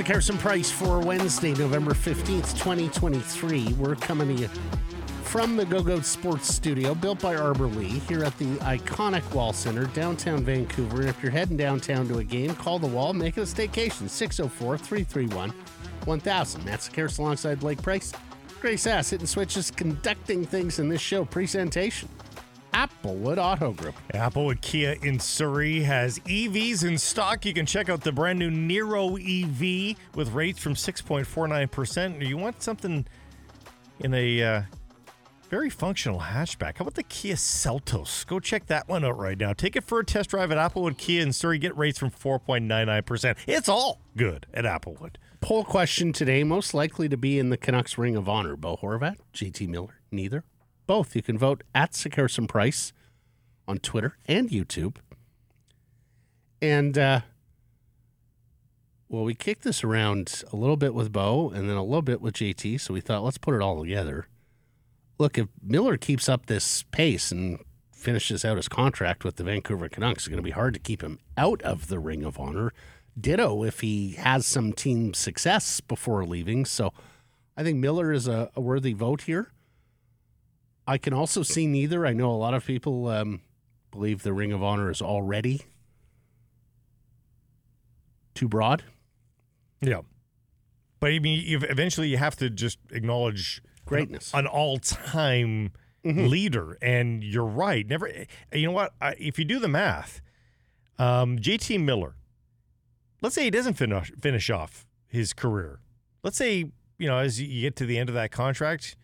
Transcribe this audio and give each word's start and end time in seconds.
Classic 0.00 0.12
Harrison 0.12 0.38
Price 0.38 0.70
for 0.70 0.98
Wednesday, 0.98 1.52
November 1.52 1.92
15th, 1.92 2.56
2023. 2.56 3.74
We're 3.74 3.94
coming 3.96 4.34
to 4.34 4.42
you 4.44 4.48
from 5.24 5.58
the 5.58 5.66
Go 5.66 5.82
Goat 5.82 6.06
Sports 6.06 6.48
Studio, 6.54 6.94
built 6.94 7.20
by 7.20 7.36
Arbor 7.36 7.66
Lee, 7.66 7.98
here 8.08 8.24
at 8.24 8.34
the 8.38 8.46
iconic 8.60 9.30
Wall 9.34 9.52
Center, 9.52 9.84
downtown 9.88 10.42
Vancouver. 10.42 11.00
And 11.00 11.10
if 11.10 11.22
you're 11.22 11.30
heading 11.30 11.58
downtown 11.58 12.08
to 12.08 12.16
a 12.16 12.24
game, 12.24 12.54
call 12.54 12.78
the 12.78 12.86
wall, 12.86 13.12
make 13.12 13.36
it 13.36 13.42
a 13.42 13.44
staycation. 13.44 14.08
604 14.08 14.78
331 14.78 15.50
1000. 16.06 16.64
That's 16.64 16.88
Sekeres 16.88 17.18
alongside 17.18 17.60
Blake 17.60 17.82
Price. 17.82 18.14
Grace 18.58 18.86
Ass 18.86 19.10
hitting 19.10 19.26
switches, 19.26 19.70
conducting 19.70 20.46
things 20.46 20.78
in 20.78 20.88
this 20.88 21.02
show 21.02 21.26
presentation. 21.26 22.08
Applewood 22.80 23.36
Auto 23.36 23.72
Group. 23.72 23.94
Applewood 24.14 24.62
Kia 24.62 24.96
in 25.02 25.20
Surrey 25.20 25.80
has 25.80 26.18
EVs 26.20 26.82
in 26.82 26.96
stock. 26.96 27.44
You 27.44 27.52
can 27.52 27.66
check 27.66 27.90
out 27.90 28.00
the 28.00 28.10
brand 28.10 28.38
new 28.38 28.50
Niro 28.50 29.18
EV 29.20 29.98
with 30.14 30.32
rates 30.32 30.58
from 30.60 30.72
6.49%. 30.72 32.26
You 32.26 32.38
want 32.38 32.62
something 32.62 33.06
in 33.98 34.14
a 34.14 34.42
uh, 34.42 34.62
very 35.50 35.68
functional 35.68 36.20
hatchback. 36.20 36.78
How 36.78 36.84
about 36.84 36.94
the 36.94 37.02
Kia 37.02 37.34
Seltos? 37.34 38.26
Go 38.26 38.40
check 38.40 38.64
that 38.68 38.88
one 38.88 39.04
out 39.04 39.18
right 39.18 39.36
now. 39.36 39.52
Take 39.52 39.76
it 39.76 39.84
for 39.84 39.98
a 39.98 40.04
test 40.04 40.30
drive 40.30 40.50
at 40.50 40.56
Applewood 40.56 40.96
Kia 40.96 41.20
in 41.20 41.34
Surrey. 41.34 41.58
Get 41.58 41.76
rates 41.76 41.98
from 41.98 42.10
4.99%. 42.10 43.36
It's 43.46 43.68
all 43.68 44.00
good 44.16 44.46
at 44.54 44.64
Applewood. 44.64 45.16
Poll 45.42 45.64
question 45.64 46.14
today 46.14 46.44
most 46.44 46.72
likely 46.72 47.10
to 47.10 47.18
be 47.18 47.38
in 47.38 47.50
the 47.50 47.58
Canucks 47.58 47.98
Ring 47.98 48.16
of 48.16 48.26
Honor. 48.26 48.56
Bo 48.56 48.78
Horvat, 48.78 49.16
JT 49.34 49.68
Miller, 49.68 50.00
neither. 50.10 50.44
Both. 50.90 51.14
You 51.14 51.22
can 51.22 51.38
vote 51.38 51.62
at 51.72 51.92
Sekeres 51.92 52.36
and 52.36 52.48
Price 52.48 52.92
on 53.68 53.78
Twitter 53.78 54.16
and 54.26 54.50
YouTube. 54.50 54.96
And, 56.60 56.98
uh, 56.98 57.20
well, 59.08 59.22
we 59.22 59.36
kicked 59.36 59.62
this 59.62 59.84
around 59.84 60.42
a 60.52 60.56
little 60.56 60.76
bit 60.76 60.92
with 60.92 61.12
Bo 61.12 61.50
and 61.50 61.70
then 61.70 61.76
a 61.76 61.84
little 61.84 62.02
bit 62.02 62.20
with 62.20 62.34
JT. 62.34 62.80
So 62.80 62.92
we 62.92 63.00
thought, 63.00 63.22
let's 63.22 63.38
put 63.38 63.54
it 63.54 63.62
all 63.62 63.80
together. 63.80 64.26
Look, 65.16 65.38
if 65.38 65.46
Miller 65.62 65.96
keeps 65.96 66.28
up 66.28 66.46
this 66.46 66.82
pace 66.90 67.30
and 67.30 67.60
finishes 67.92 68.44
out 68.44 68.56
his 68.56 68.66
contract 68.66 69.22
with 69.22 69.36
the 69.36 69.44
Vancouver 69.44 69.88
Canucks, 69.88 70.24
it's 70.24 70.28
going 70.28 70.38
to 70.38 70.42
be 70.42 70.50
hard 70.50 70.74
to 70.74 70.80
keep 70.80 71.04
him 71.04 71.20
out 71.36 71.62
of 71.62 71.86
the 71.86 72.00
Ring 72.00 72.24
of 72.24 72.36
Honor. 72.36 72.72
Ditto 73.16 73.62
if 73.62 73.78
he 73.78 74.14
has 74.14 74.44
some 74.44 74.72
team 74.72 75.14
success 75.14 75.80
before 75.80 76.26
leaving. 76.26 76.64
So 76.64 76.92
I 77.56 77.62
think 77.62 77.78
Miller 77.78 78.10
is 78.10 78.26
a, 78.26 78.50
a 78.56 78.60
worthy 78.60 78.92
vote 78.92 79.20
here. 79.20 79.52
I 80.90 80.98
can 80.98 81.14
also 81.14 81.44
see 81.44 81.68
neither. 81.68 82.04
I 82.04 82.12
know 82.12 82.32
a 82.32 82.34
lot 82.34 82.52
of 82.52 82.66
people 82.66 83.06
um, 83.06 83.42
believe 83.92 84.24
the 84.24 84.32
Ring 84.32 84.50
of 84.50 84.60
Honor 84.60 84.90
is 84.90 85.00
already 85.00 85.62
too 88.34 88.48
broad. 88.48 88.82
Yeah. 89.80 90.00
But 90.98 91.12
I 91.12 91.20
mean, 91.20 91.44
you 91.46 91.60
eventually 91.62 92.08
you 92.08 92.16
have 92.16 92.34
to 92.38 92.50
just 92.50 92.78
acknowledge 92.90 93.62
Greatness. 93.86 94.32
an 94.34 94.48
all-time 94.48 95.70
leader, 96.04 96.76
and 96.82 97.22
you're 97.22 97.44
right. 97.44 97.86
Never, 97.86 98.10
you 98.52 98.66
know 98.66 98.72
what? 98.72 98.92
I, 99.00 99.14
if 99.16 99.38
you 99.38 99.44
do 99.44 99.60
the 99.60 99.68
math, 99.68 100.20
um, 100.98 101.38
JT 101.38 101.84
Miller, 101.84 102.16
let's 103.22 103.36
say 103.36 103.44
he 103.44 103.50
doesn't 103.50 103.74
finish 103.74 104.10
finish 104.20 104.50
off 104.50 104.88
his 105.06 105.34
career. 105.34 105.78
Let's 106.24 106.36
say 106.36 106.72
you 106.98 107.06
know 107.06 107.18
as 107.18 107.40
you 107.40 107.60
get 107.60 107.76
to 107.76 107.86
the 107.86 107.96
end 107.96 108.08
of 108.08 108.16
that 108.16 108.32
contract, 108.32 108.96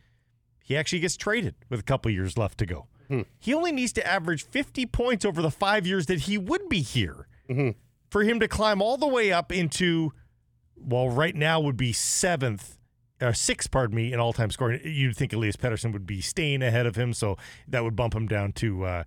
he 0.67 0.77
actually 0.77 0.99
gets 0.99 1.17
traded 1.17 1.55
with 1.71 1.79
a 1.79 1.85
couple 1.85 2.11
years 2.11 2.37
left 2.37 2.59
to 2.59 2.67
go. 2.67 2.89
Hmm. 3.07 3.21
He 3.39 3.55
only 3.55 3.71
needs 3.71 3.93
to 3.93 4.05
average 4.05 4.45
50 4.45 4.85
points 4.87 5.25
over 5.25 5.41
the 5.41 5.51
five 5.51 5.87
years 5.87 6.07
that 6.07 6.23
he 6.23 6.37
would 6.37 6.69
be 6.69 6.83
here 6.83 7.29
mm-hmm. 7.49 7.71
for 8.11 8.25
him 8.25 8.41
to 8.41 8.49
climb 8.49 8.83
all 8.83 8.97
the 8.97 9.07
way 9.07 9.33
up 9.33 9.53
into, 9.53 10.13
well, 10.77 11.09
right 11.09 11.37
now 11.37 11.61
would 11.61 11.77
be 11.77 11.93
seventh, 11.93 12.79
uh, 13.23 13.27
or 13.27 13.33
sixth, 13.33 13.71
pardon 13.71 13.95
me, 13.95 14.13
in 14.13 14.19
all 14.19 14.33
time 14.33 14.51
scoring. 14.51 14.81
You'd 14.83 15.17
think 15.17 15.33
Elias 15.33 15.55
Pettersson 15.55 15.93
would 15.93 16.05
be 16.05 16.21
staying 16.21 16.63
ahead 16.63 16.85
of 16.85 16.97
him, 16.97 17.13
so 17.15 17.37
that 17.69 17.85
would 17.85 17.95
bump 17.95 18.13
him 18.13 18.27
down 18.27 18.53
to 18.55 18.85
uh, 18.85 19.05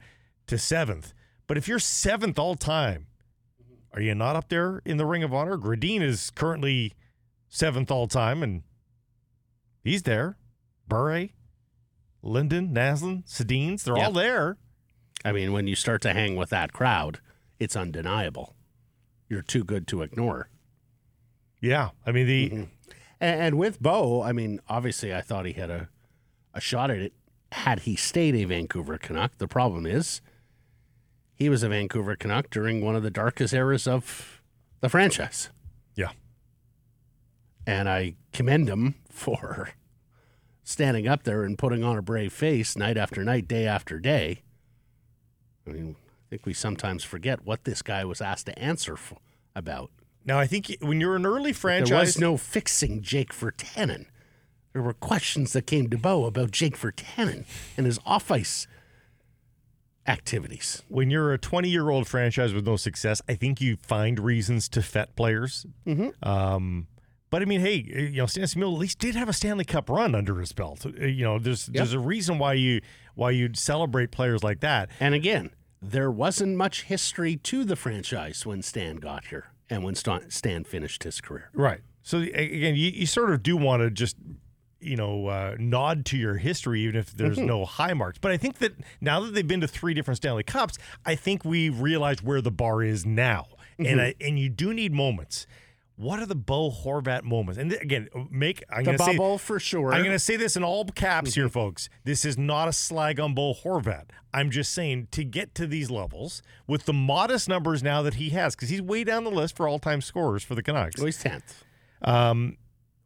to 0.48 0.58
seventh. 0.58 1.14
But 1.46 1.58
if 1.58 1.68
you're 1.68 1.78
seventh 1.78 2.40
all 2.40 2.56
time, 2.56 3.08
are 3.94 4.00
you 4.00 4.16
not 4.16 4.38
up 4.38 4.48
there 4.48 4.82
in 4.86 4.96
the 4.96 5.06
Ring 5.06 5.24
of 5.24 5.34
Honor? 5.34 5.58
Gradin 5.58 6.02
is 6.02 6.30
currently 6.30 6.94
seventh 7.50 7.92
all 7.92 8.08
time, 8.08 8.42
and 8.42 8.64
he's 9.84 10.04
there. 10.04 10.38
Bure, 10.88 11.28
Linden, 12.22 12.74
Naslund, 12.74 13.26
Sedins, 13.28 13.84
they're 13.84 13.98
Yeah. 13.98 14.06
all 14.08 14.12
there. 14.12 14.58
I 15.24 15.32
mean, 15.32 15.52
when 15.52 15.68
you 15.68 15.76
start 15.76 16.02
to 16.04 16.14
hang 16.14 16.36
with 16.36 16.50
that 16.50 16.74
crowd, 16.74 17.20
it's 17.60 17.76
undeniable. 17.76 18.56
You're 19.28 19.42
too 19.42 19.64
good 19.64 19.88
to 19.88 20.02
ignore. 20.02 20.50
Yeah, 21.62 21.90
I 22.06 22.12
mean 22.12 22.28
the 22.28 22.50
mm-hmm. 22.50 22.64
And, 23.22 23.42
and 23.42 23.58
with 23.58 23.82
Bo, 23.82 24.22
I 24.24 24.32
mean, 24.32 24.62
obviously, 24.70 25.14
I 25.14 25.20
thought 25.22 25.46
he 25.46 25.54
had 25.54 25.70
a, 25.70 25.90
a 26.54 26.62
shot 26.62 26.90
at 26.90 27.00
it 27.00 27.14
had 27.52 27.82
he 27.82 27.96
stayed 27.98 28.34
a 28.36 28.46
Vancouver 28.46 28.98
Canuck. 28.98 29.38
The 29.40 29.48
problem 29.48 29.86
is, 29.86 30.22
he 31.36 31.50
was 31.50 31.62
a 31.64 31.70
Vancouver 31.70 32.16
Canuck 32.16 32.50
during 32.50 32.80
one 32.84 32.96
of 32.96 33.04
the 33.04 33.12
darkest 33.12 33.54
eras 33.54 33.88
of 33.88 34.42
the 34.80 34.88
franchise. 34.90 35.50
yeah. 35.96 36.12
And 37.68 37.90
I 37.90 38.16
commend 38.34 38.70
him 38.70 38.96
for 39.10 39.72
standing 40.70 41.08
up 41.08 41.24
there 41.24 41.44
and 41.44 41.58
putting 41.58 41.84
on 41.84 41.98
a 41.98 42.02
brave 42.02 42.32
face 42.32 42.78
night 42.78 42.96
after 42.96 43.24
night, 43.24 43.48
day 43.48 43.66
after 43.66 44.00
day. 44.00 44.44
I 45.68 45.72
mean, 45.72 45.96
I 46.00 46.30
think 46.30 46.46
we 46.46 46.54
sometimes 46.54 47.04
forget 47.04 47.44
what 47.44 47.64
this 47.64 47.82
guy 47.82 48.06
was 48.06 48.22
asked 48.22 48.46
to 48.46 48.60
answer 48.60 48.96
for, 48.96 49.18
about. 49.56 49.90
Now 50.24 50.38
I 50.38 50.46
think 50.46 50.78
when 50.80 51.02
you're 51.02 51.16
an 51.16 51.26
early 51.26 51.54
franchise, 51.54 51.90
There 51.90 52.00
was 52.00 52.20
no 52.20 52.38
fixing 52.38 53.02
Jake 53.02 53.34
Virtanen. 53.34 54.06
There 54.74 54.84
were 54.84 54.94
questions 54.94 55.54
that 55.54 55.66
came 55.66 55.90
to 55.90 55.98
Bo 55.98 56.26
about 56.26 56.52
Jake 56.52 56.78
Virtanen 56.78 57.46
and 57.76 57.88
his 57.88 58.00
off 58.06 58.30
ice 58.30 58.68
activities. 60.06 60.84
when 60.88 61.10
you're 61.10 61.34
a 61.34 61.38
20 61.38 61.70
year 61.70 61.90
old 61.90 62.08
franchise 62.08 62.54
with 62.54 62.66
no 62.66 62.76
success, 62.76 63.22
I 63.28 63.34
think 63.34 63.60
you 63.60 63.78
find 63.78 64.20
reasons 64.20 64.70
to 64.70 64.84
fet 64.84 65.16
players. 65.16 65.66
Mm-hmm. 65.88 66.28
Um, 66.28 66.88
but 67.30 67.42
I 67.42 67.46
mean, 67.46 67.62
hey, 67.62 67.76
you 67.86 68.18
know, 68.18 68.26
Stan 68.26 68.46
Smyl 68.46 68.74
at 68.74 68.80
least 68.80 69.00
did 69.00 69.16
have 69.16 69.30
a 69.30 69.34
Stanley 69.34 69.66
Cup 69.66 69.90
run 69.90 70.16
under 70.16 70.40
his 70.40 70.52
belt. 70.52 70.86
Uh, 70.86 71.06
You 71.06 71.24
know, 71.24 71.40
there's 71.40 71.68
there's 71.68 71.94
a 71.94 72.00
reason 72.00 72.38
why 72.40 72.54
you 72.54 72.82
why 73.16 73.32
you'd 73.32 73.58
celebrate 73.58 74.12
players 74.12 74.44
like 74.44 74.60
that. 74.62 74.90
And 75.00 75.14
again, 75.14 75.52
there 75.82 76.12
wasn't 76.12 76.56
much 76.58 76.84
history 76.84 77.36
to 77.38 77.64
the 77.64 77.76
franchise 77.76 78.46
when 78.46 78.62
Stan 78.62 78.98
got 78.98 79.26
here 79.26 79.48
and 79.70 79.84
when 79.84 79.96
Stan 79.96 80.30
Stan 80.30 80.64
finished 80.64 81.04
his 81.04 81.22
career. 81.22 81.50
Right. 81.54 81.82
So 82.02 82.20
again, 82.20 82.76
you, 82.76 82.90
you 82.90 83.06
sort 83.06 83.32
of 83.32 83.44
do 83.44 83.56
want 83.58 83.82
to 83.82 83.92
just 83.92 84.16
you 84.82 84.96
know 84.96 85.28
uh, 85.28 85.56
nod 85.60 86.06
to 86.06 86.18
your 86.18 86.38
history, 86.38 86.82
even 86.82 86.96
if 86.96 87.12
there's 87.12 87.38
no 87.38 87.66
high 87.66 87.94
marks. 87.94 88.18
But 88.18 88.32
I 88.32 88.38
think 88.38 88.58
that 88.60 88.74
now 89.02 89.20
that 89.20 89.34
they've 89.34 89.48
been 89.48 89.62
to 89.62 89.68
three 89.68 89.94
different 89.94 90.18
Stanley 90.18 90.44
Cups, 90.44 90.78
I 91.06 91.16
think 91.16 91.44
we 91.46 91.70
realize 91.70 92.24
where 92.24 92.42
the 92.42 92.52
bar 92.52 92.82
is 92.82 93.06
now, 93.06 93.48
and 93.78 94.02
I, 94.02 94.16
and 94.22 94.40
you 94.40 94.50
do 94.50 94.74
need 94.74 94.94
moments. 94.94 95.46
What 96.00 96.22
are 96.22 96.26
the 96.26 96.34
Bo 96.34 96.72
Horvat 96.72 97.24
moments? 97.24 97.60
And 97.60 97.74
again, 97.74 98.08
make 98.32 98.64
I'm 98.70 98.86
The 98.86 98.86
going 98.86 98.98
to 99.00 99.04
say 99.04 99.18
bubble 99.18 99.38
for 99.38 99.60
sure. 99.60 99.94
I'm 99.94 100.02
going 100.02 100.16
to 100.16 100.20
say 100.20 100.38
this 100.38 100.56
in 100.56 100.64
all 100.64 100.86
caps 100.86 101.34
here, 101.34 101.48
mm-hmm. 101.48 101.52
folks. 101.52 101.90
This 102.06 102.24
is 102.24 102.38
not 102.38 102.70
a 102.70 102.72
slag 102.72 103.20
on 103.20 103.34
Bo 103.34 103.54
Horvat. 103.54 104.06
I'm 104.34 104.50
just 104.50 104.74
saying 104.74 105.10
to 105.12 105.26
get 105.26 105.54
to 105.56 105.68
these 105.68 105.92
levels 105.92 106.42
with 106.68 106.86
the 106.86 106.94
modest 106.94 107.50
numbers 107.50 107.84
now 107.84 108.02
that 108.04 108.14
he 108.14 108.30
has, 108.30 108.56
because 108.56 108.70
he's 108.70 108.82
way 108.82 109.04
down 109.04 109.26
the 109.26 109.30
list 109.30 109.58
for 109.58 109.68
all-time 109.68 110.00
scorers 110.00 110.42
for 110.42 110.56
the 110.56 110.64
Canucks. 110.64 111.02
Oh, 111.02 111.06
he's 111.06 111.22
tenth. 111.22 111.66
Um, 112.02 112.56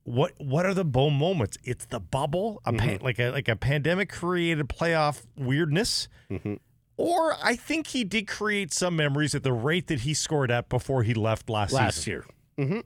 what 0.03 0.33
what 0.37 0.67
are 0.67 0.75
the 0.75 0.85
Bo 0.85 1.09
moments? 1.09 1.57
It's 1.63 1.85
the 1.85 1.99
bubble, 1.99 2.61
a 2.63 2.73
pan, 2.73 2.97
mm-hmm. 2.97 3.05
like 3.05 3.17
a 3.17 3.31
like 3.31 3.47
a 3.47 3.55
pandemic 3.55 4.11
created 4.11 4.69
playoff 4.69 5.25
weirdness. 5.35 6.09
Mm-hmm. 6.29 6.55
Or 6.97 7.37
I 7.43 7.55
think 7.55 7.87
he 7.87 8.03
did 8.03 8.27
create 8.27 8.71
some 8.71 8.95
memories 8.95 9.33
at 9.33 9.41
the 9.41 9.51
rate 9.51 9.87
that 9.87 10.01
he 10.01 10.13
scored 10.13 10.51
at 10.51 10.69
before 10.69 11.01
he 11.01 11.15
left 11.15 11.49
last, 11.49 11.73
Last 11.73 11.95
season. 11.95 12.23
year. 12.57 12.83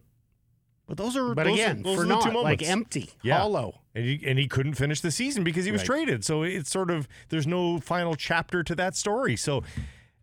But 0.88 0.96
those 0.98 1.18
are 1.18 1.36
But 1.36 1.44
those 1.44 1.56
again, 1.56 1.80
are, 1.82 1.84
those 1.84 1.96
for 1.96 2.02
are 2.02 2.06
the 2.06 2.10
not 2.10 2.24
two 2.32 2.38
like 2.42 2.64
empty, 2.64 3.10
Yeah. 3.22 3.40
hollow. 3.40 3.82
and 3.94 4.06
he, 4.06 4.22
and 4.26 4.40
he 4.40 4.48
couldn't 4.48 4.76
finish 4.76 5.02
the 5.02 5.12
season 5.12 5.44
because 5.44 5.66
he 5.66 5.72
was 5.72 5.82
Right. 5.82 5.86
traded. 6.06 6.24
So 6.24 6.44
it's 6.44 6.70
sort 6.72 6.90
of 6.90 7.08
there's 7.30 7.46
no 7.46 7.80
final 7.80 8.16
chapter 8.16 8.64
to 8.64 8.74
that 8.76 8.96
story. 8.96 9.36
So 9.36 9.64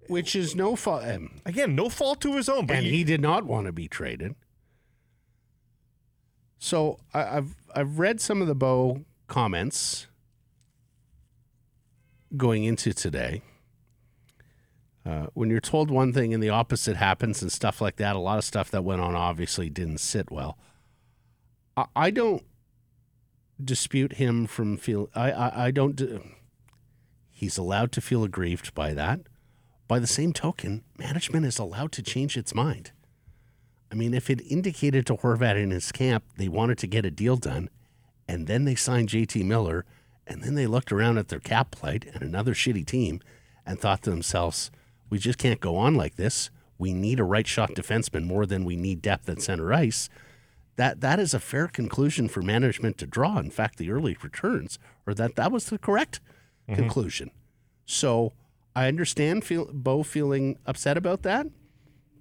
Which 0.08 0.34
is 0.34 0.54
no 0.56 0.74
fault. 0.74 1.04
Um, 1.04 1.40
again, 1.46 1.74
no 1.74 1.88
fault 1.90 2.20
to 2.22 2.34
his 2.36 2.48
own. 2.48 2.66
But 2.66 2.76
and 2.78 2.86
you- 2.86 2.92
he 2.92 3.04
did 3.04 3.20
not 3.20 3.44
want 3.44 3.66
to 3.66 3.72
be 3.72 3.88
traded. 3.88 4.34
So 6.58 6.98
I, 7.12 7.36
I've 7.38 7.54
I've 7.74 7.98
read 7.98 8.20
some 8.20 8.40
of 8.40 8.48
the 8.48 8.54
Bo 8.54 9.04
comments 9.26 10.06
going 12.36 12.64
into 12.64 12.92
today. 12.92 13.42
Uh, 15.06 15.26
when 15.34 15.50
you're 15.50 15.60
told 15.60 15.90
one 15.90 16.12
thing 16.12 16.32
and 16.32 16.42
the 16.42 16.48
opposite 16.48 16.96
happens 16.96 17.42
and 17.42 17.52
stuff 17.52 17.80
like 17.80 17.96
that, 17.96 18.16
a 18.16 18.18
lot 18.18 18.38
of 18.38 18.44
stuff 18.44 18.70
that 18.70 18.84
went 18.84 19.02
on 19.02 19.14
obviously 19.14 19.68
didn't 19.68 19.98
sit 19.98 20.30
well. 20.30 20.56
I, 21.76 21.84
I 21.94 22.10
don't 22.10 22.42
dispute 23.62 24.14
him 24.14 24.46
from 24.46 24.76
feel. 24.76 25.10
I 25.14 25.30
I, 25.30 25.66
I 25.66 25.70
don't. 25.70 25.96
d- 25.96 26.20
he's 27.30 27.58
allowed 27.58 27.92
to 27.92 28.00
feel 28.00 28.24
aggrieved 28.24 28.74
by 28.74 28.94
that. 28.94 29.20
By 29.86 29.98
the 29.98 30.06
same 30.06 30.32
token, 30.32 30.82
management 30.98 31.44
is 31.44 31.58
allowed 31.58 31.92
to 31.92 32.02
change 32.02 32.38
its 32.38 32.54
mind. 32.54 32.92
I 33.92 33.94
mean, 33.94 34.14
if 34.14 34.30
it 34.30 34.40
indicated 34.50 35.06
to 35.06 35.16
Horvat 35.16 35.62
in 35.62 35.70
his 35.70 35.92
camp 35.92 36.24
they 36.36 36.48
wanted 36.48 36.78
to 36.78 36.86
get 36.86 37.04
a 37.04 37.10
deal 37.10 37.36
done, 37.36 37.68
and 38.26 38.46
then 38.46 38.64
they 38.64 38.74
signed 38.74 39.10
JT 39.10 39.44
Miller, 39.44 39.84
and 40.26 40.42
then 40.42 40.54
they 40.54 40.66
looked 40.66 40.90
around 40.90 41.18
at 41.18 41.28
their 41.28 41.38
cap 41.38 41.70
plight 41.70 42.06
and 42.12 42.22
another 42.22 42.54
shitty 42.54 42.86
team 42.86 43.20
and 43.66 43.78
thought 43.78 44.02
to 44.02 44.10
themselves, 44.10 44.70
we 45.10 45.18
just 45.18 45.38
can't 45.38 45.60
go 45.60 45.76
on 45.76 45.94
like 45.94 46.16
this. 46.16 46.50
We 46.78 46.92
need 46.92 47.20
a 47.20 47.24
right 47.24 47.46
shot 47.46 47.70
defenseman 47.72 48.24
more 48.24 48.46
than 48.46 48.64
we 48.64 48.76
need 48.76 49.02
depth 49.02 49.28
at 49.28 49.40
center 49.40 49.72
ice. 49.72 50.08
That 50.76 51.00
that 51.02 51.20
is 51.20 51.32
a 51.34 51.40
fair 51.40 51.68
conclusion 51.68 52.28
for 52.28 52.42
management 52.42 52.98
to 52.98 53.06
draw. 53.06 53.38
In 53.38 53.50
fact, 53.50 53.78
the 53.78 53.90
early 53.90 54.16
returns 54.22 54.78
or 55.06 55.14
that 55.14 55.36
that 55.36 55.52
was 55.52 55.66
the 55.66 55.78
correct 55.78 56.20
conclusion. 56.66 57.30
So 57.86 58.32
I 58.74 58.88
understand 58.88 59.44
feel, 59.44 59.70
Bo 59.72 60.02
feeling 60.02 60.58
upset 60.66 60.96
about 60.96 61.22
that. 61.22 61.46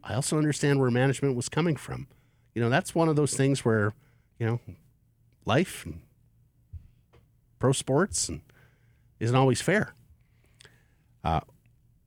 I 0.04 0.14
also 0.14 0.38
understand 0.38 0.80
where 0.80 0.92
management 0.92 1.36
was 1.36 1.50
coming 1.50 1.76
from. 1.76 2.08
You 2.54 2.62
know, 2.62 2.70
that's 2.70 2.94
one 2.94 3.10
of 3.10 3.16
those 3.16 3.36
things 3.36 3.66
where, 3.66 3.94
you 4.38 4.46
know, 4.46 4.60
life 5.46 5.86
and 5.86 6.02
pro 7.58 7.72
sports 7.72 8.30
and 8.30 8.42
isn't 9.20 9.36
always 9.36 9.62
fair. 9.62 9.94
Uh, 11.24 11.40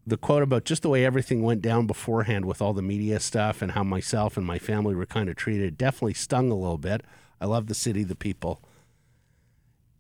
the 0.07 0.17
quote 0.17 0.43
about 0.43 0.65
just 0.65 0.83
the 0.83 0.89
way 0.89 1.05
everything 1.05 1.43
went 1.43 1.61
down 1.61 1.87
beforehand 1.87 2.45
with 2.45 2.63
all 2.63 2.73
the 2.73 2.83
media 2.83 3.19
stuff 3.19 3.61
and 3.61 3.73
how 3.73 3.83
myself 3.83 4.37
and 4.37 4.47
my 4.47 4.59
family 4.59 4.95
were 4.95 5.07
kind 5.07 5.29
of 5.29 5.35
treated 5.35 5.77
definitely 5.77 6.15
stung 6.15 6.51
a 6.51 6.55
little 6.55 6.79
bit. 6.79 7.03
I 7.41 7.47
love 7.47 7.67
the 7.67 7.75
city, 7.75 8.05
the 8.05 8.15
people, 8.15 8.63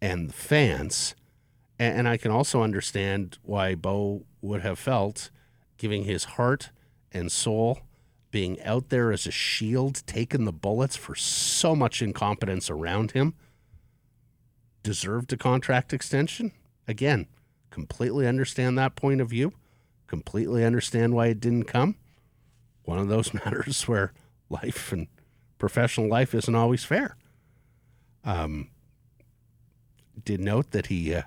and 0.00 0.28
the 0.28 0.34
fans. 0.34 1.14
And, 1.78 2.08
I 2.08 2.16
can 2.16 2.30
also 2.30 2.62
understand 2.62 3.36
why 3.42 3.74
Bo 3.74 4.24
would 4.40 4.62
have 4.62 4.78
felt 4.78 5.30
giving 5.76 6.04
his 6.04 6.24
heart 6.24 6.70
and 7.12 7.30
soul, 7.30 7.80
being 8.30 8.62
out 8.62 8.88
there 8.88 9.12
as 9.12 9.26
a 9.26 9.30
shield, 9.30 10.02
taking 10.06 10.46
the 10.46 10.52
bullets 10.52 10.96
for 10.96 11.14
so 11.14 11.76
much 11.76 12.00
incompetence 12.00 12.70
around 12.70 13.10
him, 13.10 13.34
deserved 14.82 15.32
a 15.34 15.36
contract 15.36 15.92
extension. 15.92 16.52
Again, 16.88 17.26
completely 17.70 18.26
understand 18.26 18.78
that 18.78 18.96
point 18.96 19.20
of 19.20 19.28
view, 19.28 19.52
completely 20.06 20.64
understand 20.64 21.14
why 21.14 21.26
it 21.28 21.40
didn't 21.40 21.64
come. 21.64 21.96
One 22.84 22.98
of 22.98 23.08
those 23.08 23.34
matters 23.44 23.86
where 23.88 24.12
life 24.48 24.92
and 24.92 25.08
professional 25.58 26.08
life 26.08 26.34
isn't 26.34 26.54
always 26.54 26.84
fair. 26.84 27.16
Um, 28.24 28.68
did 30.24 30.40
note 30.40 30.70
that 30.72 30.86
he 30.86 31.14
uh, 31.14 31.22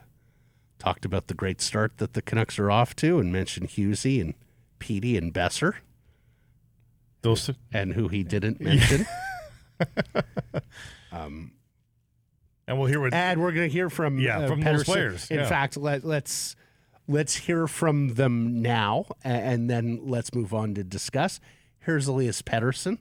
talked 0.80 1.06
about 1.06 1.28
the 1.28 1.34
great 1.34 1.62
start 1.62 1.98
that 1.98 2.14
the 2.14 2.22
Canucks 2.22 2.60
are 2.60 2.72
off 2.72 2.96
to 2.98 3.20
and 3.20 3.32
mentioned 3.32 3.70
Husey 3.70 4.20
and 4.20 4.34
Petey 4.80 5.18
and 5.18 5.34
Boeser 5.34 5.76
Those 7.22 7.52
and 7.72 7.94
who 7.94 8.08
he 8.08 8.24
didn't 8.24 8.60
mention. 8.60 9.06
and 12.68 12.78
we'll 12.78 12.88
hear 12.88 13.00
what 13.00 13.14
and 13.14 13.42
we're 13.42 13.52
going 13.52 13.68
to 13.68 13.74
hear 13.74 13.90
from 13.90 14.20
Yeah, 14.20 14.40
uh, 14.40 14.48
from 14.48 14.62
those 14.62 14.84
players, 14.84 15.30
In 15.32 15.40
yeah. 15.40 15.48
fact, 15.50 15.78
let, 15.78 16.04
let's 16.04 16.56
let's 17.10 17.36
hear 17.36 17.68
from 17.68 18.14
them 18.14 18.62
now, 18.62 19.06
and 19.24 19.70
then 19.70 20.00
let's 20.04 20.34
move 20.34 20.54
on 20.54 20.76
to 20.76 20.84
discuss. 20.84 21.40
Here's 21.80 22.08
Elias 22.08 22.42
Pettersson 22.42 23.00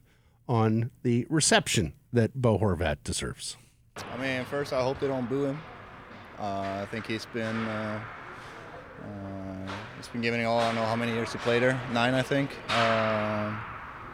on 0.48 0.90
the 1.02 1.26
reception 1.28 1.92
that 2.12 2.34
Bo 2.40 2.58
Horvat 2.58 3.04
deserves. 3.04 3.56
I 3.96 4.16
mean, 4.16 4.44
first, 4.46 4.72
I 4.72 4.82
hope 4.82 4.98
they 4.98 5.08
don't 5.08 5.28
boo 5.28 5.44
him. 5.44 5.60
Uh, 6.38 6.80
I 6.82 6.88
think 6.90 7.06
he's 7.06 7.26
been 7.26 7.66
uh, 7.66 8.00
uh, 9.02 9.72
he's 9.96 10.08
been 10.08 10.22
giving 10.22 10.40
it 10.40 10.44
all. 10.44 10.58
I 10.58 10.66
don't 10.66 10.76
know 10.76 10.86
how 10.86 10.96
many 10.96 11.12
years 11.12 11.32
he 11.32 11.38
played 11.38 11.62
there. 11.62 11.78
Nine, 11.92 12.14
I 12.14 12.22
think. 12.22 12.50
Uh, 12.68 13.54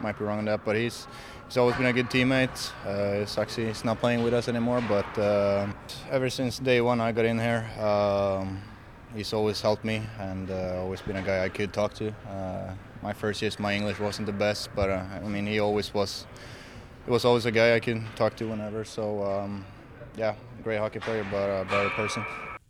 might 0.01 0.17
be 0.19 0.25
wrong 0.25 0.39
on 0.39 0.45
that, 0.45 0.65
but 0.65 0.75
he's 0.75 1.07
he's 1.47 1.57
always 1.57 1.75
been 1.77 1.85
a 1.85 1.93
good 1.93 2.09
teammate. 2.09 2.71
Uh, 2.85 3.21
it 3.21 3.29
sucks 3.29 3.55
he's 3.55 3.85
not 3.85 3.99
playing 3.99 4.23
with 4.23 4.33
us 4.33 4.49
anymore, 4.49 4.83
but 4.89 5.17
uh, 5.17 5.67
ever 6.09 6.29
since 6.29 6.59
day 6.59 6.81
one 6.81 6.99
I 6.99 7.11
got 7.11 7.25
in 7.25 7.39
here, 7.39 7.69
um, 7.79 8.61
he's 9.15 9.33
always 9.33 9.61
helped 9.61 9.83
me 9.83 10.03
and 10.19 10.51
uh, 10.51 10.81
always 10.81 11.01
been 11.01 11.15
a 11.15 11.21
guy 11.21 11.43
I 11.43 11.49
could 11.49 11.73
talk 11.73 11.93
to. 11.95 12.13
Uh, 12.29 12.73
my 13.01 13.13
first 13.13 13.41
years, 13.41 13.59
my 13.59 13.73
English 13.73 13.99
wasn't 13.99 14.25
the 14.25 14.33
best, 14.33 14.69
but 14.75 14.89
uh, 14.89 15.03
I 15.13 15.27
mean, 15.27 15.45
he 15.45 15.59
always 15.59 15.93
was. 15.93 16.25
He 17.05 17.11
was 17.11 17.23
always 17.23 17.45
a 17.45 17.51
guy 17.51 17.75
I 17.75 17.79
could 17.79 18.03
talk 18.15 18.35
to 18.37 18.47
whenever. 18.47 18.83
So. 18.83 19.23
Um, 19.23 19.65
yeah, 20.17 20.35
great 20.63 20.77
hockey 20.77 20.99
player, 20.99 21.25
but 21.29 21.47
a 21.49 21.65
better 21.65 21.89
person. 21.89 22.25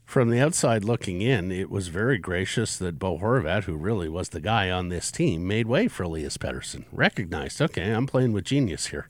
From 0.05 0.29
the 0.29 0.39
outside 0.39 0.83
looking 0.83 1.21
in, 1.21 1.51
it 1.51 1.69
was 1.69 1.87
very 1.87 2.17
gracious 2.17 2.77
that 2.77 2.99
Bo 2.99 3.17
Horvat, 3.17 3.63
who 3.63 3.75
really 3.75 4.07
was 4.07 4.29
the 4.29 4.41
guy 4.41 4.69
on 4.69 4.89
this 4.89 5.11
team, 5.11 5.47
made 5.47 5.67
way 5.67 5.87
for 5.87 6.03
Elias 6.03 6.37
Pettersson. 6.37 6.85
Recognized, 6.91 7.61
okay, 7.61 7.91
I'm 7.91 8.05
playing 8.05 8.31
with 8.31 8.45
genius 8.45 8.87
here. 8.87 9.09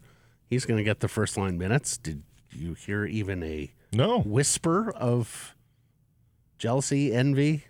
He's 0.49 0.65
going 0.65 0.77
to 0.77 0.83
get 0.83 1.01
the 1.01 1.07
first 1.07 1.37
line 1.37 1.57
minutes. 1.57 1.97
Did 1.97 2.23
you 2.51 2.75
hear 2.75 3.05
even 3.05 3.43
a 3.43 3.73
no. 3.91 4.21
whisper 4.21 4.91
of 4.91 5.54
jealousy, 6.57 7.13
envy, 7.13 7.65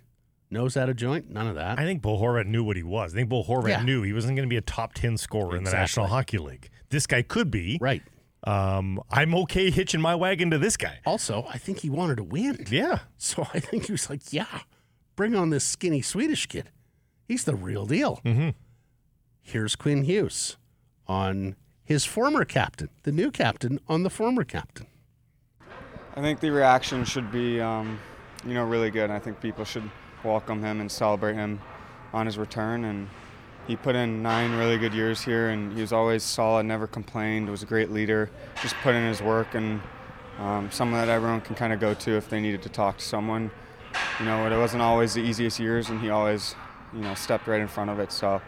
nose 0.50 0.76
out 0.76 0.88
of 0.88 0.96
joint? 0.96 1.30
None 1.30 1.46
of 1.46 1.54
that. 1.56 1.78
I 1.78 1.84
think 1.84 2.02
Bo 2.02 2.18
Horvat 2.18 2.46
knew 2.46 2.62
what 2.64 2.76
he 2.76 2.82
was. 2.82 3.12
I 3.14 3.16
think 3.16 3.28
Bo 3.28 3.42
Horvat 3.42 3.68
Yeah. 3.68 3.82
knew 3.82 4.02
he 4.02 4.12
wasn't 4.12 4.36
going 4.36 4.48
to 4.48 4.50
be 4.50 4.56
a 4.56 4.60
top 4.62 4.94
10 4.94 5.16
scorer 5.16 5.56
in 5.56 5.64
the 5.64 5.70
Exactly. 5.70 5.80
National 5.82 6.06
Hockey 6.06 6.38
League. 6.38 6.68
This 6.90 7.06
guy 7.06 7.22
could 7.22 7.50
be. 7.50 7.78
right. 7.80 8.02
Um, 8.44 9.00
I'm 9.10 9.34
okay 9.34 9.70
hitching 9.70 10.00
my 10.00 10.14
wagon 10.14 10.50
to 10.52 10.58
this 10.58 10.76
guy. 10.76 11.00
Also, 11.04 11.46
I 11.52 11.58
think 11.58 11.80
he 11.80 11.90
wanted 11.90 12.18
to 12.18 12.22
win. 12.22 12.64
Yeah. 12.70 13.00
So 13.16 13.48
I 13.52 13.58
think 13.58 13.86
he 13.86 13.92
was 13.92 14.08
like, 14.08 14.32
yeah, 14.32 14.60
bring 15.16 15.34
on 15.34 15.50
this 15.50 15.64
skinny 15.64 16.00
Swedish 16.00 16.46
kid. 16.46 16.70
He's 17.26 17.42
the 17.42 17.56
real 17.56 17.86
deal. 17.86 18.20
Mhm. 18.24 18.54
Here's 19.42 19.74
Quinn 19.74 20.04
Hughes 20.04 20.56
on 21.08 21.56
his 21.82 22.04
former 22.04 22.44
captain, 22.44 22.88
the 23.02 23.10
new 23.10 23.32
captain 23.32 23.80
on 23.88 24.04
the 24.04 24.10
former 24.10 24.44
captain. 24.44 24.86
I 26.14 26.20
think 26.20 26.38
the 26.40 26.50
reaction 26.50 27.04
should 27.04 27.32
be, 27.32 27.60
um, 27.60 27.98
you 28.46 28.54
know, 28.54 28.64
really 28.64 28.90
good. 28.90 29.10
I 29.10 29.18
think 29.18 29.40
people 29.40 29.64
should 29.64 29.90
welcome 30.22 30.62
him 30.62 30.80
and 30.80 30.90
celebrate 30.90 31.34
him 31.34 31.60
on 32.12 32.26
his 32.26 32.38
return. 32.38 32.84
And 32.84 33.08
he 33.66 33.76
put 33.76 33.96
in 33.96 34.22
nine 34.22 34.52
really 34.56 34.78
good 34.78 34.94
years 34.94 35.20
here, 35.20 35.50
and 35.50 35.74
he 35.74 35.80
was 35.80 35.92
always 35.92 36.22
solid, 36.22 36.64
never 36.64 36.86
complained. 36.86 37.50
Was 37.50 37.62
a 37.62 37.66
great 37.66 37.90
leader, 37.90 38.30
just 38.62 38.76
put 38.76 38.94
in 38.94 39.06
his 39.06 39.20
work, 39.20 39.54
and 39.54 39.80
um, 40.38 40.70
someone 40.70 41.00
that 41.00 41.08
everyone 41.08 41.40
can 41.40 41.56
kind 41.56 41.72
of 41.72 41.80
go 41.80 41.92
to 41.94 42.12
if 42.12 42.28
they 42.28 42.40
needed 42.40 42.62
to 42.62 42.68
talk 42.68 42.98
to 42.98 43.04
someone. 43.04 43.50
You 44.20 44.26
know, 44.26 44.46
it 44.46 44.56
wasn't 44.56 44.82
always 44.82 45.14
the 45.14 45.22
easiest 45.22 45.58
years, 45.58 45.90
and 45.90 46.00
he 46.00 46.10
always, 46.10 46.54
you 46.94 47.00
know, 47.00 47.14
stepped 47.14 47.48
right 47.48 47.60
in 47.60 47.68
front 47.68 47.90
of 47.90 47.98
it. 47.98 48.12
So. 48.12 48.40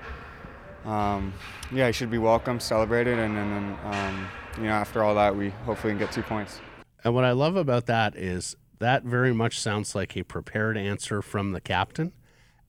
Um, 0.85 1.35
yeah, 1.73 1.89
he 1.89 1.93
should 1.93 2.09
be 2.11 2.19
welcome, 2.19 2.61
celebrated, 2.61 3.19
and, 3.19 3.37
then 3.37 3.77
um, 3.85 4.29
you 4.57 4.63
know 4.63 4.71
after 4.71 5.03
all 5.03 5.15
that, 5.17 5.37
we 5.37 5.51
hopefully 5.51 5.93
can 5.93 5.99
get 5.99 6.13
two 6.13 6.23
points. 6.23 6.61
And 7.05 7.15
what 7.15 7.25
I 7.25 7.33
love 7.33 7.57
about 7.57 7.87
that 7.87 8.17
is 8.17 8.57
that 8.79 9.05
very 9.05 9.33
much 9.33 9.59
sounds 9.59 9.95
like 9.95 10.17
a 10.17 10.23
prepared 10.23 10.77
answer 10.77 11.23
from 11.23 11.53
the 11.53 11.61
captain. 11.61 12.13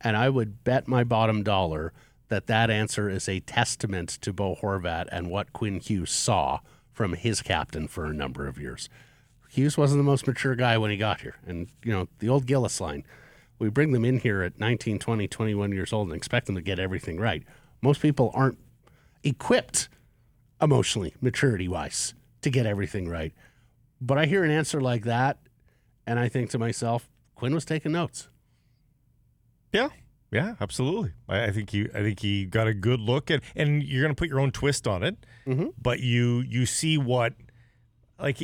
And 0.01 0.16
I 0.16 0.30
would 0.30 0.63
bet 0.63 0.88
my 0.88 1.04
bottom 1.04 1.44
dollar 1.44 1.94
that 2.30 2.48
that 2.48 2.70
answer 2.70 3.10
is 3.10 3.28
a 3.28 3.39
testament 3.42 4.10
to 4.22 4.32
Bo 4.32 4.56
Horvat 4.56 5.08
and 5.12 5.30
what 5.30 5.54
Quinn 5.54 5.80
Hughes 5.80 6.12
saw 6.12 6.60
from 6.92 7.13
his 7.13 7.42
captain 7.42 7.88
for 7.88 8.06
a 8.06 8.13
number 8.13 8.48
of 8.48 8.60
years. 8.60 8.89
Hughes 9.50 9.78
wasn't 9.78 10.00
the 10.00 10.04
most 10.04 10.28
mature 10.28 10.56
guy 10.56 10.78
when 10.78 10.92
he 10.92 10.98
got 10.98 11.22
here. 11.22 11.38
And, 11.46 11.70
you 11.84 11.92
know, 11.92 12.08
the 12.20 12.30
old 12.30 12.46
Gillis 12.46 12.80
line 12.80 13.04
we 13.60 13.70
bring 13.70 13.92
them 13.92 14.06
in 14.06 14.20
here 14.20 14.42
at 14.42 14.58
19, 14.58 15.00
20, 15.00 15.28
21 15.28 15.72
years 15.74 15.94
old 15.94 16.08
and 16.08 16.18
expect 16.18 16.48
them 16.48 16.56
to 16.56 16.62
get 16.62 16.80
everything 16.80 17.20
right. 17.20 17.44
Most 17.82 18.01
people 18.01 18.32
aren't 18.34 18.58
equipped 19.24 19.89
emotionally, 20.62 21.13
maturity 21.22 21.68
wise, 21.68 22.13
to 22.42 22.50
get 22.50 22.66
everything 22.66 23.08
right. 23.08 23.34
But 24.01 24.18
I 24.18 24.25
hear 24.25 24.46
an 24.46 24.51
answer 24.51 24.80
like 24.80 25.04
that, 25.04 25.38
and 26.10 26.20
I 26.20 26.28
think 26.30 26.50
to 26.51 26.60
myself, 26.60 27.10
Quinn 27.36 27.54
was 27.54 27.66
taking 27.66 27.92
notes. 27.94 28.30
Yeah. 29.72 29.89
Yeah, 30.32 30.56
absolutely. 30.62 31.12
I, 31.28 31.46
I 31.46 31.51
think 31.51 31.72
he 31.72 31.88
I 31.94 32.01
think 32.04 32.20
he 32.20 32.46
got 32.46 32.68
a 32.68 32.74
good 32.74 33.00
look 33.00 33.32
at 33.32 33.42
and 33.56 33.82
you're 33.84 34.04
gonna 34.04 34.13
put 34.16 34.30
your 34.30 34.39
own 34.39 34.51
twist 34.51 34.88
on 34.88 35.04
it. 35.04 35.16
Mhm. 35.48 35.74
But 35.82 36.00
you 36.01 36.44
you 36.48 36.66
see 36.66 36.98
what 36.98 37.34
like 38.20 38.38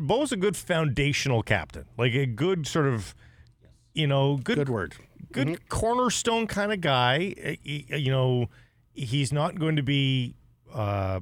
Bo's 0.00 0.32
a 0.32 0.36
good 0.36 0.56
foundational 0.56 1.42
captain. 1.42 1.86
Like 1.96 2.14
a 2.14 2.26
good 2.26 2.66
sort 2.66 2.86
of 2.86 3.14
you 3.94 4.06
know, 4.06 4.36
good 4.36 4.56
Good 4.56 4.68
word. 4.68 4.94
good 5.32 5.68
cornerstone 5.68 6.46
kind 6.46 6.72
of 6.72 6.80
guy. 6.80 7.34
Uh, 7.44 7.54
you 7.64 8.10
know, 8.10 8.48
he's 8.92 9.32
not 9.32 9.58
going 9.58 9.76
to 9.76 9.82
be 9.82 10.34
uh, 10.72 11.20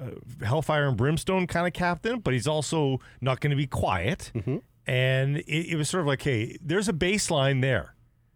uh, 0.00 0.10
hellfire 0.44 0.88
and 0.88 0.96
brimstone 0.96 1.46
kind 1.46 1.66
of 1.66 1.72
captain, 1.72 2.18
but 2.20 2.34
he's 2.34 2.46
also 2.46 3.00
not 3.20 3.40
going 3.40 3.50
to 3.52 3.56
be 3.56 3.66
quiet. 3.66 4.30
Mhm. 4.34 4.60
And 4.86 5.38
it, 5.38 5.72
it 5.72 5.76
was 5.76 5.88
sort 5.88 6.02
of 6.02 6.06
like, 6.06 6.22
hey, 6.22 6.56
there's 6.62 6.88
a 6.88 6.92
baseline 6.92 7.60
there. 7.60 7.94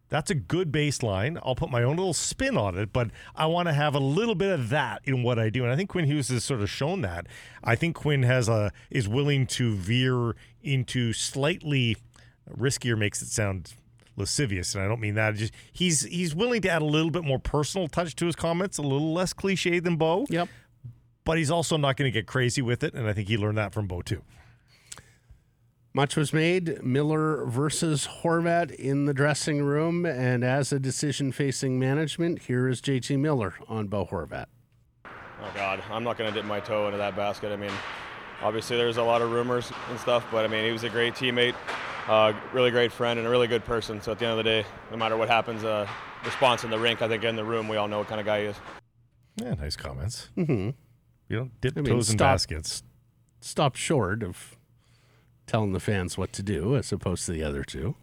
That's 0.09 0.28
a 0.28 0.35
good 0.35 0.73
baseline. 0.73 1.40
I'll 1.45 1.54
put 1.54 1.71
my 1.71 1.85
own 1.85 1.97
little 1.97 2.12
spin 2.14 2.57
on 2.57 2.76
it, 2.76 2.92
but 2.92 3.11
I 3.37 3.47
want 3.47 3.69
to 3.69 3.73
have 3.73 3.95
a 3.95 4.00
little 4.00 4.35
bit 4.35 4.50
of 4.50 4.69
that 4.71 5.02
in 5.04 5.23
what 5.23 5.38
I 5.38 5.50
do. 5.50 5.62
And 5.62 5.73
I 5.73 5.76
think 5.76 5.88
Quinn 5.90 6.04
Hughes 6.07 6.28
has 6.30 6.42
sort 6.42 6.61
of 6.62 6.69
shown 6.69 7.02
that. 7.02 7.28
I 7.62 7.76
think 7.76 7.95
Quinn 7.95 8.25
has 8.25 8.49
a 8.49 8.73
is 8.90 9.09
willing 9.09 9.47
to 9.49 9.76
veer 9.76 10.35
into 10.62 11.12
slightly 11.12 11.97
riskier 12.59 12.99
makes 12.99 13.23
it 13.23 13.28
sound 13.28 13.75
lascivious, 14.16 14.75
and 14.75 14.83
I 14.83 14.88
don't 14.88 15.00
mean 15.00 15.14
that. 15.14 15.37
Just 15.37 15.52
he's 15.73 16.00
he's 16.02 16.35
willing 16.35 16.61
to 16.62 16.69
add 16.69 16.83
a 16.83 16.87
little 16.87 17.12
bit 17.12 17.23
more 17.23 17.38
personal 17.38 17.87
touch 17.87 18.16
to 18.16 18.26
his 18.26 18.35
comments, 18.35 18.78
a 18.78 18.83
little 18.83 19.12
less 19.14 19.33
cliche 19.33 19.78
than 19.78 19.95
Bo. 19.95 20.26
Yep. 20.28 20.49
but 21.25 21.38
he's 21.38 21.52
also 21.52 21.76
not 21.76 21.97
going 21.97 22.11
to 22.11 22.19
get 22.19 22.26
crazy 22.26 22.62
with 22.62 22.83
it. 22.83 22.95
And 22.95 23.07
I 23.07 23.12
think 23.12 23.28
he 23.28 23.37
learned 23.37 23.59
that 23.59 23.73
from 23.73 23.87
Bo 23.87 24.02
too. 24.02 24.23
Much 25.92 26.14
was 26.14 26.32
made 26.32 26.82
Miller 26.85 27.44
versus 27.47 28.06
Horvat 28.23 28.70
in 28.70 29.06
the 29.06 29.14
dressing 29.14 29.61
room, 29.61 30.06
and 30.06 30.44
as 30.44 30.73
a 30.73 30.78
decision 30.78 31.32
facing 31.32 31.80
management, 31.80 32.42
here 32.42 32.68
is 32.68 32.80
JT 32.80 33.18
Miller 33.18 33.54
on 33.66 33.88
Bo 33.88 34.06
Horvat. 34.06 34.47
Oh 35.04 35.50
God, 35.52 35.82
I'm 35.90 36.04
not 36.04 36.16
going 36.16 36.32
to 36.32 36.38
dip 36.38 36.47
my 36.47 36.61
toe 36.61 36.87
into 36.87 36.99
that 36.99 37.16
basket. 37.16 37.50
I 37.50 37.56
mean, 37.56 37.73
obviously 38.40 38.76
there's 38.76 38.99
a 38.99 39.02
lot 39.02 39.20
of 39.20 39.32
rumors 39.32 39.73
and 39.88 39.99
stuff, 39.99 40.25
but 40.30 40.44
I 40.44 40.49
mean 40.49 40.64
he 40.64 40.70
was 40.70 40.85
a 40.85 40.90
great 40.90 41.14
teammate, 41.14 41.56
uh, 42.06 42.35
really 42.52 42.70
great 42.70 42.92
friend, 42.92 43.18
and 43.18 43.26
a 43.26 43.30
really 43.30 43.49
good 43.49 43.64
person. 43.64 44.00
So 44.00 44.12
at 44.12 44.20
the 44.20 44.26
end 44.26 44.38
of 44.38 44.44
the 44.44 44.44
day, 44.44 44.64
no 44.92 44.97
matter 44.97 45.16
what 45.16 45.28
happens, 45.28 45.64
uh, 45.64 45.88
response 46.25 46.62
in 46.62 46.70
the 46.70 46.78
rink, 46.78 47.02
I 47.02 47.09
think 47.09 47.25
in 47.25 47.35
the 47.35 47.44
room, 47.44 47.66
we 47.66 47.76
all 47.78 47.88
know 47.88 47.99
what 47.99 48.06
kind 48.06 48.20
of 48.20 48.26
guy 48.26 48.42
he 48.42 48.47
is. 48.47 48.56
Yeah, 49.37 49.54
nice 49.54 49.75
comments. 49.75 50.28
Mm-hmm. 50.37 50.70
You 51.28 51.37
don't 51.37 51.61
dip 51.61 51.76
I 51.76 51.80
mean, 51.80 51.94
toes 51.94 52.11
in 52.11 52.18
stop. 52.18 52.35
baskets. 52.35 52.85
Stopped 53.40 53.78
short 53.78 54.23
of 54.23 54.56
telling 55.50 55.73
the 55.73 55.80
fans 55.80 56.16
what 56.16 56.33
to 56.35 56.42
do, 56.42 56.76
as 56.76 56.92
opposed 56.92 57.26
to 57.26 57.33
the 57.33 57.42
other 57.42 57.64
two. 57.64 57.97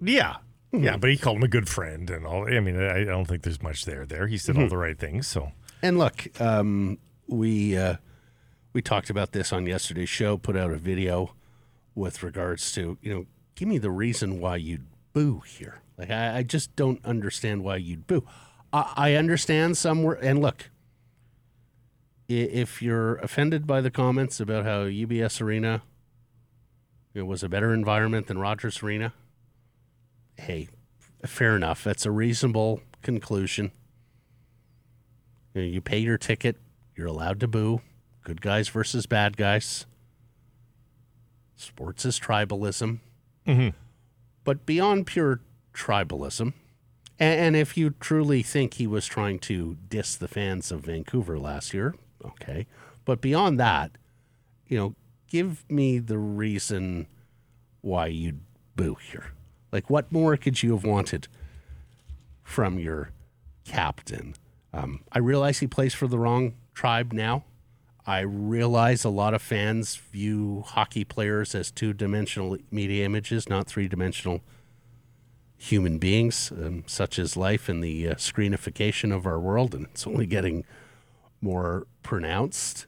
Yeah. 0.00 0.36
Mm-hmm. 0.72 0.84
Yeah, 0.84 0.96
but 0.96 1.10
he 1.10 1.16
called 1.16 1.38
him 1.38 1.42
a 1.42 1.48
good 1.48 1.68
friend 1.68 2.08
and 2.10 2.24
all. 2.24 2.46
I 2.46 2.60
mean, 2.60 2.80
I 2.80 3.00
I 3.00 3.04
don't 3.04 3.24
think 3.26 3.42
there's 3.42 3.60
much 3.62 3.84
there. 3.84 4.06
There, 4.06 4.26
he 4.28 4.38
said 4.38 4.56
all 4.56 4.62
Mm-hmm. 4.62 4.68
the 4.70 4.76
right 4.76 4.98
things. 4.98 5.26
So 5.26 5.50
And 5.82 5.98
look, 5.98 6.28
um, 6.40 6.98
we 7.26 7.76
uh, 7.76 7.96
we 8.72 8.82
talked 8.82 9.10
about 9.10 9.32
this 9.32 9.52
on 9.52 9.66
yesterday's 9.66 10.08
show. 10.08 10.36
Put 10.38 10.56
out 10.56 10.70
a 10.70 10.76
video 10.76 11.34
with 11.96 12.22
regards 12.22 12.70
to 12.72 12.98
you 13.02 13.12
know, 13.12 13.26
give 13.56 13.66
me 13.66 13.78
the 13.78 13.90
reason 13.90 14.38
why 14.40 14.56
you'd 14.56 14.86
boo 15.12 15.40
here. 15.40 15.80
Like 15.98 16.10
I, 16.10 16.38
I 16.38 16.42
just 16.44 16.74
don't 16.76 17.04
understand 17.04 17.64
why 17.64 17.76
you'd 17.76 18.06
boo. 18.06 18.24
I, 18.72 18.92
I 18.96 19.14
understand 19.14 19.76
somewhere, 19.76 20.18
and 20.22 20.40
look, 20.40 20.70
if 22.30 22.80
you're 22.80 23.16
offended 23.16 23.66
by 23.66 23.80
the 23.80 23.90
comments 23.90 24.40
about 24.40 24.64
how 24.64 24.84
UBS 24.84 25.40
Arena 25.40 25.82
it 27.12 27.22
was 27.22 27.42
a 27.42 27.48
better 27.48 27.74
environment 27.74 28.28
than 28.28 28.38
Rogers 28.38 28.82
Arena, 28.82 29.12
hey, 30.36 30.68
fair 31.26 31.56
enough. 31.56 31.82
That's 31.82 32.06
a 32.06 32.10
reasonable 32.10 32.82
conclusion. 33.02 33.72
You, 35.54 35.62
know, 35.62 35.66
you 35.66 35.80
pay 35.80 35.98
your 35.98 36.18
ticket. 36.18 36.56
You're 36.96 37.08
allowed 37.08 37.40
to 37.40 37.48
boo. 37.48 37.80
Good 38.22 38.40
guys 38.40 38.68
versus 38.68 39.06
bad 39.06 39.36
guys. 39.36 39.86
Sports 41.56 42.04
is 42.04 42.20
tribalism. 42.20 43.00
Mm-hmm. 43.46 43.76
But 44.44 44.64
beyond 44.66 45.06
pure 45.06 45.40
tribalism, 45.74 46.52
and, 47.18 47.40
and 47.40 47.56
if 47.56 47.76
you 47.76 47.90
truly 47.90 48.42
think 48.42 48.74
he 48.74 48.86
was 48.86 49.06
trying 49.06 49.40
to 49.40 49.76
diss 49.88 50.14
the 50.14 50.28
fans 50.28 50.70
of 50.70 50.82
Vancouver 50.82 51.38
last 51.38 51.74
year, 51.74 51.94
okay. 52.24 52.66
But 53.04 53.20
beyond 53.20 53.58
that, 53.60 53.92
you 54.66 54.78
know, 54.78 54.94
give 55.28 55.64
me 55.70 55.98
the 55.98 56.18
reason 56.18 57.06
why 57.80 58.06
you'd 58.06 58.40
boo 58.76 58.96
here. 59.10 59.32
Like, 59.72 59.88
what 59.88 60.10
more 60.10 60.36
could 60.36 60.62
you 60.62 60.72
have 60.72 60.84
wanted 60.84 61.28
from 62.42 62.78
your 62.78 63.10
captain? 63.64 64.34
Um, 64.72 65.00
I 65.12 65.18
realize 65.18 65.58
he 65.58 65.66
plays 65.66 65.94
for 65.94 66.06
the 66.06 66.18
wrong 66.18 66.54
tribe 66.74 67.12
now. 67.12 67.44
I 68.06 68.20
realize 68.20 69.04
a 69.04 69.10
lot 69.10 69.34
of 69.34 69.42
fans 69.42 69.96
view 69.96 70.64
hockey 70.66 71.04
players 71.04 71.54
as 71.54 71.70
two 71.70 71.92
dimensional 71.92 72.56
media 72.70 73.04
images, 73.04 73.48
not 73.48 73.66
three 73.66 73.88
dimensional 73.88 74.40
human 75.56 75.98
beings, 75.98 76.50
um, 76.50 76.84
such 76.86 77.18
as 77.18 77.36
life 77.36 77.68
and 77.68 77.84
the 77.84 78.08
uh, 78.08 78.14
screenification 78.14 79.14
of 79.14 79.26
our 79.26 79.38
world, 79.38 79.74
and 79.74 79.84
it's 79.86 80.06
only 80.06 80.26
getting 80.26 80.64
more 81.40 81.86
pronounced. 82.02 82.86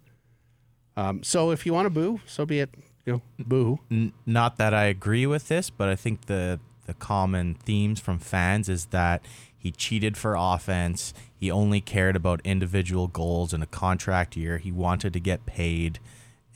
Um, 0.97 1.23
so 1.23 1.51
if 1.51 1.65
you 1.67 1.73
want 1.73 1.87
to 1.87 1.91
boo, 1.91 2.21
so 2.27 2.45
be 2.45 2.61
it. 2.61 2.71
You 3.07 3.15
know, 3.15 3.23
boo. 3.39 3.81
N- 3.91 4.13
not 4.27 4.59
that 4.59 4.73
I 4.75 4.85
agree 4.85 5.27
with 5.27 5.49
this, 5.49 5.71
but 5.71 5.89
I 5.89 5.97
think 5.97 6.27
the 6.27 6.61
the 6.87 6.95
common 6.95 7.55
themes 7.55 8.01
from 8.01 8.19
fans 8.19 8.69
is 8.69 8.87
that 8.87 9.25
he 9.57 9.71
cheated 9.71 10.17
for 10.17 10.35
offense. 10.37 11.15
He 11.35 11.51
only 11.51 11.81
cared 11.81 12.17
about 12.17 12.41
individual 12.45 13.07
goals 13.09 13.55
in 13.55 13.63
a 13.63 13.67
contract 13.67 14.37
year. 14.37 14.59
He 14.59 14.71
wanted 14.73 15.13
to 15.15 15.21
get 15.21 15.47
paid, 15.47 15.99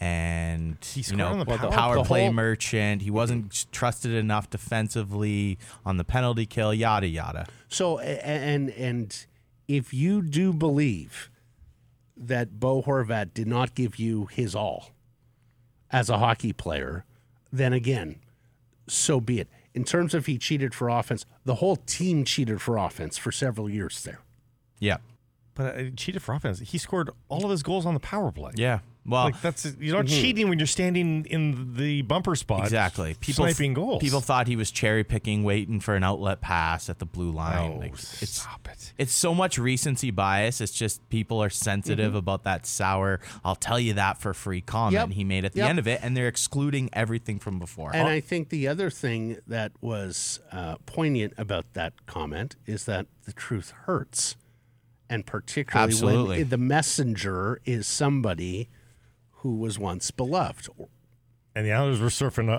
and 0.00 0.76
He 0.84 1.00
you 1.00 1.16
know, 1.16 1.28
on 1.28 1.38
the 1.40 1.44
Well, 1.46 1.58
the- 1.58 1.68
power 1.70 1.96
the 1.96 2.04
play 2.04 2.24
whole- 2.24 2.32
merchant. 2.32 3.02
He 3.02 3.10
wasn't 3.10 3.66
trusted 3.72 4.12
enough 4.12 4.50
defensively 4.50 5.58
on 5.84 5.96
the 5.96 6.04
penalty 6.04 6.46
kill. 6.46 6.74
Yada 6.74 7.06
yada. 7.08 7.46
So 7.68 7.98
a- 8.00 8.24
and 8.26 8.70
and 8.70 9.26
if 9.68 9.94
you 9.94 10.22
do 10.22 10.52
believe 10.52 11.30
that 12.16 12.58
Bo 12.58 12.82
Horvat 12.82 13.34
did 13.34 13.46
not 13.46 13.74
give 13.74 13.98
you 13.98 14.26
his 14.26 14.54
all 14.54 14.90
as 15.90 16.08
a 16.10 16.18
hockey 16.18 16.52
player, 16.52 17.04
then 17.52 17.72
again, 17.72 18.16
so 18.88 19.20
be 19.20 19.40
it. 19.40 19.48
In 19.74 19.84
terms 19.84 20.14
of 20.14 20.26
he 20.26 20.38
cheated 20.38 20.74
for 20.74 20.88
offense, 20.88 21.26
the 21.44 21.56
whole 21.56 21.76
team 21.76 22.24
cheated 22.24 22.62
for 22.62 22.76
offense 22.78 23.18
for 23.18 23.30
several 23.30 23.68
years 23.68 24.02
there. 24.04 24.20
Yeah, 24.78 24.96
But 25.54 25.76
uh, 25.78 25.82
cheated 25.96 26.22
for 26.22 26.34
offense. 26.34 26.60
He 26.60 26.78
scored 26.78 27.10
all 27.28 27.44
of 27.44 27.50
his 27.50 27.62
goals 27.62 27.84
on 27.86 27.94
the 27.94 28.00
power 28.00 28.32
play. 28.32 28.52
yeah. 28.56 28.80
Well, 29.06 29.24
Like 29.24 29.40
that's 29.40 29.64
you're 29.78 29.96
not 29.96 30.06
cheating 30.06 30.48
when 30.48 30.58
you're 30.58 30.66
standing 30.66 31.24
in 31.26 31.74
the 31.74 32.02
bumper 32.02 32.34
spot. 32.34 32.64
Exactly. 32.64 33.14
People 33.20 33.44
sniping 33.46 33.74
goals. 33.74 34.02
People 34.02 34.20
thought 34.20 34.46
he 34.48 34.56
was 34.56 34.70
cherry 34.70 35.04
picking, 35.04 35.44
waiting 35.44 35.78
for 35.80 35.94
an 35.94 36.02
outlet 36.04 36.40
pass 36.40 36.88
at 36.90 36.98
the 36.98 37.06
blue 37.06 37.30
line. 37.30 37.72
Oh, 37.72 37.78
Like, 37.78 37.92
it's 37.94 38.30
stop 38.40 38.68
it. 38.72 38.92
it's 38.98 39.12
so 39.12 39.34
much 39.34 39.58
recency 39.58 40.10
bias. 40.10 40.60
It's 40.60 40.72
just 40.72 41.08
people 41.08 41.42
are 41.42 41.50
sensitive 41.50 42.14
about 42.14 42.44
that 42.44 42.66
sour. 42.66 43.20
I'll 43.44 43.54
tell 43.54 43.78
you 43.78 43.92
that 43.94 44.18
for 44.18 44.34
free 44.34 44.60
comment 44.60 44.92
Yep. 44.94 45.10
he 45.12 45.24
made 45.24 45.44
at 45.44 45.52
the 45.52 45.60
Yep. 45.60 45.70
end 45.70 45.78
of 45.78 45.86
it, 45.88 46.00
and 46.02 46.16
they're 46.16 46.28
excluding 46.28 46.90
everything 46.92 47.38
from 47.38 47.58
before. 47.58 47.94
And 47.94 48.08
I 48.08 48.20
think 48.20 48.48
the 48.48 48.66
other 48.68 48.90
thing 48.90 49.38
that 49.46 49.72
was 49.80 50.40
uh, 50.52 50.76
poignant 50.86 51.34
about 51.38 51.72
that 51.74 52.06
comment 52.06 52.56
is 52.66 52.84
that 52.86 53.06
the 53.24 53.32
truth 53.32 53.72
hurts. 53.84 54.36
And 55.08 55.24
particularly 55.24 55.92
Absolutely. 55.92 56.38
when 56.38 56.48
the 56.48 56.58
messenger 56.58 57.60
is 57.64 57.86
somebody 57.86 58.68
who 59.46 59.56
was 59.56 59.78
once 59.78 60.10
beloved. 60.10 60.68
And 61.54 61.64
the 61.66 61.72
Islanders 61.72 62.00
were 62.00 62.08
surfing 62.08 62.50
a, 62.50 62.56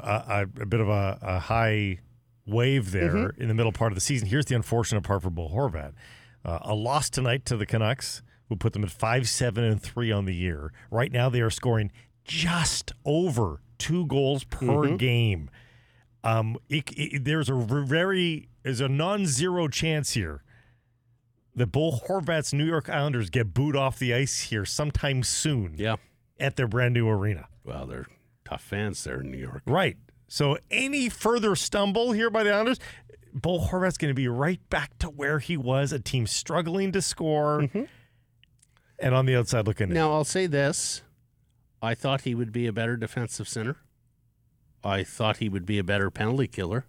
a, 0.57 0.61
a 0.61 0.65
bit 0.65 0.79
of 0.79 0.87
a, 0.89 1.19
a 1.21 1.39
high 1.39 1.99
wave 2.45 2.91
there 2.91 3.13
Mm-hmm. 3.13 3.41
in 3.41 3.47
the 3.49 3.53
middle 3.53 3.71
part 3.73 3.91
of 3.91 3.95
the 3.95 4.01
season. 4.01 4.27
Here's 4.29 4.45
the 4.45 4.55
unfortunate 4.55 5.03
part 5.03 5.21
for 5.21 5.29
Bo 5.29 5.49
Horvat: 5.49 5.93
uh, 6.45 6.59
a 6.61 6.73
loss 6.73 7.09
tonight 7.09 7.45
to 7.45 7.57
the 7.57 7.65
Canucks 7.65 8.21
will 8.49 8.57
put 8.57 8.71
them 8.73 8.83
at 8.83 8.89
five, 8.89 9.27
seven, 9.27 9.63
and 9.65 9.81
three 9.81 10.11
on 10.11 10.25
the 10.25 10.33
year. 10.33 10.71
Right 10.89 11.11
now, 11.11 11.29
they 11.29 11.41
are 11.41 11.49
scoring 11.49 11.91
just 12.23 12.93
over 13.05 13.61
two 13.77 14.05
goals 14.07 14.43
per 14.45 14.65
Mm-hmm. 14.65 14.95
game. 14.95 15.49
Um, 16.23 16.57
it, 16.69 16.85
it- 16.97 17.23
there's 17.25 17.49
a 17.49 17.55
very 17.55 18.47
there's 18.63 18.81
a 18.81 18.89
non-zero 18.89 19.67
chance 19.67 20.11
here 20.13 20.41
that 21.55 21.67
Bo 21.67 21.91
Horvat's 21.91 22.53
New 22.53 22.65
York 22.65 22.89
Islanders 22.89 23.29
get 23.29 23.53
booed 23.53 23.75
off 23.75 23.97
the 23.99 24.13
ice 24.13 24.41
here 24.43 24.63
sometime 24.65 25.23
soon 25.23 25.75
Yeah. 25.77 25.95
At 26.39 26.55
their 26.55 26.67
brand 26.67 26.93
new 26.93 27.07
arena. 27.07 27.47
Well, 27.63 27.85
they're 27.85 28.07
tough 28.45 28.61
fans 28.61 29.03
there 29.03 29.21
in 29.21 29.31
New 29.31 29.37
York. 29.37 29.63
Right. 29.65 29.97
So 30.27 30.57
any 30.69 31.09
further 31.09 31.55
stumble 31.55 32.11
here 32.11 32.29
by 32.29 32.43
the 32.43 32.51
Islanders, 32.51 32.79
Bo 33.33 33.59
Horvat's 33.59 33.97
going 33.97 34.09
to 34.09 34.15
be 34.15 34.27
right 34.27 34.59
back 34.69 34.97
to 34.99 35.07
where 35.09 35.39
he 35.39 35.57
was, 35.57 35.91
a 35.91 35.99
team 35.99 36.27
struggling 36.27 36.91
to 36.91 37.01
score, 37.01 37.61
mm-hmm. 37.61 37.83
and 38.99 39.15
on 39.15 39.25
the 39.25 39.35
outside 39.35 39.67
looking 39.67 39.89
in. 39.89 39.93
Now, 39.93 40.11
I'll 40.11 40.23
say 40.23 40.47
this 40.47 41.01
I 41.81 41.93
thought 41.93 42.21
he 42.21 42.35
would 42.35 42.51
be 42.51 42.67
a 42.67 42.73
better 42.73 42.97
defensive 42.97 43.47
center. 43.47 43.77
I 44.83 45.03
thought 45.03 45.37
he 45.37 45.49
would 45.49 45.65
be 45.65 45.77
a 45.77 45.83
better 45.83 46.09
penalty 46.09 46.47
killer. 46.47 46.85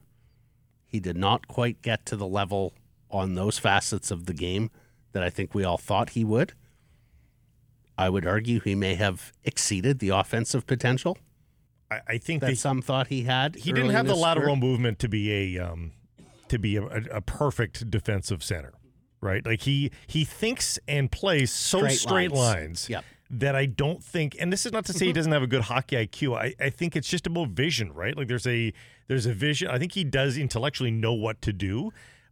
He 0.87 1.00
did 1.00 1.17
not 1.17 1.49
quite 1.49 1.83
get 1.83 2.07
to 2.07 2.17
the 2.17 2.26
level 2.26 2.75
on 3.11 3.35
those 3.35 3.59
facets 3.59 4.11
of 4.11 4.26
the 4.26 4.35
game 4.35 4.71
that 5.12 5.23
I 5.23 5.31
think 5.31 5.55
we 5.55 5.64
all 5.64 5.78
thought 5.78 6.11
he 6.11 6.25
would. 6.25 6.55
I 7.99 8.09
would 8.09 8.26
argue 8.26 8.61
he 8.61 8.75
may 8.75 8.95
have 8.95 9.33
exceeded 9.45 9.99
the 9.99 10.11
offensive 10.11 10.67
potential 10.67 11.19
I, 11.90 12.00
I 12.07 12.19
think 12.19 12.40
that 12.43 12.49
that 12.50 12.57
some 12.59 12.81
thought 12.83 13.07
he 13.09 13.23
had. 13.25 13.57
he 13.57 13.73
didn't 13.73 13.90
have 13.90 14.07
the 14.07 14.14
lateral 14.14 14.55
career. 14.57 14.71
movement 14.71 14.99
to 15.00 15.09
be 15.09 15.57
a 15.57 15.64
um, 15.67 15.93
to 16.49 16.59
be 16.59 16.76
a, 16.76 16.83
a, 16.85 17.02
a 17.12 17.21
perfect 17.23 17.90
defensive 17.90 18.43
center, 18.43 18.75
right? 19.21 19.45
Like 19.45 19.62
he 19.62 19.90
he 20.07 20.25
thinks 20.25 20.78
and 20.87 21.11
plays 21.11 21.50
so 21.50 21.78
Straight 21.81 21.99
straight, 21.99 22.33
lines. 22.33 22.57
lines. 22.57 22.90
Yep. 22.90 23.05
That 23.31 23.55
I 23.55 23.67
don't 23.67 24.02
think, 24.02 24.37
and 24.40 24.50
this 24.50 24.64
is 24.64 24.73
not 24.73 24.87
to 24.87 24.95
say 24.95 25.05
he 25.07 25.12
doesn't 25.12 25.33
have 25.33 25.43
a 25.43 25.47
good 25.47 25.61
hockey 25.62 25.97
IQ. 25.97 26.35
I, 26.38 26.55
I 26.59 26.71
think 26.71 26.97
it's 26.97 27.09
just 27.09 27.26
about 27.26 27.49
vision, 27.49 27.93
right? 27.93 28.17
Like 28.17 28.26
there's 28.28 28.47
a 28.47 28.73
there's 29.07 29.26
a 29.26 29.35
vision. 29.35 29.69
I 29.69 29.78
think 29.78 29.93
he 29.93 30.02
does 30.05 30.38
intellectually 30.38 30.90
know 30.90 31.12
what 31.12 31.40
to 31.43 31.52
do, 31.52 31.90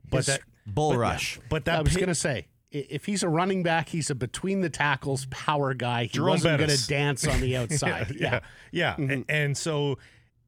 but 0.08 0.18
His 0.18 0.26
that 0.26 0.40
Bull 0.66 0.92
but- 0.92 0.99
rush. 0.99 1.38
But 1.50 1.64
that 1.66 1.78
I 1.78 1.82
was 1.82 1.94
going 1.96 2.08
to 2.08 2.14
say, 2.14 2.46
if 2.70 3.06
he's 3.06 3.23
a 3.23 3.28
running 3.28 3.62
back, 3.62 3.88
he's 3.90 4.11
a 4.11 4.14
between 4.14 4.61
the 4.61 4.70
tackles 4.70 5.26
power 5.30 5.73
guy. 5.75 6.02
He 6.04 6.08
Jerome 6.08 6.30
wasn't 6.30 6.58
going 6.58 6.70
to 6.70 6.87
dance 6.88 7.26
on 7.26 7.40
the 7.40 7.56
outside. 7.58 8.14
yeah, 8.18 8.40
yeah. 8.73 8.96
Mm-hmm. 8.96 9.23
A- 9.28 9.32
And 9.32 9.56
so 9.56 9.99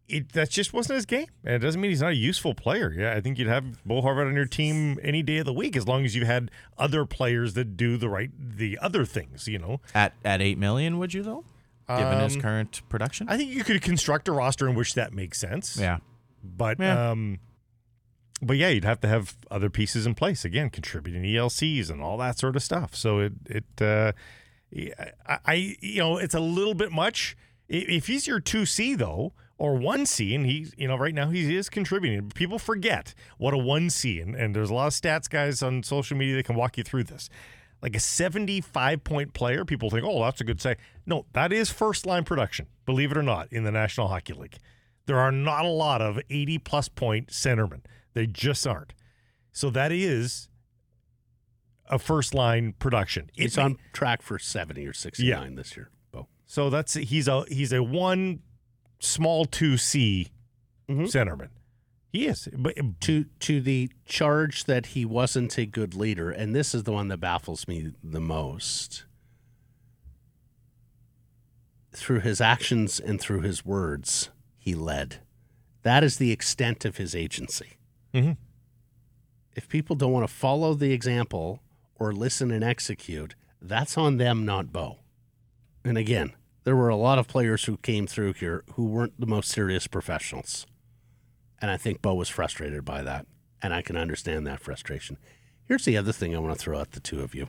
it 0.08 0.32
that 0.32 0.50
just 0.50 0.72
wasn't 0.72 0.96
his 0.96 1.06
game. 1.06 1.26
And 1.44 1.54
it 1.54 1.58
doesn't 1.58 1.80
mean 1.80 1.90
he's 1.90 2.00
not 2.00 2.12
a 2.12 2.16
useful 2.16 2.54
player. 2.54 2.92
Yeah, 2.96 3.14
I 3.14 3.20
think 3.20 3.38
you'd 3.38 3.48
have 3.48 3.84
Bo 3.84 4.00
Horvat 4.02 4.26
on 4.26 4.34
your 4.34 4.46
team 4.46 4.98
any 5.02 5.22
day 5.22 5.38
of 5.38 5.46
the 5.46 5.52
week 5.52 5.76
as 5.76 5.86
long 5.86 6.04
as 6.04 6.16
you 6.16 6.24
had 6.24 6.50
other 6.76 7.04
players 7.04 7.54
that 7.54 7.76
do 7.76 7.96
the 7.96 8.08
right 8.08 8.30
the 8.38 8.78
other 8.80 9.04
things, 9.04 9.46
you 9.48 9.58
know. 9.58 9.80
At 9.94 10.14
at 10.24 10.40
eight 10.42 10.58
million, 10.58 10.98
would 10.98 11.12
you 11.14 11.22
though? 11.22 11.44
Given 11.88 12.20
his 12.20 12.34
Um, 12.36 12.42
current 12.42 12.82
production? 12.90 13.28
I 13.30 13.36
think 13.38 13.50
you 13.50 13.64
could 13.64 13.80
construct 13.80 14.28
a 14.28 14.32
roster 14.32 14.68
in 14.68 14.74
which 14.74 14.94
that 14.94 15.12
makes 15.14 15.38
sense. 15.40 15.76
yeah. 15.78 15.98
But 16.44 16.78
Yeah. 16.80 17.10
um 17.12 17.38
but 18.40 18.56
yeah, 18.56 18.68
you'd 18.68 18.84
have 18.84 19.00
to 19.00 19.08
have 19.08 19.36
other 19.50 19.70
pieces 19.70 20.06
in 20.06 20.14
place 20.14 20.44
again, 20.44 20.70
contributing 20.70 21.22
ELCs 21.22 21.90
and 21.90 22.00
all 22.00 22.16
that 22.18 22.38
sort 22.38 22.56
of 22.56 22.62
stuff. 22.62 22.94
So 22.94 23.18
it 23.18 23.32
it 23.46 23.82
uh 23.82 24.12
I, 25.26 25.38
I 25.46 25.76
you 25.80 25.98
know, 25.98 26.18
it's 26.18 26.34
a 26.34 26.40
little 26.40 26.74
bit 26.74 26.92
much. 26.92 27.36
If 27.68 28.06
he's 28.06 28.26
your 28.26 28.40
2C 28.40 28.96
though, 28.96 29.32
or 29.58 29.76
1C 29.76 30.34
and 30.34 30.46
he's 30.46 30.72
you 30.78 30.86
know, 30.86 30.96
right 30.96 31.14
now 31.14 31.30
he 31.30 31.56
is 31.56 31.68
contributing. 31.68 32.30
People 32.30 32.58
forget 32.58 33.14
what 33.38 33.54
a 33.54 33.58
1C 33.58 34.22
and, 34.22 34.34
and 34.34 34.54
there's 34.54 34.70
a 34.70 34.74
lot 34.74 34.86
of 34.86 34.92
stats 34.92 35.28
guys 35.28 35.62
on 35.62 35.82
social 35.82 36.16
media 36.16 36.36
that 36.36 36.44
can 36.44 36.56
walk 36.56 36.78
you 36.78 36.84
through 36.84 37.04
this. 37.04 37.28
Like 37.82 37.94
a 37.94 38.00
75 38.00 39.04
point 39.04 39.34
player, 39.34 39.64
people 39.64 39.88
think, 39.88 40.04
"Oh, 40.04 40.20
that's 40.22 40.40
a 40.40 40.44
good 40.44 40.60
say." 40.60 40.76
No, 41.06 41.26
that 41.32 41.52
is 41.52 41.70
first 41.70 42.06
line 42.06 42.24
production. 42.24 42.66
Believe 42.86 43.12
it 43.12 43.16
or 43.16 43.22
not, 43.22 43.52
in 43.52 43.62
the 43.62 43.70
National 43.70 44.08
Hockey 44.08 44.32
League. 44.32 44.58
There 45.06 45.18
are 45.18 45.30
not 45.30 45.64
a 45.64 45.68
lot 45.68 46.02
of 46.02 46.18
80 46.28 46.58
plus 46.58 46.88
point 46.88 47.28
centermen. 47.28 47.82
They 48.14 48.26
just 48.26 48.66
aren't. 48.66 48.94
So 49.52 49.70
that 49.70 49.92
is 49.92 50.48
a 51.86 51.98
first 51.98 52.34
line 52.34 52.72
production. 52.78 53.30
It 53.36 53.42
He's 53.44 53.56
may- 53.56 53.62
on 53.64 53.78
track 53.92 54.22
for 54.22 54.38
70 54.38 54.86
or 54.86 54.92
69 54.92 55.54
this 55.54 55.76
year, 55.76 55.90
Bo. 56.12 56.28
so 56.46 56.68
that's 56.70 56.94
he's 56.94 57.28
a 57.28 57.44
he's 57.48 57.72
a 57.72 57.82
one 57.82 58.40
small 59.00 59.46
2C 59.46 60.28
Mhm. 60.88 61.06
centerman. 61.06 61.48
He 62.12 62.26
is. 62.26 62.48
But 62.56 62.76
To 63.02 63.24
to 63.24 63.60
the 63.60 63.90
charge 64.06 64.64
that 64.64 64.86
he 64.86 65.04
wasn't 65.04 65.56
a 65.58 65.66
good 65.66 65.94
leader, 65.94 66.30
and 66.30 66.54
this 66.54 66.74
is 66.74 66.84
the 66.84 66.92
one 66.92 67.08
that 67.08 67.18
baffles 67.18 67.66
me 67.68 67.92
the 68.02 68.20
most. 68.20 69.04
Through 71.92 72.20
his 72.20 72.40
actions 72.40 73.00
and 73.00 73.20
through 73.20 73.40
his 73.40 73.64
words, 73.64 74.30
he 74.58 74.74
led. 74.74 75.20
That 75.82 76.04
is 76.04 76.18
the 76.18 76.30
extent 76.32 76.84
of 76.84 76.96
his 76.98 77.14
agency. 77.14 77.77
Mhm. 78.14 78.36
If 79.54 79.68
people 79.68 79.96
don't 79.96 80.12
want 80.12 80.26
to 80.28 80.32
follow 80.32 80.74
the 80.74 80.92
example 80.92 81.62
or 81.96 82.12
listen 82.12 82.50
and 82.50 82.62
execute, 82.64 83.34
that's 83.60 83.98
on 83.98 84.16
them, 84.16 84.44
not 84.44 84.72
Bo. 84.72 84.98
And 85.84 85.98
again, 85.98 86.34
there 86.64 86.76
were 86.76 86.88
a 86.88 86.96
lot 86.96 87.18
of 87.18 87.28
players 87.28 87.64
who 87.64 87.76
came 87.78 88.06
through 88.06 88.34
here 88.34 88.64
who 88.74 88.84
weren't 88.84 89.18
the 89.18 89.26
most 89.26 89.50
serious 89.50 89.86
professionals. 89.86 90.66
And 91.60 91.70
I 91.70 91.76
think 91.76 92.02
Bo 92.02 92.14
was 92.14 92.28
frustrated 92.28 92.84
by 92.84 93.02
that. 93.02 93.26
And 93.60 93.74
I 93.74 93.82
can 93.82 93.96
understand 93.96 94.46
that 94.46 94.60
frustration. 94.60 95.18
Here's 95.64 95.84
the 95.84 95.96
other 95.96 96.12
thing 96.12 96.34
I 96.34 96.38
want 96.38 96.56
to 96.56 96.62
throw 96.62 96.80
at 96.80 96.92
the 96.92 97.00
two 97.00 97.20
of 97.20 97.34
you. 97.34 97.48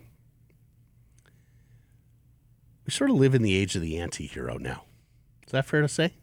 We 2.85 2.91
sort 2.91 3.11
of 3.11 3.17
live 3.17 3.35
in 3.35 3.43
the 3.43 3.55
age 3.55 3.75
of 3.75 3.83
the 3.83 3.99
anti 3.99 4.25
hero 4.25 4.57
now. 4.57 4.85
Is 5.45 5.51
that 5.51 5.65
fair 5.65 5.81
to 5.81 5.87
say? 5.87 6.13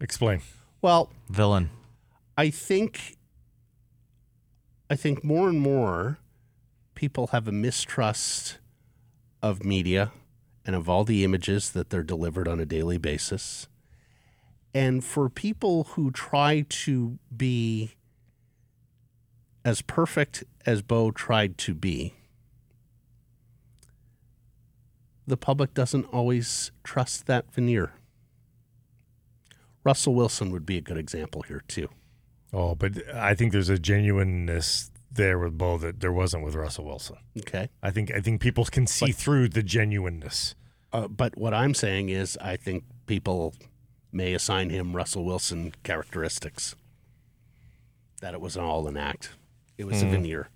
explain. 0.00 0.40
Well, 0.80 1.10
Villain. 1.28 1.70
I 2.36 2.50
think 2.50 3.16
I 4.88 4.96
think 4.96 5.22
more 5.22 5.48
and 5.48 5.60
more 5.60 6.18
people 6.94 7.28
have 7.28 7.46
a 7.46 7.52
mistrust 7.52 8.58
of 9.40 9.64
media 9.64 10.10
and 10.66 10.74
of 10.74 10.88
all 10.88 11.04
the 11.04 11.24
images 11.24 11.70
that 11.70 11.90
they're 11.90 12.02
delivered 12.02 12.48
on 12.48 12.60
a 12.60 12.66
daily 12.66 12.98
basis. 12.98 13.68
And 14.74 15.04
for 15.04 15.28
people 15.28 15.84
who 15.84 16.10
try 16.10 16.64
to 16.68 17.18
be 17.34 17.92
as 19.64 19.82
perfect 19.82 20.44
as 20.66 20.82
Bo 20.82 21.10
tried 21.10 21.56
to 21.58 21.74
be, 21.74 22.14
the 25.26 25.36
public 25.36 25.72
doesn't 25.74 26.04
always 26.06 26.72
trust 26.82 27.26
that 27.26 27.52
veneer. 27.52 27.92
Russell 29.84 30.14
Wilson 30.14 30.50
would 30.50 30.66
be 30.66 30.76
a 30.76 30.82
good 30.82 30.98
example 30.98 31.42
here, 31.42 31.62
too. 31.68 31.88
Oh, 32.52 32.74
but 32.74 32.92
I 33.14 33.34
think 33.34 33.52
there's 33.52 33.68
a 33.68 33.78
genuineness 33.78 34.90
there 35.10 35.38
with 35.38 35.56
Bo 35.58 35.78
that 35.78 36.00
there 36.00 36.12
wasn't 36.12 36.44
with 36.44 36.54
Russell 36.54 36.84
Wilson. 36.84 37.16
Okay. 37.38 37.68
I 37.82 37.90
think 37.90 38.12
I 38.12 38.20
think 38.20 38.40
people 38.40 38.64
can 38.64 38.86
see 38.86 39.12
through 39.12 39.48
the 39.50 39.62
genuineness. 39.62 40.54
Uh, 40.92 41.06
but 41.08 41.36
what 41.38 41.54
I'm 41.54 41.74
saying 41.74 42.08
is, 42.08 42.36
I 42.40 42.56
think 42.56 42.84
people 43.06 43.54
may 44.12 44.34
assign 44.34 44.70
him 44.70 44.94
Russell 44.96 45.24
Wilson 45.24 45.72
characteristics. 45.84 46.74
That 48.20 48.34
it 48.34 48.40
was 48.40 48.56
all 48.56 48.86
an 48.88 48.96
act. 48.96 49.30
It 49.78 49.84
was 49.84 50.02
a 50.02 50.06
veneer. 50.06 50.48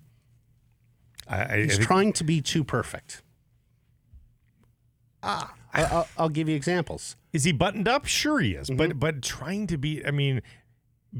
I, 1.27 1.35
I, 1.37 1.53
I 1.53 1.61
He's 1.63 1.77
think- 1.77 1.87
trying 1.87 2.13
to 2.13 2.23
be 2.23 2.41
too 2.41 2.63
perfect. 2.63 3.23
Ah, 5.23 5.53
I, 5.73 5.83
I'll, 5.85 6.07
I'll 6.17 6.29
give 6.29 6.47
you 6.47 6.55
examples. 6.55 7.15
Is 7.33 7.43
he 7.45 7.51
buttoned 7.51 7.87
up? 7.87 8.05
Sure, 8.05 8.39
he 8.39 8.53
is. 8.53 8.69
Mm-hmm. 8.69 8.77
But 8.77 8.99
but 8.99 9.21
trying 9.23 9.67
to 9.67 9.77
be, 9.77 10.05
I 10.05 10.11
mean, 10.11 10.41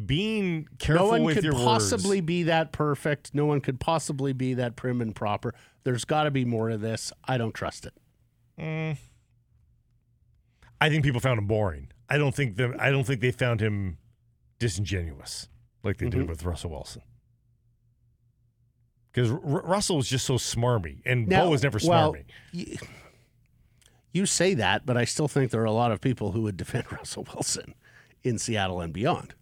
being 0.05 0.67
careful 0.79 1.05
no 1.05 1.11
one 1.11 1.23
with 1.23 1.35
could 1.35 1.43
your 1.45 1.53
possibly 1.53 2.17
words. 2.17 2.25
be 2.27 2.43
that 2.43 2.71
perfect. 2.71 3.33
No 3.33 3.45
one 3.45 3.61
could 3.61 3.79
possibly 3.79 4.33
be 4.33 4.53
that 4.55 4.75
prim 4.75 4.99
and 5.01 5.15
proper. 5.15 5.53
There's 5.83 6.03
got 6.05 6.23
to 6.23 6.31
be 6.31 6.43
more 6.45 6.69
to 6.69 6.77
this. 6.77 7.13
I 7.25 7.37
don't 7.37 7.53
trust 7.53 7.85
it. 7.85 7.93
I 10.81 10.89
think 10.89 11.03
people 11.03 11.21
found 11.21 11.39
him 11.39 11.47
boring. 11.47 11.91
I 12.09 12.17
don't 12.17 12.35
think 12.35 12.57
them. 12.57 12.75
I 12.79 12.91
don't 12.91 13.03
think 13.05 13.21
they 13.21 13.31
found 13.31 13.61
him 13.61 13.97
disingenuous 14.59 15.47
like 15.83 15.97
they 15.97 16.07
Mm-hmm. 16.07 16.19
did 16.21 16.29
with 16.29 16.43
Russell 16.43 16.71
Wilson. 16.71 17.01
Because 19.11 19.31
R- 19.31 19.37
Russell 19.39 19.95
was 19.97 20.09
just 20.09 20.25
so 20.25 20.35
smarmy, 20.35 21.01
and 21.05 21.27
Now, 21.27 21.45
Bo 21.45 21.51
was 21.51 21.63
never 21.63 21.79
well, 21.85 22.13
smarmy. 22.13 22.23
y- 22.53 22.77
You 24.11 24.25
say 24.25 24.53
that, 24.55 24.85
but 24.85 24.97
I 24.97 25.05
still 25.05 25.27
think 25.29 25.51
there 25.51 25.61
are 25.61 25.65
a 25.65 25.71
lot 25.71 25.91
of 25.91 26.01
people 26.01 26.33
who 26.33 26.41
would 26.41 26.57
defend 26.57 26.85
Russell 26.91 27.25
Wilson 27.33 27.75
in 28.23 28.37
Seattle 28.37 28.81
and 28.81 28.91
beyond. 28.93 29.33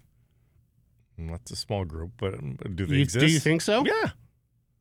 Mm, 1.19 1.32
That's 1.32 1.52
a 1.52 1.56
small 1.56 1.86
group, 1.86 2.12
but 2.17 2.34
um, 2.34 2.58
do 2.76 2.86
they 2.86 2.95
You- 2.95 3.02
exist? 3.04 3.26
do 3.26 3.32
you 3.32 3.39
think 3.39 3.62
so? 3.62 3.86
Yeah. 3.86 4.12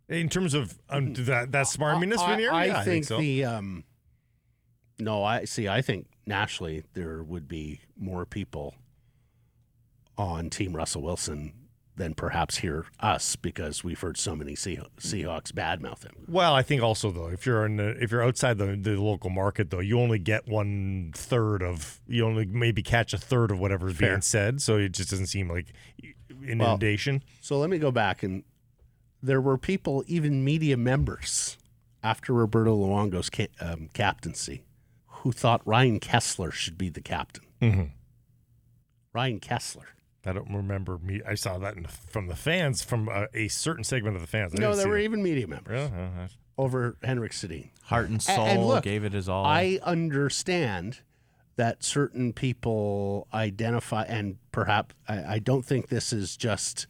In 0.08 0.28
terms 0.28 0.52
of 0.54 0.78
um, 0.90 1.14
that 1.14 1.52
that 1.52 1.66
smarminess 1.66 2.18
I, 2.18 2.30
veneer, 2.32 2.52
I 2.52 2.64
yeah, 2.66 2.78
I 2.80 2.84
think, 2.84 3.04
so. 3.04 3.18
the 3.18 3.44
um, 3.44 3.84
no, 4.98 5.24
I 5.24 5.44
see. 5.44 5.68
I 5.68 5.80
think 5.80 6.06
nationally 6.26 6.84
there 6.94 7.22
would 7.22 7.48
be 7.48 7.80
more 7.96 8.26
people 8.26 8.74
on 10.18 10.50
Team 10.50 10.74
Russell 10.76 11.02
Wilson 11.02 11.52
than 11.96 12.14
perhaps 12.14 12.58
here 12.58 12.86
us 13.00 13.36
because 13.36 13.84
we've 13.84 14.00
heard 14.00 14.16
so 14.16 14.34
many 14.34 14.54
Seah- 14.54 14.88
Seahawks 14.98 15.52
badmouth 15.52 16.02
him. 16.04 16.24
Well, 16.26 16.54
I 16.54 16.62
think 16.62 16.82
also 16.82 17.10
though, 17.10 17.28
if 17.28 17.44
you're 17.46 17.66
in 17.66 17.76
the, 17.76 17.90
if 18.02 18.10
you're 18.10 18.22
outside 18.22 18.58
the, 18.58 18.76
the 18.80 19.00
local 19.00 19.28
market 19.30 19.70
though, 19.70 19.80
you 19.80 19.98
only 20.00 20.18
get 20.18 20.48
one 20.48 21.12
third 21.14 21.62
of 21.62 22.00
you 22.06 22.24
only 22.26 22.46
maybe 22.46 22.82
catch 22.82 23.12
a 23.12 23.18
third 23.18 23.50
of 23.50 23.58
whatever's 23.60 23.96
Fair. 23.96 24.10
being 24.10 24.20
said, 24.22 24.60
so 24.62 24.76
it 24.76 24.92
just 24.92 25.10
doesn't 25.10 25.26
seem 25.26 25.48
like 25.50 25.72
inundation. 26.48 27.22
So 27.40 27.58
let 27.58 27.70
me 27.70 27.78
go 27.78 27.90
back 27.90 28.22
and 28.22 28.44
there 29.22 29.40
were 29.40 29.56
people, 29.58 30.02
even 30.06 30.44
media 30.44 30.76
members, 30.76 31.56
after 32.02 32.32
Roberto 32.32 32.76
Luongo's 32.76 33.30
ca- 33.30 33.48
um, 33.60 33.88
captaincy, 33.94 34.64
who 35.06 35.30
thought 35.32 35.60
Ryan 35.66 36.00
Kesler 36.00 36.52
should 36.52 36.76
be 36.76 36.88
the 36.88 37.00
captain. 37.00 37.44
Mhm. 37.60 37.90
Ryan 39.12 39.40
Kesler. 39.40 39.84
I 40.24 40.32
don't 40.32 40.52
remember 40.54 40.98
me. 40.98 41.20
I 41.26 41.34
saw 41.34 41.58
that 41.58 41.76
in, 41.76 41.84
from 41.86 42.28
the 42.28 42.36
fans, 42.36 42.82
from 42.82 43.08
a, 43.08 43.26
a 43.34 43.48
certain 43.48 43.84
segment 43.84 44.14
of 44.16 44.22
the 44.22 44.28
fans. 44.28 44.52
I 44.56 44.58
no, 44.60 44.74
there 44.76 44.88
were 44.88 44.96
that. 44.96 45.02
even 45.02 45.22
media 45.22 45.46
members 45.48 45.90
Really? 45.90 45.92
Oh, 45.92 46.10
that's- 46.14 46.36
over 46.58 46.96
Henrik 47.02 47.32
Sedin. 47.32 47.70
Heart 47.84 48.08
and 48.10 48.18
A- 48.18 48.22
soul. 48.22 48.44
and 48.44 48.62
look, 48.66 48.84
gave 48.84 49.04
it 49.04 49.12
his 49.12 49.28
all. 49.28 49.44
I 49.44 49.78
understand 49.82 51.00
that 51.56 51.82
certain 51.84 52.32
people 52.32 53.28
identify, 53.32 54.04
and 54.04 54.36
perhaps 54.52 54.94
I, 55.08 55.34
I 55.34 55.38
don't 55.38 55.64
think 55.64 55.88
this 55.88 56.12
is 56.12 56.36
just 56.36 56.86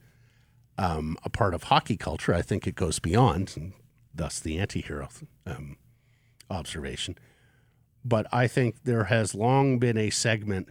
um, 0.79 1.17
a 1.25 1.31
part 1.31 1.55
of 1.55 1.65
hockey 1.65 1.97
culture. 1.97 2.33
I 2.35 2.43
think 2.43 2.67
it 2.67 2.75
goes 2.75 2.99
beyond, 2.99 3.53
and 3.57 3.73
thus 4.15 4.39
the 4.41 4.59
anti-hero 4.59 5.09
um, 5.47 5.77
observation. 6.51 7.19
But 8.05 8.27
I 8.33 8.47
think 8.47 8.85
there 8.85 9.05
has 9.05 9.35
long 9.35 9.79
been 9.79 9.97
a 9.97 10.11
segment 10.11 10.69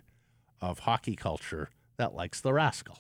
of 0.62 0.80
hockey 0.80 1.16
culture 1.16 1.70
that 1.98 2.14
likes 2.14 2.42
the 2.42 2.54
rascal. 2.54 2.98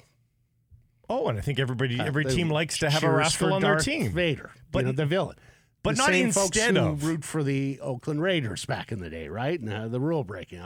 oh, 1.10 1.27
and 1.27 1.38
I 1.38 1.41
think 1.41 1.60
everybody, 1.60 1.99
every 1.99 2.25
Uh, 2.25 2.30
team 2.30 2.49
likes 2.49 2.77
to 2.80 2.89
have 2.89 3.04
a 3.04 3.10
rascal 3.12 3.54
on 3.54 3.62
their 3.62 3.73
Darth 3.73 3.84
team. 3.86 4.12
Vader, 4.13 4.51
But- 4.71 4.80
you 4.80 4.86
know, 4.86 4.91
the 4.93 5.06
villain. 5.06 5.36
But 5.84 5.96
The 5.96 6.02
not 6.02 6.10
same 6.10 6.32
folks 6.32 6.58
instead 6.58 6.78
who 6.78 6.89
of. 6.89 7.06
root 7.06 7.24
for 7.24 7.44
the 7.44 7.80
Oakland 7.82 8.22
Raiders 8.22 8.65
back 8.65 8.91
in 8.91 9.00
the 9.00 9.10
day, 9.10 9.28
right? 9.28 9.60
And 9.60 9.72
uh, 9.74 9.88
the 9.88 10.00
rule 10.00 10.24
breaking. 10.24 10.62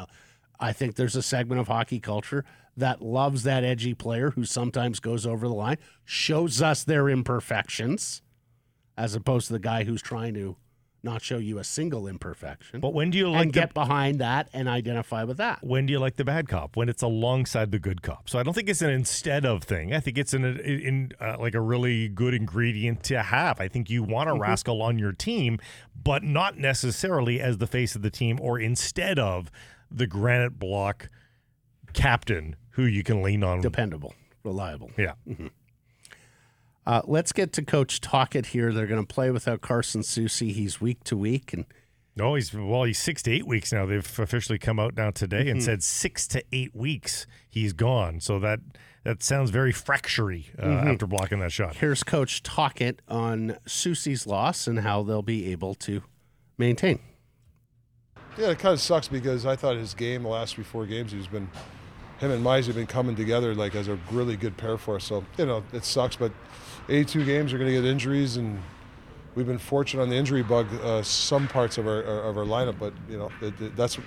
I 0.60 0.72
think 0.74 0.96
there's 0.96 1.16
a 1.16 1.22
segment 1.22 1.60
of 1.62 1.68
hockey 1.68 2.00
culture 2.00 2.46
that 2.78 3.02
loves 3.02 3.44
that 3.44 3.64
edgy 3.64 3.94
player 3.94 4.32
who 4.32 4.46
sometimes 4.46 5.00
goes 5.00 5.26
over 5.26 5.48
the 5.48 5.54
line, 5.54 5.78
shows 6.04 6.62
us 6.62 6.84
their 6.84 7.08
imperfections, 7.10 8.22
as 8.98 9.16
opposed 9.16 9.48
to 9.48 9.54
the 9.54 9.60
guy 9.60 9.84
who's 9.84 10.02
trying 10.02 10.34
to 10.36 10.56
not 11.06 11.22
show 11.22 11.38
you 11.38 11.58
a 11.60 11.64
single 11.64 12.08
imperfection, 12.08 12.82
But 12.82 12.94
when 12.94 13.10
do 13.12 13.18
you 13.18 13.30
like 13.30 13.44
and 13.44 13.52
the, 13.54 13.60
get 13.62 13.74
behind 13.74 14.20
that 14.20 14.50
and 14.52 14.68
identify 14.68 15.24
with 15.24 15.38
that. 15.38 15.60
when 15.64 15.86
do 15.86 15.94
you 15.94 16.00
like 16.00 16.18
the 16.18 16.26
bad 16.26 16.50
cop? 16.50 16.76
When 16.76 16.90
it's 16.90 17.02
alongside 17.04 17.72
the 17.72 17.80
good 17.80 18.02
cop. 18.02 18.30
So 18.30 18.40
I 18.40 18.44
don't 18.44 18.54
think 18.54 18.68
it's 18.68 18.82
an 18.82 18.90
instead 18.90 19.46
of 19.46 19.64
thing. 19.64 19.94
I 19.94 20.00
think 20.02 20.18
it's 20.18 20.34
an 20.34 20.44
in 20.44 21.12
uh, 21.22 21.38
like 21.40 21.54
a 21.56 21.62
really 21.62 22.10
good 22.10 22.34
ingredient 22.34 23.04
to 23.04 23.22
have. 23.24 23.62
I 23.62 23.68
think 23.70 23.90
you 23.90 24.04
want 24.04 24.30
a 24.30 24.34
Mm-hmm. 24.34 24.42
rascal 24.42 24.82
on 24.82 25.00
your 25.00 25.14
team, 25.14 25.60
but 26.04 26.24
not 26.24 26.58
necessarily 26.58 27.40
as 27.40 27.60
the 27.60 27.68
face 27.68 27.96
of 27.96 28.02
the 28.02 28.10
team 28.10 28.38
or 28.42 28.60
instead 28.60 29.18
of 29.18 29.50
the 29.90 30.08
granite 30.08 30.60
block 30.60 31.10
captain 31.94 32.56
who 32.72 32.84
you 32.84 33.04
can 33.04 33.22
lean 33.22 33.44
on. 33.44 33.62
Dependable, 33.62 34.14
reliable. 34.44 34.92
yeah. 34.98 35.14
Uh, 36.86 37.02
let's 37.06 37.32
get 37.32 37.52
to 37.54 37.64
Coach 37.64 38.00
Tocchet 38.02 38.48
here. 38.48 38.72
They're 38.72 38.88
going 38.88 39.04
to 39.06 39.14
play 39.14 39.32
without 39.32 39.62
Carson 39.62 40.02
Soucy. 40.02 40.52
He's 40.52 40.80
week 40.80 41.04
to 41.06 41.18
week, 41.18 41.52
and 41.54 41.66
No, 42.16 42.36
he's 42.36 42.54
well. 42.54 42.84
He's 42.84 43.00
six 43.00 43.24
to 43.24 43.32
eight 43.32 43.48
weeks 43.48 43.74
now. 43.74 43.86
They've 43.86 44.20
officially 44.20 44.60
come 44.60 44.80
out 44.80 44.96
now 44.96 45.12
today 45.12 45.42
Mm-hmm. 45.46 45.50
and 45.50 45.64
said 45.64 45.84
six 45.84 46.28
to 46.30 46.44
eight 46.52 46.76
weeks 46.76 47.26
he's 47.50 47.74
gone. 47.74 48.20
So 48.20 48.38
that 48.40 48.60
that 49.04 49.22
sounds 49.24 49.50
very 49.50 49.72
fractury 49.72 50.48
uh, 50.60 50.66
Mm-hmm. 50.66 50.88
after 50.90 51.08
blocking 51.08 51.40
that 51.40 51.52
shot. 51.52 51.76
here's 51.78 52.04
Coach 52.04 52.44
Tocchet 52.44 53.02
on 53.08 53.58
Soucy's 53.68 54.26
loss 54.28 54.68
and 54.68 54.80
how 54.80 55.02
they'll 55.04 55.22
be 55.24 55.52
able 55.52 55.74
to 55.76 56.02
maintain. 56.58 57.00
Yeah, 58.38 58.50
it 58.52 58.60
kind 58.60 58.74
of 58.74 58.82
sucks 58.82 59.08
because 59.08 59.46
I 59.46 59.56
thought 59.56 59.78
his 59.78 59.94
game 59.94 60.24
the 60.24 60.30
last 60.30 60.56
three, 60.56 60.64
four 60.64 60.86
games, 60.86 61.12
he's 61.14 61.28
been, 61.28 61.50
him 62.18 62.32
and 62.32 62.44
Mize 62.46 62.66
have 62.66 62.76
been 62.76 62.86
coming 62.88 63.16
together 63.16 63.56
like 63.56 63.76
as 63.76 63.88
a 63.88 63.98
really 64.12 64.36
good 64.36 64.58
pair 64.58 64.78
for 64.78 64.98
us. 64.98 65.06
So, 65.06 65.24
you 65.38 65.46
know, 65.46 65.64
it 65.72 65.86
sucks, 65.86 66.16
but 66.18 66.32
82 66.90 67.26
games 67.26 67.54
are 67.54 67.58
going 67.58 67.70
to 67.74 67.82
get 67.82 67.86
injuries, 67.90 68.38
and 68.38 68.62
we've 69.34 69.48
been 69.48 69.58
fortunate 69.58 70.04
on 70.04 70.10
the 70.10 70.16
injury 70.16 70.44
bug 70.44 70.68
uh, 70.84 71.02
some 71.02 71.48
parts 71.48 71.78
of 71.78 71.88
our 71.88 72.02
of 72.02 72.38
our 72.38 72.46
lineup. 72.46 72.78
But 72.80 72.94
you 73.10 73.18
know, 73.18 73.32
it, 73.42 73.60
it- 73.60 73.76
that's 73.76 73.98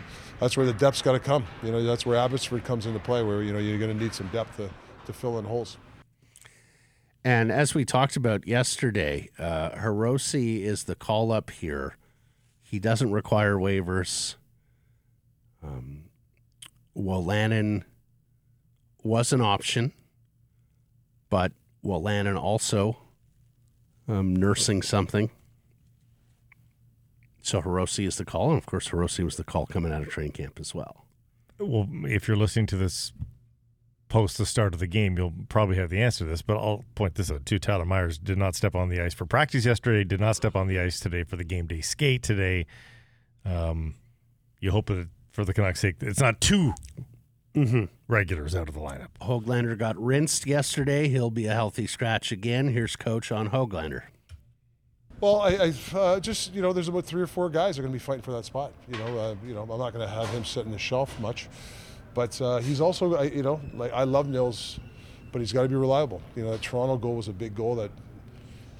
that's 0.40 0.56
where 0.56 0.66
the 0.66 0.72
depth's 0.72 1.02
got 1.02 1.12
to 1.12 1.20
come. 1.20 1.44
You 1.62 1.72
know, 1.72 1.82
that's 1.82 2.06
where 2.06 2.16
Abbotsford 2.16 2.64
comes 2.64 2.86
into 2.86 2.98
play, 3.00 3.22
where 3.22 3.42
you 3.42 3.52
know 3.52 3.58
you're 3.58 3.78
going 3.78 3.96
to 3.96 4.02
need 4.02 4.14
some 4.14 4.28
depth 4.28 4.56
to, 4.58 4.70
to 5.06 5.12
fill 5.12 5.38
in 5.38 5.44
holes. 5.44 5.76
And 7.24 7.50
as 7.50 7.74
we 7.74 7.84
talked 7.84 8.16
about 8.16 8.46
yesterday, 8.46 9.28
uh, 9.38 9.70
Hirose 9.70 10.62
is 10.62 10.84
the 10.84 10.94
call 10.94 11.32
up 11.32 11.50
here. 11.50 11.96
He 12.62 12.78
doesn't 12.78 13.10
require 13.10 13.56
waivers. 13.56 14.36
Um, 15.62 16.04
Wolanin 16.96 17.82
was 19.02 19.32
an 19.32 19.40
option, 19.40 19.92
but 21.28 21.52
Wolanin 21.84 22.40
also 22.40 22.98
um, 24.08 24.34
nursing 24.34 24.82
something. 24.82 25.30
So 27.42 27.62
Hirose 27.62 28.06
is 28.06 28.16
the 28.16 28.24
call, 28.24 28.50
and 28.50 28.58
of 28.58 28.66
course 28.66 28.88
Hirose 28.88 29.24
was 29.24 29.36
the 29.36 29.44
call 29.44 29.66
coming 29.66 29.92
out 29.92 30.02
of 30.02 30.08
training 30.08 30.32
camp 30.32 30.58
as 30.60 30.74
well. 30.74 31.06
Well, 31.58 31.88
if 32.04 32.28
you're 32.28 32.36
listening 32.36 32.66
to 32.66 32.76
this 32.76 33.12
post 34.08 34.38
the 34.38 34.46
start 34.46 34.74
of 34.74 34.80
the 34.80 34.86
game, 34.86 35.16
you'll 35.16 35.34
probably 35.48 35.76
have 35.76 35.90
the 35.90 36.00
answer 36.00 36.24
to 36.24 36.30
this. 36.30 36.42
But 36.42 36.56
I'll 36.56 36.84
point 36.94 37.14
this 37.14 37.30
out 37.30 37.46
too. 37.46 37.58
Tyler 37.58 37.84
Myers 37.84 38.18
did 38.18 38.38
not 38.38 38.54
step 38.54 38.74
on 38.74 38.88
the 38.88 39.00
ice 39.00 39.14
for 39.14 39.26
practice 39.26 39.64
yesterday. 39.64 40.04
Did 40.04 40.20
not 40.20 40.36
step 40.36 40.56
on 40.56 40.66
the 40.66 40.78
ice 40.80 41.00
today 41.00 41.24
for 41.24 41.36
the 41.36 41.44
game 41.44 41.66
day 41.66 41.80
skate 41.80 42.22
today. 42.22 42.66
Um, 43.44 43.96
you 44.60 44.70
hope 44.70 44.86
that 44.86 45.08
for 45.32 45.44
the 45.44 45.54
Canucks' 45.54 45.80
sake, 45.80 45.96
it's 46.00 46.20
not 46.20 46.40
2 46.40 46.74
regulars 48.08 48.54
out 48.54 48.68
of 48.68 48.74
the 48.74 48.80
lineup. 48.80 49.08
Hoglander 49.20 49.78
got 49.78 49.96
rinsed 49.96 50.46
yesterday. 50.46 51.08
He'll 51.08 51.30
be 51.30 51.46
a 51.46 51.54
healthy 51.54 51.86
scratch 51.86 52.32
again. 52.32 52.68
Here's 52.68 52.96
coach 52.96 53.30
on 53.30 53.50
Hoglander. 53.50 54.04
Well, 55.20 55.40
I, 55.40 55.50
I 55.94 55.98
uh, 55.98 56.20
just 56.20 56.54
you 56.54 56.62
know, 56.62 56.72
there's 56.72 56.88
about 56.88 57.04
three 57.04 57.22
or 57.22 57.26
four 57.26 57.50
guys 57.50 57.76
that 57.76 57.80
are 57.80 57.82
going 57.82 57.92
to 57.92 57.98
be 57.98 58.04
fighting 58.04 58.22
for 58.22 58.32
that 58.32 58.44
spot. 58.44 58.72
You 58.90 58.98
know, 58.98 59.18
uh, 59.18 59.34
you 59.44 59.52
know, 59.52 59.62
I'm 59.62 59.68
not 59.68 59.92
going 59.92 60.06
to 60.06 60.12
have 60.12 60.28
him 60.30 60.44
sit 60.44 60.64
in 60.64 60.72
the 60.72 60.78
shelf 60.78 61.18
much, 61.20 61.48
but 62.14 62.40
uh, 62.40 62.58
he's 62.58 62.80
also, 62.80 63.16
I, 63.16 63.24
you 63.24 63.42
know, 63.42 63.60
like 63.74 63.92
I 63.92 64.04
love 64.04 64.28
Nils, 64.28 64.78
but 65.32 65.40
he's 65.40 65.52
got 65.52 65.62
to 65.62 65.68
be 65.68 65.74
reliable. 65.74 66.22
You 66.36 66.44
know, 66.44 66.52
that 66.52 66.62
Toronto 66.62 66.96
goal 66.96 67.16
was 67.16 67.28
a 67.28 67.32
big 67.32 67.54
goal 67.54 67.74
that, 67.76 67.90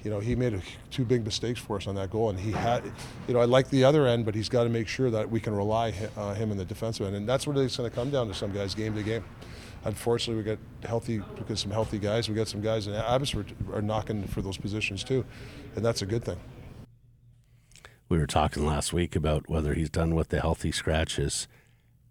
you 0.03 0.09
know, 0.09 0.19
he 0.19 0.35
made 0.35 0.53
a, 0.53 0.61
two 0.91 1.03
big 1.03 1.25
mistakes 1.25 1.59
for 1.59 1.77
us 1.77 1.87
on 1.87 1.95
that 1.95 2.09
goal, 2.09 2.29
and 2.29 2.39
he 2.39 2.51
had, 2.51 2.83
you 3.27 3.33
know, 3.33 3.39
I 3.39 3.45
like 3.45 3.69
the 3.69 3.83
other 3.83 4.07
end, 4.07 4.25
but 4.25 4.35
he's 4.35 4.49
got 4.49 4.63
to 4.63 4.69
make 4.69 4.87
sure 4.87 5.09
that 5.11 5.29
we 5.29 5.39
can 5.39 5.53
rely 5.55 5.91
hi- 5.91 6.09
uh, 6.15 6.33
him 6.33 6.51
in 6.51 6.57
the 6.57 6.65
defensive 6.65 7.05
end, 7.05 7.15
and 7.15 7.27
that's 7.27 7.45
what 7.45 7.57
it's 7.57 7.77
going 7.77 7.89
to 7.89 7.95
come 7.95 8.09
down 8.09 8.27
to 8.27 8.33
some 8.33 8.51
guys 8.51 8.73
game 8.75 8.95
to 8.95 9.03
game. 9.03 9.23
Unfortunately, 9.85 10.43
we 10.43 10.49
got 10.49 10.59
healthy, 10.87 11.19
we 11.19 11.43
got 11.47 11.57
some 11.57 11.71
healthy 11.71 11.99
guys. 11.99 12.27
We 12.27 12.35
got 12.35 12.47
some 12.49 12.61
guys 12.61 12.87
in 12.87 12.93
Abbotsford 12.93 13.53
are 13.71 13.77
are 13.77 13.81
knocking 13.81 14.27
for 14.27 14.41
those 14.41 14.57
positions 14.57 15.03
too, 15.03 15.25
and 15.75 15.85
that's 15.85 16.01
a 16.01 16.05
good 16.05 16.23
thing. 16.25 16.37
We 18.09 18.17
were 18.17 18.27
talking 18.27 18.65
last 18.65 18.91
week 18.91 19.15
about 19.15 19.49
whether 19.49 19.73
he's 19.75 19.89
done 19.89 20.15
with 20.15 20.29
the 20.29 20.41
healthy 20.41 20.71
scratches. 20.71 21.47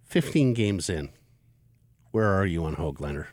15 0.05 0.55
games 0.55 0.89
in. 0.89 1.11
Where 2.13 2.33
are 2.33 2.47
you 2.47 2.65
on 2.65 2.77
Hoglander? 2.77 3.27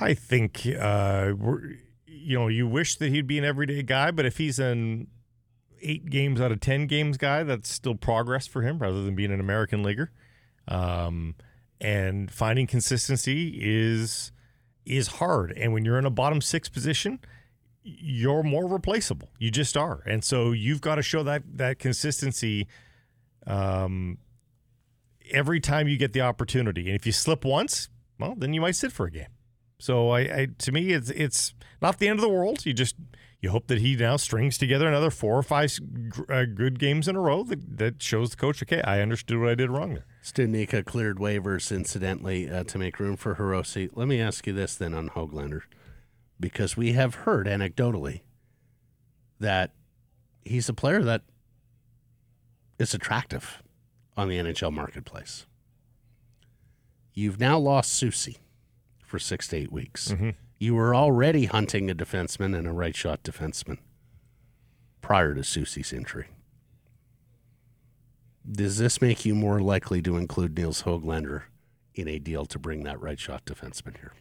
I 0.00 0.14
think 0.14 0.66
uh, 0.66 1.32
we're, 1.36 1.74
you 2.16 2.38
know 2.38 2.48
you 2.48 2.66
wish 2.66 2.96
that 2.96 3.10
he'd 3.10 3.26
be 3.26 3.38
an 3.38 3.44
everyday 3.44 3.82
guy, 3.82 4.10
but 4.10 4.24
if 4.24 4.38
he's 4.38 4.58
an 4.58 5.08
eight 5.82 6.06
games 6.10 6.40
out 6.40 6.52
of 6.52 6.60
ten 6.60 6.86
games 6.86 7.16
guy, 7.16 7.42
that's 7.42 7.70
still 7.70 7.94
progress 7.94 8.46
for 8.46 8.62
him 8.62 8.78
rather 8.78 9.02
than 9.02 9.14
being 9.14 9.32
an 9.32 9.40
American 9.40 9.82
leaguer. 9.82 10.10
Um, 10.68 11.34
and 11.80 12.30
finding 12.30 12.66
consistency 12.66 13.58
is 13.60 14.32
is 14.84 15.08
hard. 15.08 15.52
And 15.52 15.72
when 15.72 15.84
you're 15.84 15.98
in 15.98 16.06
a 16.06 16.10
bottom 16.10 16.40
six 16.40 16.68
position, 16.68 17.20
you're 17.82 18.42
more 18.42 18.66
replaceable. 18.66 19.30
You 19.38 19.50
just 19.50 19.76
are. 19.76 20.02
And 20.06 20.24
so 20.24 20.52
you've 20.52 20.80
got 20.80 20.96
to 20.96 21.02
show 21.02 21.22
that 21.24 21.42
that 21.54 21.78
consistency 21.78 22.66
um, 23.46 24.18
every 25.30 25.60
time 25.60 25.88
you 25.88 25.96
get 25.96 26.12
the 26.12 26.20
opportunity. 26.20 26.86
And 26.86 26.96
if 26.96 27.06
you 27.06 27.12
slip 27.12 27.44
once, 27.44 27.88
well, 28.18 28.34
then 28.36 28.52
you 28.52 28.60
might 28.60 28.76
sit 28.76 28.92
for 28.92 29.06
a 29.06 29.10
game. 29.10 29.26
So 29.78 30.10
I, 30.10 30.20
I 30.20 30.48
to 30.58 30.72
me, 30.72 30.92
it's 30.92 31.10
it's 31.10 31.54
not 31.82 31.98
the 31.98 32.08
end 32.08 32.18
of 32.18 32.22
the 32.22 32.28
world. 32.28 32.64
You 32.64 32.72
just 32.72 32.96
you 33.40 33.50
hope 33.50 33.66
that 33.66 33.78
he 33.78 33.94
now 33.96 34.16
strings 34.16 34.56
together 34.56 34.88
another 34.88 35.10
four 35.10 35.36
or 35.36 35.42
five 35.42 35.78
uh, 36.28 36.44
good 36.44 36.78
games 36.78 37.06
in 37.06 37.16
a 37.16 37.20
row 37.20 37.42
that, 37.44 37.78
that 37.78 38.02
shows 38.02 38.30
the 38.30 38.36
coach, 38.36 38.62
okay, 38.62 38.80
I 38.82 39.00
understood 39.00 39.38
what 39.38 39.50
I 39.50 39.54
did 39.54 39.70
wrong 39.70 39.94
there. 39.94 40.06
Cleared 40.82 41.18
waivers, 41.18 41.74
incidentally, 41.74 42.50
uh, 42.50 42.64
to 42.64 42.78
make 42.78 42.98
room 42.98 43.16
for 43.16 43.36
Hirose. 43.36 43.90
Let 43.94 44.08
me 44.08 44.20
ask 44.20 44.46
you 44.46 44.52
this 44.52 44.74
then 44.74 44.94
on 44.94 45.10
Hoglander, 45.10 45.62
because 46.40 46.76
we 46.76 46.92
have 46.92 47.14
heard 47.14 47.46
anecdotally 47.46 48.22
that 49.38 49.72
he's 50.44 50.68
a 50.68 50.74
player 50.74 51.02
that 51.02 51.22
is 52.78 52.94
attractive 52.94 53.62
on 54.16 54.28
the 54.28 54.38
NHL 54.38 54.72
marketplace. 54.72 55.46
You've 57.12 57.38
now 57.38 57.58
lost 57.58 58.02
Soucy 58.02 58.38
for 59.06 59.18
six 59.18 59.48
to 59.48 59.56
eight 59.56 59.72
weeks. 59.72 60.14
You 60.58 60.74
were 60.74 60.94
already 60.94 61.46
hunting 61.46 61.90
a 61.90 61.94
defenseman 61.94 62.56
and 62.56 62.66
a 62.66 62.72
right 62.72 62.96
shot 62.96 63.22
defenseman 63.22 63.78
prior 65.00 65.34
to 65.34 65.44
Soucy's 65.44 65.92
injury. 65.92 66.26
Does 68.50 68.78
this 68.78 69.00
make 69.00 69.24
you 69.24 69.34
more 69.34 69.60
likely 69.60 70.00
to 70.02 70.16
include 70.16 70.56
Nils 70.56 70.82
Hoglander 70.82 71.42
in 71.94 72.08
a 72.08 72.18
deal 72.18 72.46
to 72.46 72.58
bring 72.58 72.84
that 72.84 73.00
right 73.00 73.18
shot 73.18 73.44
defenseman 73.44 73.96
here? 73.98 74.12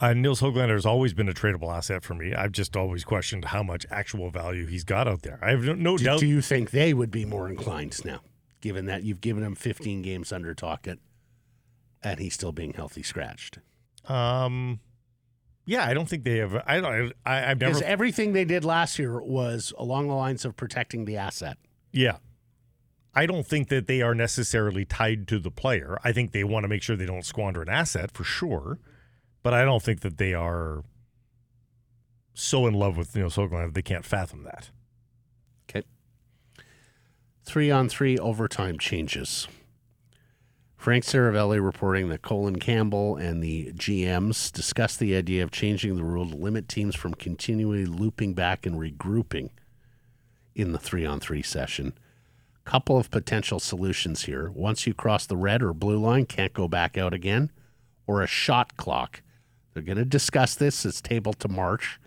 Uh, 0.00 0.12
Nils 0.14 0.40
Hoglander 0.40 0.72
has 0.74 0.84
always 0.86 1.14
been 1.14 1.28
a 1.28 1.32
tradable 1.32 1.74
asset 1.74 2.02
for 2.02 2.14
me. 2.14 2.34
I've 2.34 2.52
just 2.52 2.76
always 2.76 3.04
questioned 3.04 3.46
how 3.46 3.62
much 3.62 3.86
actual 3.90 4.30
value 4.30 4.66
he's 4.66 4.84
got 4.84 5.06
out 5.08 5.22
there. 5.22 5.38
I 5.42 5.50
have 5.50 5.62
no, 5.62 5.74
no 5.74 5.96
Do, 5.96 6.04
doubt. 6.04 6.20
do 6.20 6.26
you 6.26 6.40
think 6.42 6.70
they 6.70 6.92
would 6.92 7.10
be 7.10 7.24
more 7.24 7.48
inclined 7.48 8.04
now, 8.04 8.20
given 8.60 8.86
that 8.86 9.04
you've 9.04 9.20
given 9.20 9.42
him 9.44 9.54
15 9.54 10.02
games 10.02 10.32
under 10.32 10.54
Tocchet 10.54 10.98
and 12.02 12.18
he's 12.18 12.34
still 12.34 12.52
being 12.52 12.72
healthy 12.74 13.02
scratched? 13.02 13.58
Um, 14.08 14.80
yeah, 15.64 15.86
I 15.86 15.94
don't 15.94 16.08
think 16.08 16.24
they 16.24 16.38
have. 16.38 16.62
I 16.66 16.80
don't. 16.80 17.12
I, 17.24 17.50
I've 17.50 17.60
never. 17.60 17.74
Because 17.74 17.82
everything 17.82 18.32
they 18.32 18.44
did 18.44 18.64
last 18.64 18.98
year 18.98 19.20
was 19.22 19.72
along 19.78 20.08
the 20.08 20.14
lines 20.14 20.44
of 20.44 20.56
protecting 20.56 21.04
the 21.04 21.16
asset. 21.16 21.56
Yeah. 21.92 22.18
I 23.14 23.26
don't 23.26 23.46
think 23.46 23.68
that 23.68 23.86
they 23.86 24.00
are 24.00 24.14
necessarily 24.14 24.86
tied 24.86 25.28
to 25.28 25.38
the 25.38 25.50
player. 25.50 25.98
I 26.02 26.12
think 26.12 26.32
they 26.32 26.44
want 26.44 26.64
to 26.64 26.68
make 26.68 26.82
sure 26.82 26.96
they 26.96 27.04
don't 27.04 27.26
squander 27.26 27.60
an 27.60 27.68
asset 27.68 28.10
for 28.10 28.24
sure. 28.24 28.78
But 29.42 29.52
I 29.52 29.64
don't 29.64 29.82
think 29.82 30.00
that 30.00 30.18
they 30.18 30.32
are 30.34 30.82
so 32.32 32.66
in 32.66 32.74
love 32.74 32.96
with 32.96 33.14
Nils 33.14 33.36
Hoglander 33.36 33.66
that 33.66 33.74
they 33.74 33.82
can't 33.82 34.04
fathom 34.04 34.44
that. 34.44 34.70
Okay. 35.68 35.86
Three 37.44 37.70
on 37.70 37.88
three 37.88 38.18
overtime 38.18 38.78
changes. 38.78 39.46
Frank 40.82 41.04
Seravalli 41.04 41.64
reporting 41.64 42.08
that 42.08 42.22
Colin 42.22 42.58
Campbell 42.58 43.16
and 43.16 43.40
the 43.40 43.72
GMs 43.74 44.50
discussed 44.50 44.98
the 44.98 45.14
idea 45.14 45.44
of 45.44 45.52
changing 45.52 45.94
the 45.94 46.02
rule 46.02 46.28
to 46.28 46.34
limit 46.34 46.68
teams 46.68 46.96
from 46.96 47.14
continually 47.14 47.86
looping 47.86 48.34
back 48.34 48.66
and 48.66 48.74
regrouping 48.74 49.50
in 50.56 50.72
the 50.72 50.80
three 50.80 51.06
on 51.06 51.20
three 51.20 51.40
session. 51.40 51.96
Couple 52.64 52.98
of 52.98 53.12
potential 53.12 53.60
solutions 53.60 54.24
here. 54.24 54.50
Once 54.50 54.84
you 54.84 54.92
cross 54.92 55.24
the 55.24 55.36
red 55.36 55.62
or 55.62 55.72
blue 55.72 55.98
line, 55.98 56.26
can't 56.26 56.52
go 56.52 56.66
back 56.66 56.98
out 56.98 57.14
again, 57.14 57.52
or 58.08 58.20
a 58.20 58.26
shot 58.26 58.76
clock. 58.76 59.22
They're 59.74 59.84
going 59.84 59.98
to 59.98 60.04
discuss 60.04 60.56
this. 60.56 60.84
It's 60.84 61.00
table 61.00 61.32
to 61.34 61.46
March. 61.46 62.00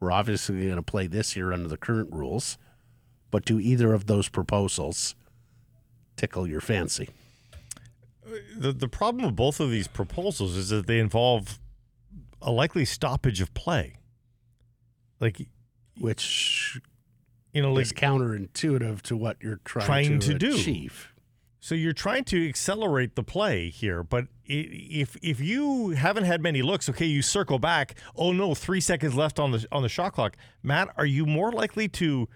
We're 0.00 0.10
obviously 0.10 0.64
going 0.64 0.76
to 0.76 0.82
play 0.82 1.06
this 1.06 1.36
year 1.36 1.52
under 1.52 1.68
the 1.68 1.76
current 1.76 2.10
rules 2.14 2.56
But 3.30 3.44
do 3.44 3.60
either 3.60 3.92
of 3.92 4.06
those 4.06 4.30
proposals 4.30 5.14
tickle 6.16 6.46
your 6.46 6.62
fancy? 6.62 7.10
The 8.56 8.72
the 8.72 8.88
problem 8.88 9.24
with 9.24 9.36
both 9.36 9.60
of 9.60 9.70
these 9.70 9.88
proposals 9.88 10.56
is 10.56 10.70
that 10.70 10.86
they 10.86 10.98
involve 10.98 11.58
a 12.42 12.50
likely 12.50 12.84
stoppage 12.84 13.40
of 13.40 13.54
play. 13.54 13.98
Like 15.20 15.48
Which 16.00 16.80
you 17.52 17.62
know, 17.62 17.78
is 17.78 17.92
counterintuitive 17.92 19.00
to 19.02 19.16
what 19.16 19.38
you're 19.40 19.60
trying, 19.64 19.86
Trying 19.86 20.20
to, 20.20 20.32
to 20.32 20.38
do. 20.38 20.54
achieve. 20.54 21.12
So 21.58 21.74
you're 21.74 21.94
trying 21.94 22.24
to 22.24 22.48
accelerate 22.48 23.16
the 23.16 23.24
play 23.24 23.70
here, 23.70 24.02
but 24.04 24.26
if 24.44 25.16
if 25.22 25.40
you 25.40 25.90
haven't 25.90 26.24
had 26.24 26.40
many 26.40 26.62
looks, 26.62 26.88
okay, 26.88 27.06
you 27.06 27.22
circle 27.22 27.58
back. 27.58 27.96
Oh 28.14 28.32
no, 28.32 28.54
three 28.54 28.80
seconds 28.80 29.14
left 29.14 29.40
on 29.40 29.50
the 29.52 29.66
on 29.72 29.82
the 29.82 29.88
shot 29.88 30.12
clock. 30.12 30.36
Matt, 30.62 30.90
are 30.96 31.06
you 31.06 31.26
more 31.26 31.50
likely 31.50 31.88
to 31.88 32.28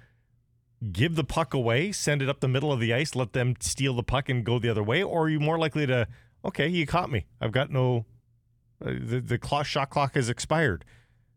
give 0.93 1.15
the 1.15 1.25
puck 1.25 1.53
away, 1.53 1.93
send 1.93 2.23
it 2.23 2.29
up 2.29 2.41
the 2.41 2.49
middle 2.49 2.73
of 2.73 2.81
the 2.81 2.95
ice, 2.95 3.15
let 3.15 3.33
them 3.33 3.55
steal 3.61 3.95
the 3.95 4.03
puck 4.03 4.29
and 4.29 4.45
go 4.45 4.59
the 4.59 4.71
other 4.71 4.83
way, 4.83 5.03
or 5.03 5.25
are 5.25 5.29
you 5.29 5.41
more 5.41 5.59
likely 5.59 5.87
to, 5.87 6.07
okay, 6.45 6.69
you 6.69 6.87
caught 6.87 7.11
me. 7.11 7.27
I've 7.41 7.53
got 7.53 7.71
no, 7.71 8.07
uh, 8.85 8.93
the 8.99 9.21
the 9.21 9.39
clock 9.39 9.67
shot 9.67 9.91
clock 9.91 10.15
has 10.15 10.29
expired. 10.29 10.85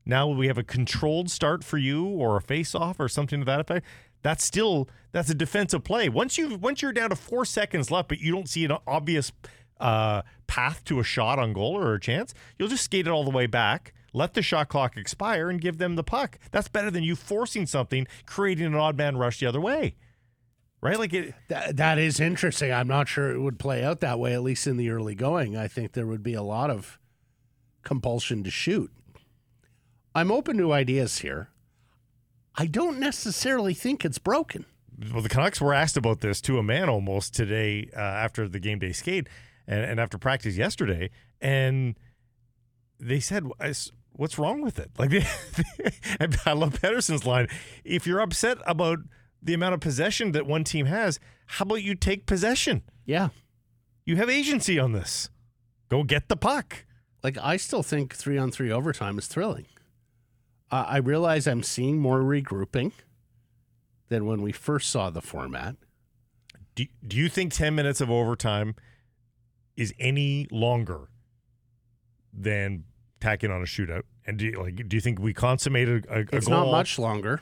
Now 0.06 0.28
we 0.28 0.48
have 0.48 0.58
a 0.58 0.64
controlled 0.64 1.30
start 1.30 1.64
for 1.64 1.78
you, 1.78 2.06
or 2.06 2.38
a 2.38 2.42
face 2.42 2.74
off, 2.76 3.00
or 3.00 3.08
something 3.10 3.40
to 3.40 3.46
that 3.46 3.60
effect. 3.60 3.86
That's 4.22 4.44
still 4.44 4.88
that's 5.12 5.30
a 5.30 5.36
defensive 5.36 5.84
play. 5.84 6.10
Once 6.10 6.38
you 6.38 6.56
once 6.56 6.82
you're 6.82 6.94
down 6.94 7.10
to 7.10 7.16
four 7.16 7.46
seconds 7.46 7.92
left, 7.92 8.10
but 8.10 8.20
you 8.20 8.32
don't 8.32 8.48
see 8.48 8.64
an 8.66 8.78
obvious 8.88 9.32
uh, 9.80 10.22
path 10.48 10.84
to 10.86 11.00
a 11.00 11.04
shot 11.04 11.40
on 11.40 11.52
goal 11.54 11.78
or 11.78 11.94
a 11.94 12.00
chance, 12.00 12.34
you'll 12.58 12.70
just 12.70 12.84
skate 12.86 13.08
it 13.08 13.10
all 13.10 13.24
the 13.24 13.30
way 13.30 13.46
back, 13.46 13.94
let 14.13 14.34
the 14.36 14.41
shot 14.41 14.69
clock 14.69 14.95
expire, 14.95 15.49
and 15.49 15.60
give 15.60 15.78
them 15.80 15.95
the 15.95 16.04
puck. 16.04 16.38
That's 16.52 16.67
better 16.67 16.91
than 16.91 17.04
you 17.04 17.15
forcing 17.15 17.65
something, 17.65 18.08
creating 18.26 18.65
an 18.67 18.76
odd 18.76 18.95
man 18.97 19.17
rush 19.17 19.39
the 19.39 19.47
other 19.47 19.60
way, 19.62 19.95
right? 20.82 20.99
Like 20.99 21.13
it. 21.13 21.34
That, 21.49 21.78
that 21.78 21.97
is 21.97 22.19
interesting. 22.19 22.71
I'm 22.71 22.88
not 22.88 23.08
sure 23.08 23.32
it 23.32 23.39
would 23.41 23.60
play 23.60 23.84
out 23.84 23.99
that 24.02 24.19
way, 24.19 24.34
at 24.34 24.43
least 24.43 24.67
in 24.67 24.78
the 24.78 24.89
early 24.89 25.15
going. 25.15 25.58
I 25.58 25.67
think 25.67 25.93
there 25.93 26.08
would 26.08 26.23
be 26.23 26.34
a 26.36 26.43
lot 26.43 26.69
of 26.69 26.99
compulsion 27.84 28.43
to 28.43 28.52
shoot. 28.52 28.91
I'm 30.15 30.32
open 30.32 30.58
to 30.60 30.71
ideas 30.71 31.19
here. 31.19 31.49
I 32.56 32.67
don't 32.67 32.99
necessarily 32.99 33.73
think 33.73 34.06
it's 34.06 34.19
broken. 34.19 34.65
well, 35.12 35.23
the 35.23 35.30
Canucks 35.30 35.60
were 35.60 35.73
asked 35.73 35.97
about 35.97 36.21
this 36.21 36.39
to 36.41 36.60
a 36.60 36.63
man 36.63 36.88
almost 36.88 37.34
today 37.34 37.89
uh, 37.97 37.99
after 37.99 38.47
the 38.47 38.60
game 38.60 38.78
day 38.78 38.91
skate 38.91 39.28
and, 39.67 39.84
and 39.84 39.99
after 39.99 40.19
practice 40.19 40.56
yesterday, 40.56 41.10
and 41.41 41.95
they 42.99 43.19
said, 43.19 43.43
"I 43.60 43.69
s- 43.69 43.91
"What's 44.13 44.38
wrong 44.38 44.62
with 44.62 44.80
it?" 44.80 44.91
Like, 44.97 45.12
I 46.45 46.54
love 46.54 46.80
Pettersson's 46.82 47.26
line: 47.26 47.47
"If 47.84 48.08
you're 48.08 48.19
upset 48.19 48.58
about 48.65 48.99
the 49.41 49.54
amount 49.54 49.73
of 49.73 49.80
possession 49.82 50.32
that 50.32 50.45
one 50.45 50.63
team 50.63 50.86
has, 50.86 51.19
how 51.45 51.63
about 51.63 51.84
you 51.84 51.95
take 51.95 52.26
possession? 52.26 52.84
Yeah. 53.06 53.30
You 54.06 54.15
have 54.17 54.30
agency 54.30 54.80
on 54.80 54.91
this. 54.93 55.30
Go 55.89 56.04
get 56.04 56.30
the 56.30 56.38
puck." 56.38 56.86
Like, 57.23 57.38
I 57.38 57.56
still 57.56 57.84
think 57.84 58.13
three 58.15 58.38
on 58.38 58.52
three 58.52 58.69
overtime 58.69 59.17
is 59.17 59.28
thrilling. 59.28 59.65
Uh, 60.69 60.86
I 60.88 60.97
realize 60.97 61.47
I'm 61.47 61.63
seeing 61.63 61.99
more 61.99 62.19
regrouping 62.19 62.91
than 64.10 64.26
when 64.26 64.41
we 64.41 64.52
first 64.52 64.89
saw 64.89 65.10
the 65.10 65.21
format. 65.21 65.76
Do, 66.76 66.86
do 67.08 67.15
you 67.15 67.30
think 67.30 67.54
10 67.54 67.76
minutes 67.76 68.02
of 68.02 68.10
overtime 68.10 68.76
is 69.78 69.93
any 69.99 70.47
longer 70.52 71.10
than 72.34 72.86
tacking 73.24 73.52
on 73.52 73.62
a 73.62 73.66
shootout? 73.66 74.04
And 74.28 74.38
do 74.38 74.46
you, 74.46 74.62
like 74.62 74.88
do 74.88 74.98
you 74.98 75.02
think 75.02 75.20
we 75.20 75.34
consummated 75.34 76.06
a, 76.08 76.20
a 76.20 76.26
It's 76.34 76.48
goal? 76.48 76.66
not 76.66 76.72
much 76.72 77.00
longer. 77.00 77.42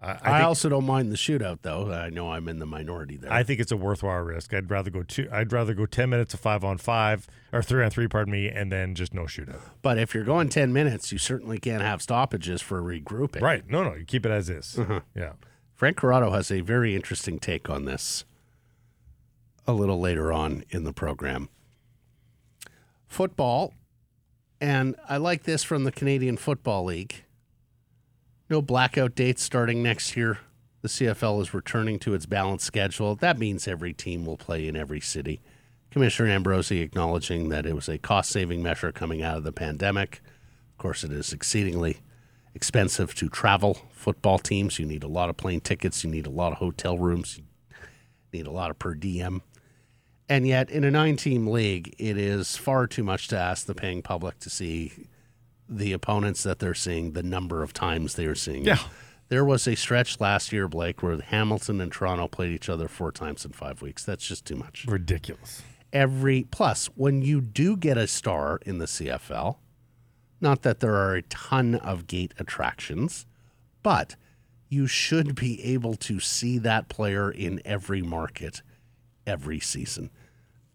I, 0.00 0.06
I, 0.06 0.10
I, 0.10 0.16
think, 0.16 0.46
also 0.48 0.68
don't 0.68 0.84
mind 0.84 1.10
the 1.12 1.16
shootout, 1.16 1.60
though. 1.62 1.90
I 1.90 2.10
know 2.10 2.30
I'm 2.32 2.46
in 2.48 2.58
the 2.58 2.66
minority 2.66 3.16
there. 3.16 3.32
I 3.32 3.42
think 3.42 3.58
it's 3.60 3.72
a 3.72 3.76
worthwhile 3.76 4.20
risk. 4.20 4.52
I'd 4.52 4.70
rather 4.70 4.90
go 4.90 5.02
two. 5.02 5.28
I'd 5.32 5.50
rather 5.52 5.72
go 5.72 5.86
10 5.86 6.10
minutes 6.10 6.34
of 6.34 6.40
five 6.40 6.62
on 6.62 6.76
five 6.78 7.26
or 7.52 7.62
three 7.62 7.82
on 7.82 7.90
three, 7.90 8.06
pardon 8.08 8.32
me, 8.32 8.48
and 8.48 8.70
then 8.70 8.94
just 8.94 9.14
no 9.14 9.22
shootout. 9.22 9.60
but 9.80 9.96
if 9.98 10.14
you're 10.14 10.24
going 10.24 10.48
10 10.50 10.72
minutes, 10.72 11.10
you 11.12 11.16
certainly 11.18 11.58
can't 11.58 11.82
have 11.82 12.02
stoppages 12.02 12.60
for 12.60 12.82
regrouping. 12.82 13.40
Right? 13.40 13.68
No, 13.68 13.82
no. 13.82 13.94
You 13.94 14.04
keep 14.04 14.26
it 14.26 14.32
as 14.32 14.50
is. 14.50 14.78
Uh-huh. 14.78 15.00
Yeah. 15.14 15.32
Frank 15.74 15.96
Corrado 15.96 16.30
has 16.32 16.50
a 16.50 16.60
very 16.60 16.94
interesting 16.94 17.38
take 17.38 17.70
on 17.70 17.84
this 17.86 18.24
a 19.66 19.72
little 19.72 19.98
later 20.00 20.32
on 20.32 20.64
in 20.70 20.84
the 20.84 20.92
program. 20.92 21.48
Football, 23.08 23.72
and 24.60 24.96
I 25.08 25.16
like 25.16 25.44
this 25.44 25.62
from 25.62 25.84
the 25.84 25.92
Canadian 25.92 26.36
Football 26.36 26.84
League. 26.84 27.24
No 28.50 28.60
blackout 28.62 29.14
dates 29.14 29.42
starting 29.42 29.82
next 29.82 30.16
year. 30.16 30.38
The 30.82 30.88
CFL 30.88 31.40
is 31.40 31.54
returning 31.54 31.98
to 32.00 32.14
its 32.14 32.26
balanced 32.26 32.66
schedule. 32.66 33.16
That 33.16 33.38
means 33.38 33.66
every 33.66 33.94
team 33.94 34.26
will 34.26 34.36
play 34.36 34.68
in 34.68 34.76
every 34.76 35.00
city. 35.00 35.40
Commissioner 35.90 36.28
Ambrosie 36.28 36.80
acknowledging 36.80 37.48
that 37.48 37.66
it 37.66 37.74
was 37.74 37.88
a 37.88 37.98
cost 37.98 38.30
saving 38.30 38.62
measure 38.62 38.92
coming 38.92 39.22
out 39.22 39.36
of 39.36 39.44
the 39.44 39.52
pandemic. 39.52 40.20
Of 40.72 40.78
course, 40.78 41.04
it 41.04 41.12
is 41.12 41.32
exceedingly 41.32 41.98
expensive 42.54 43.14
to 43.14 43.28
travel 43.28 43.78
football 43.92 44.38
teams. 44.38 44.78
You 44.78 44.86
need 44.86 45.04
a 45.04 45.08
lot 45.08 45.30
of 45.30 45.36
plane 45.36 45.60
tickets, 45.60 46.04
you 46.04 46.10
need 46.10 46.26
a 46.26 46.30
lot 46.30 46.52
of 46.52 46.58
hotel 46.58 46.98
rooms, 46.98 47.38
you 47.38 47.44
need 48.32 48.46
a 48.46 48.50
lot 48.50 48.70
of 48.70 48.78
per 48.78 48.94
diem. 48.94 49.42
And 50.28 50.46
yet, 50.46 50.70
in 50.70 50.84
a 50.84 50.90
nine 50.90 51.16
team 51.16 51.46
league, 51.46 51.94
it 51.98 52.16
is 52.16 52.56
far 52.56 52.86
too 52.86 53.04
much 53.04 53.28
to 53.28 53.38
ask 53.38 53.66
the 53.66 53.74
paying 53.74 54.00
public 54.02 54.38
to 54.40 54.50
see 54.50 54.92
the 55.68 55.92
opponents 55.92 56.42
that 56.42 56.58
they're 56.58 56.74
seeing, 56.74 57.12
the 57.12 57.22
number 57.22 57.62
of 57.62 57.72
times 57.72 58.14
they 58.14 58.26
are 58.26 58.34
seeing. 58.34 58.64
Yeah. 58.64 58.78
There 59.28 59.44
was 59.44 59.66
a 59.66 59.74
stretch 59.74 60.20
last 60.20 60.52
year, 60.52 60.68
Blake, 60.68 61.02
where 61.02 61.18
Hamilton 61.20 61.80
and 61.80 61.90
Toronto 61.90 62.28
played 62.28 62.52
each 62.52 62.68
other 62.68 62.88
four 62.88 63.10
times 63.12 63.44
in 63.44 63.52
five 63.52 63.82
weeks. 63.82 64.04
That's 64.04 64.26
just 64.26 64.44
too 64.44 64.56
much 64.56 64.84
Ridiculous. 64.86 65.62
every 65.92 66.46
plus 66.50 66.86
when 66.94 67.22
you 67.22 67.40
do 67.40 67.76
get 67.76 67.96
a 67.96 68.06
star 68.06 68.60
in 68.66 68.78
the 68.78 68.84
CFL, 68.86 69.56
not 70.40 70.62
that 70.62 70.80
there 70.80 70.94
are 70.94 71.14
a 71.14 71.22
ton 71.22 71.74
of 71.76 72.06
gate 72.06 72.34
attractions, 72.38 73.24
but 73.82 74.14
you 74.68 74.86
should 74.86 75.34
be 75.34 75.62
able 75.64 75.94
to 75.94 76.20
see 76.20 76.58
that 76.58 76.88
player 76.88 77.30
in 77.30 77.62
every 77.64 78.02
market 78.02 78.60
every 79.26 79.60
season. 79.60 80.10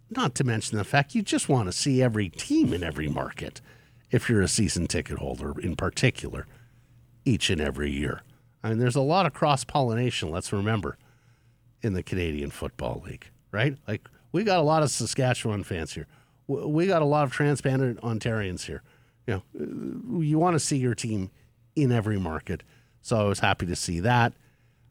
Not 0.10 0.36
to 0.36 0.44
mention 0.44 0.78
the 0.78 0.84
fact 0.84 1.16
you 1.16 1.22
just 1.22 1.50
want 1.50 1.68
to 1.68 1.72
see 1.72 2.02
every 2.02 2.30
team 2.30 2.74
in 2.74 2.84
every 2.84 3.08
market 3.08 3.62
if 4.12 4.30
you're 4.30 4.42
a 4.42 4.48
season 4.48 4.88
ticket 4.88 5.20
holder 5.20 5.60
in 5.60 5.76
particular 5.76 6.48
each 7.26 7.50
and 7.50 7.62
every 7.62 7.92
year. 7.92 8.24
I 8.64 8.70
mean, 8.70 8.80
there's 8.80 8.96
a 8.96 9.02
lot 9.02 9.26
of 9.26 9.34
cross 9.34 9.64
pollination, 9.64 10.32
let's 10.32 10.52
remember, 10.52 10.98
in 11.82 11.94
the 11.94 12.04
Canadian 12.04 12.50
Football 12.50 13.04
League, 13.06 13.30
right? 13.52 13.78
Like, 13.88 14.10
we 14.32 14.44
got 14.44 14.60
a 14.60 14.64
lot 14.64 14.84
of 14.84 14.90
Saskatchewan 14.90 15.64
fans 15.64 15.94
here. 15.94 16.08
We 16.48 16.88
got 16.88 17.02
a 17.02 17.06
lot 17.06 17.24
of 17.24 17.32
transplanted 17.32 17.98
Ontarians 18.02 18.66
here. 18.66 18.82
You 19.28 19.36
know, 19.36 19.44
uh, 19.60 20.20
you 20.22 20.40
want 20.40 20.56
to 20.56 20.60
see 20.60 20.78
your 20.78 20.96
team 20.96 21.30
in 21.76 21.92
every 21.92 22.20
market. 22.20 22.64
So 23.02 23.18
I 23.18 23.24
was 23.24 23.40
happy 23.40 23.66
to 23.68 23.76
see 23.76 24.00
that 24.00 24.34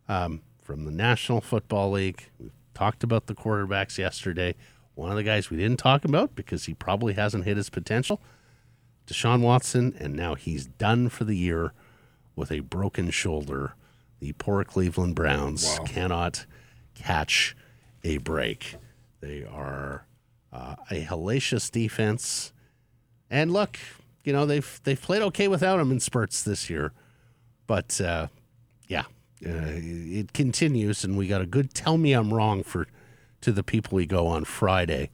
um, 0.09 0.43
from 0.63 0.85
the 0.85 0.93
National 0.93 1.41
Football 1.41 1.91
League. 1.93 2.25
We 2.39 2.51
talked 2.79 3.03
about 3.03 3.27
the 3.27 3.35
quarterbacks 3.35 3.99
yesterday. 3.99 4.55
One 4.95 5.11
of 5.11 5.17
the 5.17 5.25
guys 5.25 5.51
we 5.51 5.57
didn't 5.57 5.81
talk 5.81 6.05
about 6.05 6.37
because 6.37 6.67
he 6.67 6.75
probably 6.75 7.15
hasn't 7.15 7.45
hit 7.45 7.57
his 7.57 7.71
potential, 7.71 8.21
Deshaun 9.07 9.41
Watson, 9.41 9.97
and 9.99 10.15
now 10.15 10.37
he's 10.37 10.67
done 10.67 11.09
for 11.09 11.25
the 11.25 11.37
year 11.37 11.73
with 12.37 12.53
a 12.53 12.61
broken 12.61 13.11
shoulder. 13.11 13.75
The 14.21 14.33
poor 14.35 14.63
Cleveland 14.63 15.17
Browns 15.17 15.79
cannot 15.87 16.47
catch 16.95 17.57
a 18.05 18.19
break. 18.19 18.77
They 19.21 19.45
are 19.45 20.07
uh, 20.53 20.77
a 20.89 21.05
hellacious 21.05 21.71
defense. 21.71 22.53
And 23.29 23.53
look, 23.53 23.77
you 24.23 24.33
know 24.33 24.47
they've 24.47 24.81
they've 24.85 25.01
played 25.01 25.23
okay 25.23 25.49
without 25.49 25.81
him 25.81 25.91
in 25.91 25.99
spurts 25.99 26.43
this 26.43 26.71
year, 26.71 26.93
but 27.67 28.01
uh, 28.01 28.29
yeah, 28.87 29.05
Uh, 29.45 29.77
it 29.77 30.33
continues, 30.33 31.05
and 31.05 31.17
we 31.17 31.29
got 31.29 31.41
a 31.41 31.47
good 31.47 31.73
tell 31.73 31.97
me 31.97 32.13
I'm 32.13 32.35
wrong 32.35 32.63
for 32.63 32.87
to 33.41 33.53
the 33.53 33.63
people 33.63 33.97
we 33.97 34.07
go 34.07 34.27
on 34.27 34.45
Friday 34.45 35.11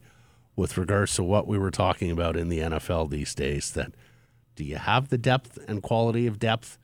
with 0.55 0.77
regards 0.77 1.15
to 1.15 1.23
what 1.23 1.47
we 1.47 1.57
were 1.57 1.71
talking 1.71 2.09
about 2.09 2.35
in 2.35 2.49
the 2.49 2.59
NFL 2.59 3.09
these 3.09 3.35
days. 3.35 3.71
That 3.71 3.91
do 4.55 4.63
you 4.63 4.77
have 4.77 5.09
the 5.09 5.17
depth 5.17 5.59
and 5.67 5.83
quality 5.83 6.25
of 6.27 6.39
depth 6.39 6.77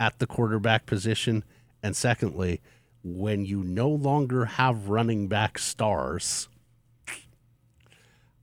at 0.00 0.18
the 0.18 0.26
quarterback 0.26 0.86
position? 0.86 1.44
And 1.82 1.94
secondly, 1.94 2.60
when 3.02 3.44
you 3.44 3.62
no 3.62 3.88
longer 3.88 4.44
have 4.46 4.88
running 4.88 5.28
back 5.28 5.58
stars, 5.58 6.48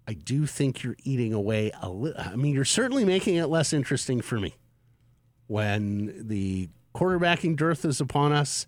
I 0.07 0.13
do 0.13 0.45
think 0.45 0.83
you're 0.83 0.97
eating 1.03 1.33
away 1.33 1.71
a 1.81 1.89
little. 1.89 2.21
I 2.21 2.35
mean, 2.35 2.53
you're 2.53 2.65
certainly 2.65 3.05
making 3.05 3.35
it 3.35 3.47
less 3.47 3.73
interesting 3.73 4.21
for 4.21 4.39
me 4.39 4.55
when 5.47 6.27
the 6.27 6.69
quarterbacking 6.95 7.55
dearth 7.57 7.83
is 7.85 7.99
upon 8.01 8.31
us 8.31 8.65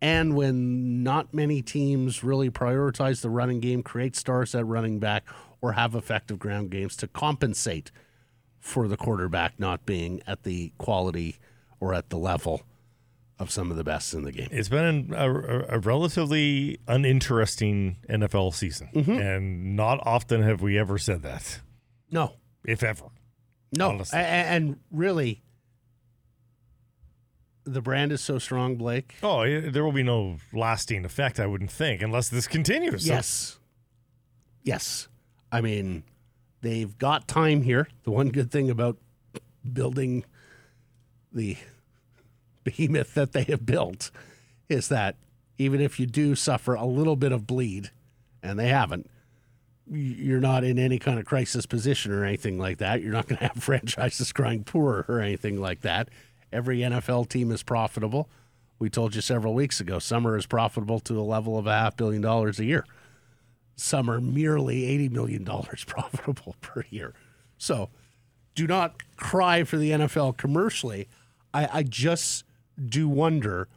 and 0.00 0.34
when 0.36 1.02
not 1.02 1.32
many 1.32 1.62
teams 1.62 2.22
really 2.22 2.50
prioritize 2.50 3.22
the 3.22 3.30
running 3.30 3.60
game, 3.60 3.82
create 3.82 4.14
stars 4.16 4.54
at 4.54 4.66
running 4.66 4.98
back, 4.98 5.24
or 5.60 5.72
have 5.72 5.94
effective 5.94 6.38
ground 6.40 6.70
games 6.70 6.96
to 6.96 7.06
compensate 7.06 7.92
for 8.58 8.88
the 8.88 8.96
quarterback 8.96 9.58
not 9.60 9.86
being 9.86 10.20
at 10.26 10.42
the 10.42 10.72
quality 10.76 11.36
or 11.78 11.94
at 11.94 12.10
the 12.10 12.16
level 12.18 12.62
of 13.38 13.48
some 13.50 13.70
of 13.70 13.76
the 13.76 13.84
best 13.84 14.12
in 14.12 14.22
the 14.24 14.32
game. 14.32 14.48
It's 14.50 14.68
been 14.68 15.12
a, 15.14 15.32
a, 15.32 15.64
a 15.76 15.78
relatively 15.78 16.78
uninteresting 16.88 17.96
NFL 18.08 18.54
season, 18.54 18.88
Mm-hmm. 18.94 19.12
and 19.12 19.76
not 19.76 20.00
often 20.04 20.42
have 20.42 20.62
we 20.62 20.76
ever 20.78 20.98
said 20.98 21.22
that, 21.22 21.60
No, 22.10 22.34
if 22.64 22.82
ever. 22.82 23.04
no, 23.76 23.90
Honestly. 23.90 24.18
A- 24.18 24.22
a- 24.22 24.24
and 24.24 24.78
really, 24.90 25.42
the 27.64 27.80
brand 27.80 28.12
is 28.12 28.20
so 28.20 28.38
strong, 28.38 28.76
Blake. 28.76 29.14
Oh, 29.22 29.40
i 29.40 29.60
there 29.60 29.84
will 29.84 29.92
be 29.92 30.02
no 30.02 30.38
lasting 30.52 31.04
effect, 31.04 31.38
I 31.38 31.46
wouldn't 31.46 31.70
think, 31.70 32.02
unless 32.02 32.28
this 32.28 32.46
continues. 32.46 33.06
Yes. 33.06 33.58
Yes. 34.62 35.08
I 35.50 35.60
mean, 35.60 36.04
they've 36.60 36.96
got 36.98 37.28
time 37.28 37.62
here. 37.62 37.88
The 38.04 38.10
one 38.10 38.28
good 38.28 38.50
thing 38.50 38.70
about 38.70 38.98
building 39.70 40.24
the 41.32 41.56
behemoth 42.64 43.14
that 43.14 43.32
they 43.32 43.44
have 43.44 43.66
built 43.66 44.10
is 44.68 44.88
that 44.88 45.16
even 45.58 45.80
if 45.80 46.00
you 46.00 46.06
do 46.06 46.34
suffer 46.34 46.74
a 46.74 46.86
little 46.86 47.16
bit 47.16 47.32
of 47.32 47.46
bleed, 47.46 47.90
and 48.42 48.58
they 48.58 48.68
haven't, 48.68 49.08
you're 49.90 50.40
not 50.40 50.64
in 50.64 50.78
any 50.78 50.98
kind 50.98 51.18
of 51.18 51.24
crisis 51.24 51.66
position 51.66 52.12
or 52.12 52.24
anything 52.24 52.58
like 52.58 52.78
that. 52.78 53.02
You're 53.02 53.12
not 53.12 53.28
going 53.28 53.38
to 53.38 53.48
have 53.48 53.56
franchises 53.62 54.32
crying 54.32 54.64
poor 54.64 55.04
or 55.08 55.20
anything 55.20 55.60
like 55.60 55.80
that. 55.82 56.08
Every 56.52 56.78
NFL 56.78 57.28
team 57.28 57.50
is 57.50 57.62
profitable. 57.62 58.28
We 58.78 58.90
told 58.90 59.14
you 59.14 59.20
several 59.20 59.54
weeks 59.54 59.80
ago, 59.80 59.98
are 60.10 60.36
as 60.36 60.46
profitable 60.46 61.00
to 61.00 61.18
a 61.18 61.22
level 61.22 61.58
of 61.58 61.66
a 61.66 61.72
half 61.72 61.96
billion 61.96 62.20
dollars 62.20 62.58
a 62.58 62.64
year 62.64 62.84
some 63.76 64.10
are 64.10 64.20
merely 64.20 64.82
$80 64.82 65.10
million 65.10 65.44
profitable 65.86 66.56
per 66.60 66.84
year. 66.90 67.14
So 67.58 67.90
do 68.54 68.66
not 68.66 69.02
cry 69.16 69.64
for 69.64 69.76
the 69.76 69.90
NFL 69.90 70.36
commercially. 70.36 71.08
I, 71.54 71.68
I 71.78 71.82
just 71.82 72.44
do 72.82 73.08
wonder 73.08 73.68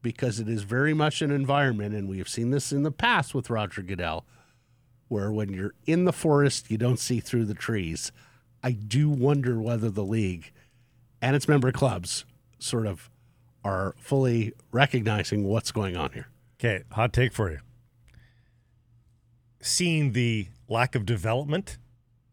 because 0.00 0.38
it 0.38 0.48
is 0.48 0.62
very 0.62 0.94
much 0.94 1.22
an 1.22 1.30
environment, 1.30 1.94
and 1.94 2.08
we 2.08 2.18
have 2.18 2.28
seen 2.28 2.50
this 2.50 2.72
in 2.72 2.84
the 2.84 2.92
past 2.92 3.34
with 3.34 3.50
Roger 3.50 3.82
Goodell, 3.82 4.24
where 5.08 5.32
when 5.32 5.52
you're 5.52 5.74
in 5.86 6.04
the 6.04 6.12
forest, 6.12 6.70
you 6.70 6.78
don't 6.78 7.00
see 7.00 7.20
through 7.20 7.46
the 7.46 7.54
trees. 7.54 8.12
I 8.62 8.72
do 8.72 9.10
wonder 9.10 9.60
whether 9.60 9.90
the 9.90 10.04
league 10.04 10.52
and 11.20 11.34
its 11.36 11.48
member 11.48 11.72
clubs 11.72 12.24
sort 12.58 12.86
of 12.86 13.10
are 13.64 13.94
fully 13.98 14.52
recognizing 14.72 15.44
what's 15.44 15.72
going 15.72 15.96
on 15.96 16.12
here. 16.12 16.28
Okay, 16.58 16.84
hot 16.92 17.12
take 17.12 17.32
for 17.32 17.50
you. 17.50 17.58
Seeing 19.60 20.12
the 20.12 20.48
lack 20.68 20.94
of 20.94 21.04
development 21.04 21.78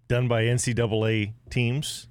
done 0.08 0.28
by 0.28 0.44
NCAA 0.44 1.34
teams, 1.50 2.08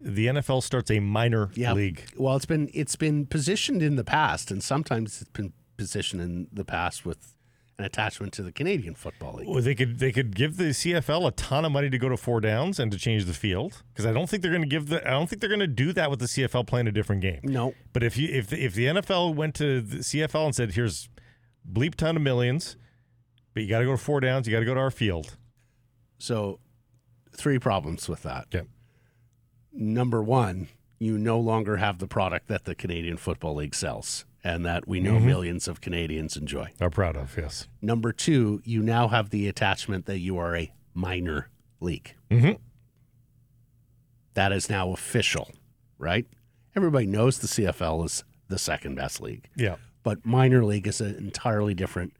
the 0.00 0.26
NFL 0.26 0.62
starts 0.62 0.90
a 0.90 0.98
minor 1.00 1.50
Yeah. 1.54 1.72
league. 1.72 2.02
Well, 2.16 2.36
it's 2.36 2.46
been 2.46 2.68
it's 2.74 2.96
been 2.96 3.26
positioned 3.26 3.82
in 3.82 3.96
the 3.96 4.04
past, 4.04 4.50
and 4.50 4.62
sometimes 4.62 5.20
it's 5.22 5.30
been 5.30 5.52
positioned 5.76 6.22
in 6.22 6.48
the 6.52 6.64
past 6.64 7.06
with 7.06 7.35
an 7.78 7.84
attachment 7.84 8.32
to 8.32 8.42
the 8.42 8.52
Canadian 8.52 8.94
Football 8.94 9.34
League. 9.34 9.48
Well, 9.48 9.60
they 9.62 9.74
could 9.74 9.98
they 9.98 10.10
could 10.12 10.34
give 10.34 10.56
the 10.56 10.70
CFL 10.70 11.26
a 11.28 11.30
ton 11.32 11.64
of 11.64 11.72
money 11.72 11.90
to 11.90 11.98
go 11.98 12.08
to 12.08 12.16
four 12.16 12.40
downs 12.40 12.78
and 12.80 12.90
to 12.90 12.98
change 12.98 13.26
the 13.26 13.34
field 13.34 13.82
because 13.92 14.06
I 14.06 14.12
don't 14.12 14.28
think 14.28 14.42
they're 14.42 14.52
going 14.52 14.62
to 14.62 14.68
give 14.68 14.88
the 14.88 15.06
I 15.06 15.10
don't 15.10 15.28
think 15.28 15.40
they're 15.40 15.50
going 15.50 15.60
to 15.60 15.66
do 15.66 15.92
that 15.92 16.10
with 16.10 16.20
the 16.20 16.26
CFL 16.26 16.66
playing 16.66 16.86
a 16.86 16.92
different 16.92 17.22
game. 17.22 17.40
No, 17.42 17.74
But 17.92 18.02
if 18.02 18.16
you 18.16 18.28
if 18.32 18.52
if 18.52 18.74
the 18.74 18.86
NFL 18.86 19.34
went 19.34 19.54
to 19.56 19.80
the 19.80 19.98
CFL 19.98 20.46
and 20.46 20.54
said, 20.54 20.72
"Here's 20.72 21.08
bleep 21.70 21.94
ton 21.96 22.16
of 22.16 22.22
millions, 22.22 22.76
but 23.52 23.62
you 23.62 23.68
got 23.68 23.80
to 23.80 23.84
go 23.84 23.90
to 23.92 23.98
four 23.98 24.20
downs, 24.20 24.46
you 24.46 24.52
got 24.52 24.60
to 24.60 24.66
go 24.66 24.74
to 24.74 24.80
our 24.80 24.90
field." 24.90 25.36
so 26.18 26.60
three 27.36 27.58
problems 27.58 28.08
with 28.08 28.22
that. 28.22 28.46
Okay. 28.54 28.66
Number 29.70 30.22
one, 30.22 30.68
you 30.98 31.18
no 31.18 31.38
longer 31.38 31.76
have 31.76 31.98
the 31.98 32.06
product 32.06 32.48
that 32.48 32.64
the 32.64 32.74
Canadian 32.74 33.16
Football 33.16 33.56
League 33.56 33.74
sells, 33.74 34.24
and 34.42 34.64
that 34.64 34.86
we 34.88 35.00
know 35.00 35.18
millions 35.18 35.68
of 35.68 35.80
Canadians 35.80 36.36
enjoy. 36.36 36.72
Are 36.80 36.90
proud 36.90 37.16
of 37.16 37.36
yes. 37.36 37.68
Number 37.82 38.12
two, 38.12 38.60
you 38.64 38.82
now 38.82 39.08
have 39.08 39.30
the 39.30 39.46
attachment 39.48 40.06
that 40.06 40.18
you 40.20 40.38
are 40.38 40.56
a 40.56 40.72
minor 40.94 41.50
league. 41.80 42.14
Mhm. 42.30 42.58
That 44.34 44.52
is 44.52 44.68
now 44.70 44.92
official, 44.92 45.50
right? 45.98 46.26
Everybody 46.74 47.06
knows 47.06 47.38
the 47.38 47.46
CFL 47.48 48.04
is 48.04 48.24
the 48.48 48.58
second 48.58 48.94
best 48.94 49.20
league. 49.20 49.48
Yeah. 49.56 49.76
but 50.02 50.24
minor 50.24 50.64
league 50.64 50.86
is 50.86 51.00
an 51.00 51.16
entirely 51.16 51.74
different 51.74 52.12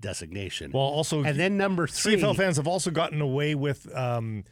designation. 0.00 0.72
Well, 0.72 0.82
also 0.82 1.22
and 1.22 1.38
then 1.38 1.56
number 1.56 1.86
three, 1.86 2.16
CFL 2.16 2.34
fans 2.36 2.56
have 2.56 2.66
also 2.66 2.90
gotten 2.90 3.20
away 3.20 3.54
with 3.54 3.86
um, 3.96 4.42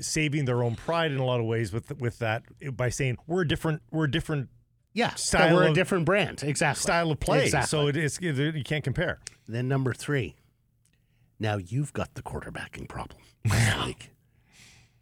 saving 0.00 0.44
their 0.44 0.62
own 0.62 0.76
pride 0.76 1.12
in 1.12 1.18
a 1.18 1.24
lot 1.24 1.40
of 1.40 1.46
ways 1.46 1.72
with 1.72 1.98
with 2.00 2.18
that 2.18 2.42
by 2.76 2.88
saying 2.88 3.18
we're 3.26 3.42
a 3.42 3.48
different 3.48 3.82
we're 3.90 4.06
different 4.06 4.48
yeah, 4.92 5.14
style 5.14 5.54
we're 5.54 5.68
a 5.68 5.72
different 5.72 6.04
brand, 6.04 6.42
exactly 6.42 6.82
style 6.82 7.10
of 7.10 7.20
play. 7.20 7.44
Exactly. 7.44 7.68
So 7.68 7.86
it 7.86 7.96
is 7.96 8.18
you 8.20 8.64
can't 8.64 8.84
compare. 8.84 9.20
then 9.46 9.68
number 9.68 9.92
three, 9.92 10.36
now 11.38 11.56
you've 11.56 11.92
got 11.92 12.14
the 12.14 12.22
quarterbacking 12.22 12.88
problem, 12.88 13.20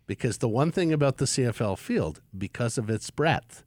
because 0.07 0.39
the 0.39 0.49
one 0.49 0.71
thing 0.71 0.93
about 0.93 1.17
the 1.17 1.25
CFL 1.25 1.79
field, 1.79 2.21
because 2.37 2.77
of 2.77 2.91
its 2.91 3.11
breadth, 3.11 3.65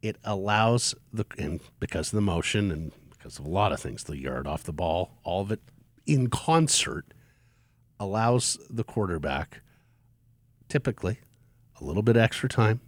it 0.00 0.16
allows 0.22 0.94
the 1.12 1.24
and 1.38 1.60
because 1.80 2.08
of 2.08 2.16
the 2.16 2.22
motion 2.22 2.70
and 2.70 2.92
because 3.10 3.38
of 3.38 3.46
a 3.46 3.50
lot 3.50 3.72
of 3.72 3.80
things, 3.80 4.04
the 4.04 4.18
yard 4.18 4.46
off 4.46 4.62
the 4.62 4.72
ball, 4.72 5.18
all 5.24 5.42
of 5.42 5.50
it 5.50 5.60
in 6.06 6.28
concert 6.28 7.12
allows 7.98 8.58
the 8.70 8.84
quarterback 8.84 9.62
typically 10.68 11.18
a 11.80 11.84
little 11.84 12.02
bit 12.02 12.16
extra 12.16 12.48
time 12.48 12.80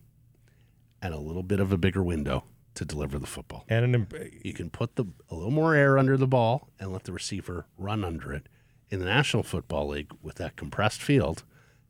and 1.03 1.15
a 1.15 1.19
little 1.19 1.43
bit 1.43 1.61
of 1.61 1.73
a 1.73 1.77
bigger 1.79 2.03
window 2.03 2.45
to 2.75 2.85
deliver 2.85 3.19
the 3.19 3.27
football. 3.27 3.65
And 3.69 3.85
an, 3.85 3.95
imp- 3.95 4.15
You 4.45 4.53
can 4.53 4.71
put 4.71 4.97
the 4.97 5.05
a 5.31 5.35
little 5.35 5.51
more 5.51 5.75
air 5.75 5.99
under 5.99 6.17
the 6.17 6.27
ball 6.27 6.69
and 6.79 6.93
let 6.93 7.05
the 7.05 7.13
receiver 7.13 7.67
run 7.77 8.05
under 8.05 8.33
it. 8.33 8.49
In 8.91 9.01
the 9.01 9.05
National 9.07 9.43
Football 9.43 9.89
League, 9.89 10.11
with 10.23 10.37
that 10.37 10.57
compressed 10.57 11.03
field, 11.03 11.45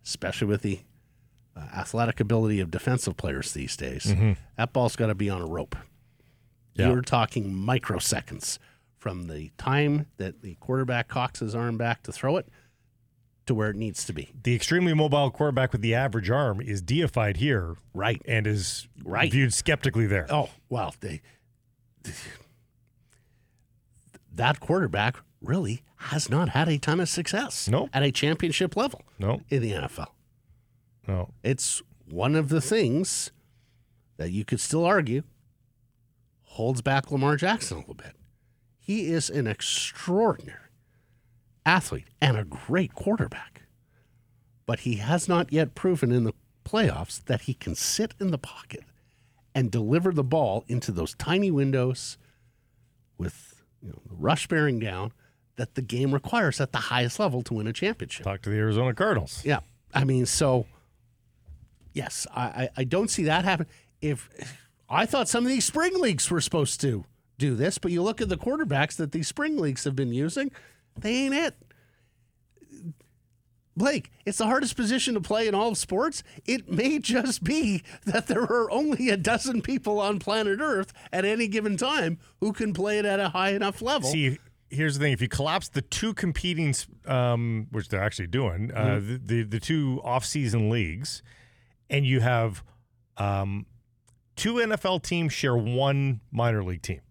especially 0.05 0.48
with 0.48 0.62
the 0.62 0.81
uh, 1.57 1.61
athletic 1.77 2.18
ability 2.20 2.59
of 2.59 2.70
defensive 2.72 3.16
players 3.16 3.53
these 3.53 3.77
days, 3.77 4.12
that 4.57 4.72
ball's 4.72 4.96
got 4.96 5.07
to 5.07 5.14
be 5.14 5.31
on 5.31 5.40
a 5.40 5.46
rope. 5.46 5.77
Yeah. 6.74 6.88
You're 6.88 7.03
talking 7.03 7.53
microseconds 7.53 8.59
from 8.96 9.29
the 9.29 9.51
time 9.59 10.07
that 10.16 10.42
the 10.42 10.57
quarterback 10.57 11.07
cocks 11.09 11.38
his 11.40 11.55
arm 11.55 11.77
back 11.79 12.03
to 12.05 12.12
throw 12.12 12.37
it 12.37 12.48
to 13.48 13.54
where 13.54 13.68
it 13.70 13.76
needs 13.76 14.04
to 14.04 14.12
be. 14.12 14.30
the 14.44 14.54
extremely 14.54 14.94
mobile 14.94 15.30
quarterback 15.30 15.72
with 15.72 15.80
the 15.82 15.94
average 15.94 16.30
arm 16.30 16.61
is 16.61 16.80
deified 16.80 17.38
here 17.38 17.76
Right. 17.92 18.22
and 18.26 18.46
is 18.46 18.87
Right. 19.02 19.30
viewed 19.32 19.52
skeptically 19.52 20.06
there. 20.06 20.26
Oh, 20.30 20.50
well, 20.68 20.94
they, 21.00 21.20
that 24.32 24.61
quarterback 24.61 25.16
really 25.40 25.82
has 25.96 26.28
not 26.30 26.50
had 26.50 26.68
a 26.68 26.78
ton 26.78 27.00
of 27.00 27.08
success 27.08 27.68
Nope. 27.68 27.90
at 27.92 28.02
a 28.02 28.11
championship 28.12 28.76
level 28.76 29.02
No, 29.18 29.40
in 29.48 29.62
the 29.62 29.72
NFL. 29.72 30.08
no. 31.06 31.32
It's 31.42 31.82
one 32.08 32.34
of 32.37 32.48
the 32.48 32.61
things 32.61 33.30
that 34.16 34.30
you 34.30 34.44
could 34.44 34.61
still 34.61 34.84
argue 34.84 35.22
holds 36.42 36.82
back 36.82 37.11
Lamar 37.11 37.37
Jackson 37.37 37.76
a 37.76 37.80
little 37.80 37.94
bit. 37.94 38.14
He 38.78 39.06
is 39.06 39.28
an 39.28 39.46
extraordinary 39.46 40.67
athlete 41.68 42.09
and 42.20 42.37
a 42.37 42.44
great 42.44 42.94
quarterback, 42.94 43.62
but 44.66 44.81
he 44.81 44.96
has 44.96 45.28
not 45.28 45.52
yet 45.52 45.74
proven 45.74 46.11
in 46.11 46.24
the 46.24 46.35
playoffs 46.64 47.22
that 47.24 47.42
he 47.42 47.54
can 47.54 47.74
sit 47.74 48.14
in 48.18 48.31
the 48.31 48.38
pocket 48.38 48.85
and 49.54 49.70
deliver 49.70 50.12
the 50.12 50.24
ball 50.24 50.64
into 50.68 50.92
those 50.92 51.14
tiny 51.14 51.50
windows 51.50 52.18
with 53.16 53.62
you 53.83 53.90
know, 53.90 54.00
the 54.09 54.14
rush 54.14 54.46
bearing 54.48 54.78
down 54.78 55.12
that 55.57 55.74
the 55.74 55.83
game 55.83 56.12
requires 56.12 56.61
at 56.61 56.72
the 56.72 56.78
highest 56.78 57.18
level 57.18 57.42
to 57.42 57.54
win 57.54 57.66
a 57.66 57.72
championship. 57.72 58.24
Talk 58.24 58.42
to 58.42 58.50
the 58.50 58.57
Arizona 58.57 58.94
Cardinals. 58.94 59.42
Yeah. 59.44 59.61
I 59.92 60.04
mean, 60.04 60.26
so 60.26 60.66
yes, 61.92 62.26
I, 62.35 62.42
I, 62.42 62.68
I 62.78 62.85
don't 62.85 63.11
see 63.11 63.24
that 63.24 63.44
happen. 63.44 63.66
If 64.00 64.28
I 64.88 65.04
thought 65.04 65.28
some 65.28 65.44
of 65.44 65.50
these 65.50 65.64
spring 65.64 66.00
leagues 66.00 66.31
were 66.31 66.40
supposed 66.40 66.81
to 66.83 67.04
do 67.38 67.54
this, 67.54 67.78
but 67.78 67.90
you 67.90 68.02
look 68.02 68.21
at 68.21 68.29
the 68.29 68.37
quarterbacks 68.37 68.96
that 68.96 69.12
these 69.12 69.29
spring 69.29 69.58
leagues 69.58 69.85
have 69.85 69.96
been 69.96 70.12
using, 70.12 70.50
they 71.01 71.15
ain't 71.15 71.35
it. 71.35 71.55
Blake, 73.77 74.11
it's 74.27 74.38
the 74.38 74.46
hardest 74.46 74.75
position 74.77 75.15
to 75.15 75.21
play 75.21 75.46
in 75.46 75.55
all 75.55 75.69
of 75.69 75.79
sports. 75.79 76.25
It 76.44 76.69
may 76.69 76.99
just 76.99 77.44
be 77.44 77.85
that 78.07 78.27
there 78.27 78.42
are 78.42 78.69
only 78.73 79.09
a 79.09 79.17
dozen 79.17 79.63
people 79.63 80.01
on 80.01 80.19
planet 80.19 80.59
Earth 80.61 80.92
at 81.13 81.25
any 81.25 81.46
given 81.46 81.77
time 81.77 82.19
who 82.40 82.53
can 82.53 82.73
play 82.73 82.99
it 82.99 83.05
at 83.05 83.21
a 83.21 83.29
high 83.29 83.51
enough 83.51 83.81
level. 83.81 84.11
See, 84.11 84.38
here's 84.69 84.99
the 84.99 85.05
thing: 85.05 85.13
if 85.13 85.23
you 85.23 85.29
collapse 85.29 85.69
the 85.69 85.83
two 85.83 86.13
competing, 86.13 86.75
um, 87.07 87.69
which 87.71 87.88
they're 87.88 88.03
actually 88.03 88.27
doing, 88.27 88.73
uh, 88.75 88.81
Mm-hmm. 88.96 89.13
the, 89.13 89.19
the 89.19 89.42
the 89.44 89.61
two 89.61 90.01
off-season 90.03 90.71
leagues, 90.71 91.23
and 91.88 92.05
you 92.05 92.19
have 92.19 92.65
um, 93.17 93.65
two 94.35 94.55
NFL 94.55 95.05
teams 95.05 95.33
share 95.33 95.57
one 95.57 96.19
minor 96.33 96.65
league 96.65 96.83
team, 96.83 97.03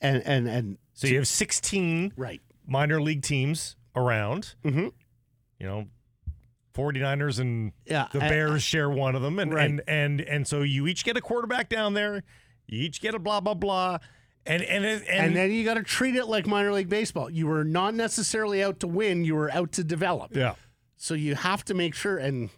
and 0.00 0.22
and 0.24 0.48
and 0.48 0.78
so 0.94 1.08
you 1.08 1.16
have 1.16 1.28
16 1.28 2.14
right. 2.16 2.40
Minor 2.66 3.00
league 3.00 3.22
teams 3.22 3.76
around. 3.94 4.54
Mhm. 4.64 4.92
You 5.58 5.66
know, 5.66 5.86
49ers 6.74 7.38
and 7.38 7.72
Yeah, 7.86 8.08
the 8.12 8.22
I- 8.22 8.28
Bears 8.28 8.62
share 8.62 8.90
one 8.90 9.14
of 9.16 9.22
them, 9.22 9.38
and 9.38 9.52
Right. 9.54 9.70
and 9.70 9.82
and 9.86 10.20
and 10.20 10.46
so 10.46 10.62
you 10.62 10.86
each 10.86 11.04
get 11.04 11.16
a 11.16 11.20
quarterback 11.20 11.68
down 11.68 11.94
there. 11.94 12.22
You 12.66 12.80
each 12.82 13.00
get 13.00 13.14
a 13.14 13.18
blah 13.18 13.40
blah 13.40 13.54
blah, 13.54 13.98
and 14.44 14.62
and 14.62 14.84
and, 14.84 15.02
And, 15.08 15.36
then 15.36 15.50
you 15.52 15.64
got 15.64 15.74
to 15.74 15.82
treat 15.82 16.14
it 16.16 16.26
like 16.26 16.46
minor 16.46 16.72
league 16.72 16.88
baseball. 16.90 17.30
You 17.30 17.46
were 17.46 17.64
not 17.64 17.94
necessarily 17.94 18.62
out 18.62 18.80
to 18.80 18.86
win, 18.86 19.24
you 19.24 19.34
were 19.34 19.50
out 19.52 19.72
to 19.72 19.84
develop. 19.84 20.36
yeah. 20.36 20.54
So 20.96 21.14
you 21.14 21.34
have 21.34 21.64
to 21.66 21.74
make 21.74 21.94
sure, 21.94 22.18
and 22.18 22.50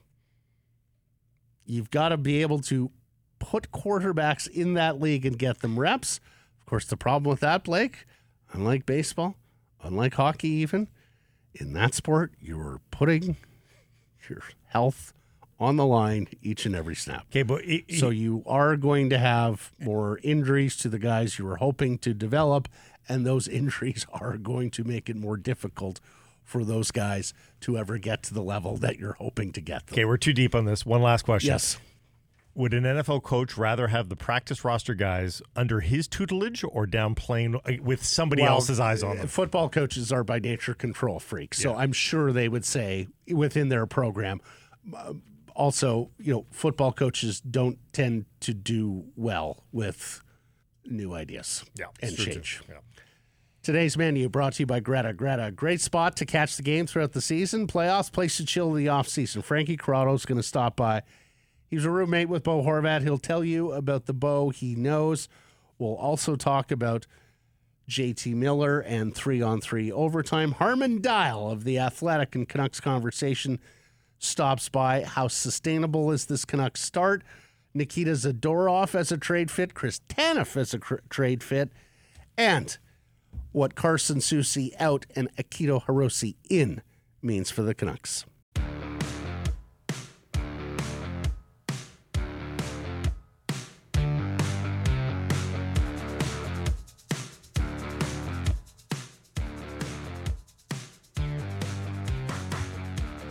you've 1.65 1.91
got 1.91 2.09
to 2.11 2.17
be 2.17 2.41
able 2.43 2.61
to 2.61 2.91
put 3.39 3.71
quarterbacks 3.71 4.49
in 4.49 4.75
that 4.75 5.01
league 5.01 5.25
and 5.27 5.39
get 5.39 5.61
them 5.61 5.79
reps. 5.79 6.19
Of 6.61 6.67
course, 6.67 6.85
the 6.87 6.97
problem 6.97 7.31
with 7.31 7.41
that, 7.41 7.65
Blake, 7.65 8.05
unlike 8.53 8.87
baseball, 8.87 9.37
unlike 9.83 10.14
hockey, 10.14 10.49
even 10.49 10.89
in 11.55 11.72
that 11.74 11.95
sport, 11.95 12.33
you 12.41 12.59
are 12.61 12.81
putting 12.91 13.37
your 14.29 14.43
health 14.66 15.12
on 15.61 15.76
the 15.76 15.87
line 15.87 16.29
each 16.43 16.66
and 16.66 16.76
every 16.76 16.95
snap. 16.95 17.26
Okay, 17.31 17.43
but 17.43 17.64
it, 17.64 17.85
it- 17.89 17.99
So 17.99 18.11
you 18.11 18.43
are 18.47 18.76
going 18.76 19.11
to 19.11 19.18
have 19.18 19.72
more 19.81 20.18
injuries 20.22 20.76
to 20.76 20.89
the 20.89 20.99
guys 20.99 21.39
you 21.39 21.45
were 21.45 21.57
hoping 21.57 21.99
to 21.99 22.14
develop, 22.14 22.68
and 23.09 23.26
those 23.26 23.49
injuries 23.61 24.07
are 24.12 24.37
going 24.37 24.70
to 24.72 24.85
make 24.85 25.09
it 25.09 25.16
more 25.16 25.37
difficult 25.37 26.01
for 26.45 26.64
those 26.64 26.91
guys 26.91 27.35
to 27.61 27.76
ever 27.76 27.99
get 27.99 28.22
to 28.22 28.33
the 28.35 28.41
level 28.43 28.76
that 28.79 28.99
you're 28.99 29.14
hoping 29.14 29.53
to 29.53 29.61
get 29.61 29.87
them. 29.87 29.95
okay, 29.95 30.05
we're 30.07 30.16
too 30.16 30.33
deep 30.33 30.55
on 30.55 30.64
this. 30.64 30.87
One 30.87 31.03
last 31.03 31.24
question. 31.24 31.51
Yes. 31.51 31.79
Would 32.59 32.75
an 32.75 32.83
NFL 32.83 33.23
coach 33.23 33.57
rather 33.57 33.87
have 33.87 34.09
the 34.09 34.17
practice 34.17 34.65
roster 34.65 34.95
guys 34.95 35.41
under 35.55 35.79
his 35.81 36.09
tutelage 36.09 36.65
or 36.69 36.87
down 36.87 37.15
playing 37.15 37.55
uh, 37.55 37.73
with 37.81 38.05
somebody 38.05 38.43
Well, 38.43 38.55
else's 38.55 38.81
eyes 38.81 39.03
on 39.05 39.17
them? 39.19 39.29
Football 39.29 39.69
coaches 39.69 40.11
are 40.11 40.25
by 40.25 40.41
nature 40.41 40.75
control 40.75 41.21
freaks, 41.21 41.59
so 41.63 41.77
I'm 41.77 41.93
sure 41.93 42.33
they 42.33 42.49
would 42.49 42.65
say 42.65 43.07
within 43.33 43.69
their 43.69 43.87
program. 43.87 44.41
uh, 44.95 45.13
Also, 45.55 46.11
you 46.19 46.33
know, 46.33 46.47
football 46.51 46.93
coaches 46.93 47.41
don't 47.41 47.79
tend 47.93 48.27
to 48.41 48.53
do 48.55 49.05
well 49.17 49.65
with 49.73 50.23
new 50.85 51.15
ideas 51.15 51.65
Yeah, 51.79 51.87
and 52.01 52.11
it's 52.13 52.17
true, 52.17 52.25
too. 52.27 52.33
change. 52.41 52.61
Yeah. 52.69 52.75
Today's 53.63 53.97
menu 53.99 54.29
brought 54.29 54.55
to 54.55 54.63
you 54.63 54.67
by 54.67 54.81
Greta. 54.81 55.13
Greta, 55.13 55.51
great 55.53 55.81
spot 55.81 56.17
to 56.17 56.25
catch 56.25 56.57
the 56.57 56.63
game 56.63 56.87
throughout 56.87 57.13
the 57.13 57.21
season. 57.21 57.67
Playoffs, 57.67 58.11
place 58.11 58.37
to 58.39 58.45
chill 58.47 58.73
the 58.73 58.89
off 58.89 59.07
season. 59.09 59.43
Frankie 59.43 59.77
Corrado's 59.77 60.25
going 60.25 60.39
to 60.39 60.43
stop 60.43 60.75
by. 60.77 61.03
He's 61.69 61.85
a 61.85 61.91
roommate 61.91 62.29
with 62.29 62.45
Bo 62.45 62.62
Horvat. 62.62 63.03
He'll 63.03 63.19
tell 63.19 63.45
you 63.45 63.73
about 63.73 64.07
the 64.07 64.14
Bo 64.14 64.51
he 64.51 64.75
knows. 64.75 65.29
We'll 65.79 65.97
also 65.97 66.35
talk 66.35 66.71
about 66.71 67.07
JT 67.89 68.35
Miller 68.35 68.81
and 68.81 69.14
three 69.14 69.41
on 69.43 69.61
three 69.61 69.93
overtime. 69.93 70.53
Harman 70.53 71.01
Dayal 71.01 71.53
of 71.53 71.64
the 71.64 71.79
Athletic 71.79 72.35
and 72.35 72.49
Canucks 72.49 72.81
conversation 72.81 73.61
stops 74.19 74.69
by. 74.69 75.05
How 75.05 75.29
sustainable 75.29 76.11
is 76.11 76.27
this 76.27 76.45
Canucks 76.45 76.83
start? 76.83 77.23
Nikita 77.75 78.12
Zadorov 78.12 78.95
as 78.95 79.12
a 79.12 79.19
trade 79.19 79.51
fit, 79.51 79.75
Chris 79.75 80.01
Tanev 80.09 80.57
as 80.57 80.75
a 80.75 80.79
cr- 80.79 80.97
trade 81.11 81.43
fit, 81.43 81.71
and 82.37 82.79
what 83.53 83.75
Carson 83.75 84.19
Soucy 84.19 84.73
out 84.81 85.07
and 85.14 85.35
Akito 85.37 85.85
Hirose 85.85 86.35
in 86.49 86.83
means 87.23 87.51
for 87.51 87.62
the 87.62 87.75
Canucks. 87.75 88.25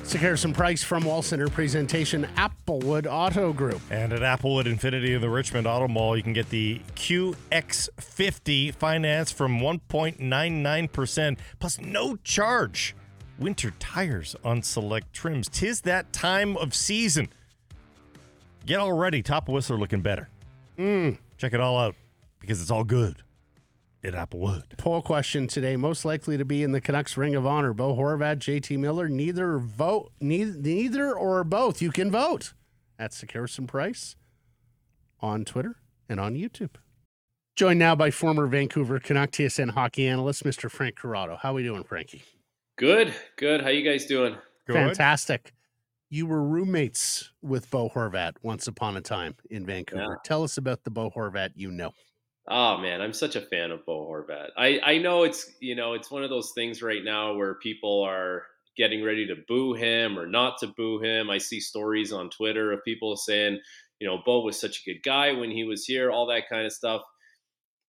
Sekeres 0.07 0.45
and 0.45 0.55
Price 0.55 0.83
from 0.83 1.03
Wall 1.03 1.21
Center 1.21 1.49
presentation, 1.49 2.25
Applewood 2.37 3.07
Auto 3.11 3.51
Group. 3.51 3.81
And 3.89 4.13
at 4.13 4.21
Applewood 4.21 4.63
Infiniti 4.63 5.13
of 5.13 5.19
the 5.19 5.29
Richmond 5.29 5.67
Auto 5.67 5.89
Mall, 5.89 6.15
you 6.15 6.23
can 6.23 6.31
get 6.31 6.49
the 6.49 6.79
QX50 6.95 8.73
finance 8.73 9.33
from 9.33 9.59
1.99% 9.59 11.37
plus 11.59 11.81
no 11.81 12.15
charge. 12.23 12.95
Winter 13.37 13.73
tires 13.79 14.33
on 14.45 14.63
select 14.63 15.11
trims. 15.11 15.49
Tis 15.49 15.81
that 15.81 16.13
time 16.13 16.55
of 16.55 16.73
season. 16.73 17.27
Get 18.65 18.79
all 18.79 18.93
ready. 18.93 19.21
Top 19.21 19.49
Whistler 19.49 19.77
looking 19.77 19.99
better. 19.99 20.29
Hmm. 20.77 21.11
Check 21.37 21.51
it 21.51 21.59
all 21.59 21.77
out 21.77 21.95
because 22.39 22.61
it's 22.61 22.71
all 22.71 22.85
good 22.85 23.21
at 24.03 24.13
Applewood. 24.13 24.77
Poll 24.77 25.01
question 25.01 25.47
today: 25.47 25.75
Most 25.75 26.05
likely 26.05 26.37
to 26.37 26.45
be 26.45 26.63
in 26.63 26.71
the 26.71 26.81
Canucks 26.81 27.17
Ring 27.17 27.35
of 27.35 27.45
Honor: 27.45 27.73
Bo 27.73 27.95
Horvat, 27.95 28.37
JT 28.37 28.77
Miller. 28.77 29.07
Neither 29.09 29.57
vote, 29.57 30.11
neither, 30.19 30.57
neither 30.57 31.13
or 31.13 31.43
both. 31.43 31.81
You 31.81 31.91
can 31.91 32.11
vote 32.11 32.53
at 32.99 33.11
Sekeres 33.11 33.57
and 33.57 33.67
Price 33.67 34.15
on 35.19 35.45
Twitter 35.45 35.75
and 36.09 36.19
on 36.19 36.35
YouTube. 36.35 36.75
Joined 37.55 37.79
now 37.79 37.95
by 37.95 38.11
former 38.11 38.45
Vancouver 38.45 38.99
Canuck 38.99 39.31
TSN 39.31 39.71
hockey 39.71 40.07
analyst, 40.07 40.43
Mr. 40.43 40.69
Frank 40.69 40.95
Corrado. 40.95 41.37
How 41.41 41.51
are 41.51 41.55
we 41.55 41.63
doing, 41.63 41.83
Frankie? 41.83 42.23
Good, 42.77 43.13
good. 43.35 43.61
How 43.61 43.69
you 43.69 43.89
guys 43.89 44.05
doing? 44.05 44.35
Good. 44.67 44.75
Fantastic. 44.75 45.53
You 46.09 46.27
were 46.27 46.43
roommates 46.43 47.31
with 47.41 47.69
Bo 47.71 47.89
Horvat 47.89 48.33
once 48.43 48.67
upon 48.67 48.95
a 48.95 49.01
time 49.01 49.35
in 49.49 49.65
Vancouver. 49.65 50.03
Yeah. 50.03 50.15
Tell 50.23 50.43
us 50.43 50.57
about 50.57 50.83
the 50.83 50.91
Bo 50.91 51.09
Horvat 51.09 51.49
you 51.55 51.71
know. 51.71 51.91
Oh 52.49 52.77
man, 52.77 53.01
I'm 53.01 53.13
such 53.13 53.35
a 53.35 53.41
fan 53.41 53.71
of 53.71 53.85
Bo 53.85 54.05
Horvat. 54.05 54.49
I 54.57 54.79
I 54.83 54.97
know 54.99 55.23
it's 55.23 55.51
you 55.59 55.75
know 55.75 55.93
it's 55.93 56.11
one 56.11 56.23
of 56.23 56.29
those 56.29 56.51
things 56.53 56.81
right 56.81 57.03
now 57.03 57.35
where 57.35 57.55
people 57.55 58.01
are 58.03 58.43
getting 58.77 59.03
ready 59.03 59.25
to 59.27 59.35
boo 59.47 59.73
him 59.73 60.17
or 60.17 60.27
not 60.27 60.57
to 60.59 60.67
boo 60.67 60.99
him. 60.99 61.29
I 61.29 61.39
see 61.39 61.59
stories 61.59 62.13
on 62.13 62.29
Twitter 62.29 62.71
of 62.71 62.83
people 62.85 63.17
saying, 63.17 63.59
you 63.99 64.07
know, 64.07 64.19
Bo 64.25 64.41
was 64.41 64.59
such 64.59 64.81
a 64.81 64.93
good 64.93 65.01
guy 65.03 65.33
when 65.33 65.49
he 65.49 65.63
was 65.63 65.85
here, 65.85 66.11
all 66.11 66.27
that 66.27 66.47
kind 66.47 66.65
of 66.65 66.71
stuff. 66.71 67.01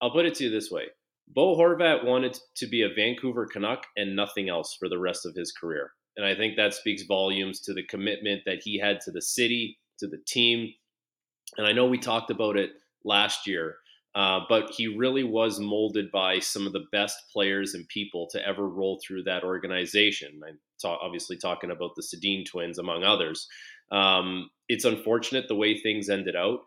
I'll 0.01 0.11
put 0.11 0.27
it 0.27 0.35
to 0.37 0.45
you 0.45 0.51
this 0.51 0.71
way. 0.71 0.87
Bo 1.29 1.57
Horvat 1.57 2.05
wanted 2.05 2.39
to 2.57 2.67
be 2.67 2.83
a 2.83 2.95
Vancouver 2.95 3.47
Canuck 3.47 3.85
and 3.97 4.17
nothing 4.17 4.49
else 4.49 4.75
for 4.79 4.89
the 4.89 4.99
rest 4.99 5.27
of 5.27 5.35
his 5.35 5.53
career. 5.53 5.93
And 6.17 6.25
I 6.25 6.35
think 6.35 6.57
that 6.57 6.73
speaks 6.75 7.03
volumes 7.03 7.61
to 7.61 7.75
the 7.75 7.85
commitment 7.85 8.43
that 8.47 8.63
he 8.63 8.79
had 8.79 9.01
to 9.03 9.11
the 9.11 9.21
city, 9.21 9.79
to 9.99 10.07
the 10.07 10.21
team. 10.27 10.73
And 11.59 11.67
I 11.67 11.73
know 11.73 11.87
we 11.87 11.99
talked 11.99 12.31
about 12.31 12.57
it 12.57 12.71
last 13.05 13.47
year, 13.47 13.77
uh, 14.15 14.41
but 14.49 14.71
he 14.71 14.89
really 14.89 15.25
was 15.25 15.61
molded 15.61 16.11
by 16.11 16.39
some 16.39 16.67
of 16.67 16.73
the 16.73 16.87
best 16.93 17.17
players 17.33 17.75
and 17.75 17.87
people 17.89 18.27
to 18.33 18.47
ever 18.47 18.69
roll 18.69 19.01
through 19.07 19.23
that 19.25 19.45
organization. 19.45 20.41
I'm 20.47 20.59
ta- 20.81 20.99
obviously 21.01 21.37
talking 21.37 21.71
about 21.71 21.95
the 21.95 22.03
Sedin 22.03 22.45
twins, 22.47 22.79
among 22.79 23.05
others. 23.05 23.47
Um, 23.91 24.51
it's 24.69 24.85
unfortunate 24.85 25.49
the 25.49 25.55
way 25.55 25.79
things 25.79 26.09
ended 26.09 26.37
out, 26.37 26.61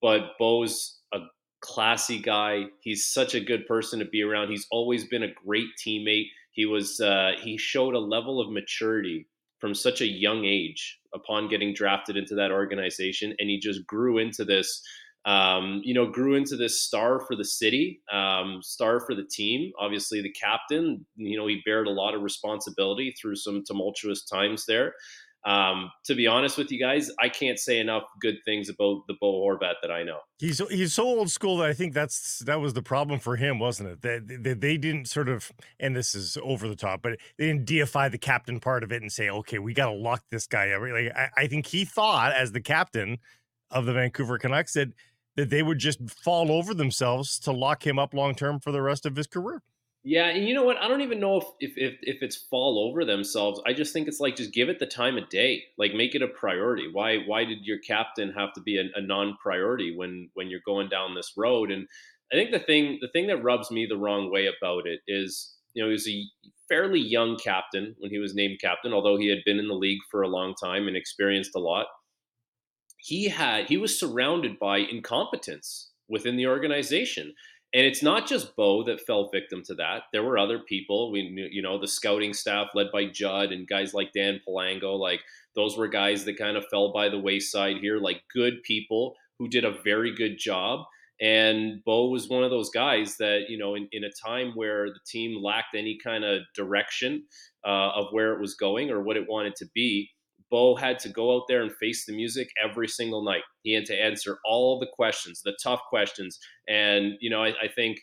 but 0.00 0.32
Bo's 0.38 0.98
a 1.12 1.20
classy 1.60 2.18
guy. 2.18 2.66
He's 2.80 3.06
such 3.06 3.34
a 3.34 3.40
good 3.40 3.66
person 3.66 3.98
to 3.98 4.04
be 4.04 4.22
around. 4.22 4.50
He's 4.50 4.66
always 4.70 5.04
been 5.04 5.22
a 5.22 5.34
great 5.46 5.68
teammate. 5.84 6.26
He 6.52 6.66
was 6.66 7.00
uh, 7.00 7.32
he 7.40 7.56
showed 7.56 7.94
a 7.94 8.00
level 8.00 8.40
of 8.40 8.52
maturity 8.52 9.26
from 9.60 9.74
such 9.74 10.00
a 10.00 10.06
young 10.06 10.44
age 10.44 10.98
upon 11.14 11.48
getting 11.48 11.74
drafted 11.74 12.16
into 12.16 12.34
that 12.34 12.50
organization, 12.50 13.34
and 13.38 13.48
he 13.48 13.58
just 13.58 13.86
grew 13.86 14.18
into 14.18 14.44
this. 14.44 14.82
Um, 15.26 15.82
you 15.84 15.92
know, 15.92 16.06
grew 16.06 16.34
into 16.34 16.56
this 16.56 16.82
star 16.82 17.20
for 17.20 17.36
the 17.36 17.44
city, 17.44 18.00
um, 18.10 18.60
star 18.62 19.00
for 19.00 19.14
the 19.14 19.24
team. 19.30 19.70
Obviously, 19.78 20.22
the 20.22 20.32
captain. 20.32 21.04
You 21.16 21.36
know, 21.36 21.46
he 21.46 21.60
bared 21.64 21.86
a 21.86 21.90
lot 21.90 22.14
of 22.14 22.22
responsibility 22.22 23.14
through 23.20 23.36
some 23.36 23.62
tumultuous 23.66 24.24
times 24.24 24.64
there. 24.66 24.94
Um, 25.46 25.90
to 26.04 26.14
be 26.14 26.26
honest 26.26 26.58
with 26.58 26.70
you 26.70 26.78
guys, 26.78 27.10
I 27.18 27.30
can't 27.30 27.58
say 27.58 27.78
enough 27.78 28.02
good 28.20 28.36
things 28.44 28.68
about 28.68 29.06
the 29.08 29.14
Bo 29.20 29.40
Horvat 29.40 29.74
that 29.80 29.90
I 29.90 30.02
know. 30.02 30.18
He's 30.38 30.58
he's 30.68 30.92
so 30.92 31.04
old 31.04 31.30
school 31.30 31.56
that 31.58 31.68
I 31.68 31.72
think 31.72 31.94
that's 31.94 32.40
that 32.40 32.60
was 32.60 32.74
the 32.74 32.82
problem 32.82 33.20
for 33.20 33.36
him, 33.36 33.58
wasn't 33.58 33.88
it? 33.88 34.02
That 34.02 34.42
they, 34.42 34.52
they 34.52 34.76
didn't 34.76 35.06
sort 35.06 35.30
of, 35.30 35.50
and 35.78 35.96
this 35.96 36.14
is 36.14 36.36
over 36.42 36.68
the 36.68 36.76
top, 36.76 37.00
but 37.02 37.18
they 37.38 37.46
didn't 37.46 37.64
deify 37.64 38.10
the 38.10 38.18
captain 38.18 38.60
part 38.60 38.82
of 38.82 38.92
it 38.92 39.00
and 39.00 39.10
say, 39.10 39.30
okay, 39.30 39.58
we 39.58 39.72
got 39.72 39.86
to 39.86 39.92
lock 39.92 40.22
this 40.30 40.46
guy 40.46 40.70
up. 40.70 40.82
Like 40.82 41.12
I, 41.16 41.28
I 41.36 41.46
think 41.46 41.66
he 41.66 41.86
thought, 41.86 42.34
as 42.34 42.52
the 42.52 42.60
captain 42.60 43.18
of 43.70 43.86
the 43.86 43.94
Vancouver 43.94 44.36
Canucks, 44.36 44.74
that 44.74 44.88
that 45.36 45.50
they 45.50 45.62
would 45.62 45.78
just 45.78 46.10
fall 46.10 46.50
over 46.50 46.74
themselves 46.74 47.38
to 47.40 47.52
lock 47.52 47.86
him 47.86 47.98
up 47.98 48.14
long 48.14 48.34
term 48.34 48.60
for 48.60 48.72
the 48.72 48.82
rest 48.82 49.06
of 49.06 49.16
his 49.16 49.26
career. 49.26 49.62
Yeah, 50.02 50.28
and 50.28 50.48
you 50.48 50.54
know 50.54 50.62
what? 50.62 50.78
I 50.78 50.88
don't 50.88 51.02
even 51.02 51.20
know 51.20 51.36
if, 51.36 51.44
if 51.60 51.72
if 51.76 51.98
if 52.02 52.22
it's 52.22 52.36
fall 52.36 52.78
over 52.88 53.04
themselves. 53.04 53.60
I 53.66 53.74
just 53.74 53.92
think 53.92 54.08
it's 54.08 54.20
like 54.20 54.34
just 54.34 54.52
give 54.52 54.70
it 54.70 54.78
the 54.78 54.86
time 54.86 55.18
of 55.18 55.28
day. 55.28 55.64
Like 55.76 55.92
make 55.92 56.14
it 56.14 56.22
a 56.22 56.28
priority. 56.28 56.88
Why 56.90 57.18
why 57.18 57.44
did 57.44 57.66
your 57.66 57.78
captain 57.78 58.32
have 58.32 58.54
to 58.54 58.62
be 58.62 58.78
a, 58.78 58.84
a 58.94 59.02
non-priority 59.02 59.94
when 59.94 60.30
when 60.34 60.48
you're 60.48 60.60
going 60.64 60.88
down 60.88 61.14
this 61.14 61.34
road? 61.36 61.70
And 61.70 61.86
I 62.32 62.36
think 62.36 62.50
the 62.50 62.58
thing 62.58 62.98
the 63.02 63.08
thing 63.08 63.26
that 63.26 63.42
rubs 63.42 63.70
me 63.70 63.84
the 63.84 63.98
wrong 63.98 64.30
way 64.32 64.46
about 64.46 64.86
it 64.86 65.00
is 65.06 65.54
you 65.74 65.82
know 65.82 65.88
he 65.88 65.92
was 65.92 66.08
a 66.08 66.24
fairly 66.66 67.00
young 67.00 67.36
captain 67.36 67.94
when 67.98 68.10
he 68.10 68.18
was 68.18 68.34
named 68.34 68.58
captain, 68.60 68.94
although 68.94 69.18
he 69.18 69.28
had 69.28 69.44
been 69.44 69.58
in 69.58 69.68
the 69.68 69.74
league 69.74 70.00
for 70.10 70.22
a 70.22 70.28
long 70.28 70.54
time 70.54 70.88
and 70.88 70.96
experienced 70.96 71.54
a 71.56 71.60
lot. 71.60 71.86
He 73.02 73.28
had 73.28 73.66
he 73.66 73.76
was 73.76 73.98
surrounded 73.98 74.58
by 74.58 74.78
incompetence 74.78 75.90
within 76.08 76.36
the 76.36 76.46
organization. 76.46 77.34
And 77.72 77.86
it's 77.86 78.02
not 78.02 78.26
just 78.26 78.56
Bo 78.56 78.82
that 78.84 79.00
fell 79.00 79.30
victim 79.32 79.62
to 79.66 79.74
that. 79.74 80.02
There 80.12 80.24
were 80.24 80.38
other 80.38 80.58
people. 80.58 81.12
We 81.12 81.30
knew, 81.30 81.46
you 81.48 81.62
know, 81.62 81.78
the 81.78 81.86
scouting 81.86 82.34
staff 82.34 82.68
led 82.74 82.90
by 82.92 83.06
Judd 83.06 83.52
and 83.52 83.68
guys 83.68 83.94
like 83.94 84.12
Dan 84.12 84.40
Palango. 84.46 84.98
Like 84.98 85.20
those 85.54 85.78
were 85.78 85.86
guys 85.86 86.24
that 86.24 86.36
kind 86.36 86.56
of 86.56 86.64
fell 86.68 86.92
by 86.92 87.08
the 87.08 87.20
wayside 87.20 87.76
here, 87.76 87.98
like 87.98 88.22
good 88.34 88.64
people 88.64 89.14
who 89.38 89.46
did 89.48 89.64
a 89.64 89.80
very 89.84 90.12
good 90.14 90.36
job. 90.36 90.84
And 91.20 91.84
Bo 91.84 92.08
was 92.08 92.28
one 92.28 92.42
of 92.42 92.50
those 92.50 92.70
guys 92.70 93.18
that, 93.18 93.42
you 93.48 93.58
know, 93.58 93.74
in, 93.76 93.88
in 93.92 94.02
a 94.04 94.10
time 94.10 94.52
where 94.54 94.86
the 94.86 95.00
team 95.06 95.40
lacked 95.40 95.76
any 95.76 95.98
kind 96.02 96.24
of 96.24 96.40
direction 96.56 97.24
uh, 97.64 97.90
of 97.94 98.06
where 98.10 98.32
it 98.32 98.40
was 98.40 98.54
going 98.54 98.90
or 98.90 99.02
what 99.02 99.16
it 99.16 99.28
wanted 99.28 99.54
to 99.56 99.66
be, 99.74 100.10
Bo 100.50 100.74
had 100.74 100.98
to 101.00 101.08
go 101.08 101.36
out 101.36 101.44
there 101.48 101.62
and 101.62 101.72
face 101.72 102.04
the 102.04 102.12
music 102.12 102.50
every 102.62 102.88
single 102.88 103.22
night. 103.22 103.42
He 103.62 103.72
had 103.72 103.86
to 103.86 103.94
answer 103.94 104.38
all 104.44 104.78
the 104.78 104.88
questions, 104.92 105.42
the 105.42 105.56
tough 105.62 105.80
questions. 105.88 106.38
And, 106.68 107.14
you 107.20 107.30
know, 107.30 107.42
I, 107.42 107.48
I 107.48 107.68
think 107.74 108.00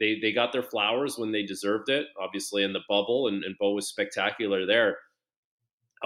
they, 0.00 0.18
they 0.20 0.32
got 0.32 0.52
their 0.52 0.62
flowers 0.62 1.16
when 1.16 1.32
they 1.32 1.44
deserved 1.44 1.88
it, 1.88 2.06
obviously 2.20 2.64
in 2.64 2.72
the 2.72 2.80
bubble, 2.88 3.28
and, 3.28 3.44
and 3.44 3.54
Bo 3.58 3.72
was 3.72 3.88
spectacular 3.88 4.66
there. 4.66 4.98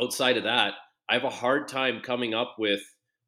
Outside 0.00 0.36
of 0.36 0.44
that, 0.44 0.74
I 1.08 1.14
have 1.14 1.24
a 1.24 1.30
hard 1.30 1.68
time 1.68 2.00
coming 2.02 2.34
up 2.34 2.56
with 2.58 2.82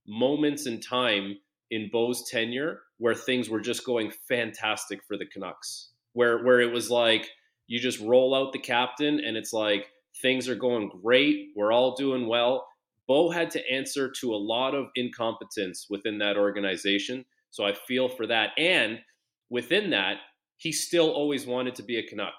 moments 0.06 0.66
in 0.66 0.80
time 0.80 1.36
in 1.70 1.88
Bo's 1.90 2.28
tenure 2.28 2.80
where 2.98 3.14
things 3.14 3.48
were 3.48 3.61
just 3.61 3.86
going 3.86 4.12
fantastic 4.28 5.00
for 5.06 5.16
the 5.16 5.26
Canucks. 5.26 5.90
Where 6.12 6.42
where 6.42 6.61
it 6.61 6.72
was 6.72 6.90
like 6.90 7.30
you 7.68 7.78
just 7.78 8.00
roll 8.00 8.34
out 8.34 8.52
the 8.52 8.58
captain 8.58 9.20
and 9.20 9.36
it's 9.36 9.52
like 9.52 9.86
things 10.21 10.49
are 10.49 10.55
going 10.55 10.91
great, 11.03 11.49
we're 11.57 11.73
all 11.73 11.95
doing 11.97 12.27
well. 12.27 12.66
Bo 13.07 13.31
had 13.31 13.51
to 13.51 13.71
answer 13.71 14.11
to 14.21 14.35
a 14.35 14.37
lot 14.37 14.75
of 14.75 14.87
incompetence 14.95 15.87
within 15.91 16.18
that 16.18 16.37
organization. 16.37 17.25
So 17.51 17.64
I 17.64 17.73
feel 17.73 18.09
for 18.09 18.27
that. 18.29 18.51
And 18.57 19.01
within 19.49 19.91
that, 19.91 20.18
he 20.59 20.71
still 20.71 21.11
always 21.11 21.47
wanted 21.47 21.75
to 21.77 21.83
be 21.83 21.99
a 21.99 22.07
Canuck. 22.07 22.35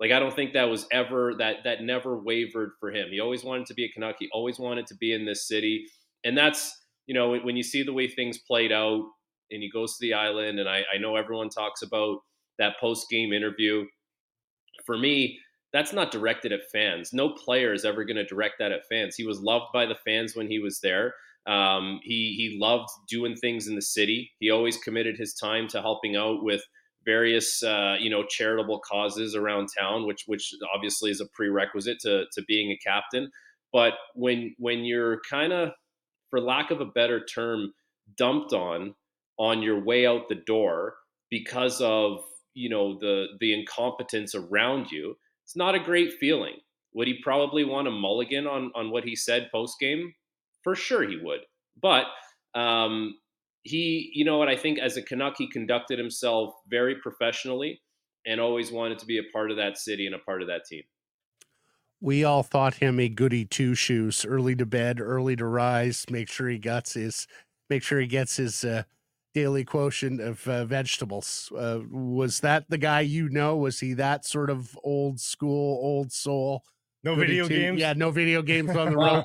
Like 0.00 0.12
I 0.12 0.18
don't 0.18 0.34
think 0.34 0.54
that 0.54 0.64
was 0.68 0.86
ever 0.90 1.34
that 1.38 1.58
that 1.64 1.82
never 1.82 2.18
wavered 2.18 2.72
for 2.80 2.90
him. 2.90 3.08
He 3.10 3.20
always 3.20 3.44
wanted 3.44 3.66
to 3.66 3.74
be 3.74 3.84
a 3.84 3.88
Canuck. 3.90 4.16
He 4.18 4.28
always 4.32 4.58
wanted 4.58 4.86
to 4.88 4.96
be 4.96 5.12
in 5.12 5.24
this 5.24 5.46
city. 5.46 5.86
And 6.24 6.36
that's 6.36 6.74
you 7.06 7.14
know, 7.14 7.36
when, 7.36 7.56
you 7.56 7.62
see 7.62 7.82
the 7.82 7.92
way 7.92 8.08
things 8.08 8.38
played 8.38 8.72
out 8.72 9.04
and 9.50 9.62
he 9.62 9.70
goes 9.70 9.96
to 9.96 9.98
the 10.00 10.14
island, 10.14 10.58
and 10.58 10.68
I, 10.68 10.82
I 10.92 10.98
know 10.98 11.16
everyone 11.16 11.50
talks 11.50 11.82
about 11.82 12.18
that 12.58 12.78
post 12.80 13.10
game 13.10 13.32
interview. 13.32 13.84
For 14.86 14.96
me, 14.96 15.38
that's 15.74 15.92
not 15.92 16.12
directed 16.12 16.52
at 16.52 16.70
fans. 16.70 17.12
No 17.12 17.30
player 17.30 17.72
is 17.72 17.84
ever 17.84 18.04
going 18.04 18.16
to 18.16 18.24
direct 18.24 18.60
that 18.60 18.70
at 18.70 18.86
fans. 18.88 19.16
He 19.16 19.26
was 19.26 19.40
loved 19.40 19.66
by 19.72 19.86
the 19.86 19.96
fans 19.96 20.36
when 20.36 20.48
he 20.48 20.60
was 20.60 20.78
there. 20.78 21.14
Um, 21.46 21.98
he 22.04 22.34
he 22.36 22.56
loved 22.58 22.88
doing 23.08 23.34
things 23.34 23.66
in 23.66 23.74
the 23.74 23.82
city. 23.82 24.30
He 24.38 24.50
always 24.50 24.78
committed 24.78 25.18
his 25.18 25.34
time 25.34 25.66
to 25.68 25.82
helping 25.82 26.14
out 26.14 26.44
with 26.44 26.62
various 27.04 27.60
uh, 27.62 27.96
you 27.98 28.08
know 28.08 28.24
charitable 28.24 28.80
causes 28.88 29.34
around 29.34 29.68
town, 29.76 30.06
which 30.06 30.22
which 30.26 30.54
obviously 30.72 31.10
is 31.10 31.20
a 31.20 31.26
prerequisite 31.26 31.98
to 32.02 32.26
to 32.32 32.42
being 32.46 32.70
a 32.70 32.78
captain. 32.78 33.30
But 33.72 33.94
when 34.14 34.54
when 34.58 34.84
you're 34.84 35.20
kind 35.28 35.52
of 35.52 35.70
for 36.30 36.40
lack 36.40 36.70
of 36.70 36.80
a 36.80 36.86
better 36.86 37.24
term, 37.24 37.74
dumped 38.16 38.52
on 38.52 38.94
on 39.38 39.60
your 39.60 39.82
way 39.82 40.06
out 40.06 40.28
the 40.28 40.36
door 40.36 40.94
because 41.30 41.80
of 41.80 42.20
you 42.54 42.68
know 42.68 42.96
the 43.00 43.26
the 43.40 43.52
incompetence 43.52 44.36
around 44.36 44.92
you. 44.92 45.16
It's 45.44 45.56
not 45.56 45.74
a 45.74 45.78
great 45.78 46.14
feeling. 46.14 46.54
Would 46.94 47.08
he 47.08 47.20
probably 47.22 47.64
want 47.64 47.88
a 47.88 47.90
mulligan 47.90 48.46
on 48.46 48.70
on 48.74 48.90
what 48.90 49.04
he 49.04 49.16
said 49.16 49.48
post 49.52 49.78
game? 49.78 50.12
For 50.62 50.74
sure, 50.74 51.06
he 51.08 51.18
would. 51.22 51.40
But 51.80 52.06
um, 52.54 53.18
he, 53.62 54.10
you 54.14 54.24
know 54.24 54.38
what? 54.38 54.48
I 54.48 54.56
think 54.56 54.78
as 54.78 54.96
a 54.96 55.02
Canuck, 55.02 55.34
he 55.36 55.48
conducted 55.48 55.98
himself 55.98 56.54
very 56.68 56.96
professionally 56.96 57.80
and 58.26 58.40
always 58.40 58.72
wanted 58.72 58.98
to 59.00 59.06
be 59.06 59.18
a 59.18 59.32
part 59.32 59.50
of 59.50 59.56
that 59.58 59.76
city 59.76 60.06
and 60.06 60.14
a 60.14 60.18
part 60.20 60.40
of 60.40 60.48
that 60.48 60.64
team 60.64 60.84
we 62.04 62.22
all 62.22 62.42
thought 62.42 62.74
him 62.74 63.00
a 63.00 63.08
goody 63.08 63.46
two 63.46 63.74
shoes, 63.74 64.26
early 64.26 64.54
to 64.54 64.66
bed, 64.66 65.00
early 65.00 65.36
to 65.36 65.46
rise, 65.46 66.04
make 66.10 66.28
sure 66.28 66.50
he 66.50 66.58
gets 66.58 66.92
his, 66.92 67.26
make 67.70 67.82
sure 67.82 67.98
he 67.98 68.06
gets 68.06 68.36
his 68.36 68.62
uh, 68.62 68.82
daily 69.34 69.64
quotient 69.64 70.20
of 70.20 70.46
uh, 70.48 70.64
vegetables. 70.64 71.52
Uh, 71.56 71.80
was 71.90 72.40
that 72.40 72.70
the 72.70 72.78
guy 72.78 73.00
you 73.00 73.28
know? 73.28 73.56
Was 73.56 73.80
he 73.80 73.92
that 73.94 74.24
sort 74.24 74.48
of 74.48 74.78
old 74.82 75.20
school, 75.20 75.78
old 75.82 76.12
soul? 76.12 76.62
No 77.02 77.14
video 77.14 77.46
games. 77.46 77.78
Yeah, 77.78 77.92
no 77.92 78.10
video 78.10 78.40
games 78.40 78.70
on 78.70 78.92
the 78.92 78.96
road. 78.96 79.24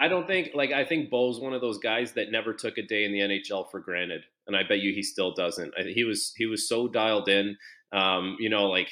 I 0.00 0.08
don't 0.08 0.26
think 0.26 0.50
like 0.54 0.72
I 0.72 0.84
think 0.84 1.10
Bo's 1.10 1.38
one 1.38 1.54
of 1.54 1.60
those 1.60 1.78
guys 1.78 2.12
that 2.14 2.32
never 2.32 2.52
took 2.52 2.76
a 2.76 2.82
day 2.82 3.04
in 3.04 3.12
the 3.12 3.20
NHL 3.20 3.70
for 3.70 3.78
granted, 3.78 4.22
and 4.48 4.56
I 4.56 4.64
bet 4.64 4.80
you 4.80 4.92
he 4.92 5.04
still 5.04 5.32
doesn't. 5.32 5.72
I, 5.78 5.82
he 5.84 6.02
was 6.02 6.34
he 6.36 6.46
was 6.46 6.68
so 6.68 6.88
dialed 6.88 7.28
in. 7.28 7.56
Um, 7.92 8.36
you 8.40 8.50
know, 8.50 8.66
like 8.66 8.90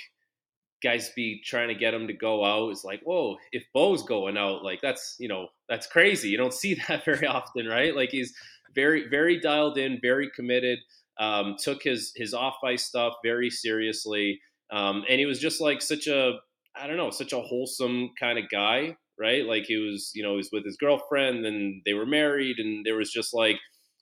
guys 0.83 1.11
be 1.11 1.43
trying 1.45 1.69
to 1.69 1.75
get 1.75 1.95
him 1.95 2.07
to 2.07 2.13
go 2.13 2.45
out. 2.45 2.71
It's 2.71 2.85
like, 2.85 3.01
whoa, 3.03 3.39
if 3.51 3.65
Bo's 3.75 4.05
going 4.05 4.37
out, 4.37 4.63
like 4.63 4.81
that's 4.81 5.17
you 5.19 5.27
know 5.27 5.49
that's 5.69 5.89
crazy. 5.89 6.29
You 6.29 6.37
don't 6.37 6.55
see 6.55 6.75
that 6.89 7.05
very 7.05 7.27
often, 7.27 7.67
right? 7.67 7.95
Like 7.95 8.11
he's 8.11 8.33
very 8.75 9.09
very 9.09 9.41
dialed 9.41 9.79
in, 9.79 9.99
very 10.01 10.31
committed. 10.35 10.79
Um, 11.19 11.57
took 11.59 11.83
his 11.83 12.13
his 12.15 12.33
off 12.33 12.57
ice 12.65 12.85
stuff 12.85 13.15
very 13.25 13.51
seriously, 13.51 14.41
um, 14.71 15.05
and 15.09 15.19
he 15.19 15.27
was 15.27 15.41
just 15.41 15.61
like 15.61 15.83
such 15.83 16.07
a 16.07 16.39
I 16.77 16.87
don't 16.87 16.97
know, 16.97 17.11
such 17.11 17.33
a 17.33 17.41
wholesome 17.41 18.11
kind 18.21 18.39
of 18.39 18.45
guy, 18.51 18.97
right? 19.19 19.45
Like 19.45 19.65
he 19.65 19.77
was, 19.77 20.13
you 20.15 20.23
know, 20.23 20.33
he 20.33 20.37
was 20.37 20.51
with 20.53 20.65
his 20.65 20.77
girlfriend, 20.77 21.45
and 21.45 21.83
they 21.85 21.95
were 21.95 22.07
married, 22.07 22.59
and 22.59 22.87
there 22.87 22.97
was 22.97 23.13
just 23.13 23.35
like 23.35 23.59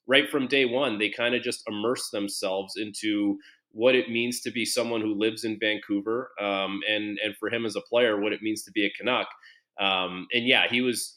right 0.06 0.28
from 0.30 0.46
day 0.46 0.64
one, 0.64 0.98
they 0.98 1.10
kind 1.10 1.34
of 1.34 1.42
just 1.42 1.62
immersed 1.66 2.12
themselves 2.12 2.74
into 2.76 3.38
what 3.70 3.94
it 3.94 4.08
means 4.08 4.40
to 4.40 4.50
be 4.50 4.64
someone 4.64 5.00
who 5.00 5.14
lives 5.14 5.44
in 5.44 5.58
Vancouver, 5.58 6.30
um, 6.40 6.80
and 6.88 7.18
and 7.24 7.36
for 7.38 7.48
him 7.50 7.64
as 7.66 7.76
a 7.76 7.80
player, 7.80 8.20
what 8.20 8.32
it 8.32 8.42
means 8.42 8.62
to 8.64 8.72
be 8.72 8.86
a 8.86 8.90
Canuck. 8.90 9.28
Um, 9.80 10.26
and 10.32 10.46
yeah, 10.46 10.66
he 10.68 10.80
was 10.80 11.15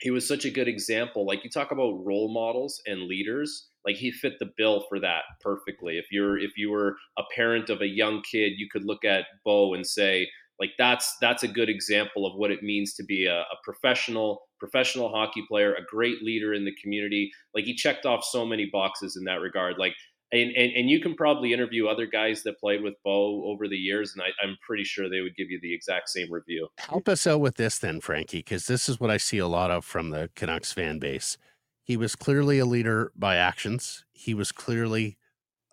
he 0.00 0.10
was 0.10 0.26
such 0.26 0.44
a 0.44 0.50
good 0.50 0.68
example. 0.68 1.26
Like 1.26 1.44
you 1.44 1.50
talk 1.50 1.70
about 1.70 2.04
role 2.04 2.32
models 2.32 2.80
and 2.86 3.02
leaders, 3.02 3.68
like 3.86 3.96
he 3.96 4.10
fit 4.10 4.34
the 4.38 4.50
bill 4.56 4.84
for 4.88 4.98
that 5.00 5.22
perfectly. 5.40 5.98
If 5.98 6.06
you're 6.10 6.38
if 6.38 6.56
you 6.56 6.70
were 6.70 6.96
a 7.18 7.22
parent 7.34 7.70
of 7.70 7.80
a 7.80 7.86
young 7.86 8.22
kid, 8.22 8.54
you 8.56 8.68
could 8.70 8.84
look 8.84 9.04
at 9.04 9.26
Bo 9.44 9.74
and 9.74 9.86
say, 9.86 10.28
like 10.58 10.70
that's 10.78 11.16
that's 11.20 11.42
a 11.42 11.48
good 11.48 11.68
example 11.68 12.26
of 12.26 12.34
what 12.36 12.50
it 12.50 12.62
means 12.62 12.94
to 12.94 13.04
be 13.04 13.26
a, 13.26 13.40
a 13.40 13.56
professional 13.62 14.42
professional 14.58 15.10
hockey 15.10 15.44
player, 15.48 15.74
a 15.74 15.84
great 15.84 16.22
leader 16.22 16.54
in 16.54 16.64
the 16.64 16.74
community. 16.82 17.30
Like 17.54 17.64
he 17.64 17.74
checked 17.74 18.06
off 18.06 18.24
so 18.24 18.46
many 18.46 18.66
boxes 18.72 19.16
in 19.16 19.24
that 19.24 19.40
regard. 19.40 19.76
Like 19.78 19.94
and, 20.34 20.50
and, 20.56 20.72
and 20.72 20.90
you 20.90 21.00
can 21.00 21.14
probably 21.14 21.52
interview 21.52 21.86
other 21.86 22.06
guys 22.06 22.42
that 22.42 22.58
played 22.58 22.82
with 22.82 22.94
Bo 23.04 23.44
over 23.44 23.68
the 23.68 23.76
years, 23.76 24.14
and 24.14 24.22
I, 24.22 24.26
I'm 24.44 24.56
pretty 24.66 24.82
sure 24.82 25.08
they 25.08 25.20
would 25.20 25.36
give 25.36 25.48
you 25.48 25.60
the 25.62 25.72
exact 25.72 26.08
same 26.08 26.32
review. 26.32 26.68
Help 26.78 27.08
us 27.08 27.26
out 27.26 27.40
with 27.40 27.54
this 27.54 27.78
then, 27.78 28.00
Frankie, 28.00 28.38
because 28.38 28.66
this 28.66 28.88
is 28.88 28.98
what 28.98 29.10
I 29.10 29.16
see 29.16 29.38
a 29.38 29.46
lot 29.46 29.70
of 29.70 29.84
from 29.84 30.10
the 30.10 30.30
Canucks 30.34 30.72
fan 30.72 30.98
base. 30.98 31.38
He 31.84 31.96
was 31.96 32.16
clearly 32.16 32.58
a 32.58 32.66
leader 32.66 33.12
by 33.14 33.36
actions. 33.36 34.04
He 34.12 34.34
was 34.34 34.50
clearly 34.50 35.18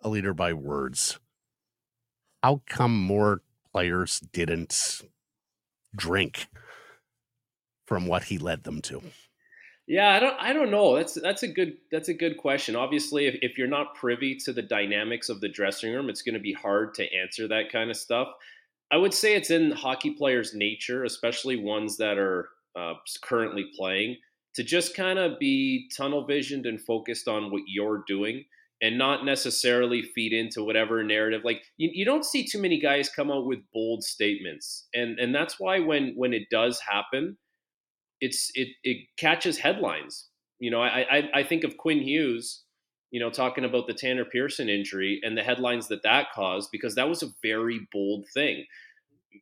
a 0.00 0.08
leader 0.08 0.32
by 0.32 0.52
words. 0.52 1.18
How 2.42 2.62
come 2.68 2.96
more 2.96 3.42
players 3.72 4.20
didn't 4.32 5.02
drink 5.96 6.46
from 7.86 8.06
what 8.06 8.24
he 8.24 8.38
led 8.38 8.62
them 8.62 8.80
to? 8.82 9.02
Yeah, 9.86 10.10
I 10.10 10.20
don't 10.20 10.36
I 10.38 10.52
don't 10.52 10.70
know. 10.70 10.96
That's 10.96 11.14
that's 11.14 11.42
a 11.42 11.48
good 11.48 11.76
that's 11.90 12.08
a 12.08 12.14
good 12.14 12.36
question. 12.38 12.76
Obviously, 12.76 13.26
if, 13.26 13.36
if 13.42 13.58
you're 13.58 13.66
not 13.66 13.94
privy 13.94 14.36
to 14.36 14.52
the 14.52 14.62
dynamics 14.62 15.28
of 15.28 15.40
the 15.40 15.48
dressing 15.48 15.92
room, 15.92 16.08
it's 16.08 16.22
going 16.22 16.34
to 16.34 16.40
be 16.40 16.52
hard 16.52 16.94
to 16.94 17.14
answer 17.14 17.48
that 17.48 17.72
kind 17.72 17.90
of 17.90 17.96
stuff. 17.96 18.28
I 18.92 18.96
would 18.96 19.12
say 19.14 19.34
it's 19.34 19.50
in 19.50 19.72
hockey 19.72 20.10
players' 20.10 20.54
nature, 20.54 21.04
especially 21.04 21.56
ones 21.56 21.96
that 21.96 22.16
are 22.18 22.50
uh, 22.76 22.94
currently 23.22 23.70
playing, 23.76 24.18
to 24.54 24.62
just 24.62 24.94
kind 24.94 25.18
of 25.18 25.38
be 25.38 25.88
tunnel 25.96 26.26
visioned 26.26 26.66
and 26.66 26.80
focused 26.80 27.26
on 27.26 27.50
what 27.50 27.62
you're 27.66 28.04
doing 28.06 28.44
and 28.82 28.98
not 28.98 29.24
necessarily 29.24 30.02
feed 30.02 30.32
into 30.32 30.62
whatever 30.62 31.02
narrative. 31.02 31.42
Like 31.44 31.62
you, 31.76 31.90
you 31.92 32.04
don't 32.04 32.24
see 32.24 32.46
too 32.46 32.60
many 32.60 32.78
guys 32.78 33.08
come 33.08 33.30
out 33.30 33.46
with 33.46 33.60
bold 33.74 34.04
statements, 34.04 34.86
and 34.94 35.18
and 35.18 35.34
that's 35.34 35.58
why 35.58 35.80
when 35.80 36.12
when 36.16 36.32
it 36.32 36.50
does 36.50 36.78
happen, 36.80 37.36
it's 38.22 38.50
it 38.54 38.68
it 38.84 39.08
catches 39.18 39.58
headlines. 39.58 40.28
You 40.58 40.70
know, 40.70 40.80
I 40.80 41.00
I, 41.10 41.30
I 41.34 41.42
think 41.42 41.64
of 41.64 41.76
Quinn 41.76 42.00
Hughes, 42.00 42.62
you 43.10 43.20
know, 43.20 43.30
talking 43.30 43.64
about 43.64 43.86
the 43.86 43.94
Tanner 43.94 44.24
Pearson 44.24 44.70
injury 44.70 45.20
and 45.22 45.36
the 45.36 45.42
headlines 45.42 45.88
that 45.88 46.04
that 46.04 46.28
caused 46.32 46.70
because 46.70 46.94
that 46.94 47.08
was 47.08 47.22
a 47.22 47.32
very 47.42 47.86
bold 47.92 48.26
thing. 48.32 48.64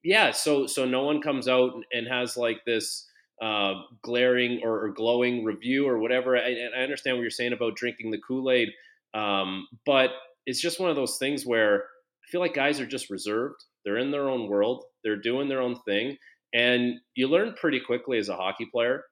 Yeah, 0.03 0.31
so 0.33 0.67
so 0.67 0.87
no 0.87 1.05
one 1.05 1.21
comes 1.21 1.47
out 1.47 1.73
and 1.93 2.09
has 2.09 2.37
like 2.37 2.65
this 2.65 3.07
uh, 3.43 3.75
glaring 4.03 4.61
or, 4.63 4.85
or, 4.85 4.89
glowing 4.91 5.45
review 5.45 5.89
or 5.89 5.99
whatever. 5.99 6.37
I, 6.37 6.69
I, 6.77 6.83
understand 6.83 7.17
what 7.17 7.23
you're 7.23 7.31
saying 7.31 7.55
about 7.55 7.75
drinking 7.75 8.11
the 8.11 8.21
Kool 8.21 8.51
Aid, 8.51 8.69
um, 9.15 9.67
but 9.87 10.11
it's 10.45 10.61
just 10.61 10.79
one 10.79 10.91
of 10.91 10.97
those 10.97 11.17
things 11.17 11.47
where 11.47 11.85
I 11.85 12.27
feel 12.31 12.43
like 12.43 12.53
guys 12.53 12.81
are 12.81 12.87
just 12.87 13.09
reserved. 13.09 13.65
They're 13.83 13.97
in 13.97 14.11
their 14.11 14.29
own 14.29 14.47
world. 14.47 14.85
They're 15.03 15.17
doing 15.17 15.49
their 15.49 15.63
own 15.63 15.77
thing, 15.87 16.19
and 16.55 16.95
you 17.15 17.29
learn 17.29 17.55
pretty 17.61 17.81
quickly 17.81 18.19
as 18.19 18.29
a 18.29 18.37
hockey 18.37 18.67
player, 18.67 19.05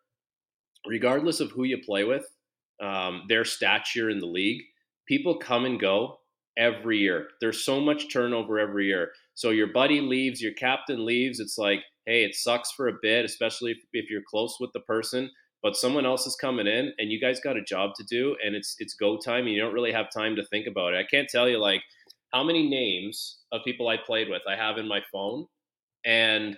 regardless 0.86 1.40
of 1.40 1.50
who 1.50 1.64
you 1.64 1.78
play 1.84 2.04
with, 2.04 2.24
um, 2.82 3.24
their 3.28 3.44
stature 3.44 4.10
in 4.10 4.18
the 4.18 4.26
league, 4.26 4.62
people 5.06 5.36
come 5.38 5.64
and 5.64 5.80
go 5.80 6.18
every 6.56 6.98
year. 6.98 7.28
There's 7.40 7.64
so 7.64 7.80
much 7.80 8.12
turnover 8.12 8.58
every 8.58 8.86
year. 8.86 9.12
So 9.34 9.50
your 9.50 9.68
buddy 9.72 10.00
leaves, 10.00 10.42
your 10.42 10.54
captain 10.54 11.04
leaves. 11.06 11.40
It's 11.40 11.58
like, 11.58 11.80
hey, 12.06 12.24
it 12.24 12.34
sucks 12.34 12.72
for 12.72 12.88
a 12.88 12.98
bit, 13.02 13.24
especially 13.24 13.72
if, 13.72 13.78
if 13.92 14.10
you're 14.10 14.22
close 14.28 14.56
with 14.60 14.70
the 14.72 14.80
person. 14.80 15.30
but 15.62 15.76
someone 15.76 16.06
else 16.06 16.26
is 16.26 16.36
coming 16.36 16.66
in 16.66 16.92
and 16.98 17.10
you 17.10 17.20
guys 17.20 17.40
got 17.40 17.56
a 17.56 17.62
job 17.62 17.90
to 17.96 18.04
do 18.04 18.36
and 18.44 18.54
it's 18.54 18.76
it's 18.78 18.94
go 18.94 19.18
time 19.18 19.46
and 19.46 19.52
you 19.54 19.60
don't 19.60 19.74
really 19.74 19.92
have 19.92 20.06
time 20.10 20.36
to 20.36 20.46
think 20.46 20.66
about 20.66 20.94
it. 20.94 20.98
I 20.98 21.04
can't 21.08 21.28
tell 21.28 21.48
you 21.48 21.58
like 21.58 21.82
how 22.32 22.44
many 22.44 22.68
names 22.68 23.38
of 23.52 23.62
people 23.64 23.88
I 23.88 23.96
played 23.96 24.28
with 24.28 24.42
I 24.48 24.56
have 24.56 24.78
in 24.78 24.86
my 24.86 25.00
phone 25.12 25.46
and 26.04 26.56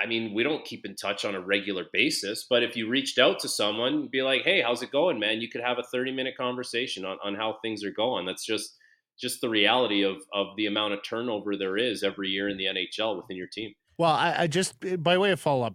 I 0.00 0.06
mean, 0.06 0.32
we 0.34 0.42
don't 0.42 0.64
keep 0.64 0.84
in 0.84 0.94
touch 0.94 1.24
on 1.24 1.34
a 1.34 1.40
regular 1.40 1.86
basis, 1.92 2.46
but 2.48 2.62
if 2.62 2.76
you 2.76 2.88
reached 2.88 3.18
out 3.18 3.40
to 3.40 3.48
someone, 3.48 4.08
be 4.08 4.22
like, 4.22 4.42
"Hey, 4.42 4.62
how's 4.62 4.82
it 4.82 4.90
going, 4.90 5.18
man?" 5.18 5.40
You 5.40 5.48
could 5.48 5.62
have 5.62 5.78
a 5.78 5.96
30-minute 5.96 6.36
conversation 6.36 7.04
on, 7.04 7.18
on 7.22 7.34
how 7.34 7.58
things 7.62 7.84
are 7.84 7.90
going. 7.90 8.26
That's 8.26 8.44
just 8.44 8.76
just 9.18 9.40
the 9.40 9.48
reality 9.48 10.02
of 10.02 10.16
of 10.32 10.48
the 10.56 10.66
amount 10.66 10.94
of 10.94 11.00
turnover 11.02 11.56
there 11.56 11.76
is 11.76 12.02
every 12.02 12.28
year 12.28 12.48
in 12.48 12.56
the 12.56 12.66
NHL 12.66 13.16
within 13.16 13.36
your 13.36 13.48
team. 13.48 13.74
Well, 13.98 14.12
I, 14.12 14.42
I 14.42 14.46
just 14.46 14.74
eh, 14.84 14.96
by 14.96 15.18
way 15.18 15.32
of 15.32 15.40
follow 15.40 15.66
up, 15.66 15.74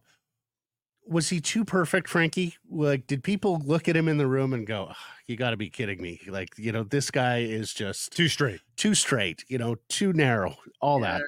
was 1.05 1.29
he 1.29 1.41
too 1.41 1.65
perfect, 1.65 2.07
Frankie? 2.07 2.55
Like, 2.69 3.07
did 3.07 3.23
people 3.23 3.61
look 3.65 3.89
at 3.89 3.97
him 3.97 4.07
in 4.07 4.17
the 4.17 4.27
room 4.27 4.53
and 4.53 4.65
go, 4.65 4.93
"You 5.27 5.35
got 5.35 5.51
to 5.51 5.57
be 5.57 5.69
kidding 5.69 6.01
me!" 6.01 6.21
Like, 6.27 6.49
you 6.57 6.71
know, 6.71 6.83
this 6.83 7.11
guy 7.11 7.39
is 7.39 7.73
just 7.73 8.13
too 8.13 8.29
straight, 8.29 8.61
too 8.77 8.95
straight. 8.95 9.43
You 9.47 9.57
know, 9.57 9.75
too 9.89 10.13
narrow. 10.13 10.55
All 10.81 10.99
that. 11.01 11.21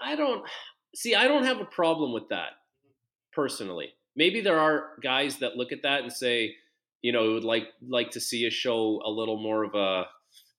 I 0.00 0.14
don't 0.14 0.46
see. 0.98 1.14
I 1.14 1.28
don't 1.28 1.44
have 1.44 1.60
a 1.60 1.64
problem 1.64 2.12
with 2.12 2.28
that 2.30 2.50
personally. 3.32 3.88
Maybe 4.16 4.40
there 4.40 4.58
are 4.58 4.96
guys 5.02 5.38
that 5.38 5.56
look 5.56 5.72
at 5.72 5.82
that 5.82 6.02
and 6.02 6.12
say, 6.12 6.54
you 7.02 7.12
know, 7.12 7.34
would 7.34 7.44
like 7.44 7.68
like 7.86 8.10
to 8.10 8.20
see 8.20 8.46
a 8.46 8.50
show 8.50 9.00
a 9.04 9.10
little 9.10 9.40
more 9.40 9.64
of 9.64 9.74
a 9.74 10.06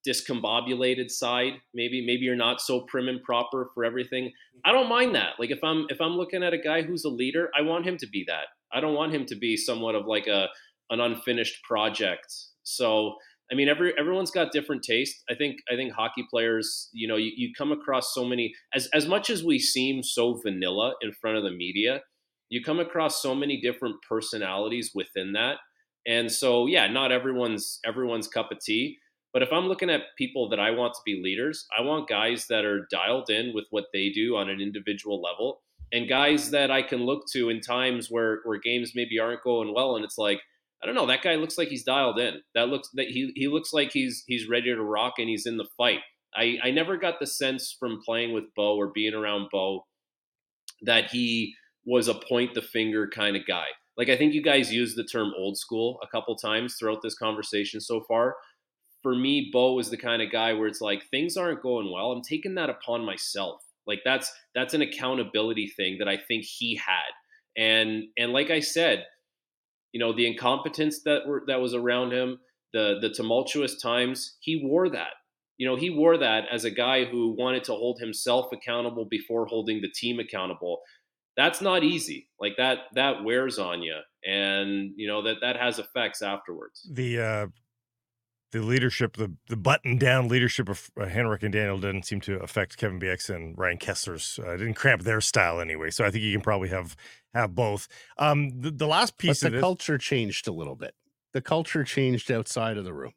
discombobulated 0.08 1.12
side 1.12 1.54
maybe 1.74 2.06
maybe 2.06 2.22
you're 2.22 2.36
not 2.36 2.62
so 2.62 2.82
prim 2.82 3.10
and 3.10 3.22
proper 3.22 3.70
for 3.74 3.84
everything 3.84 4.32
i 4.64 4.72
don't 4.72 4.88
mind 4.88 5.14
that 5.14 5.34
like 5.40 5.52
if 5.52 5.62
i'm 5.62 5.86
if 5.90 6.00
i'm 6.00 6.14
looking 6.14 6.42
at 6.42 6.54
a 6.54 6.58
guy 6.58 6.82
who's 6.82 7.04
a 7.04 7.10
leader 7.10 7.50
i 7.54 7.62
want 7.62 7.86
him 7.86 7.98
to 7.98 8.08
be 8.08 8.24
that 8.26 8.46
i 8.72 8.80
don't 8.80 8.94
want 8.94 9.14
him 9.14 9.26
to 9.26 9.36
be 9.36 9.58
somewhat 9.58 9.96
of 9.96 10.06
like 10.06 10.28
a 10.28 10.48
an 10.90 11.02
unfinished 11.02 11.62
project 11.64 12.34
so 12.64 13.16
i 13.52 13.56
mean 13.56 13.68
every 13.68 13.94
everyone's 13.98 14.32
got 14.32 14.52
different 14.52 14.84
taste 14.84 15.24
i 15.30 15.36
think 15.36 15.58
i 15.72 15.76
think 15.76 15.92
hockey 15.94 16.26
players 16.30 16.90
you 16.94 17.08
know 17.08 17.16
you, 17.16 17.32
you 17.36 17.50
come 17.58 17.72
across 17.72 18.14
so 18.14 18.26
many 18.26 18.54
as 18.74 18.88
as 18.94 19.08
much 19.08 19.30
as 19.30 19.44
we 19.44 19.60
seem 19.60 20.04
so 20.04 20.40
vanilla 20.44 20.94
in 21.02 21.12
front 21.12 21.38
of 21.38 21.44
the 21.44 21.52
media 21.52 22.02
you 22.50 22.64
come 22.64 22.80
across 22.80 23.22
so 23.22 23.36
many 23.36 23.60
different 23.62 23.96
personalities 24.08 24.92
within 24.94 25.34
that 25.34 25.58
and 26.08 26.32
so 26.32 26.66
yeah 26.66 26.88
not 26.88 27.12
everyone's 27.12 27.80
everyone's 27.86 28.28
cup 28.28 28.52
of 28.52 28.60
tea 28.60 28.98
but 29.32 29.44
if 29.44 29.54
I'm 29.54 29.68
looking 29.68 29.90
at 29.90 30.16
people 30.18 30.50
that 30.50 30.60
I 30.60 30.72
want 30.72 30.94
to 30.96 31.02
be 31.06 31.22
leaders, 31.24 31.68
I 31.78 31.82
want 31.84 32.10
guys 32.10 32.48
that 32.50 32.66
are 32.66 32.88
dialed 32.90 33.30
in 33.30 33.54
with 33.54 33.66
what 33.70 33.86
they 33.94 34.10
do 34.10 34.36
on 34.36 34.50
an 34.50 34.60
individual 34.60 35.22
level 35.22 35.62
and 35.92 36.10
guys 36.10 36.52
that 36.52 36.72
I 36.72 36.82
can 36.82 37.02
look 37.02 37.26
to 37.34 37.50
in 37.50 37.62
times 37.62 38.10
where, 38.10 38.40
where 38.44 38.60
games 38.60 38.94
maybe 38.96 39.20
aren't 39.20 39.44
going 39.44 39.74
well. 39.74 39.96
And 39.96 40.06
it's 40.06 40.18
like, 40.18 40.40
I 40.82 40.86
don't 40.86 40.96
know, 40.96 41.08
that 41.08 41.22
guy 41.22 41.36
looks 41.36 41.58
like 41.58 41.68
he's 41.68 41.84
dialed 41.84 42.20
in. 42.20 42.42
That 42.56 42.70
looks 42.70 42.90
that 42.94 43.08
he, 43.08 43.32
he 43.36 43.48
looks 43.48 43.74
like 43.74 43.92
he's 43.92 44.24
he's 44.28 44.48
ready 44.48 44.74
to 44.74 44.82
rock 44.82 45.16
and 45.18 45.30
he's 45.30 45.46
in 45.46 45.58
the 45.58 45.68
fight. 45.78 46.00
I, 46.34 46.58
I 46.64 46.72
never 46.72 46.98
got 46.98 47.20
the 47.20 47.26
sense 47.28 47.76
from 47.78 48.02
playing 48.06 48.34
with 48.34 48.54
Bo 48.56 48.76
or 48.76 48.92
being 48.94 49.16
around 49.16 49.50
Bo 49.52 49.86
that 50.84 51.10
he 51.10 51.56
was 51.86 52.08
a 52.08 52.14
point 52.14 52.54
the 52.54 52.62
finger 52.62 53.10
kind 53.10 53.36
of 53.36 53.48
guy. 53.48 53.66
Like 53.98 54.10
I 54.10 54.16
think 54.16 54.34
you 54.34 54.44
guys 54.44 54.72
used 54.72 54.96
the 54.96 55.04
term 55.04 55.34
old 55.38 55.58
school 55.58 56.00
a 56.04 56.08
couple 56.08 56.36
times 56.36 56.76
throughout 56.78 57.02
this 57.02 57.16
conversation 57.16 57.82
so 57.82 58.02
far 58.08 58.36
for 59.02 59.16
me, 59.16 59.50
Bo 59.52 59.80
is 59.80 59.90
the 59.90 59.98
kind 59.98 60.22
of 60.22 60.32
guy 60.32 60.54
where 60.54 60.68
it's 60.68 60.82
like 60.82 61.04
things 61.10 61.38
aren't 61.38 61.62
going 61.62 61.92
well. 61.92 62.12
I'm 62.12 62.22
taking 62.22 62.56
that 62.56 62.70
upon 62.70 63.06
myself. 63.06 63.62
Like 63.88 64.02
that's 64.04 64.32
that's 64.54 64.74
an 64.74 64.82
accountability 64.82 65.68
thing 65.68 65.98
that 66.00 66.08
I 66.08 66.18
think 66.18 66.44
he 66.46 66.76
had. 66.76 67.12
And 67.58 68.04
and 68.18 68.34
like 68.34 68.50
I 68.50 68.60
said, 68.60 69.06
you 69.92 70.00
know, 70.00 70.14
the 70.14 70.28
incompetence 70.28 71.02
that 71.04 71.28
were 71.28 71.44
that 71.48 71.62
was 71.62 71.74
around 71.74 72.12
him, 72.12 72.40
the 72.74 72.98
the 73.02 73.10
tumultuous 73.10 73.82
times, 73.82 74.38
he 74.42 74.62
wore 74.64 74.90
that. 74.90 75.14
You 75.58 75.68
know, 75.68 75.76
he 75.76 75.90
wore 75.90 76.18
that 76.18 76.46
as 76.52 76.64
a 76.64 76.72
guy 76.72 77.06
who 77.06 77.36
wanted 77.38 77.66
to 77.66 77.74
hold 77.74 78.00
himself 78.00 78.48
accountable 78.54 79.06
before 79.06 79.46
holding 79.46 79.82
the 79.82 79.92
team 79.94 80.20
accountable. 80.20 80.80
That's 81.36 81.62
not 81.62 81.84
easy. 81.84 82.30
Like 82.40 82.54
that 82.58 82.80
that 82.96 83.24
wears 83.24 83.60
on 83.60 83.82
you 83.82 83.96
and 84.26 84.92
you 84.96 85.08
know 85.08 85.22
that 85.24 85.38
that 85.42 85.56
has 85.56 85.80
effects 85.80 86.22
afterwards. 86.22 86.88
The 86.92 87.20
uh 87.20 87.48
the 88.52 88.62
leadership, 88.62 89.16
the 89.16 89.32
the 89.48 89.56
button 89.56 89.98
down 89.98 90.28
leadership 90.28 90.70
of 90.70 90.90
uh, 91.00 91.06
Henrik 91.06 91.44
and 91.44 91.54
Daniel 91.54 91.78
didn't 91.78 92.04
seem 92.04 92.20
to 92.22 92.40
affect 92.40 92.78
Kevin 92.78 93.00
Bieksa 93.00 93.36
and 93.36 93.58
Ryan 93.58 93.78
Kesler's. 93.78 94.40
Uh, 94.40 94.58
didn't 94.58 94.74
cramp 94.74 95.04
their 95.04 95.22
style 95.22 95.60
anyway. 95.60 95.92
So 95.92 96.04
I 96.04 96.12
think 96.12 96.24
you 96.24 96.32
can 96.32 96.42
probably 96.42 96.70
have 96.70 96.96
have 97.34 97.56
both. 97.56 97.88
Um, 98.18 98.60
the, 98.62 98.72
the 98.72 98.88
last 98.88 99.18
piece 99.18 99.42
but 99.42 99.48
of 99.48 99.52
the 99.52 99.58
this, 99.58 99.62
culture 99.62 99.98
changed 99.98 100.48
a 100.48 100.52
little 100.52 100.76
bit. 100.76 100.96
The 101.34 101.42
culture 101.42 101.84
changed 101.84 102.32
outside 102.32 102.78
of 102.78 102.86
the 102.86 102.94
room. 102.94 103.14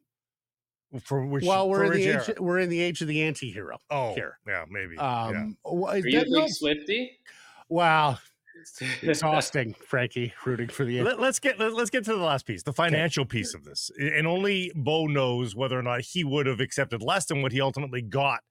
For 1.03 1.25
which, 1.25 1.43
well, 1.43 1.67
we're 1.67 1.87
for 1.87 1.93
in 1.93 1.99
the 1.99 2.07
age. 2.07 2.29
era? 2.29 2.35
We're 2.39 2.59
in 2.59 2.69
the 2.69 2.79
age 2.79 3.01
of 3.01 3.07
the 3.07 3.23
anti-hero. 3.23 3.79
Oh, 3.89 4.13
here. 4.13 4.37
yeah, 4.47 4.65
maybe. 4.69 4.95
Um, 4.97 5.57
wh- 5.65 5.89
Are 5.89 5.97
you 5.97 6.19
that- 6.19 6.27
a 6.27 6.29
no, 6.29 6.41
big 6.41 6.51
Swifty? 6.51 7.19
wow, 7.67 8.19
exhausting, 9.01 9.73
Frankie, 9.87 10.33
rooting 10.45 10.67
for 10.67 10.85
the. 10.85 11.01
Let, 11.01 11.19
us 11.19 11.39
get 11.39 11.59
let, 11.59 11.73
us 11.73 11.89
get 11.89 12.05
to 12.05 12.15
the 12.15 12.21
last 12.23 12.45
piece, 12.45 12.61
the 12.61 12.73
financial 12.73 13.25
piece 13.25 13.55
of 13.55 13.63
this, 13.65 13.89
and 13.97 14.27
only 14.27 14.71
Bo 14.75 15.07
knows 15.07 15.55
whether 15.55 15.79
or 15.79 15.81
not 15.81 16.01
he 16.01 16.23
would 16.23 16.45
have 16.45 16.59
accepted 16.59 17.01
less 17.01 17.25
than 17.25 17.41
what 17.41 17.51
he 17.51 17.59
ultimately 17.59 18.03
got 18.03 18.41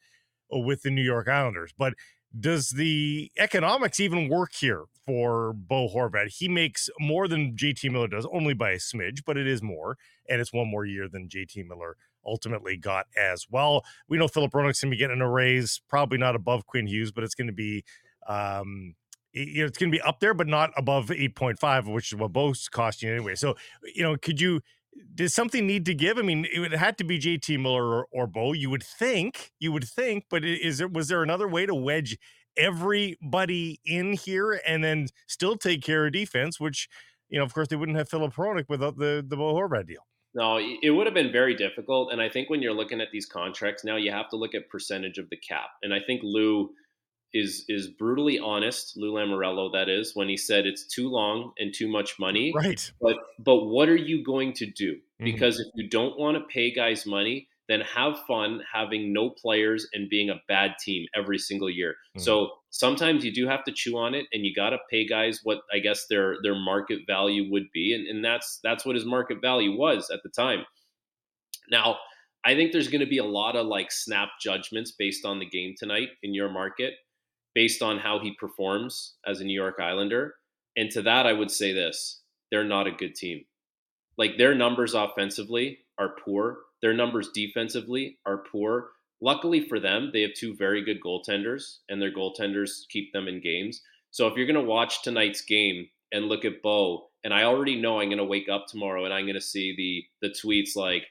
uh, 0.53 0.59
with 0.59 0.83
the 0.83 0.91
New 0.91 1.03
York 1.05 1.29
Islanders. 1.29 1.73
But 1.79 1.95
does 2.39 2.71
the 2.71 3.31
economics 3.39 4.01
even 4.01 4.29
work 4.29 4.53
here 4.55 4.85
for 5.07 5.53
Bo 5.53 5.89
Horvat? 5.89 6.37
He 6.39 6.49
makes 6.49 6.89
more 6.99 7.29
than 7.29 7.57
JT 7.57 7.91
Miller 7.91 8.09
does, 8.09 8.27
only 8.33 8.55
by 8.55 8.71
a 8.71 8.79
smidge, 8.79 9.23
but 9.27 9.37
it 9.37 9.47
is 9.47 9.63
more, 9.63 9.97
and 10.29 10.41
it's 10.41 10.53
one 10.53 10.69
more 10.69 10.85
year 10.85 11.09
than 11.09 11.29
JT 11.29 11.67
Miller 11.67 11.97
ultimately 12.25 12.77
got 12.77 13.07
as 13.17 13.47
well. 13.51 13.85
We 14.09 14.19
know 14.19 14.29
Filip 14.29 14.53
Hronek's 14.53 14.81
going 14.81 14.91
to 14.91 14.97
be 14.97 14.97
getting 14.97 15.21
a 15.21 15.31
raise, 15.31 15.81
probably 15.89 16.19
not 16.19 16.35
above 16.35 16.67
Quinn 16.67 16.87
Hughes, 16.87 17.13
but 17.13 17.25
it's 17.25 17.35
going 17.35 17.49
to 17.49 17.53
be. 17.53 17.85
Um, 18.29 18.95
you 19.33 19.63
know, 19.63 19.67
it's 19.67 19.79
going 19.79 19.91
to 19.91 19.97
be 19.97 20.03
up 20.03 20.21
there, 20.21 20.35
but 20.35 20.47
not 20.47 20.73
above 20.77 21.07
8.5, 21.07 21.91
which 21.91 22.13
is 22.13 22.19
what 22.19 22.35
both 22.35 22.71
cost 22.71 23.03
you 23.03 23.11
anyway. 23.11 23.35
So, 23.35 23.55
you 23.95 24.03
know, 24.03 24.15
could 24.17 24.39
you, 24.39 24.61
does 25.15 25.35
something 25.35 25.67
need 25.67 25.87
to 25.87 25.95
give? 25.95 26.19
I 26.19 26.23
mean, 26.23 26.47
it 26.53 26.61
would 26.61 26.73
had 26.73 26.99
to 26.99 27.05
be 27.05 27.19
JT 27.19 27.61
Miller 27.61 27.85
or, 27.85 28.07
or 28.11 28.27
Bo. 28.27 28.53
You 28.53 28.71
would 28.71 28.83
think, 28.83 29.53
you 29.59 29.73
would 29.73 29.85
think, 29.85 30.25
but 30.31 30.45
is 30.45 30.79
there, 30.79 30.89
was 30.89 31.09
there 31.09 31.23
another 31.23 31.49
way 31.49 31.67
to 31.67 31.75
wedge 31.75 32.19
everybody 32.57 33.81
in 33.85 34.13
here 34.13 34.61
and 34.67 34.85
then 34.85 35.09
still 35.27 35.57
take 35.57 35.83
care 35.83 36.07
of 36.07 36.13
defense, 36.13 36.61
which, 36.61 36.89
you 37.29 37.39
know, 37.39 37.45
of 37.45 37.55
course 37.55 37.69
they 37.69 37.77
wouldn't 37.77 37.99
have 37.99 38.09
Filip 38.09 38.35
Hronek 38.35 38.67
without 38.69 38.99
the, 38.99 39.25
the 39.27 39.37
Bo 39.37 39.55
Horvat 39.55 39.87
deal. 39.87 40.07
No, 40.35 40.59
it 40.59 40.91
would 40.91 41.07
have 41.07 41.15
been 41.15 41.33
very 41.33 41.55
difficult. 41.55 42.11
And 42.11 42.21
I 42.21 42.29
think 42.29 42.49
when 42.49 42.63
you're 42.63 42.73
looking 42.73 43.03
at 43.03 43.09
these 43.13 43.27
contracts 43.27 43.85
now, 43.85 43.97
you 43.97 44.11
have 44.11 44.31
to 44.31 44.37
look 44.37 44.55
at 44.55 44.71
percentage 44.71 45.19
of 45.19 45.29
the 45.29 45.37
cap. 45.37 45.71
And 45.83 45.93
I 45.93 45.99
think 46.01 46.23
Lou 46.25 46.71
is 47.35 47.65
is 47.69 47.89
brutally 47.89 48.39
honest, 48.39 48.97
Lou 48.97 49.13
Lamoriello, 49.13 49.73
that 49.73 49.89
is, 49.89 50.15
when 50.15 50.29
he 50.29 50.37
said 50.37 50.67
it's 50.67 50.87
too 50.87 51.09
long 51.09 51.53
and 51.59 51.73
too 51.75 51.89
much 51.89 52.19
money. 52.19 52.53
Right. 52.55 52.93
But 53.01 53.17
but 53.39 53.67
what 53.67 53.89
are 53.89 53.97
you 53.97 54.25
going 54.25 54.53
to 54.55 54.67
do? 54.67 54.97
Mhm. 55.21 55.25
Because 55.25 55.59
if 55.59 55.67
you 55.75 55.89
don't 55.89 56.19
want 56.19 56.37
to 56.37 56.45
pay 56.53 56.73
guys 56.73 57.07
money, 57.07 57.49
then 57.69 57.81
have 57.81 58.19
fun 58.27 58.61
having 58.71 59.13
no 59.13 59.31
players 59.31 59.87
and 59.95 60.11
being 60.11 60.29
a 60.31 60.41
bad 60.49 60.73
team 60.79 61.07
every 61.15 61.39
single 61.39 61.71
year. 61.71 61.95
So 62.19 62.51
sometimes 62.71 63.25
you 63.25 63.33
do 63.33 63.47
have 63.47 63.65
to 63.65 63.73
chew 63.73 63.97
on 63.97 64.15
it 64.15 64.27
and 64.33 64.45
you 64.45 64.53
gotta 64.55 64.79
pay 64.91 65.07
guys 65.07 65.41
what 65.45 65.61
I 65.73 65.79
guess 65.79 66.07
their 66.09 66.37
their 66.43 66.55
market 66.55 67.01
value 67.07 67.51
would 67.51 67.71
be. 67.73 67.95
And, 67.95 68.07
and 68.09 68.25
that's 68.25 68.59
that's 68.63 68.85
what 68.85 68.97
his 68.97 69.07
market 69.07 69.41
value 69.41 69.75
was 69.77 70.11
at 70.11 70.23
the 70.23 70.29
time. 70.29 70.67
Now, 71.71 71.99
I 72.45 72.55
think 72.55 72.73
there's 72.73 72.89
gonna 72.89 73.07
be 73.07 73.19
a 73.19 73.25
lot 73.25 73.57
of 73.57 73.67
like 73.67 73.91
snap 73.93 74.31
judgments 74.41 74.91
based 74.91 75.25
on 75.25 75.39
the 75.39 75.47
game 75.47 75.75
tonight 75.79 76.11
in 76.23 76.35
your 76.35 76.51
market, 76.51 76.95
based 77.55 77.83
on 77.83 77.99
how 77.99 78.19
he 78.19 78.35
performs 78.39 79.15
as 79.27 79.41
a 79.41 79.45
New 79.45 79.59
York 79.59 79.79
Islander. 79.81 80.35
And 80.77 80.91
to 80.93 81.03
that 81.03 81.27
I 81.27 81.33
would 81.33 81.51
say 81.51 81.73
this. 81.73 82.21
They're 82.51 82.65
not 82.65 82.87
a 82.87 82.93
good 82.93 83.15
team 83.15 83.45
like 84.19 84.37
their 84.37 84.55
numbers 84.55 84.95
offensively 84.95 85.79
are 85.99 86.15
poor. 86.25 86.59
Their 86.81 86.95
numbers 86.95 87.31
defensively 87.35 88.19
are 88.27 88.45
poor. 88.51 88.91
Luckily 89.21 89.69
for 89.69 89.79
them, 89.79 90.11
they 90.13 90.23
have 90.23 90.35
two 90.35 90.55
very 90.57 90.85
good 90.85 91.01
goaltenders, 91.01 91.79
and 91.89 92.01
their 92.01 92.13
goaltenders 92.13 92.89
keep 92.89 93.13
them 93.13 93.29
in 93.29 93.41
games. 93.41 93.81
So 94.11 94.27
if 94.27 94.37
you're 94.37 94.47
going 94.47 94.57
to 94.57 94.63
watch 94.63 95.03
tonight's 95.03 95.43
game 95.43 95.89
and 96.13 96.27
look 96.27 96.45
at 96.45 96.63
Bo, 96.63 97.09
and 97.25 97.33
I 97.33 97.45
already 97.45 97.81
know 97.81 98.01
I'm 98.01 98.09
going 98.09 98.19
to 98.19 98.25
wake 98.25 98.49
up 98.49 98.67
tomorrow 98.67 99.05
and 99.05 99.15
I'm 99.15 99.25
going 99.25 99.35
to 99.35 99.41
see 99.41 99.75
the 99.77 100.29
the 100.29 100.35
tweets 100.35 100.77
like, 100.77 101.07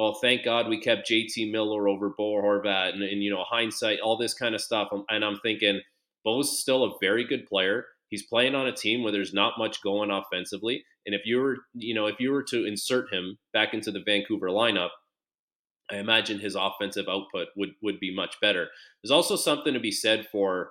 "Oh, 0.00 0.14
thank 0.14 0.44
God 0.44 0.68
we 0.68 0.80
kept 0.80 1.08
JT 1.08 1.50
Miller 1.50 1.88
over 1.88 2.10
Bo 2.16 2.34
Horvat," 2.42 2.94
and, 2.94 3.02
and 3.02 3.22
you 3.22 3.30
know 3.30 3.44
hindsight, 3.48 4.00
all 4.00 4.16
this 4.16 4.34
kind 4.34 4.54
of 4.54 4.60
stuff. 4.60 4.88
Um, 4.92 5.04
and 5.10 5.24
I'm 5.24 5.38
thinking, 5.40 5.80
Bo's 6.24 6.58
still 6.60 6.84
a 6.84 6.98
very 7.00 7.24
good 7.24 7.46
player. 7.46 7.84
He's 8.08 8.26
playing 8.26 8.54
on 8.54 8.66
a 8.66 8.72
team 8.72 9.02
where 9.02 9.12
there's 9.12 9.34
not 9.34 9.58
much 9.58 9.82
going 9.82 10.10
offensively. 10.10 10.84
And 11.06 11.14
if 11.14 11.22
you 11.24 11.38
were, 11.38 11.58
you 11.74 11.94
know, 11.94 12.06
if 12.06 12.18
you 12.18 12.32
were 12.32 12.42
to 12.44 12.66
insert 12.66 13.12
him 13.12 13.38
back 13.52 13.72
into 13.74 13.90
the 13.90 14.02
Vancouver 14.04 14.48
lineup, 14.48 14.90
I 15.90 15.96
imagine 15.96 16.38
his 16.38 16.56
offensive 16.56 17.06
output 17.08 17.48
would 17.56 17.70
would 17.82 18.00
be 18.00 18.14
much 18.14 18.36
better. 18.40 18.68
There's 19.02 19.10
also 19.10 19.36
something 19.36 19.74
to 19.74 19.80
be 19.80 19.92
said 19.92 20.26
for 20.30 20.70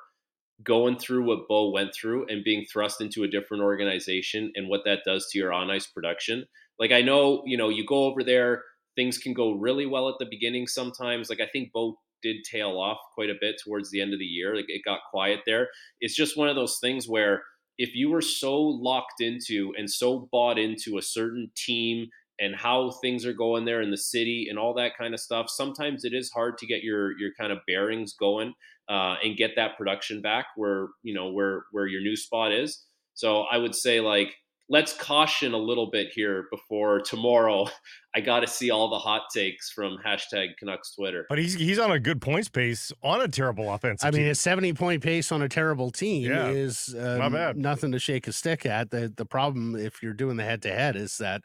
going 0.63 0.97
through 0.97 1.23
what 1.23 1.47
Bo 1.47 1.71
went 1.71 1.93
through 1.93 2.25
and 2.27 2.43
being 2.43 2.65
thrust 2.65 3.01
into 3.01 3.23
a 3.23 3.27
different 3.27 3.63
organization 3.63 4.51
and 4.55 4.67
what 4.67 4.81
that 4.85 5.03
does 5.05 5.27
to 5.29 5.39
your 5.39 5.53
on 5.53 5.71
ice 5.71 5.87
production. 5.87 6.45
Like 6.79 6.91
I 6.91 7.01
know, 7.01 7.43
you 7.45 7.57
know, 7.57 7.69
you 7.69 7.85
go 7.85 8.05
over 8.05 8.23
there, 8.23 8.63
things 8.95 9.17
can 9.17 9.33
go 9.33 9.53
really 9.53 9.85
well 9.85 10.09
at 10.09 10.15
the 10.19 10.27
beginning 10.29 10.67
sometimes. 10.67 11.29
Like 11.29 11.41
I 11.41 11.47
think 11.51 11.71
both 11.71 11.95
did 12.21 12.43
tail 12.43 12.79
off 12.79 12.97
quite 13.13 13.29
a 13.29 13.37
bit 13.39 13.55
towards 13.63 13.89
the 13.91 14.01
end 14.01 14.13
of 14.13 14.19
the 14.19 14.25
year. 14.25 14.55
Like 14.55 14.65
it 14.67 14.81
got 14.83 14.99
quiet 15.09 15.41
there. 15.45 15.69
It's 16.01 16.15
just 16.15 16.37
one 16.37 16.49
of 16.49 16.55
those 16.55 16.79
things 16.81 17.07
where 17.07 17.43
if 17.77 17.95
you 17.95 18.09
were 18.09 18.21
so 18.21 18.59
locked 18.59 19.21
into 19.21 19.73
and 19.77 19.89
so 19.89 20.27
bought 20.31 20.59
into 20.59 20.97
a 20.97 21.01
certain 21.01 21.49
team 21.55 22.09
and 22.41 22.55
how 22.55 22.91
things 23.01 23.25
are 23.25 23.33
going 23.33 23.65
there 23.65 23.81
in 23.81 23.91
the 23.91 23.97
city 23.97 24.47
and 24.49 24.59
all 24.59 24.73
that 24.73 24.97
kind 24.97 25.13
of 25.13 25.19
stuff, 25.19 25.49
sometimes 25.49 26.03
it 26.03 26.13
is 26.13 26.29
hard 26.29 26.57
to 26.57 26.65
get 26.65 26.83
your 26.83 27.17
your 27.17 27.31
kind 27.39 27.51
of 27.51 27.59
bearings 27.67 28.13
going 28.13 28.53
uh, 28.89 29.15
and 29.23 29.37
get 29.37 29.51
that 29.55 29.77
production 29.77 30.21
back 30.21 30.47
where 30.55 30.87
you 31.03 31.13
know 31.13 31.31
where 31.31 31.63
where 31.71 31.87
your 31.87 32.01
new 32.01 32.15
spot 32.15 32.51
is. 32.51 32.85
So 33.13 33.41
I 33.43 33.57
would 33.57 33.75
say 33.75 34.01
like 34.01 34.35
let's 34.69 34.93
caution 34.93 35.53
a 35.53 35.57
little 35.57 35.89
bit 35.89 36.09
here 36.13 36.45
before 36.51 37.01
tomorrow. 37.01 37.67
I 38.15 38.21
got 38.21 38.39
to 38.41 38.47
see 38.47 38.71
all 38.71 38.89
the 38.89 38.97
hot 38.99 39.23
takes 39.33 39.71
from 39.71 39.97
hashtag 40.05 40.49
Canucks 40.57 40.95
Twitter. 40.95 41.25
But 41.29 41.37
he's 41.39 41.53
he's 41.53 41.77
on 41.79 41.91
a 41.91 41.99
good 41.99 42.21
points 42.21 42.49
pace 42.49 42.91
on 43.03 43.21
a 43.21 43.27
terrible 43.27 43.71
offensive. 43.73 44.07
I 44.07 44.11
mean, 44.11 44.21
team. 44.23 44.31
a 44.31 44.35
70 44.35 44.73
point 44.73 45.03
pace 45.03 45.31
on 45.31 45.41
a 45.41 45.49
terrible 45.49 45.91
team 45.91 46.29
Yeah, 46.29 46.47
is 46.47 46.93
uh, 46.95 47.17
not 47.29 47.55
nothing 47.57 47.91
to 47.91 47.99
shake 47.99 48.27
a 48.27 48.33
stick 48.33 48.65
at. 48.65 48.89
The 48.89 49.13
the 49.15 49.25
problem 49.25 49.75
if 49.75 50.01
you're 50.01 50.13
doing 50.13 50.37
the 50.37 50.43
head 50.43 50.61
to 50.63 50.69
head 50.73 50.95
is 50.95 51.17
that 51.17 51.41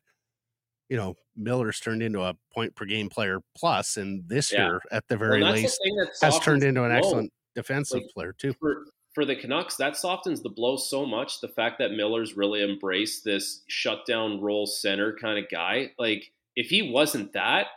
you 0.88 0.96
know 0.96 1.14
Miller's 1.36 1.80
turned 1.80 2.02
into 2.02 2.22
a 2.22 2.34
point 2.52 2.74
per 2.76 2.84
game 2.86 3.08
player 3.08 3.40
plus, 3.56 3.96
and 3.96 4.26
this 4.28 4.52
Yeah. 4.52 4.66
year 4.68 4.80
at 4.90 5.04
the 5.08 5.16
very 5.16 5.40
that's 5.40 5.54
the 5.56 5.62
least 5.62 5.80
thing 5.84 5.96
that 5.96 6.08
has 6.22 6.38
turned 6.40 6.62
into 6.62 6.82
an 6.84 6.90
blow. 6.90 6.98
excellent 6.98 7.32
defensive 7.54 8.00
Like, 8.02 8.10
player 8.14 8.32
too. 8.38 8.54
for 8.60 8.84
for 9.14 9.24
the 9.24 9.36
Canucks, 9.36 9.76
that 9.76 9.96
softens 9.96 10.42
the 10.42 10.48
blow 10.48 10.76
so 10.76 11.06
much. 11.06 11.40
The 11.40 11.48
fact 11.48 11.78
that 11.78 11.92
Miller's 11.92 12.36
really 12.36 12.62
embraced 12.62 13.24
this 13.24 13.62
shutdown 13.68 14.40
role 14.40 14.66
center 14.66 15.16
kind 15.20 15.38
of 15.38 15.48
guy. 15.50 15.92
Like 15.98 16.32
if 16.56 16.68
he 16.68 16.90
wasn't 16.90 17.32
that, 17.32 17.68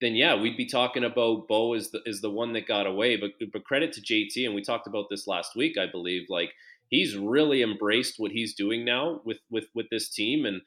then 0.00 0.14
yeah, 0.14 0.40
we'd 0.40 0.56
be 0.56 0.66
talking 0.66 1.04
about 1.04 1.48
Bo 1.48 1.74
is 1.74 1.90
the 1.90 2.00
is 2.06 2.20
the 2.20 2.30
one 2.30 2.52
that 2.52 2.66
got 2.66 2.86
away. 2.86 3.16
But 3.16 3.32
but 3.52 3.64
credit 3.64 3.92
to 3.94 4.00
JT, 4.00 4.44
and 4.46 4.54
we 4.54 4.62
talked 4.62 4.86
about 4.86 5.06
this 5.10 5.26
last 5.26 5.56
week, 5.56 5.76
I 5.78 5.86
believe. 5.90 6.26
Like 6.28 6.52
he's 6.88 7.16
really 7.16 7.62
embraced 7.62 8.14
what 8.18 8.30
he's 8.30 8.54
doing 8.54 8.84
now 8.84 9.20
with 9.24 9.38
with 9.50 9.66
with 9.74 9.86
this 9.90 10.08
team, 10.08 10.46
and 10.46 10.60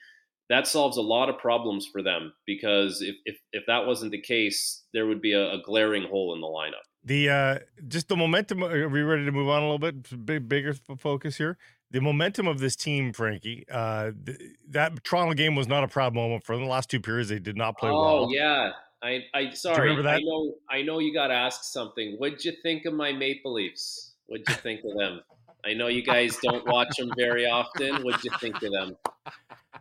that 0.50 0.68
solves 0.68 0.98
a 0.98 1.02
lot 1.02 1.30
of 1.30 1.38
problems 1.38 1.88
for 1.88 2.02
them. 2.02 2.34
Because 2.46 3.02
if 3.02 3.16
if 3.26 3.38
if 3.54 3.64
that 3.68 3.86
wasn't 3.86 4.12
the 4.12 4.22
case, 4.22 4.84
there 4.94 5.08
would 5.08 5.22
be 5.22 5.34
a, 5.34 5.54
a 5.54 5.62
glaring 5.62 6.08
hole 6.08 6.34
in 6.34 6.42
the 6.42 6.48
lineup. 6.48 6.87
The 7.08 7.30
uh 7.30 7.60
just 7.88 8.10
the 8.10 8.16
momentum. 8.16 8.64
Are 8.64 8.90
we 8.90 9.02
ready 9.02 9.26
to 9.26 9.32
move 9.32 9.50
on 9.50 9.64
a 9.64 9.66
little 9.66 9.80
bit? 9.80 10.26
Big 10.26 10.48
bigger 10.48 10.74
focus 11.00 11.38
here. 11.38 11.58
The 11.90 12.02
momentum 12.02 12.48
of 12.48 12.60
this 12.60 12.76
team, 12.76 13.14
Frankie. 13.14 13.66
Uh, 13.72 14.12
th- 14.26 14.38
that 14.70 15.04
Toronto 15.06 15.34
game 15.34 15.56
was 15.56 15.70
not 15.70 15.86
a 15.86 15.88
proud 15.88 16.14
moment 16.14 16.44
for 16.44 16.54
them. 16.54 16.66
The 16.66 16.70
last 16.70 16.90
two 16.90 17.00
periods, 17.00 17.30
they 17.30 17.40
did 17.40 17.56
not 17.56 17.78
play 17.78 17.90
oh 17.90 17.94
well. 17.94 18.26
Oh 18.26 18.30
yeah, 18.30 18.72
I 19.02 19.24
I 19.34 19.52
sorry. 19.52 19.90
remember 19.90 20.04
that? 20.04 20.18
I 20.18 20.20
know 20.20 20.54
I 20.70 20.82
know 20.82 21.00
you 21.00 21.14
got 21.14 21.32
asked 21.32 21.72
something. 21.72 22.16
What'd 22.18 22.44
you 22.44 22.54
think 22.62 22.86
of 22.86 22.94
my 22.94 23.14
Maple 23.14 23.54
Leafs? 23.54 24.16
What'd 24.26 24.48
you 24.50 24.56
think 24.56 24.82
of 24.84 24.98
them? 24.98 25.22
I 25.66 25.74
know 25.74 25.88
you 25.88 26.04
guys 26.04 26.38
don't 26.44 26.66
watch 26.68 26.98
them 26.98 27.12
very 27.18 27.46
often. 27.46 28.04
What'd 28.04 28.24
you 28.24 28.32
think 28.40 28.62
of 28.62 28.72
them? 28.72 28.98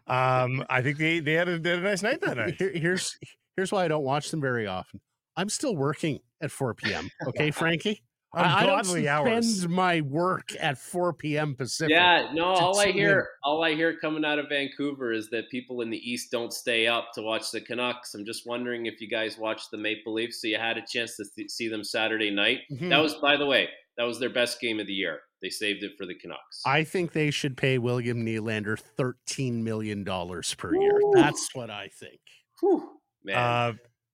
Um, 0.07 0.65
I 0.71 0.83
think 0.83 0.99
they 0.99 1.19
they 1.19 1.33
had 1.33 1.49
a, 1.49 1.59
they 1.59 1.71
had 1.71 1.79
a 1.81 1.83
nice 1.83 2.03
night 2.03 2.21
that 2.21 2.37
night. 2.37 2.55
Here, 2.57 2.71
here's 2.73 3.19
here's 3.57 3.73
why 3.73 3.85
I 3.85 3.89
don't 3.89 4.05
watch 4.05 4.31
them 4.31 4.41
very 4.41 4.67
often. 4.69 5.01
I'm 5.37 5.49
still 5.49 5.77
working 5.77 6.21
at 6.41 6.51
4 6.51 6.75
p.m. 6.75 7.11
Okay, 7.29 7.51
Frankie. 7.51 8.03
I, 8.35 8.41
I 8.41 8.67
don't 8.67 8.79
Ungodly 8.81 9.05
spend 9.05 9.09
hours. 9.09 9.69
my 9.69 10.01
work 10.03 10.51
at 10.61 10.77
4 10.77 11.15
p.m. 11.15 11.55
Pacific. 11.55 11.91
Yeah, 11.93 12.29
no. 12.35 12.45
All 12.45 12.79
I 12.79 12.93
hear, 12.93 13.29
all 13.43 13.65
I 13.65 13.75
hear 13.75 13.97
coming 13.99 14.27
out 14.27 14.39
of 14.39 14.49
Vancouver 14.51 15.13
is 15.13 15.31
that 15.31 15.49
people 15.51 15.81
in 15.81 15.89
the 15.89 15.97
East 15.99 16.31
don't 16.33 16.53
stay 16.53 16.87
up 16.87 17.13
to 17.15 17.23
watch 17.23 17.51
the 17.51 17.63
Canucks. 17.63 18.15
I'm 18.15 18.27
just 18.27 18.43
wondering 18.47 18.87
if 18.87 19.01
you 19.01 19.09
guys 19.09 19.39
watched 19.39 19.71
the 19.71 19.79
Maple 19.79 20.13
Leafs, 20.13 20.43
so 20.43 20.49
you 20.49 20.59
had 20.59 20.77
a 20.77 20.83
chance 20.87 21.17
to 21.17 21.25
th- 21.35 21.51
see 21.51 21.69
them 21.69 21.83
Saturday 21.83 22.31
night. 22.31 22.61
Mhm. 22.71 22.91
That 22.91 22.99
was, 22.99 23.15
by 23.15 23.37
the 23.39 23.47
way, 23.47 23.71
that 23.97 24.05
was 24.05 24.19
their 24.19 24.29
best 24.31 24.61
game 24.61 24.81
of 24.81 24.87
the 24.87 24.93
year. 24.93 25.21
They 25.41 25.49
saved 25.49 25.83
it 25.83 25.93
for 25.97 26.05
the 26.05 26.15
Canucks. 26.15 26.61
I 26.67 26.85
think 26.85 27.13
they 27.13 27.31
should 27.31 27.57
pay 27.57 27.79
William 27.79 28.23
Nylander 28.27 28.79
$13 28.99 29.63
million 29.63 30.05
per 30.05 30.75
year. 30.75 31.01
That's 31.15 31.55
what 31.55 31.71
I 31.71 31.89
think. 31.99 32.21
Whew, 32.61 32.91
man. 33.25 33.37
Uh, 33.39 33.73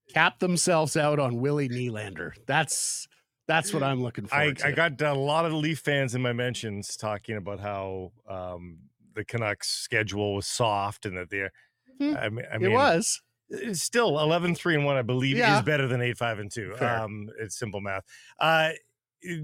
Cap 0.09 0.39
themselves 0.39 0.97
out 0.97 1.19
on 1.19 1.39
Willie 1.39 1.69
Nylander. 1.69 2.31
That's 2.45 3.07
that's 3.47 3.73
what 3.73 3.83
I'm 3.83 4.01
looking 4.01 4.25
for. 4.27 4.35
I, 4.35 4.53
I 4.63 4.71
got 4.71 5.01
a 5.01 5.13
lot 5.13 5.45
of 5.45 5.53
Leaf 5.53 5.79
fans 5.79 6.15
in 6.15 6.21
my 6.21 6.33
mentions 6.33 6.95
talking 6.95 7.35
about 7.35 7.59
how 7.59 8.11
um, 8.29 8.77
the 9.15 9.25
Canucks 9.25 9.69
schedule 9.69 10.35
was 10.35 10.47
soft 10.47 11.05
and 11.05 11.17
that 11.17 11.29
they're. 11.29 11.51
Hmm. 11.99 12.15
I 12.17 12.29
mean, 12.29 12.45
I 12.51 12.55
it 12.55 12.69
was. 12.71 13.21
it's 13.49 13.81
still 13.81 14.19
11 14.19 14.55
3 14.55 14.75
and 14.75 14.85
1 14.85 14.95
i 14.97 15.01
believe 15.03 15.37
Yeah. 15.37 15.57
is 15.59 15.63
better 15.63 15.87
than 15.87 16.01
8 16.01 16.17
5 16.17 16.39
and 16.39 16.51
2 16.51 16.73
Fair. 16.75 17.01
um 17.01 17.29
it's 17.39 17.55
simple 17.59 17.81
math 17.81 18.03
uh 18.39 18.69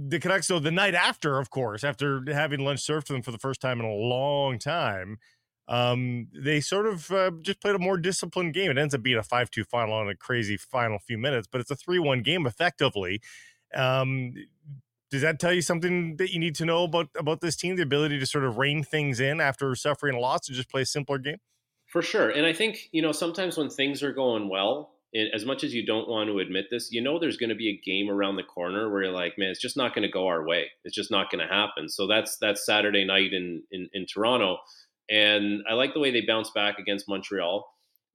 the 0.10 0.20
Canucks, 0.20 0.48
though, 0.48 0.60
the 0.60 0.72
night 0.72 0.94
after, 0.94 1.38
of 1.40 1.50
course, 1.52 1.86
after 1.86 2.22
having 2.34 2.60
lunch 2.66 2.82
served 2.82 3.08
to 3.08 3.14
them 3.14 3.22
for 3.22 3.32
the 3.32 3.38
first 3.38 3.62
time 3.62 3.80
in 3.80 3.86
a 3.86 3.94
long 3.94 4.60
time, 4.60 5.20
um, 5.70 6.28
they 6.34 6.60
sort 6.62 6.88
of 6.88 7.12
uh, 7.12 7.30
just 7.42 7.62
played 7.62 7.76
a 7.76 7.80
more 7.80 7.98
disciplined 7.98 8.56
game. 8.56 8.72
It 8.72 8.78
ends 8.80 8.96
up 8.96 9.04
being 9.04 9.20
a 9.20 9.24
5 9.24 9.52
2 9.52 9.64
final 9.64 9.94
on 9.94 10.10
a 10.10 10.16
crazy 10.16 10.58
final 10.58 10.98
few 10.98 11.18
minutes, 11.18 11.48
but 11.50 11.62
it's 11.62 11.70
a 11.70 11.76
3 11.76 12.00
1 12.00 12.24
game 12.24 12.48
effectively. 12.48 13.22
Um, 13.76 14.34
does 15.12 15.22
that 15.22 15.40
tell 15.40 15.54
you 15.54 15.62
something 15.62 16.18
that 16.18 16.32
you 16.32 16.40
need 16.40 16.56
to 16.56 16.66
know 16.66 16.84
about 16.84 17.10
about 17.18 17.42
this 17.42 17.56
team? 17.56 17.76
The 17.76 17.84
ability 17.84 18.20
to 18.20 18.26
sort 18.26 18.46
of 18.46 18.58
rein 18.58 18.84
things 18.84 19.20
in 19.20 19.40
after 19.40 19.74
suffering 19.76 20.16
a 20.16 20.20
loss 20.20 20.48
and 20.48 20.58
just 20.58 20.70
play 20.70 20.82
a 20.82 20.86
simpler 20.86 21.20
game. 21.20 21.38
For 21.86 22.02
sure. 22.02 22.30
And 22.30 22.46
I 22.46 22.54
think, 22.54 22.90
you 22.92 23.02
know, 23.02 23.12
sometimes 23.12 23.58
when 23.58 23.70
things 23.70 24.04
are 24.04 24.14
going 24.14 24.50
well, 24.50 24.92
as 25.34 25.44
much 25.44 25.64
as 25.64 25.74
you 25.74 25.84
don't 25.84 26.08
want 26.08 26.30
to 26.30 26.38
admit 26.38 26.66
this, 26.70 26.92
you 26.92 27.02
know 27.02 27.18
there's 27.18 27.38
going 27.38 27.50
to 27.50 27.56
be 27.56 27.70
a 27.70 27.82
game 27.84 28.12
around 28.12 28.36
the 28.36 28.44
corner 28.44 28.92
where 28.92 29.04
you're 29.04 29.12
like, 29.12 29.40
man, 29.40 29.50
it's 29.50 29.62
just 29.62 29.76
not 29.76 29.96
going 29.96 30.04
to 30.04 30.12
go 30.12 30.28
our 30.28 30.46
way. 30.46 30.68
It's 30.84 30.96
just 30.96 31.10
not 31.10 31.32
going 31.32 31.48
to 31.48 31.52
happen. 31.52 31.90
So 31.90 32.06
that's 32.06 32.38
that's 32.38 32.66
Saturday 32.66 33.06
night 33.06 33.34
in, 33.34 33.64
in 33.72 33.90
in 33.94 34.06
Toronto, 34.06 34.58
and 35.10 35.62
I 35.70 35.74
like 35.74 35.94
the 35.94 36.00
way 36.00 36.12
they 36.12 36.22
bounce 36.22 36.52
back 36.52 36.80
against 36.80 37.10
Montreal. 37.10 37.66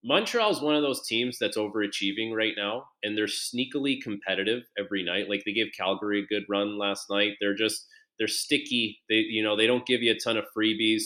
Montreal 0.04 0.50
is 0.50 0.60
one 0.60 0.74
of 0.76 0.82
those 0.82 1.06
teams 1.06 1.38
that's 1.38 1.56
overachieving 1.56 2.34
right 2.34 2.52
now, 2.56 2.84
and 3.02 3.16
they're 3.16 3.26
sneakily 3.26 4.00
competitive 4.02 4.64
every 4.78 5.02
night. 5.02 5.30
Like 5.30 5.42
they 5.46 5.52
gave 5.52 5.72
Calgary 5.76 6.20
a 6.20 6.26
good 6.26 6.44
run 6.48 6.78
last 6.78 7.06
night. 7.10 7.32
They're 7.40 7.54
just 7.54 7.86
they're 8.18 8.28
sticky. 8.28 9.00
They 9.08 9.16
you 9.16 9.42
know 9.42 9.56
they 9.56 9.66
don't 9.66 9.86
give 9.86 10.02
you 10.02 10.12
a 10.12 10.18
ton 10.18 10.36
of 10.36 10.44
freebies. 10.56 11.02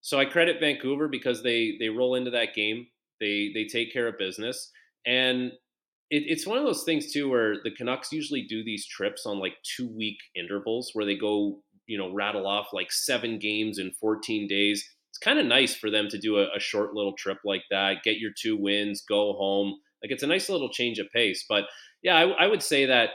So 0.00 0.18
I 0.18 0.26
credit 0.26 0.60
Vancouver 0.60 1.08
because 1.08 1.42
they 1.42 1.76
they 1.80 1.88
roll 1.88 2.14
into 2.14 2.30
that 2.30 2.54
game. 2.54 2.86
They 3.20 3.50
they 3.52 3.64
take 3.64 3.92
care 3.92 4.06
of 4.06 4.18
business, 4.18 4.70
and 5.06 5.52
it, 6.10 6.24
it's 6.28 6.46
one 6.46 6.58
of 6.58 6.64
those 6.64 6.84
things 6.84 7.12
too 7.12 7.28
where 7.28 7.56
the 7.64 7.70
Canucks 7.70 8.12
usually 8.12 8.42
do 8.42 8.62
these 8.62 8.86
trips 8.86 9.26
on 9.26 9.40
like 9.40 9.54
two 9.76 9.88
week 9.88 10.18
intervals 10.36 10.90
where 10.92 11.04
they 11.04 11.16
go 11.16 11.62
you 11.86 11.98
know 11.98 12.12
rattle 12.12 12.46
off 12.46 12.68
like 12.72 12.92
seven 12.92 13.38
games 13.38 13.78
in 13.78 13.90
14 13.92 14.48
days. 14.48 14.88
It's 15.10 15.18
kind 15.18 15.38
of 15.38 15.46
nice 15.46 15.74
for 15.74 15.90
them 15.90 16.08
to 16.08 16.18
do 16.18 16.38
a, 16.38 16.46
a 16.56 16.60
short 16.60 16.94
little 16.94 17.12
trip 17.12 17.38
like 17.44 17.62
that, 17.70 18.02
get 18.02 18.18
your 18.18 18.32
two 18.36 18.56
wins, 18.56 19.02
go 19.08 19.34
home. 19.34 19.78
Like 20.02 20.10
it's 20.10 20.22
a 20.22 20.28
nice 20.28 20.48
little 20.48 20.70
change 20.70 20.98
of 20.98 21.10
pace. 21.12 21.44
But 21.48 21.64
yeah, 22.02 22.16
I, 22.16 22.44
I 22.44 22.46
would 22.46 22.62
say 22.62 22.86
that 22.86 23.10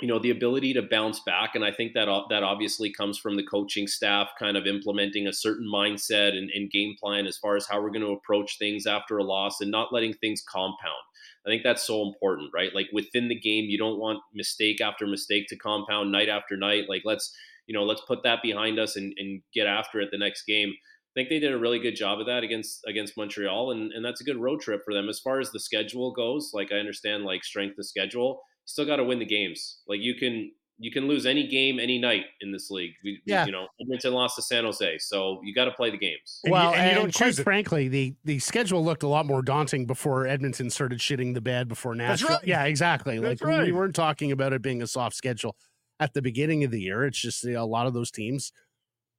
you 0.00 0.06
know 0.06 0.18
the 0.18 0.30
ability 0.30 0.72
to 0.74 0.82
bounce 0.82 1.20
back 1.20 1.54
and 1.54 1.64
i 1.64 1.72
think 1.72 1.92
that 1.94 2.06
that 2.30 2.42
obviously 2.42 2.92
comes 2.92 3.18
from 3.18 3.36
the 3.36 3.42
coaching 3.42 3.86
staff 3.86 4.28
kind 4.38 4.56
of 4.56 4.66
implementing 4.66 5.26
a 5.26 5.32
certain 5.32 5.68
mindset 5.72 6.36
and, 6.36 6.50
and 6.50 6.70
game 6.70 6.94
plan 7.00 7.26
as 7.26 7.36
far 7.36 7.56
as 7.56 7.66
how 7.66 7.80
we're 7.80 7.90
going 7.90 8.04
to 8.04 8.12
approach 8.12 8.58
things 8.58 8.86
after 8.86 9.18
a 9.18 9.24
loss 9.24 9.60
and 9.60 9.70
not 9.70 9.92
letting 9.92 10.14
things 10.14 10.42
compound 10.48 11.02
i 11.46 11.50
think 11.50 11.62
that's 11.62 11.86
so 11.86 12.02
important 12.02 12.50
right 12.54 12.74
like 12.74 12.88
within 12.92 13.28
the 13.28 13.38
game 13.38 13.64
you 13.64 13.78
don't 13.78 13.98
want 13.98 14.20
mistake 14.34 14.80
after 14.80 15.06
mistake 15.06 15.46
to 15.48 15.56
compound 15.56 16.12
night 16.12 16.28
after 16.28 16.56
night 16.56 16.84
like 16.88 17.02
let's 17.04 17.34
you 17.68 17.74
know 17.74 17.84
let's 17.84 18.00
put 18.08 18.22
that 18.24 18.42
behind 18.42 18.80
us 18.80 18.96
and, 18.96 19.14
and 19.18 19.40
get 19.54 19.68
after 19.68 20.00
it 20.00 20.08
the 20.10 20.18
next 20.18 20.44
game 20.46 20.72
I 21.16 21.20
think 21.20 21.30
they 21.30 21.38
did 21.40 21.52
a 21.52 21.58
really 21.58 21.78
good 21.80 21.96
job 21.96 22.20
of 22.20 22.26
that 22.26 22.44
against 22.44 22.80
against 22.86 23.16
Montreal, 23.16 23.72
and, 23.72 23.90
and 23.92 24.04
that's 24.04 24.20
a 24.20 24.24
good 24.24 24.36
road 24.36 24.60
trip 24.60 24.82
for 24.84 24.94
them. 24.94 25.08
As 25.08 25.18
far 25.18 25.40
as 25.40 25.50
the 25.50 25.58
schedule 25.58 26.12
goes, 26.12 26.50
like 26.54 26.70
I 26.70 26.76
understand 26.76 27.24
like 27.24 27.42
strength 27.42 27.76
of 27.78 27.86
schedule, 27.86 28.40
still 28.66 28.84
got 28.84 28.96
to 28.96 29.04
win 29.04 29.18
the 29.18 29.24
games. 29.24 29.78
Like 29.88 29.98
you 30.00 30.14
can 30.14 30.52
you 30.78 30.92
can 30.92 31.08
lose 31.08 31.26
any 31.26 31.48
game 31.48 31.80
any 31.80 31.98
night 31.98 32.26
in 32.40 32.52
this 32.52 32.70
league. 32.70 32.92
We, 33.02 33.20
Yeah. 33.26 33.46
you 33.46 33.50
know, 33.52 33.66
Edmonton 33.80 34.12
lost 34.12 34.36
to 34.36 34.42
San 34.42 34.62
Jose, 34.62 34.98
so 34.98 35.40
you 35.42 35.52
got 35.52 35.64
to 35.64 35.72
play 35.72 35.90
the 35.90 35.98
games. 35.98 36.40
And 36.44 36.50
you- 36.50 36.52
well, 36.52 36.72
and 36.74 36.88
you 36.90 36.94
don't 36.94 37.12
quite 37.12 37.26
choose 37.26 37.38
it. 37.40 37.42
frankly, 37.42 37.88
the 37.88 38.14
the 38.24 38.38
schedule 38.38 38.84
looked 38.84 39.02
a 39.02 39.08
lot 39.08 39.26
more 39.26 39.42
daunting 39.42 39.86
before 39.86 40.24
Edmonton 40.28 40.70
started 40.70 41.00
shitting 41.00 41.34
the 41.34 41.40
bed 41.40 41.66
before 41.66 41.96
That's 41.96 42.22
Nashville. 42.22 42.36
right. 42.36 42.46
Yeah, 42.46 42.64
exactly. 42.66 43.18
That's 43.18 43.42
like 43.42 43.66
we 43.66 43.72
weren't 43.72 43.96
talking 43.96 44.30
about 44.30 44.52
it 44.52 44.62
being 44.62 44.82
a 44.82 44.86
soft 44.86 45.16
schedule 45.16 45.56
at 46.00 46.14
the 46.14 46.22
beginning 46.22 46.64
of 46.64 46.70
the 46.70 46.80
year. 46.80 47.04
It's 47.04 47.18
just 47.18 47.44
you 47.44 47.52
know, 47.54 47.62
a 47.62 47.66
lot 47.66 47.86
of 47.86 47.94
those 47.94 48.10
teams, 48.10 48.52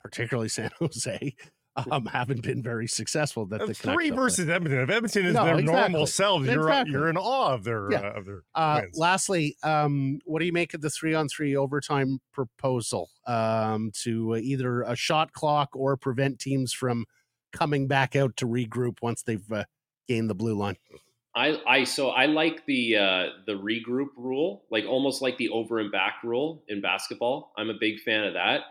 particularly 0.01 0.49
San 0.49 0.69
Jose, 0.79 1.35
um, 1.91 2.05
haven't 2.07 2.41
been 2.43 2.61
very 2.61 2.87
successful. 2.87 3.45
That 3.45 3.65
the 3.65 3.73
Three 3.73 4.09
versus 4.09 4.49
Edmonton. 4.49 4.81
If 4.81 4.89
Edmonton 4.89 5.25
is 5.27 5.33
No, 5.35 5.45
their 5.45 5.59
exactly. 5.59 5.73
normal 5.93 6.07
selves, 6.07 6.47
you're 6.47 6.67
Exactly. 6.67 6.91
you're 6.93 7.09
in 7.09 7.15
awe 7.17 7.53
of 7.53 7.63
their 7.63 7.91
Yeah. 7.91 7.99
uh, 7.99 8.11
of 8.17 8.25
their 8.25 8.43
Uh, 8.55 8.81
lastly, 8.95 9.55
um, 9.63 10.19
what 10.25 10.39
do 10.39 10.45
you 10.45 10.51
make 10.53 10.73
of 10.73 10.81
the 10.81 10.89
three 10.89 11.13
on 11.13 11.29
three 11.29 11.55
overtime 11.55 12.19
proposal 12.33 13.09
um, 13.27 13.91
to 14.01 14.35
either 14.37 14.81
a 14.81 14.95
shot 14.95 15.31
clock 15.31 15.69
or 15.73 15.95
prevent 15.95 16.39
teams 16.39 16.73
from 16.73 17.05
coming 17.53 17.87
back 17.87 18.15
out 18.15 18.35
to 18.37 18.45
regroup 18.45 18.97
once 19.01 19.23
they've 19.23 19.49
uh, 19.51 19.63
gained 20.07 20.29
the 20.29 20.35
blue 20.35 20.55
line? 20.55 20.75
I, 21.35 21.57
I 21.67 21.83
so 21.83 22.09
I 22.09 22.25
like 22.25 22.65
the 22.65 22.95
uh, 22.97 23.25
the 23.45 23.53
regroup 23.53 24.09
rule, 24.17 24.63
like 24.71 24.85
almost 24.85 25.21
like 25.21 25.37
the 25.37 25.49
over 25.49 25.79
and 25.79 25.91
back 25.91 26.15
rule 26.23 26.63
in 26.67 26.81
basketball. 26.81 27.53
I'm 27.57 27.69
a 27.69 27.75
big 27.79 27.99
fan 28.01 28.23
of 28.23 28.33
that, 28.33 28.61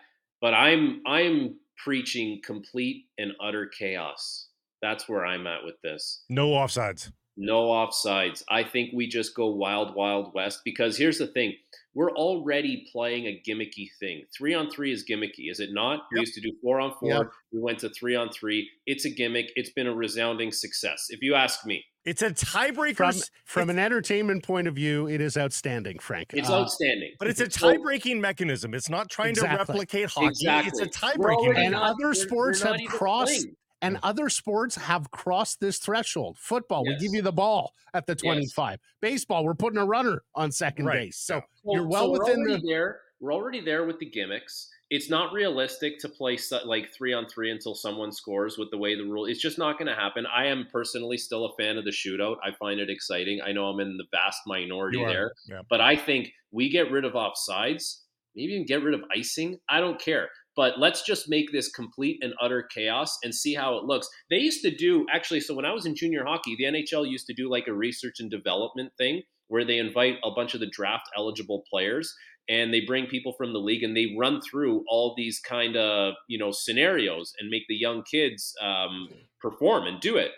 but 0.40 0.54
I'm 0.54 1.00
I'm 1.06 1.56
preaching 1.76 2.40
complete 2.44 3.06
and 3.16 3.32
utter 3.40 3.66
chaos. 3.66 4.48
That's 4.82 5.09
where 5.09 5.24
I'm 5.24 5.46
at 5.46 5.64
with 5.64 5.80
this. 5.82 6.24
no 6.28 6.48
offsides. 6.50 7.12
No 7.40 7.66
offsides. 7.66 8.42
I 8.50 8.64
think 8.64 8.90
we 8.92 9.06
just 9.06 9.32
go 9.36 9.46
wild, 9.46 9.94
wild 9.94 10.34
west 10.34 10.62
because 10.64 10.96
here's 10.98 11.18
the 11.18 11.28
thing. 11.28 11.54
We're 11.99 12.12
already 12.12 12.86
playing 12.92 13.26
a 13.26 13.42
gimmicky 13.44 13.88
thing. 13.99 14.22
Three 14.32 14.55
on 14.55 14.70
three 14.70 14.92
is 14.92 15.05
gimmicky, 15.05 15.51
is 15.51 15.59
it 15.59 15.70
not? 15.72 16.03
We 16.12 16.18
Yep. 16.18 16.26
used 16.26 16.34
to 16.34 16.40
do 16.40 16.53
four 16.62 16.78
on 16.78 16.94
four. 17.01 17.09
Yep. 17.11 17.26
We 17.53 17.59
went 17.61 17.80
to 17.80 17.88
three 17.88 18.14
on 18.14 18.30
three. 18.30 18.70
It's 18.86 19.05
a 19.05 19.11
gimmick. 19.11 19.51
It's 19.57 19.70
been 19.70 19.88
a 19.88 19.92
resounding 19.92 20.53
success, 20.53 21.09
if 21.11 21.20
you 21.22 21.34
ask 21.34 21.66
me. 21.66 21.84
It's 22.05 22.22
a 22.22 22.30
tiebreaker, 22.30 22.94
From 22.96 23.14
from 23.44 23.70
an 23.70 23.80
entertainment 23.80 24.44
point 24.44 24.68
of 24.68 24.76
view, 24.76 25.09
it 25.09 25.20
is 25.20 25.36
outstanding, 25.36 25.99
Frank. 25.99 26.28
It's 26.34 26.49
Uh, 26.49 26.61
outstanding. 26.61 27.14
but 27.18 27.26
it's 27.26 27.40
a 27.40 27.51
So- 27.51 27.72
tie-breaking 27.72 28.20
mechanism. 28.20 28.74
It's 28.74 28.88
not 28.88 29.11
trying 29.11 29.34
to 29.34 29.40
replicate 29.42 30.09
hockey. 30.11 30.26
Exactly. 30.28 30.68
It's 30.68 30.78
a 30.78 30.84
We're 30.84 30.88
tie-breaking. 30.90 31.46
And 31.46 31.55
mechanism. 31.55 31.72
not- 31.72 31.90
other 31.90 32.05
we're- 32.05 32.14
sports 32.14 32.64
we're 32.64 32.78
have 32.78 32.86
crossed- 32.86 33.32
playing. 33.42 33.57
And 33.83 33.99
other 34.03 34.29
sports 34.29 34.76
have 34.76 35.11
crossed 35.11 35.61
this 35.61 35.79
threshold. 35.79 36.37
Football, 36.39 36.85
we 36.85 36.97
give 36.97 37.12
you 37.12 37.22
the 37.22 37.33
ball 37.33 37.72
at 37.95 38.07
the 38.07 38.12
Yes. 38.12 38.20
25. 38.22 38.81
Baseball, 39.01 39.45
we're 39.45 39.55
putting 39.55 39.79
a 39.79 39.85
runner 39.85 40.22
on 40.35 40.51
second 40.53 40.87
Right. 40.87 41.07
base. 41.07 41.18
So 41.18 41.43
Well, 41.62 41.76
you're 41.76 41.89
well 41.89 42.07
so 42.14 42.20
within 42.20 42.43
the 42.45 42.61
there. 42.66 43.01
We're 43.20 43.35
already 43.35 43.61
there 43.61 43.85
with 43.85 43.99
the 43.99 44.07
gimmicks. 44.07 44.70
It's 44.91 45.11
not 45.11 45.33
realistic 45.33 45.99
to 46.01 46.09
play 46.09 46.39
like 46.64 46.93
three 46.95 47.12
on 47.12 47.26
three 47.26 47.51
until 47.51 47.74
someone 47.74 48.12
scores 48.12 48.57
with 48.57 48.70
the 48.70 48.79
way 48.79 48.95
the 48.95 49.03
rule. 49.05 49.26
It's 49.26 49.41
just 49.41 49.59
not 49.59 49.76
going 49.76 49.89
to 49.89 49.95
happen. 49.95 50.24
I 50.26 50.47
am 50.47 50.66
personally 50.70 51.18
still 51.18 51.45
a 51.47 51.55
fan 51.57 51.76
of 51.79 51.85
the 51.85 51.91
shootout. 51.91 52.37
I 52.45 52.53
find 52.53 52.79
it 52.81 52.89
exciting. 52.89 53.41
I 53.43 53.53
know 53.53 53.66
I'm 53.66 53.81
in 53.81 53.97
the 53.97 54.07
vast 54.12 54.41
minority 54.47 55.05
there, 55.05 55.33
yeah. 55.49 55.62
but 55.68 55.81
I 55.81 55.97
think 55.97 56.33
we 56.53 56.68
get 56.70 56.91
rid 56.93 57.05
of 57.05 57.14
offsides, 57.14 58.03
maybe 58.37 58.53
even 58.53 58.66
get 58.66 58.83
rid 58.85 58.95
of 58.95 59.03
icing. 59.14 59.59
I 59.68 59.81
don't 59.81 60.01
care. 60.01 60.31
But 60.59 60.76
let's 60.76 61.02
just 61.02 61.28
make 61.28 61.52
this 61.52 61.70
complete 61.70 62.18
and 62.20 62.34
utter 62.42 62.64
chaos 62.64 63.16
and 63.22 63.32
see 63.32 63.54
how 63.54 63.78
it 63.78 63.84
looks. 63.84 64.09
They 64.28 64.38
used 64.38 64.61
to 64.62 64.74
do 64.74 65.06
actually. 65.09 65.38
So 65.38 65.54
when 65.54 65.64
I 65.64 65.72
was 65.72 65.86
in 65.86 65.94
junior 65.94 66.24
hockey, 66.24 66.56
the 66.59 66.64
NHL 66.64 67.09
used 67.09 67.28
to 67.28 67.32
do 67.32 67.48
like 67.48 67.68
a 67.68 67.72
research 67.72 68.18
and 68.18 68.28
development 68.28 68.90
thing 68.98 69.22
where 69.46 69.64
they 69.64 69.78
invite 69.78 70.16
a 70.24 70.32
bunch 70.32 70.54
of 70.54 70.61
the 70.61 70.66
draft 70.66 71.04
eligible 71.16 71.62
players 71.70 72.12
and 72.48 72.74
they 72.74 72.80
bring 72.80 73.06
people 73.06 73.34
from 73.38 73.52
the 73.52 73.61
league 73.61 73.84
and 73.84 73.96
they 73.96 74.16
run 74.18 74.40
through 74.40 74.84
all 74.88 75.14
these 75.16 75.38
kind 75.38 75.76
of 75.76 76.14
you 76.26 76.36
know 76.36 76.50
scenarios 76.50 77.32
and 77.38 77.50
make 77.50 77.62
the 77.68 77.76
young 77.76 78.02
kids 78.02 78.52
um, 78.61 79.09
perform 79.40 79.86
and 79.86 80.00
do 80.00 80.16
it 80.16 80.32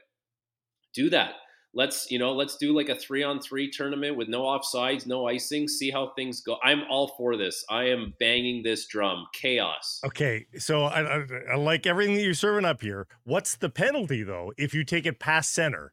do 0.94 1.08
that 1.08 1.36
let's 1.72 2.10
you 2.10 2.18
know 2.18 2.32
let's 2.32 2.56
do 2.56 2.76
like 2.76 2.88
a 2.88 2.96
three 2.96 3.22
on 3.22 3.40
three 3.40 3.70
tournament 3.70 4.16
with 4.16 4.28
no 4.28 4.42
offsides 4.42 5.06
no 5.06 5.28
icing 5.28 5.68
see 5.68 5.90
how 5.90 6.12
things 6.16 6.40
go 6.40 6.56
i'm 6.64 6.82
all 6.90 7.08
for 7.16 7.36
this 7.36 7.64
i 7.70 7.84
am 7.84 8.12
banging 8.18 8.62
this 8.62 8.86
drum 8.86 9.24
chaos 9.32 10.00
Okay, 10.04 10.46
so 10.58 10.82
I, 10.84 11.18
I, 11.18 11.26
I 11.52 11.56
like 11.56 11.86
everything 11.86 12.14
that 12.14 12.22
you're 12.22 12.34
serving 12.34 12.64
up 12.64 12.80
here. 12.80 13.06
What's 13.24 13.56
the 13.56 13.68
penalty 13.68 14.22
though 14.22 14.52
if 14.56 14.74
you 14.74 14.84
take 14.84 15.06
it 15.06 15.18
past 15.18 15.54
center? 15.54 15.92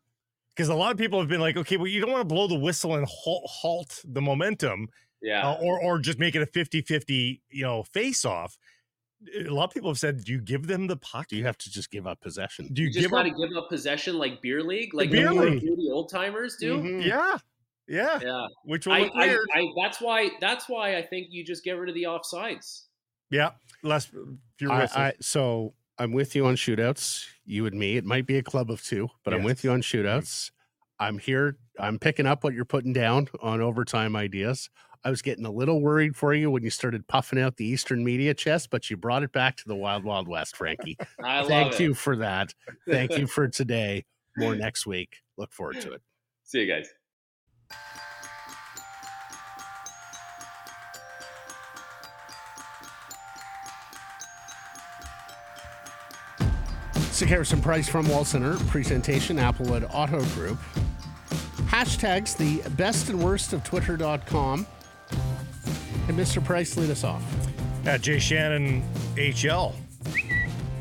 Because 0.49 0.69
a 0.69 0.75
lot 0.75 0.91
of 0.91 0.97
people 0.97 1.19
have 1.19 1.29
been 1.29 1.41
like, 1.41 1.55
okay, 1.55 1.77
well, 1.77 1.87
you 1.87 2.01
don't 2.01 2.11
want 2.11 2.27
to 2.27 2.33
blow 2.33 2.47
the 2.47 2.57
whistle 2.57 2.95
and 2.95 3.05
halt, 3.07 3.43
halt 3.47 4.01
the 4.05 4.21
momentum, 4.21 4.87
yeah 5.21 5.47
uh, 5.47 5.57
or 5.61 5.79
or 5.81 5.99
just 5.99 6.19
make 6.19 6.35
it 6.35 6.41
a 6.41 6.45
50-50, 6.45 7.41
you 7.49 7.63
know, 7.63 7.83
face 7.83 8.25
off. 8.25 8.57
A 9.45 9.49
lot 9.49 9.65
of 9.65 9.71
people 9.71 9.89
have 9.89 9.97
said, 9.97 10.23
do 10.23 10.31
you 10.31 10.39
give 10.39 10.67
them 10.67 10.87
the 10.87 10.97
puck? 10.97 11.27
do 11.27 11.35
you 11.35 11.45
have 11.45 11.57
to 11.57 11.71
just 11.71 11.89
give 11.89 12.05
up 12.05 12.21
possession? 12.21 12.69
Do 12.71 12.81
you 12.81 12.87
you 12.87 12.93
just 12.93 13.03
give 13.03 13.11
got 13.11 13.25
up? 13.25 13.33
to 13.35 13.47
give 13.47 13.57
up 13.57 13.69
possession 13.69 14.17
like 14.17 14.41
beer 14.41 14.61
league 14.61 14.93
like 14.93 15.09
Beer 15.09 15.29
the 15.29 15.33
league. 15.33 15.61
the 15.61 15.89
old 15.91 16.09
timers 16.09 16.55
do 16.57 16.77
Mhm. 16.77 17.03
Yeah, 17.03 17.37
yeah, 17.87 18.19
yeah 18.21 18.47
which 18.63 18.85
will 18.85 18.93
I, 18.93 19.09
I. 19.15 19.37
I, 19.55 19.67
that's 19.81 19.99
why 19.99 20.29
that's 20.39 20.69
why 20.69 20.97
i 20.97 21.01
think 21.01 21.27
you 21.31 21.43
just 21.43 21.63
get 21.63 21.73
rid 21.73 21.89
of 21.89 21.95
the 21.95 22.03
offsides 22.03 22.83
yeah, 23.29 23.51
less 23.83 24.09
fewer 24.57 24.71
I. 24.71 24.87
I, 24.95 25.13
so 25.19 25.73
I'm 25.97 26.11
with 26.11 26.35
you 26.35 26.45
on 26.45 26.55
shootouts. 26.55 27.25
You 27.45 27.65
and 27.65 27.77
me. 27.77 27.97
It 27.97 28.05
might 28.05 28.25
be 28.25 28.37
a 28.37 28.43
club 28.43 28.69
of 28.69 28.83
two, 28.83 29.09
but 29.23 29.33
I'm 29.33 29.43
with 29.43 29.63
you 29.63 29.71
on 29.71 29.81
shootouts. 29.81 30.51
I'm 30.99 31.19
here. 31.19 31.57
I'm 31.79 31.99
picking 31.99 32.25
up 32.25 32.43
what 32.43 32.53
you're 32.53 32.65
putting 32.65 32.93
down 32.93 33.27
on 33.41 33.61
overtime 33.61 34.15
ideas. 34.15 34.69
I 35.03 35.09
was 35.09 35.21
getting 35.21 35.45
a 35.45 35.51
little 35.51 35.81
worried 35.81 36.15
for 36.15 36.33
you 36.33 36.49
when 36.49 36.63
you 36.63 36.69
started 36.69 37.07
puffing 37.07 37.39
out 37.39 37.57
the 37.57 37.65
Eastern 37.65 38.03
media 38.03 38.33
chest, 38.33 38.69
but 38.71 38.89
you 38.89 38.97
brought 38.97 39.23
it 39.23 39.31
back 39.31 39.55
to 39.57 39.67
the 39.67 39.75
Wild 39.75 40.03
Wild 40.03 40.27
West, 40.27 40.57
Frankie. 40.57 40.97
i 41.23 41.39
love 41.39 41.45
it. 41.45 41.49
Thank 41.49 41.79
you 41.79 41.93
for 41.93 42.15
that. 42.17 42.53
Thank 42.89 43.17
you 43.17 43.27
for 43.27 43.47
today. 43.47 44.05
More 44.37 44.55
next 44.57 44.85
week. 44.85 45.17
Look 45.37 45.53
forward 45.53 45.79
to 45.81 45.93
it. 45.93 46.01
see 46.43 46.61
you 46.61 46.67
guys 46.67 46.89
Sekeres 57.17 57.51
and 57.51 57.63
Price 57.63 57.89
from 57.89 58.07
Wall 58.07 58.23
Center. 58.23 58.57
Presentation 58.67 59.37
Applewood 59.37 59.89
Auto 59.91 60.23
Group. 60.35 60.59
Hashtags 61.77 62.35
the 62.35 62.67
best 62.71 63.09
and 63.09 63.23
worst 63.23 63.53
of 63.53 63.63
Twitter.com. 63.63 64.65
And 66.07 66.17
Mr. 66.17 66.43
Price 66.43 66.75
lead 66.75 66.89
us 66.89 67.03
off. 67.03 67.23
At 67.85 68.01
Jay 68.01 68.17
Shannon 68.17 68.81
HL. 69.13 69.75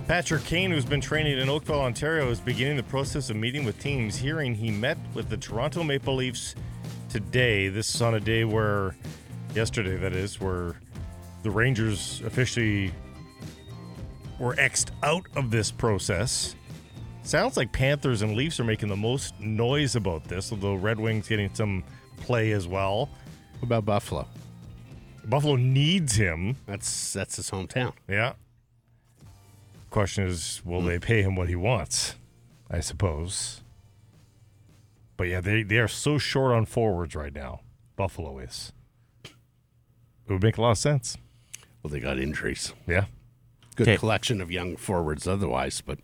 Patrick 0.08 0.44
Kane, 0.44 0.70
who's 0.70 0.86
been 0.86 1.02
training 1.02 1.38
in 1.38 1.50
Oakville, 1.50 1.82
Ontario, 1.82 2.30
is 2.30 2.40
beginning 2.40 2.78
the 2.78 2.82
process 2.82 3.28
of 3.28 3.36
meeting 3.36 3.66
with 3.66 3.78
teams. 3.78 4.16
Hearing 4.16 4.54
he 4.54 4.70
met 4.70 4.96
with 5.12 5.28
the 5.28 5.36
Toronto 5.36 5.84
Maple 5.84 6.14
Leafs 6.14 6.54
today. 7.10 7.68
This 7.68 7.94
is 7.94 8.00
on 8.00 8.14
a 8.14 8.20
day 8.20 8.46
where, 8.46 8.96
yesterday 9.54 9.98
that 9.98 10.14
is, 10.14 10.40
where 10.40 10.80
the 11.42 11.50
Rangers 11.50 12.22
officially 12.24 12.90
were 14.38 14.58
X'd 14.58 14.92
out 15.02 15.26
of 15.36 15.50
this 15.50 15.70
process. 15.70 16.56
Sounds 17.26 17.56
like 17.56 17.72
Panthers 17.72 18.22
and 18.22 18.36
Leafs 18.36 18.60
are 18.60 18.64
making 18.64 18.88
the 18.88 18.96
most 18.96 19.38
noise 19.40 19.96
about 19.96 20.22
this, 20.28 20.52
although 20.52 20.76
Red 20.76 21.00
Wings 21.00 21.26
getting 21.26 21.52
some 21.52 21.82
play 22.18 22.52
as 22.52 22.68
well. 22.68 23.08
What 23.58 23.64
about 23.64 23.84
Buffalo? 23.84 24.28
Buffalo 25.24 25.56
needs 25.56 26.14
him. 26.14 26.54
That's 26.66 27.12
that's 27.12 27.34
his 27.34 27.50
hometown. 27.50 27.94
Yeah. 28.08 28.34
Question 29.90 30.26
is, 30.28 30.62
will 30.64 30.82
they 30.82 31.00
pay 31.00 31.22
him 31.22 31.34
what 31.34 31.48
he 31.48 31.56
wants? 31.56 32.14
I 32.70 32.78
suppose. 32.78 33.60
But 35.16 35.24
yeah, 35.28 35.40
they, 35.40 35.62
they 35.64 35.78
are 35.78 35.88
so 35.88 36.18
short 36.18 36.52
on 36.52 36.64
forwards 36.66 37.16
right 37.16 37.34
now. 37.34 37.60
Buffalo 37.96 38.38
is. 38.38 38.72
It 39.24 39.32
would 40.32 40.42
make 40.44 40.58
a 40.58 40.62
lot 40.62 40.72
of 40.72 40.78
sense. 40.78 41.16
Well, 41.82 41.90
they 41.90 41.98
got 42.00 42.18
injuries. 42.18 42.72
Yeah. 42.86 43.06
Good 43.74 43.88
Okay. 43.88 43.96
collection 43.96 44.40
of 44.40 44.50
young 44.52 44.76
forwards 44.76 45.26
otherwise, 45.26 45.80
but 45.80 45.98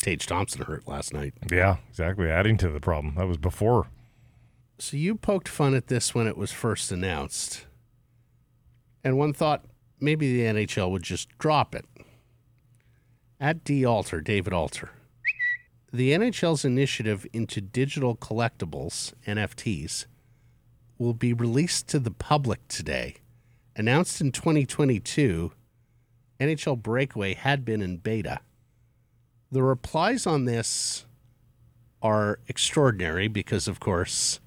Tage 0.00 0.26
Thompson 0.26 0.62
hurt 0.62 0.88
last 0.88 1.12
night. 1.12 1.34
Yeah, 1.50 1.76
exactly. 1.88 2.30
Adding 2.30 2.56
to 2.58 2.68
the 2.68 2.80
problem. 2.80 3.14
That 3.16 3.28
was 3.28 3.36
before. 3.36 3.88
So 4.78 4.96
you 4.96 5.14
poked 5.14 5.48
fun 5.48 5.74
at 5.74 5.88
this 5.88 6.14
when 6.14 6.26
it 6.26 6.38
was 6.38 6.52
first 6.52 6.90
announced. 6.90 7.66
And 9.04 9.18
one 9.18 9.34
thought 9.34 9.64
maybe 10.00 10.32
the 10.32 10.44
NHL 10.44 10.90
would 10.90 11.02
just 11.02 11.28
drop 11.38 11.74
it. 11.74 11.84
At 13.38 13.62
D 13.62 13.84
Alter, 13.84 14.20
David 14.20 14.52
Alter. 14.52 14.90
The 15.92 16.12
NHL's 16.12 16.64
initiative 16.64 17.26
into 17.32 17.60
digital 17.60 18.16
collectibles, 18.16 19.12
NFTs, 19.26 20.06
will 20.98 21.14
be 21.14 21.32
released 21.32 21.88
to 21.88 21.98
the 21.98 22.10
public 22.10 22.66
today. 22.68 23.16
Announced 23.74 24.20
in 24.20 24.30
2022, 24.30 25.52
NHL 26.38 26.80
Breakaway 26.80 27.34
had 27.34 27.64
been 27.64 27.82
in 27.82 27.96
beta. 27.96 28.40
The 29.52 29.62
replies 29.62 30.26
on 30.26 30.44
this 30.44 31.06
are 32.02 32.38
extraordinary 32.48 33.28
because, 33.28 33.66
of 33.68 33.80
course, 33.80 34.40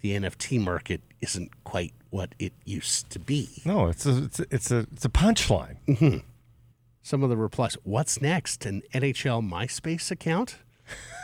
the 0.00 0.12
NFT 0.12 0.60
market 0.60 1.00
isn't 1.20 1.64
quite 1.64 1.92
what 2.10 2.34
it 2.38 2.52
used 2.64 3.10
to 3.10 3.18
be. 3.18 3.62
No, 3.64 3.88
it's 3.88 4.06
a 4.06 4.24
it's 4.24 4.40
a 4.40 4.46
it's 4.50 4.70
a, 4.70 4.78
it's 4.92 5.04
a 5.04 5.08
punchline. 5.08 5.76
Mm-hmm. 5.86 6.18
Some 7.02 7.22
of 7.22 7.30
the 7.30 7.36
replies 7.36 7.76
What's 7.84 8.20
next? 8.20 8.66
An 8.66 8.82
NHL 8.94 9.48
MySpace 9.48 10.10
account? 10.10 10.58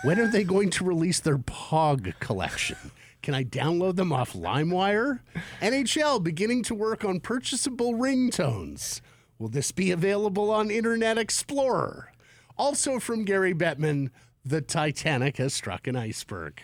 When 0.02 0.18
are 0.18 0.28
they 0.28 0.44
going 0.44 0.70
to 0.70 0.84
release 0.84 1.20
their 1.20 1.38
POG 1.38 2.14
collection? 2.20 2.76
Can 3.22 3.34
I 3.34 3.44
download 3.44 3.96
them 3.96 4.12
off 4.12 4.34
LimeWire? 4.34 5.20
NHL 5.62 6.22
beginning 6.22 6.62
to 6.64 6.74
work 6.74 7.04
on 7.04 7.20
purchasable 7.20 7.94
ringtones. 7.94 9.00
Will 9.38 9.48
this 9.48 9.72
be 9.72 9.90
available 9.90 10.50
on 10.50 10.70
Internet 10.70 11.16
Explorer? 11.16 12.12
Also 12.56 12.98
from 13.00 13.24
Gary 13.24 13.54
Bettman, 13.54 14.10
the 14.44 14.60
Titanic 14.60 15.38
has 15.38 15.52
struck 15.54 15.86
an 15.86 15.96
iceberg. 15.96 16.62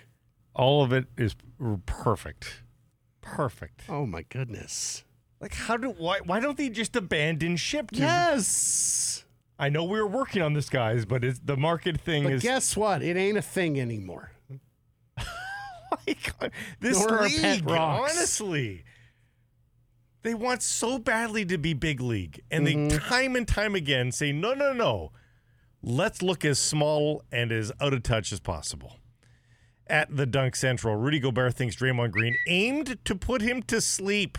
All 0.54 0.82
of 0.82 0.92
it 0.92 1.06
is 1.16 1.34
perfect. 1.86 2.62
Perfect. 3.20 3.82
Oh 3.88 4.06
my 4.06 4.22
goodness. 4.22 5.04
Like 5.40 5.54
how 5.54 5.76
do 5.76 5.90
why 5.90 6.18
why 6.24 6.40
don't 6.40 6.56
they 6.58 6.68
just 6.68 6.94
abandon 6.96 7.56
ship? 7.56 7.90
dude? 7.90 8.00
Yes. 8.00 9.24
I 9.58 9.68
know 9.68 9.84
we 9.84 10.00
were 10.00 10.06
working 10.06 10.40
on 10.42 10.54
this, 10.54 10.70
guys, 10.70 11.04
but 11.04 11.22
it's 11.22 11.38
the 11.38 11.56
market 11.56 12.00
thing 12.00 12.24
But 12.24 12.32
is 12.34 12.42
guess 12.42 12.76
what? 12.76 13.02
It 13.02 13.16
ain't 13.16 13.36
a 13.36 13.42
thing 13.42 13.78
anymore. 13.78 14.32
like, 16.06 16.52
this 16.80 16.98
Nor 17.06 17.22
league, 17.24 17.68
honestly. 17.70 18.84
They 20.22 20.34
want 20.34 20.62
so 20.62 20.98
badly 20.98 21.44
to 21.46 21.58
be 21.58 21.72
big 21.74 22.00
league, 22.00 22.40
and 22.50 22.66
Mm-hmm. 22.66 22.88
they 22.88 22.98
time 22.98 23.36
and 23.36 23.46
time 23.48 23.74
again 23.74 24.12
say, 24.12 24.32
no, 24.32 24.52
no, 24.54 24.72
no. 24.72 25.12
Let's 25.82 26.22
look 26.22 26.44
as 26.44 26.58
small 26.58 27.22
and 27.32 27.50
as 27.50 27.72
out 27.80 27.94
of 27.94 28.02
touch 28.02 28.32
as 28.32 28.40
possible. 28.40 28.96
At 29.86 30.14
the 30.14 30.26
Dunk 30.26 30.54
Central, 30.54 30.94
Rudy 30.94 31.18
Gobert 31.18 31.54
thinks 31.54 31.74
Draymond 31.74 32.12
Green 32.12 32.36
aimed 32.46 33.04
to 33.04 33.14
put 33.14 33.42
him 33.42 33.62
to 33.64 33.80
sleep, 33.80 34.38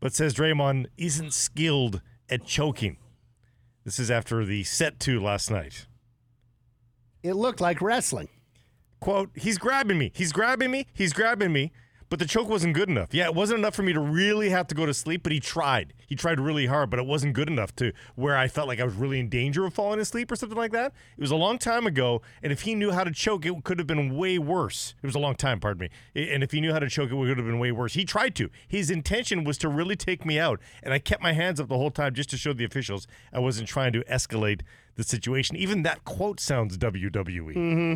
but 0.00 0.12
says 0.12 0.34
Draymond 0.34 0.86
isn't 0.98 1.32
skilled 1.32 2.02
at 2.28 2.44
choking. 2.44 2.96
This 3.84 3.98
is 3.98 4.10
after 4.10 4.44
the 4.44 4.62
set 4.64 5.00
two 5.00 5.20
last 5.20 5.50
night. 5.50 5.86
It 7.22 7.34
looked 7.34 7.60
like 7.60 7.80
wrestling. 7.80 8.28
quote, 9.00 9.30
he's 9.34 9.58
grabbing 9.58 9.96
me. 9.98 10.12
He's 10.14 10.32
grabbing 10.32 10.70
me. 10.70 10.86
He's 10.92 11.12
grabbing 11.12 11.52
me. 11.52 11.72
But 12.10 12.18
the 12.18 12.26
choke 12.26 12.48
wasn't 12.48 12.74
good 12.74 12.88
enough. 12.88 13.14
Yeah, 13.14 13.26
it 13.26 13.36
wasn't 13.36 13.60
enough 13.60 13.76
for 13.76 13.84
me 13.84 13.92
to 13.92 14.00
really 14.00 14.50
have 14.50 14.66
to 14.66 14.74
go 14.74 14.84
to 14.84 14.92
sleep, 14.92 15.22
but 15.22 15.30
he 15.30 15.38
tried. 15.38 15.94
He 16.08 16.16
tried 16.16 16.40
really 16.40 16.66
hard, 16.66 16.90
but 16.90 16.98
it 16.98 17.06
wasn't 17.06 17.34
good 17.34 17.48
enough 17.48 17.74
to 17.76 17.92
where 18.16 18.36
I 18.36 18.48
felt 18.48 18.66
like 18.66 18.80
I 18.80 18.84
was 18.84 18.94
really 18.94 19.20
in 19.20 19.28
danger 19.28 19.64
of 19.64 19.74
falling 19.74 20.00
asleep 20.00 20.32
or 20.32 20.34
something 20.34 20.58
like 20.58 20.72
that. 20.72 20.92
It 21.16 21.20
was 21.20 21.30
a 21.30 21.36
long 21.36 21.56
time 21.56 21.86
ago, 21.86 22.20
and 22.42 22.52
if 22.52 22.62
he 22.62 22.74
knew 22.74 22.90
how 22.90 23.04
to 23.04 23.12
choke, 23.12 23.46
it 23.46 23.62
could 23.62 23.78
have 23.78 23.86
been 23.86 24.16
way 24.16 24.40
worse. 24.40 24.96
It 25.00 25.06
was 25.06 25.14
a 25.14 25.20
long 25.20 25.36
time, 25.36 25.60
pardon 25.60 25.88
me. 26.14 26.30
And 26.32 26.42
if 26.42 26.50
he 26.50 26.60
knew 26.60 26.72
how 26.72 26.80
to 26.80 26.88
choke, 26.88 27.12
it 27.12 27.14
would 27.14 27.28
have 27.28 27.46
been 27.46 27.60
way 27.60 27.70
worse. 27.70 27.94
He 27.94 28.04
tried 28.04 28.34
to. 28.36 28.50
His 28.66 28.90
intention 28.90 29.44
was 29.44 29.56
to 29.58 29.68
really 29.68 29.94
take 29.94 30.26
me 30.26 30.36
out, 30.36 30.58
and 30.82 30.92
I 30.92 30.98
kept 30.98 31.22
my 31.22 31.32
hands 31.32 31.60
up 31.60 31.68
the 31.68 31.76
whole 31.76 31.92
time 31.92 32.14
just 32.14 32.30
to 32.30 32.36
show 32.36 32.52
the 32.52 32.64
officials 32.64 33.06
I 33.32 33.38
wasn't 33.38 33.68
trying 33.68 33.92
to 33.92 34.02
escalate 34.10 34.62
the 34.96 35.04
situation. 35.04 35.54
Even 35.54 35.84
that 35.84 36.04
quote 36.04 36.40
sounds 36.40 36.76
WWE. 36.76 37.54
Mm-hmm. 37.54 37.94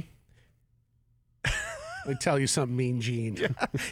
Let 2.05 2.09
me 2.09 2.15
tell 2.21 2.39
you 2.39 2.47
something, 2.47 2.77
Mean 2.77 3.01
Gene. 3.01 3.39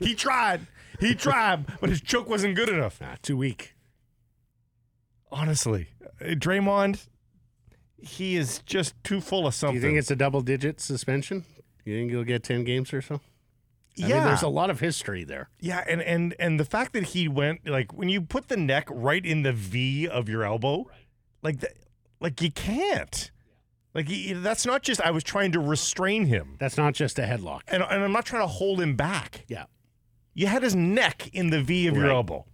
he 0.01 0.15
tried. 0.15 0.67
He 1.01 1.15
tried, 1.15 1.65
but 1.81 1.89
his 1.91 2.01
choke 2.01 2.29
wasn't 2.29 2.55
good 2.57 2.69
enough. 2.69 3.01
Ah, 3.03 3.17
too 3.23 3.37
weak. 3.37 3.75
Honestly, 5.31 5.89
Uh, 6.21 6.35
Draymond, 6.35 7.07
he 7.99 8.37
is 8.37 8.61
just 8.67 8.95
too 9.03 9.21
full 9.21 9.47
of 9.47 9.55
something. 9.55 9.81
Do 9.81 9.87
you 9.87 9.93
think 9.93 9.99
it's 9.99 10.11
a 10.11 10.17
double 10.17 10.43
digit 10.43 10.81
suspension? 10.81 11.45
You 11.85 11.97
think 11.99 12.11
he'll 12.11 12.23
get 12.25 12.43
10 12.45 12.65
games 12.65 12.93
or 12.93 13.01
so? 13.01 13.17
I 13.17 14.07
yeah, 14.07 14.09
mean, 14.19 14.25
there's 14.25 14.43
a 14.43 14.49
lot 14.49 14.71
of 14.71 14.81
history 14.81 15.25
there. 15.25 15.49
yeah, 15.61 15.85
and 15.89 16.01
and 16.01 16.35
and 16.39 16.59
the 16.61 16.65
fact 16.65 16.93
that 16.95 17.09
he 17.09 17.29
went 17.29 17.67
like 17.69 17.93
when 17.93 18.09
you 18.09 18.23
put 18.23 18.49
the 18.49 18.57
neck 18.57 18.89
right 18.91 19.25
in 19.25 19.43
the 19.43 19.53
V 19.53 20.09
of 20.09 20.29
your 20.31 20.45
elbow, 20.45 20.87
like 21.43 21.61
that, 21.61 21.73
like 22.21 22.41
you 22.41 22.51
can't. 22.51 23.31
Like 23.95 24.09
he, 24.09 24.33
that's 24.33 24.65
not 24.65 24.83
just 24.83 25.01
I 25.01 25.11
was 25.11 25.23
trying 25.23 25.53
to 25.53 25.61
restrain 25.61 26.27
him, 26.27 26.57
That's 26.59 26.77
not 26.77 26.95
just 26.95 27.19
a 27.19 27.23
headlock. 27.23 27.61
and 27.69 27.83
and 27.83 28.03
I'm 28.05 28.13
not 28.13 28.25
trying 28.25 28.43
to 28.43 28.47
hold 28.49 28.81
him 28.81 28.97
back. 28.97 29.45
Yeah. 29.49 29.65
You 30.35 30.47
had 30.47 30.63
his 30.63 30.75
neck 30.75 31.29
in 31.35 31.51
the 31.51 31.61
V 31.63 31.89
of 31.89 31.97
your 31.97 32.09
elbow. 32.11 32.47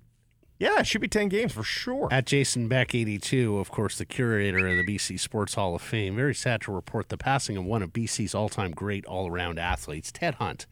Yeah, 0.58 0.80
it 0.80 0.86
should 0.88 1.00
be 1.00 1.06
ten 1.06 1.28
games 1.28 1.52
for 1.52 1.62
sure. 1.62 2.08
At 2.10 2.26
Jason 2.26 2.66
Beck 2.66 2.92
82, 2.92 3.58
of 3.58 3.70
course, 3.70 3.96
the 3.98 4.04
curator 4.04 4.66
of 4.66 4.76
the 4.76 4.82
BC 4.84 5.20
Sports 5.20 5.54
Hall 5.54 5.76
of 5.76 5.82
Fame, 5.82 6.16
very 6.16 6.34
sad 6.34 6.60
to 6.62 6.72
report 6.72 7.08
the 7.10 7.16
passing 7.16 7.56
of 7.56 7.64
one 7.64 7.80
of 7.80 7.92
BC's 7.92 8.34
all 8.34 8.48
time 8.48 8.72
great 8.72 9.06
all 9.06 9.30
around 9.30 9.60
athletes, 9.60 10.10
Ted 10.10 10.34
Hunt, 10.34 10.66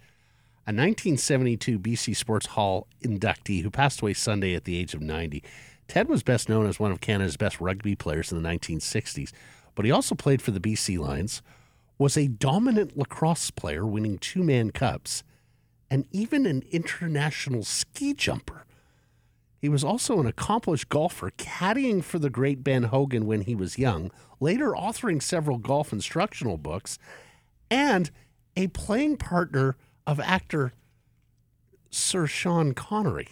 a 0.67 0.75
1972 0.75 1.79
BC 1.79 2.17
Sports 2.17 2.47
Hall 2.47 2.89
inductee 3.05 3.62
who 3.62 3.71
passed 3.71 4.01
away 4.03 4.12
Sunday 4.14 4.55
at 4.57 4.64
the 4.64 4.77
age 4.77 4.93
of 4.95 5.01
90. 5.01 5.45
Ted 5.87 6.09
was 6.09 6.25
best 6.25 6.49
known 6.49 6.67
as 6.67 6.81
one 6.81 6.91
of 6.91 7.01
Canada's 7.01 7.37
best 7.37 7.61
rugby 7.61 7.95
players 7.95 8.33
in 8.33 8.43
the 8.43 8.49
1960s, 8.49 9.31
but 9.77 9.85
he 9.85 9.93
also 9.93 10.16
played 10.16 10.43
for 10.43 10.51
the 10.51 10.59
BC 10.59 10.99
Lions, 10.99 11.43
was 11.99 12.16
a 12.16 12.27
dominant 12.27 12.97
lacrosse 12.97 13.53
player, 13.53 13.87
winning 13.87 14.18
two 14.18 14.43
Mann 14.43 14.70
Cups, 14.70 15.22
and 15.89 16.05
even 16.11 16.45
an 16.47 16.64
international 16.72 17.62
ski 17.62 18.12
jumper. 18.12 18.64
He 19.61 19.68
was 19.68 19.85
also 19.85 20.18
an 20.18 20.27
accomplished 20.27 20.89
golfer, 20.89 21.31
caddying 21.31 22.03
for 22.03 22.18
the 22.18 22.31
great 22.31 22.64
Ben 22.64 22.85
Hogan 22.85 23.27
when 23.27 23.43
he 23.43 23.55
was 23.55 23.79
young, 23.79 24.11
later 24.41 24.72
authoring 24.72 25.22
several 25.22 25.59
golf 25.59 25.93
instructional 25.93 26.59
books, 26.59 26.99
and 27.70 28.11
a 28.57 28.68
playing 28.68 29.16
partner 29.16 29.77
of 30.07 30.18
actor 30.20 30.72
Sir 31.91 32.27
Sean 32.27 32.72
Connery. 32.74 33.29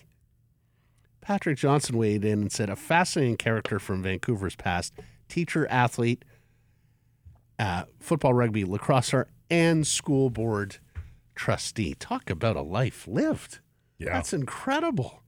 Patrick 1.21 1.59
Johnson 1.59 1.97
weighed 1.97 2.25
in 2.25 2.43
and 2.43 2.53
said, 2.53 2.69
a 2.69 2.77
fascinating 2.77 3.37
character 3.37 3.79
from 3.79 4.03
Vancouver's 4.03 4.57
past, 4.57 4.93
teacher, 5.29 5.67
athlete, 5.69 6.25
uh, 7.59 7.85
football, 8.01 8.35
rugby, 8.35 8.65
lacrosse 8.65 9.15
and 9.51 9.87
school 9.87 10.31
board 10.31 10.79
trustee. 11.35 11.95
Talk 11.95 12.31
about 12.31 12.57
a 12.57 12.63
life 12.63 13.07
lived. 13.07 13.59
Yeah, 13.99 14.13
That's 14.15 14.33
incredible. 14.33 15.23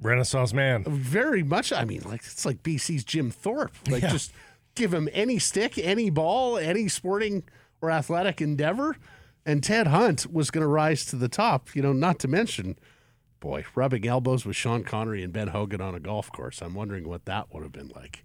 Renaissance 0.00 0.52
man. 0.52 0.84
Very 0.84 1.42
much. 1.42 1.72
I 1.72 1.84
mean, 1.84 2.02
like 2.04 2.20
it's 2.20 2.44
like 2.44 2.62
BC's 2.62 3.04
Jim 3.04 3.30
Thorpe. 3.30 3.72
Like 3.88 4.02
Yeah. 4.02 4.10
just 4.10 4.32
give 4.74 4.92
him 4.92 5.08
any 5.12 5.38
stick, 5.38 5.78
any 5.78 6.10
ball, 6.10 6.58
any 6.58 6.88
sporting 6.88 7.44
or 7.80 7.90
athletic 7.90 8.40
endeavor, 8.40 8.96
and 9.46 9.62
Ted 9.62 9.86
Hunt 9.88 10.32
was 10.32 10.50
going 10.50 10.62
to 10.62 10.68
rise 10.68 11.04
to 11.06 11.16
the 11.16 11.28
top. 11.28 11.74
You 11.76 11.82
know, 11.82 11.92
not 11.92 12.18
to 12.20 12.28
mention, 12.28 12.78
boy, 13.40 13.64
rubbing 13.74 14.06
elbows 14.06 14.44
with 14.44 14.56
Sean 14.56 14.82
Connery 14.82 15.22
and 15.22 15.32
Ben 15.32 15.48
Hogan 15.48 15.80
on 15.80 15.94
a 15.94 16.00
golf 16.00 16.30
course. 16.32 16.60
I'm 16.62 16.74
wondering 16.74 17.08
what 17.08 17.24
that 17.26 17.52
would 17.52 17.62
have 17.62 17.72
been 17.72 17.92
like. 17.94 18.24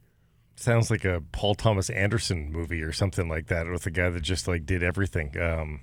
Sounds 0.58 0.90
like 0.90 1.06
a 1.06 1.22
Paul 1.32 1.54
Thomas 1.54 1.90
Anderson 1.92 2.52
movie 2.52 2.82
or 2.82 2.92
something 2.92 3.30
like 3.30 3.46
that 3.48 3.68
with 3.68 3.86
a 3.86 3.92
guy 3.92 4.10
that 4.10 4.22
just 4.22 4.48
like 4.48 4.66
did 4.66 4.82
everything. 4.82 5.40
Um, 5.40 5.82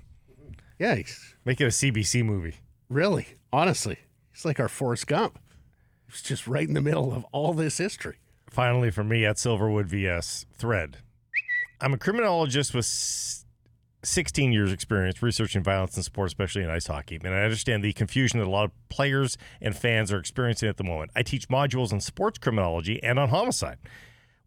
Yeah, 0.77 0.95
he's, 0.95 1.35
make 1.45 1.61
it 1.61 1.65
a 1.65 1.67
CBC 1.67 2.25
movie. 2.25 2.55
really, 2.89 3.27
honestly, 3.53 3.99
he's 4.33 4.43
like 4.43 4.59
our 4.59 4.67
Forrest 4.67 5.07
Gump. 5.07 5.39
He's 6.11 6.21
just 6.21 6.45
right 6.45 6.67
in 6.67 6.73
the 6.73 6.81
middle 6.81 7.13
of 7.13 7.25
all 7.31 7.53
this 7.53 7.77
history. 7.77 8.17
Finally, 8.49 8.91
for 8.91 9.03
me 9.03 9.25
at 9.25 9.37
Silverwood 9.37 9.85
VS 9.85 10.45
thread. 10.53 10.97
I'm 11.79 11.93
a 11.93 11.97
criminologist 11.97 12.73
with 12.73 12.85
16 14.03 14.51
years 14.51 14.71
experience 14.73 15.21
researching 15.23 15.63
violence 15.63 15.95
in 15.95 16.03
sport, 16.03 16.27
especially 16.27 16.63
in 16.63 16.69
ice 16.69 16.87
hockey. 16.87 17.19
And 17.23 17.33
I 17.33 17.43
understand 17.43 17.81
the 17.81 17.93
confusion 17.93 18.39
that 18.39 18.47
a 18.47 18.49
lot 18.49 18.65
of 18.65 18.71
players 18.89 19.37
and 19.61 19.75
fans 19.75 20.11
are 20.11 20.19
experiencing 20.19 20.69
at 20.69 20.77
the 20.77 20.83
moment. 20.83 21.11
I 21.15 21.23
teach 21.23 21.47
modules 21.47 21.91
on 21.91 22.01
sports 22.01 22.37
criminology 22.37 23.01
and 23.01 23.17
on 23.17 23.29
homicide. 23.29 23.77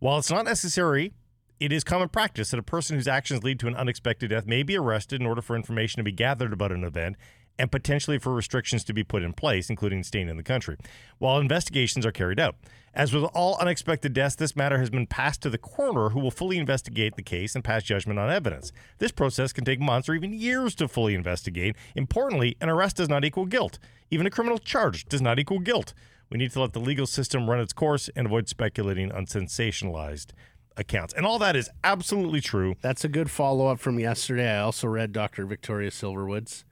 While 0.01 0.19
it's 0.19 0.31
not 0.31 0.45
necessary, 0.45 1.13
it 1.59 1.73
is 1.73 1.83
common 1.83 2.09
practice 2.09 2.51
that 2.51 2.61
a 2.61 2.63
person 2.63 2.95
whose 2.95 3.09
actions 3.09 3.43
lead 3.43 3.59
to 3.61 3.67
an 3.67 3.75
unexpected 3.75 4.31
death 4.31 4.47
may 4.47 4.63
be 4.63 4.77
arrested 4.77 5.21
in 5.21 5.27
order 5.27 5.43
for 5.43 5.57
information 5.57 5.99
to 5.99 6.05
be 6.05 6.13
gathered 6.13 6.53
about 6.53 6.71
an 6.71 6.85
event 6.85 7.17
and 7.59 7.73
potentially 7.73 8.17
for 8.17 8.33
restrictions 8.33 8.85
to 8.85 8.93
be 8.93 9.03
put 9.03 9.25
in 9.25 9.33
place, 9.33 9.69
including 9.69 10.05
staying 10.05 10.29
in 10.29 10.37
the 10.37 10.45
country, 10.45 10.77
while 11.19 11.41
investigations 11.41 12.07
are 12.07 12.13
carried 12.13 12.39
out. 12.39 12.55
As 12.95 13.13
with 13.13 13.25
all 13.35 13.59
unexpected 13.59 14.13
deaths, 14.13 14.37
this 14.37 14.55
matter 14.55 14.79
has 14.79 14.91
been 14.91 15.09
passed 15.09 15.43
to 15.43 15.51
the 15.51 15.59
coroner 15.59 16.11
who 16.11 16.21
will 16.21 16.31
fully 16.31 16.59
investigate 16.59 17.17
the 17.17 17.23
case 17.23 17.57
and 17.57 17.65
pass 17.65 17.83
judgment 17.83 18.21
on 18.21 18.31
evidence. 18.31 18.71
This 18.99 19.11
process 19.11 19.53
can 19.53 19.65
take 19.65 19.81
months 19.81 20.09
or 20.09 20.15
even 20.15 20.33
years 20.33 20.77
to 20.77 20.87
fully 20.87 21.17
investigate. 21.17 21.75
Importantly, 21.97 22.57
an 22.61 22.69
arrest 22.69 22.99
does 22.99 23.09
not 23.09 23.25
equal 23.25 23.47
guilt. 23.47 23.81
Even 24.13 24.29
a 24.29 24.31
criminal 24.31 24.59
charge 24.59 25.07
does 25.07 25.21
not 25.21 25.41
equal 25.41 25.59
guilt. 25.59 25.93
We 26.31 26.39
need 26.39 26.51
to 26.53 26.61
let 26.61 26.73
the 26.73 26.81
legal 26.81 27.07
system 27.07 27.49
run 27.49 27.61
its 27.61 27.73
course 27.73 28.11
and 28.15 28.27
avoid 28.27 28.49
speculating 28.49 29.11
on 29.13 29.27
sensationalized 29.27 30.29
accounts. 30.77 31.15
And 31.15 31.25
all 31.27 31.39
that 31.39 31.57
is 31.57 31.71
absolutely 31.83 32.41
true. 32.41 32.75
That's 32.83 33.05
a 33.05 33.09
good 33.09 33.31
follow 33.31 33.67
up 33.69 33.81
from 33.81 33.99
yesterday. 33.99 34.51
I 34.51 34.61
also 34.61 34.89
read 34.89 35.13
Dr. 35.13 35.47
Victoria 35.47 35.91
Silverwood's. 35.91 36.65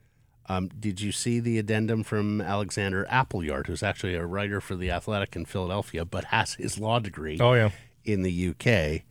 Um, 0.49 0.69
did 0.79 1.01
you 1.01 1.11
see 1.11 1.39
the 1.41 1.57
addendum 1.59 2.03
from 2.03 2.39
Alexander 2.39 3.05
Appleyard, 3.09 3.67
who's 3.67 3.83
actually 3.83 4.15
a 4.15 4.25
writer 4.25 4.61
for 4.61 4.75
The 4.77 4.89
Athletic 4.91 5.35
in 5.35 5.43
Philadelphia, 5.45 6.05
but 6.05 6.25
has 6.25 6.53
his 6.53 6.79
law 6.79 6.99
degree 6.99 7.37
Oh, 7.41 7.53
yeah. 7.53 7.71
in 8.05 8.21
the 8.21 8.49
UK, 8.49 9.03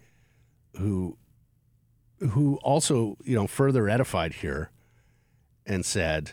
who 0.81 1.19
who 2.31 2.57
also 2.63 3.19
you 3.23 3.35
know 3.37 3.47
further 3.47 3.87
edified 3.91 4.33
here 4.35 4.71
and 5.67 5.85
said, 5.85 6.33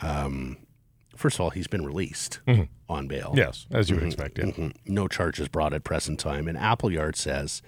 um, 0.00 0.56
first 1.22 1.36
of 1.36 1.40
all, 1.42 1.50
he's 1.50 1.66
been 1.68 1.84
released 1.86 2.40
on 2.88 3.06
bail. 3.08 3.32
Yes, 3.36 3.66
as 3.70 3.88
you 3.88 3.96
would 3.96 4.04
expect. 4.04 4.38
Yeah. 4.38 4.46
Mhm. 4.46 4.74
No 4.86 5.08
charges 5.08 5.48
brought 5.48 5.72
at 5.72 5.84
present 5.84 6.18
time. 6.20 6.48
And 6.48 6.58
Appleyard 6.58 7.16
says 7.16 7.62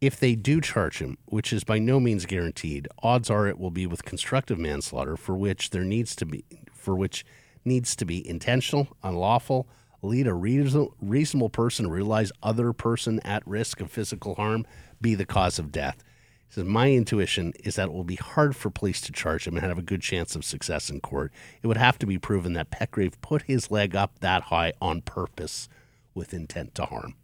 if 0.00 0.18
they 0.18 0.34
do 0.34 0.60
charge 0.60 0.98
him, 0.98 1.16
which 1.26 1.52
is 1.52 1.62
by 1.64 1.78
no 1.78 2.00
means 2.00 2.26
guaranteed, 2.26 2.88
odds 3.02 3.30
are 3.30 3.46
it 3.46 3.58
will 3.58 3.70
be 3.70 3.86
with 3.86 4.04
constructive 4.04 4.58
manslaughter 4.58 5.16
for 5.16 5.36
which 5.36 5.70
there 5.70 5.84
needs 5.84 6.14
to 6.16 6.26
be 6.26 6.44
for 6.72 6.96
which 6.96 7.24
needs 7.64 7.94
to 7.96 8.04
be 8.06 8.26
intentional, 8.26 8.88
unlawful, 9.02 9.68
lead 10.02 10.26
a 10.26 10.32
reason- 10.32 10.88
reasonable 11.00 11.50
person 11.50 11.84
to 11.84 11.90
realize 11.90 12.32
other 12.42 12.72
person 12.72 13.20
at 13.20 13.46
risk 13.46 13.80
of 13.82 13.90
physical 13.90 14.34
harm, 14.36 14.66
be 15.00 15.14
the 15.14 15.26
cause 15.26 15.58
of 15.58 15.70
death. 15.70 16.02
He 16.50 16.54
says, 16.56 16.64
My 16.64 16.90
intuition 16.90 17.52
is 17.64 17.76
that 17.76 17.88
it 17.88 17.92
will 17.92 18.04
be 18.04 18.16
hard 18.16 18.56
for 18.56 18.70
police 18.70 19.00
to 19.02 19.12
charge 19.12 19.46
him 19.46 19.56
and 19.56 19.64
have 19.64 19.78
a 19.78 19.82
good 19.82 20.02
chance 20.02 20.36
of 20.36 20.44
success 20.44 20.90
in 20.90 21.00
court. 21.00 21.32
It 21.62 21.68
would 21.68 21.76
have 21.78 21.98
to 22.00 22.06
be 22.06 22.18
proven 22.18 22.54
that 22.54 22.70
Petgrave 22.72 23.14
put 23.22 23.42
his 23.42 23.70
leg 23.70 23.94
up 23.96 24.18
that 24.20 24.42
high 24.44 24.72
on 24.82 25.02
purpose 25.02 25.68
with 26.14 26.34
intent 26.34 26.74
to 26.74 26.86
harm. 26.86 27.14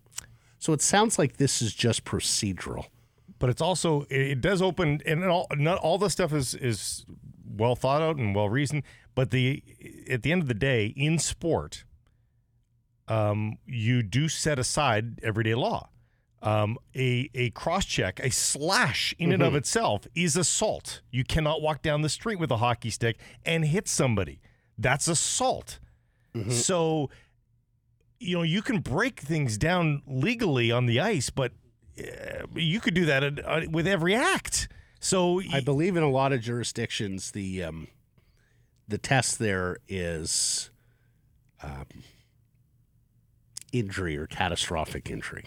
So 0.61 0.73
it 0.73 0.81
sounds 0.81 1.19
like 1.19 1.39
this 1.39 1.61
is 1.61 1.75
just 1.75 2.05
procedural. 2.05 2.87
but 3.39 3.51
it's 3.51 3.61
also 3.61 4.07
it 4.11 4.41
does 4.41 4.63
open 4.63 5.01
and 5.07 5.25
all 5.25 5.47
not 5.57 5.79
all 5.79 5.99
the 5.99 6.09
stuff 6.11 6.33
is 6.33 6.55
is 6.55 7.05
well 7.45 7.77
thought 7.77 8.03
out 8.03 8.17
and 8.17 8.35
well 8.35 8.49
reasoned 8.49 8.83
but 9.15 9.31
the 9.31 9.63
at 10.11 10.23
the 10.23 10.33
end 10.33 10.43
of 10.43 10.49
the 10.49 10.55
day 10.55 10.87
in 10.97 11.19
sport 11.19 11.85
um 13.09 13.59
you 13.67 14.03
do 14.03 14.29
set 14.29 14.59
aside 14.59 15.21
everyday 15.23 15.55
law 15.55 15.89
um 16.43 16.79
a 16.95 17.31
a 17.35 17.51
cross 17.51 17.85
check 17.87 18.21
a 18.21 18.31
slash 18.31 19.15
in 19.19 19.33
and 19.33 19.43
of 19.43 19.55
itself 19.55 20.07
is 20.15 20.37
assault. 20.37 21.01
You 21.11 21.25
cannot 21.25 21.63
walk 21.63 21.83
down 21.83 22.03
the 22.03 22.09
street 22.09 22.39
with 22.39 22.51
a 22.51 22.59
hockey 22.59 22.91
stick 22.91 23.19
and 23.45 23.65
hit 23.65 23.89
somebody. 23.89 24.41
That's 24.79 25.09
assault. 25.09 25.79
So 26.51 27.09
you 28.21 28.37
know 28.37 28.43
you 28.43 28.61
can 28.61 28.81
break 28.81 29.21
things 29.21 29.57
down 29.57 30.03
legally 30.07 30.71
on 30.71 30.85
the 30.87 31.01
ice 31.01 31.31
but 31.31 31.53
uh, 31.99 32.47
you 32.55 32.81
could 32.81 32.95
do 32.95 33.07
that 33.07 33.25
at, 33.25 33.45
uh, 33.45 33.63
with 33.71 33.87
every 33.87 34.15
act. 34.15 34.69
So 35.01 35.41
I 35.53 35.61
believe 35.61 35.97
in 35.97 36.03
a 36.03 36.11
lot 36.11 36.33
of 36.33 36.41
jurisdictions, 36.41 37.31
the 37.31 37.63
um, 37.63 37.89
the 38.89 38.99
test 38.99 39.39
there 39.39 39.79
is 39.89 40.71
um, 41.63 41.87
injury 43.73 44.17
or 44.17 44.27
catastrophic 44.27 45.11
injury. 45.11 45.45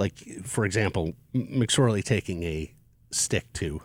Like, 0.00 0.18
for 0.44 0.64
example, 0.64 1.12
McSorley 1.34 2.02
taking 2.02 2.42
a 2.42 2.72
stick 3.12 3.52
to 3.52 3.82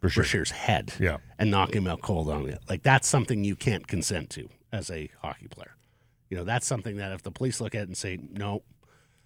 Brashear's 0.00 0.52
head 0.52 0.92
Yeah. 1.00 1.16
and 1.36 1.50
knock 1.50 1.74
him 1.74 1.88
out 1.88 2.00
cold 2.00 2.30
on 2.30 2.48
it. 2.48 2.60
Like, 2.68 2.84
that's 2.84 3.08
something 3.08 3.42
you 3.42 3.56
can't 3.56 3.86
consent 3.88 4.30
to 4.30 4.48
as 4.72 4.88
a 4.88 5.10
hockey 5.20 5.48
player. 5.48 5.74
You 6.30 6.36
know, 6.36 6.44
that's 6.44 6.64
something 6.66 6.96
that 6.98 7.10
if 7.10 7.22
the 7.22 7.32
police 7.32 7.60
look 7.60 7.74
at 7.74 7.80
it 7.82 7.88
and 7.88 7.96
say, 7.96 8.18
no, 8.30 8.62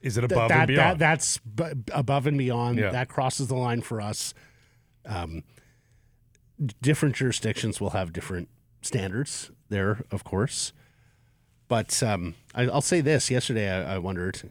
is 0.01 0.17
it 0.17 0.23
Th- 0.23 0.33
above 0.33 0.49
that, 0.49 0.59
and 0.61 0.69
beyond? 0.69 0.91
That, 0.93 0.99
that's 0.99 1.37
b- 1.39 1.83
above 1.93 2.27
and 2.27 2.39
beyond. 2.39 2.79
Yeah. 2.79 2.91
That 2.91 3.09
crosses 3.11 3.49
the 3.49 3.57
line 3.57 3.83
for 3.83 4.01
us. 4.01 4.33
Um, 5.05 5.43
different 6.81 7.15
jurisdictions 7.15 7.79
will 7.81 7.91
have 7.91 8.13
different 8.13 8.49
standards 8.81 9.51
there, 9.69 10.05
of 10.11 10.25
course. 10.25 10.73
But 11.69 12.03
um, 12.03 12.35
I, 12.55 12.63
I'll 12.69 12.81
say 12.81 13.01
this: 13.01 13.31
yesterday, 13.31 13.69
I, 13.71 13.97
I 13.97 13.99
wondered 13.99 14.51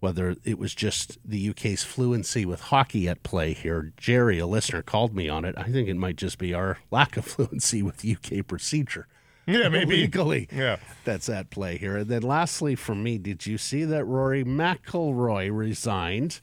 whether 0.00 0.36
it 0.44 0.58
was 0.58 0.74
just 0.74 1.18
the 1.24 1.50
UK's 1.50 1.82
fluency 1.84 2.44
with 2.46 2.60
hockey 2.60 3.08
at 3.08 3.22
play 3.22 3.52
here. 3.52 3.92
Jerry, 3.96 4.38
a 4.38 4.46
listener, 4.46 4.82
called 4.82 5.14
me 5.14 5.28
on 5.28 5.44
it. 5.44 5.54
I 5.58 5.64
think 5.64 5.88
it 5.88 5.96
might 5.96 6.16
just 6.16 6.38
be 6.38 6.54
our 6.54 6.78
lack 6.90 7.16
of 7.16 7.24
fluency 7.26 7.82
with 7.82 8.04
UK 8.04 8.46
procedure. 8.46 9.06
yeah, 9.46 9.68
maybe. 9.68 9.96
legally 10.02 10.48
Yeah. 10.52 10.76
that's 11.04 11.28
at 11.28 11.50
play 11.50 11.78
here. 11.78 11.96
And 11.98 12.08
then 12.08 12.22
lastly, 12.22 12.74
for 12.76 12.94
me, 12.94 13.18
did 13.18 13.46
you 13.46 13.58
see 13.58 13.84
that 13.84 14.04
Rory 14.04 14.44
McIlroy 14.44 15.50
resigned 15.52 16.40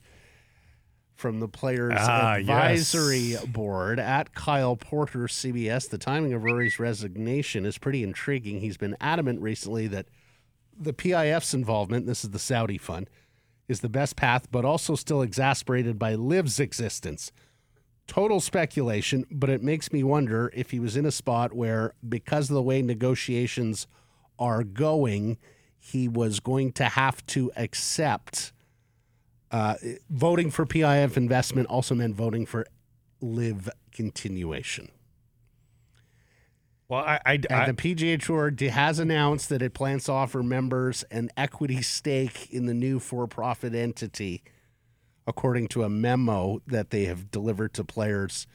from 1.15 1.39
the 1.39 1.47
Players 1.47 1.93
Ah, 1.97 2.33
Advisory 2.35 3.17
yes. 3.19 3.45
Board 3.45 3.99
at 3.99 4.33
Kyle 4.33 4.75
Porter 4.75 5.27
CBS? 5.27 5.89
The 5.89 5.97
timing 5.97 6.33
of 6.33 6.43
Rory's 6.43 6.77
resignation 6.77 7.65
is 7.65 7.77
pretty 7.77 8.03
intriguing. 8.03 8.59
He's 8.59 8.75
been 8.77 8.97
adamant 8.99 9.39
recently 9.39 9.87
that 9.87 10.07
the 10.77 10.91
PIF's 10.91 11.53
involvement, 11.53 12.05
this 12.05 12.25
is 12.25 12.31
the 12.31 12.39
Saudi 12.39 12.77
fund, 12.77 13.09
is 13.67 13.79
the 13.79 13.89
best 13.89 14.15
path, 14.15 14.47
but 14.51 14.65
also 14.65 14.95
still 14.95 15.21
exasperated 15.21 15.97
by 15.97 16.15
Liv's 16.15 16.59
existence. 16.59 17.31
Total 18.07 18.39
speculation, 18.39 19.25
but 19.31 19.49
it 19.49 19.63
makes 19.63 19.91
me 19.91 20.03
wonder 20.03 20.51
if 20.53 20.71
he 20.71 20.79
was 20.79 20.95
in 20.95 21.05
a 21.05 21.11
spot 21.11 21.53
where, 21.53 21.93
because 22.07 22.49
of 22.49 22.53
the 22.53 22.61
way 22.61 22.81
negotiations 22.81 23.87
are 24.37 24.63
going, 24.63 25.37
he 25.79 26.07
was 26.07 26.39
going 26.39 26.71
to 26.73 26.85
have 26.85 27.25
to 27.27 27.51
accept 27.55 28.51
uh, 29.51 29.75
voting 30.09 30.51
for 30.51 30.65
PIF 30.65 31.17
investment 31.17 31.67
also 31.67 31.95
meant 31.95 32.15
voting 32.15 32.45
for 32.45 32.67
LIV 33.21 33.69
continuation. 33.91 34.89
Well, 36.87 37.01
I, 37.03 37.19
I, 37.25 37.33
And 37.33 37.47
I- 37.51 37.65
the 37.65 37.73
PGA 37.73 38.17
Tour 38.21 38.53
has 38.71 38.99
announced 38.99 39.49
that 39.49 39.61
it 39.61 39.73
plans 39.73 40.03
to 40.05 40.11
offer 40.11 40.43
members 40.43 41.03
an 41.11 41.29
equity 41.35 41.81
stake 41.81 42.49
in 42.51 42.65
the 42.67 42.73
new 42.75 42.99
for 42.99 43.25
profit 43.27 43.73
entity, 43.73 44.43
according 45.25 45.67
to 45.69 45.83
a 45.83 45.89
memo 45.89 46.61
that 46.67 46.91
they 46.91 47.05
have 47.05 47.31
delivered 47.31 47.73
to 47.73 47.83
players. 47.83 48.45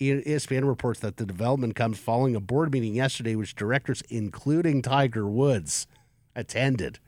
ESPN 0.00 0.66
reports 0.66 1.00
that 1.00 1.16
the 1.16 1.26
development 1.26 1.74
comes 1.76 1.98
following 1.98 2.34
a 2.36 2.40
board 2.40 2.72
meeting 2.72 2.94
yesterday, 2.94 3.34
which 3.36 3.54
directors, 3.54 4.02
including 4.08 4.82
Tiger 4.82 5.26
Woods, 5.26 5.86
attended 6.36 6.98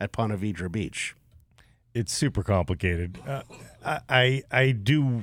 at 0.00 0.12
Ponte 0.12 0.32
Vedra 0.40 0.70
Beach. 0.70 1.14
it's 1.94 2.12
super 2.12 2.42
complicated. 2.42 3.18
Uh, 3.26 3.42
I, 3.84 4.00
I 4.08 4.42
I 4.52 4.70
do 4.72 5.22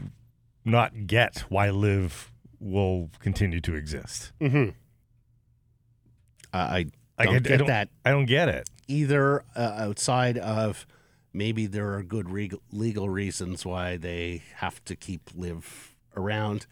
not 0.65 1.07
get 1.07 1.43
why 1.49 1.69
LIV 1.69 2.31
will 2.59 3.09
continue 3.19 3.61
to 3.61 3.75
exist. 3.75 4.31
Mm-hmm. 4.41 4.71
I 6.57 6.85
I 7.17 7.25
don't 7.25 7.33
I, 7.33 7.35
I 7.35 7.39
get 7.39 7.57
don't, 7.57 7.67
that 7.67 7.89
I 8.05 8.11
don't 8.11 8.25
get 8.25 8.49
it. 8.49 8.69
either 8.87 9.43
uh, 9.55 9.59
outside 9.77 10.37
of 10.37 10.85
maybe 11.33 11.65
there 11.65 11.93
are 11.93 12.03
good 12.03 12.27
legal 12.71 13.09
reasons 13.09 13.65
why 13.65 13.97
they 13.97 14.43
have 14.57 14.83
to 14.85 14.95
keep 14.95 15.29
LIV 15.35 15.95
around. 16.15 16.65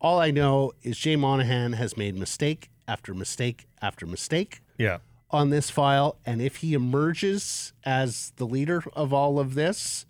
All 0.00 0.18
I 0.18 0.30
know 0.32 0.72
is 0.82 0.98
Jay 0.98 1.14
Monahan 1.16 1.74
has 1.74 1.96
made 1.96 2.16
mistake 2.16 2.68
after 2.88 3.14
mistake 3.14 3.66
after 3.80 4.04
mistake 4.06 4.60
Yeah. 4.78 4.98
on 5.30 5.50
this 5.50 5.70
file, 5.70 6.16
and 6.26 6.42
if 6.42 6.56
he 6.56 6.74
emerges 6.74 7.72
as 7.84 8.32
the 8.36 8.44
leader 8.46 8.82
of 8.94 9.12
all 9.12 9.38
of 9.38 9.54
this, 9.54 10.04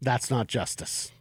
that's 0.00 0.28
not 0.30 0.48
justice. 0.48 1.12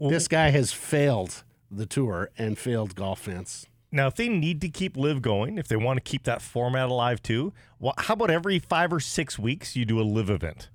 This 0.00 0.28
guy 0.28 0.48
has 0.50 0.72
failed 0.72 1.44
the 1.70 1.84
tour 1.86 2.30
and 2.38 2.58
failed 2.58 2.94
golf 2.94 3.20
fans. 3.20 3.66
Now, 3.90 4.06
if 4.06 4.14
they 4.16 4.28
need 4.28 4.60
to 4.60 4.68
keep 4.68 4.96
LIV 4.96 5.22
going, 5.22 5.56
if 5.58 5.66
they 5.68 5.76
want 5.76 5.96
to 5.96 6.02
keep 6.02 6.24
that 6.24 6.42
format 6.42 6.88
alive 6.90 7.22
too, 7.22 7.52
well, 7.78 7.94
how 7.96 8.14
about 8.14 8.30
every 8.30 8.58
five 8.58 8.92
or 8.92 9.00
six 9.00 9.38
weeks 9.38 9.76
you 9.76 9.84
do 9.86 10.00
a 10.00 10.02
LIV 10.02 10.28
event? 10.30 10.68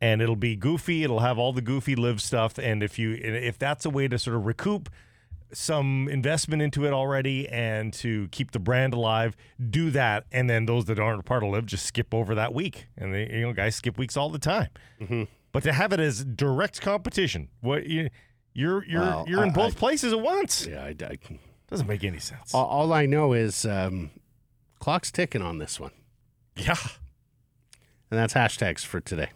And 0.00 0.22
it'll 0.22 0.36
be 0.36 0.56
goofy. 0.56 1.04
It'll 1.04 1.20
have 1.20 1.38
all 1.38 1.52
the 1.52 1.60
goofy 1.60 1.94
LIV 1.94 2.22
stuff. 2.22 2.56
And 2.58 2.82
if 2.82 2.98
you, 2.98 3.12
if 3.12 3.58
that's 3.58 3.84
a 3.84 3.90
way 3.90 4.08
to 4.08 4.18
sort 4.18 4.36
of 4.36 4.46
recoup 4.46 4.88
some 5.52 6.08
investment 6.08 6.62
into 6.62 6.86
it 6.86 6.92
already 6.92 7.48
and 7.48 7.92
to 7.94 8.28
keep 8.28 8.52
the 8.52 8.58
brand 8.58 8.94
alive, 8.94 9.36
do 9.68 9.90
that. 9.90 10.24
And 10.32 10.48
then 10.48 10.64
those 10.64 10.86
that 10.86 10.98
aren't 10.98 11.20
a 11.20 11.22
part 11.24 11.42
of 11.42 11.50
LIV 11.50 11.66
just 11.66 11.84
skip 11.84 12.14
over 12.14 12.34
that 12.36 12.54
week. 12.54 12.86
And 12.96 13.12
they, 13.12 13.28
you 13.30 13.42
know, 13.42 13.52
guys 13.52 13.76
skip 13.76 13.98
weeks 13.98 14.16
all 14.16 14.30
the 14.30 14.38
time. 14.38 14.68
Mm-hmm. 15.00 15.24
But 15.52 15.64
to 15.64 15.72
have 15.72 15.92
it 15.92 16.00
as 16.00 16.24
direct 16.24 16.80
competition, 16.80 17.48
what 17.60 17.84
you, 17.86 18.08
you're 18.54 18.84
you're 18.86 19.00
Well, 19.00 19.24
you're 19.28 19.42
in 19.42 19.50
I- 19.50 19.54
both 19.54 19.76
I- 19.76 19.78
places 19.78 20.12
at 20.14 20.20
once. 20.20 20.66
Yeah, 20.66 20.84
I, 20.84 20.94
I, 21.04 21.18
Doesn't 21.70 21.86
make 21.86 22.02
any 22.04 22.18
sense. 22.18 22.54
all, 22.54 22.66
all 22.66 22.92
I 22.92 23.06
know 23.06 23.32
is 23.32 23.64
um, 23.64 24.10
clock's 24.80 25.10
ticking 25.10 25.42
on 25.42 25.58
this 25.58 25.78
one. 25.78 25.92
yeah. 26.56 26.76
And 28.10 28.18
that's 28.18 28.34
hashtags 28.34 28.84
for 28.84 29.00
today. 29.00 29.30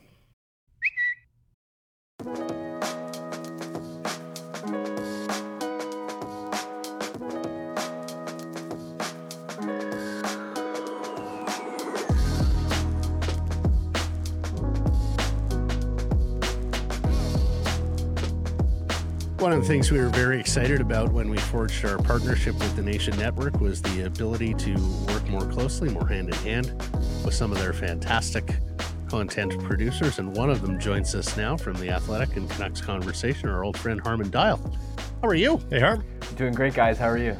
Of 19.54 19.60
the 19.60 19.68
things 19.68 19.92
we 19.92 20.00
were 20.00 20.08
very 20.08 20.40
excited 20.40 20.80
about 20.80 21.12
when 21.12 21.30
we 21.30 21.38
forged 21.38 21.84
our 21.84 21.96
partnership 21.98 22.56
with 22.56 22.74
the 22.74 22.82
Nation 22.82 23.16
Network 23.16 23.60
was 23.60 23.80
the 23.80 24.04
ability 24.04 24.52
to 24.54 24.74
work 25.06 25.24
more 25.28 25.46
closely, 25.46 25.90
more 25.90 26.08
hand 26.08 26.28
in 26.28 26.34
hand 26.34 26.72
with 27.24 27.34
some 27.34 27.52
of 27.52 27.58
their 27.58 27.72
fantastic 27.72 28.56
content 29.08 29.56
producers. 29.62 30.18
And 30.18 30.36
one 30.36 30.50
of 30.50 30.60
them 30.60 30.80
joins 30.80 31.14
us 31.14 31.36
now 31.36 31.56
from 31.56 31.74
the 31.74 31.88
Athletic 31.90 32.36
and 32.36 32.50
Canucks 32.50 32.80
Conversation, 32.80 33.48
our 33.48 33.62
old 33.62 33.78
friend 33.78 34.00
Harman 34.00 34.28
Dayal. 34.28 34.58
How 35.22 35.28
are 35.28 35.36
you? 35.36 35.60
Hey, 35.70 35.78
Harm. 35.78 36.04
Doing 36.34 36.52
great, 36.52 36.74
guys. 36.74 36.98
How 36.98 37.08
are 37.08 37.16
you? 37.16 37.36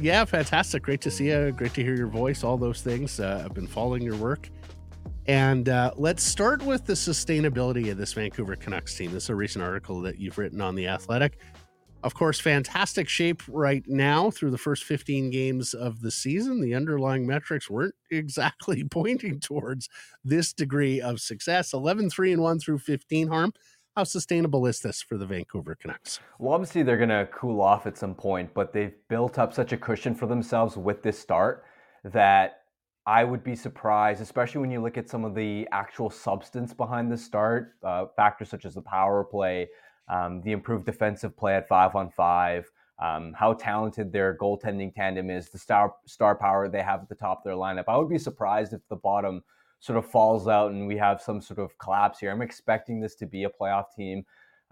Yeah, 0.00 0.24
fantastic. 0.26 0.84
Great 0.84 1.00
to 1.00 1.10
see 1.10 1.30
you. 1.30 1.50
Great 1.50 1.74
to 1.74 1.82
hear 1.82 1.96
your 1.96 2.06
voice. 2.06 2.44
All 2.44 2.56
those 2.56 2.82
things. 2.82 3.18
Uh, 3.18 3.42
I've 3.44 3.54
been 3.54 3.66
following 3.66 4.00
your 4.00 4.16
work. 4.16 4.48
And 5.28 5.68
uh, 5.68 5.90
let's 5.96 6.22
start 6.22 6.62
with 6.62 6.84
the 6.84 6.92
sustainability 6.92 7.90
of 7.90 7.98
this 7.98 8.12
Vancouver 8.12 8.54
Canucks 8.54 8.94
team. 8.94 9.12
This 9.12 9.24
is 9.24 9.30
a 9.30 9.34
recent 9.34 9.64
article 9.64 10.00
that 10.02 10.20
you've 10.20 10.38
written 10.38 10.60
on 10.60 10.76
The 10.76 10.86
Athletic. 10.86 11.38
Of 12.04 12.14
course, 12.14 12.38
fantastic 12.38 13.08
shape 13.08 13.42
right 13.48 13.82
now 13.88 14.30
through 14.30 14.52
the 14.52 14.58
first 14.58 14.84
15 14.84 15.30
games 15.30 15.74
of 15.74 16.00
the 16.00 16.12
season. 16.12 16.60
The 16.60 16.76
underlying 16.76 17.26
metrics 17.26 17.68
weren't 17.68 17.96
exactly 18.10 18.84
pointing 18.84 19.40
towards 19.40 19.88
this 20.24 20.52
degree 20.52 21.00
of 21.00 21.20
success. 21.20 21.72
11 21.72 22.10
3 22.10 22.34
and 22.34 22.42
1 22.42 22.60
through 22.60 22.78
15 22.78 23.26
harm. 23.26 23.52
how 23.96 24.04
sustainable 24.04 24.66
is 24.66 24.78
this 24.78 25.02
for 25.02 25.16
the 25.16 25.26
Vancouver 25.26 25.74
Canucks? 25.74 26.20
Well, 26.38 26.52
obviously 26.52 26.84
they're 26.84 26.98
going 26.98 27.08
to 27.08 27.28
cool 27.32 27.60
off 27.60 27.88
at 27.88 27.98
some 27.98 28.14
point, 28.14 28.54
but 28.54 28.72
they've 28.72 28.94
built 29.08 29.40
up 29.40 29.52
such 29.52 29.72
a 29.72 29.76
cushion 29.76 30.14
for 30.14 30.26
themselves 30.26 30.76
with 30.76 31.02
this 31.02 31.18
start 31.18 31.64
that 32.04 32.60
I 33.06 33.22
would 33.22 33.44
be 33.44 33.54
surprised, 33.54 34.20
especially 34.20 34.60
when 34.60 34.70
you 34.72 34.82
look 34.82 34.98
at 34.98 35.08
some 35.08 35.24
of 35.24 35.34
the 35.34 35.68
actual 35.70 36.10
substance 36.10 36.74
behind 36.74 37.10
the 37.10 37.16
start, 37.16 37.74
uh, 37.84 38.06
factors 38.16 38.48
such 38.48 38.64
as 38.64 38.74
the 38.74 38.82
power 38.82 39.22
play, 39.22 39.68
um, 40.08 40.42
the 40.42 40.50
improved 40.50 40.86
defensive 40.86 41.36
play 41.36 41.54
at 41.54 41.68
five 41.68 41.94
on 41.94 42.10
five, 42.10 42.68
um, 42.98 43.32
how 43.34 43.52
talented 43.52 44.12
their 44.12 44.36
goaltending 44.36 44.92
tandem 44.92 45.30
is, 45.30 45.48
the 45.48 45.58
star 45.58 45.94
star 46.06 46.34
power 46.34 46.68
they 46.68 46.82
have 46.82 47.02
at 47.02 47.08
the 47.08 47.14
top 47.14 47.38
of 47.38 47.44
their 47.44 47.54
lineup. 47.54 47.84
I 47.86 47.96
would 47.96 48.08
be 48.08 48.18
surprised 48.18 48.72
if 48.72 48.80
the 48.88 48.96
bottom 48.96 49.42
sort 49.78 49.98
of 49.98 50.10
falls 50.10 50.48
out 50.48 50.72
and 50.72 50.88
we 50.88 50.96
have 50.96 51.20
some 51.20 51.40
sort 51.40 51.60
of 51.60 51.78
collapse 51.78 52.18
here. 52.18 52.32
I'm 52.32 52.42
expecting 52.42 53.00
this 53.00 53.14
to 53.16 53.26
be 53.26 53.44
a 53.44 53.50
playoff 53.50 53.84
team. 53.96 54.24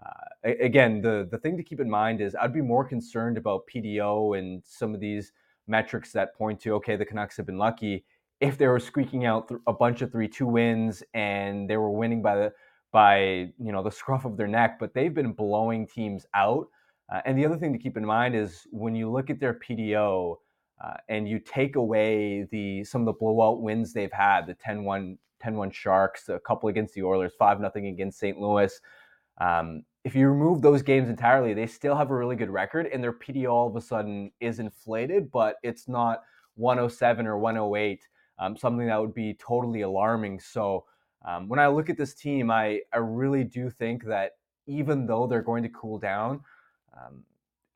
Uh, 0.05 0.51
again, 0.59 1.01
the 1.01 1.25
the 1.31 1.37
thing 1.37 1.55
to 1.55 1.63
keep 1.63 1.79
in 1.79 1.89
mind 1.89 2.19
is 2.19 2.35
I'd 2.35 2.53
be 2.53 2.61
more 2.61 2.83
concerned 2.83 3.37
about 3.37 3.65
PDO 3.73 4.37
and 4.37 4.61
some 4.65 4.93
of 4.93 4.99
these 4.99 5.31
metrics 5.67 6.11
that 6.11 6.35
point 6.35 6.59
to 6.61 6.73
okay, 6.73 6.97
the 6.97 7.05
Canucks 7.05 7.37
have 7.37 7.45
been 7.45 7.57
lucky 7.57 8.03
if 8.45 8.57
they 8.57 8.67
were 8.67 8.79
squeaking 8.79 9.25
out 9.25 9.51
a 9.67 9.73
bunch 9.73 10.01
of 10.01 10.11
three 10.11 10.27
two 10.27 10.47
wins 10.47 11.03
and 11.13 11.69
they 11.69 11.77
were 11.77 11.91
winning 11.91 12.21
by 12.21 12.35
the 12.35 12.53
by 12.91 13.19
you 13.59 13.71
know 13.71 13.83
the 13.83 13.91
scruff 13.91 14.25
of 14.25 14.37
their 14.37 14.47
neck, 14.47 14.77
but 14.79 14.93
they've 14.93 15.13
been 15.13 15.33
blowing 15.33 15.87
teams 15.87 16.25
out. 16.33 16.67
Uh, 17.13 17.21
and 17.25 17.37
the 17.37 17.45
other 17.45 17.57
thing 17.57 17.73
to 17.73 17.79
keep 17.79 17.97
in 17.97 18.05
mind 18.05 18.35
is 18.35 18.65
when 18.71 18.95
you 18.95 19.11
look 19.11 19.29
at 19.29 19.39
their 19.39 19.53
PDO 19.53 20.37
uh, 20.83 20.93
and 21.09 21.27
you 21.27 21.39
take 21.39 21.75
away 21.75 22.47
the 22.51 22.83
some 22.83 23.01
of 23.01 23.05
the 23.05 23.13
blowout 23.13 23.61
wins 23.61 23.93
they've 23.93 24.11
had, 24.11 24.47
the 24.47 24.55
10-1, 24.55 25.17
10-1 25.43 25.73
Sharks, 25.73 26.29
a 26.29 26.39
couple 26.39 26.69
against 26.69 26.93
the 26.93 27.03
Oilers, 27.03 27.33
5-0 27.39 27.89
against 27.91 28.19
St. 28.19 28.39
Louis. 28.39 28.79
Um, 29.39 29.83
if 30.03 30.15
you 30.15 30.27
remove 30.27 30.61
those 30.61 30.81
games 30.81 31.09
entirely, 31.09 31.53
they 31.53 31.67
still 31.67 31.95
have 31.95 32.11
a 32.11 32.15
really 32.15 32.35
good 32.35 32.49
record, 32.49 32.87
and 32.93 33.03
their 33.03 33.13
PDO 33.13 33.51
all 33.51 33.67
of 33.67 33.75
a 33.75 33.81
sudden 33.81 34.31
is 34.39 34.59
inflated, 34.59 35.31
but 35.31 35.57
it's 35.63 35.87
not 35.87 36.21
107 36.55 37.27
or 37.27 37.37
108, 37.37 38.07
um, 38.39 38.57
something 38.57 38.87
that 38.87 38.99
would 38.99 39.13
be 39.13 39.33
totally 39.35 39.81
alarming. 39.81 40.39
So 40.39 40.85
um, 41.25 41.47
when 41.47 41.59
I 41.59 41.67
look 41.67 41.89
at 41.89 41.97
this 41.97 42.13
team, 42.13 42.51
I, 42.51 42.81
I 42.93 42.97
really 42.97 43.43
do 43.43 43.69
think 43.69 44.05
that 44.05 44.31
even 44.67 45.05
though 45.05 45.27
they're 45.27 45.41
going 45.41 45.63
to 45.63 45.69
cool 45.69 45.97
down, 45.97 46.41
um, 46.95 47.23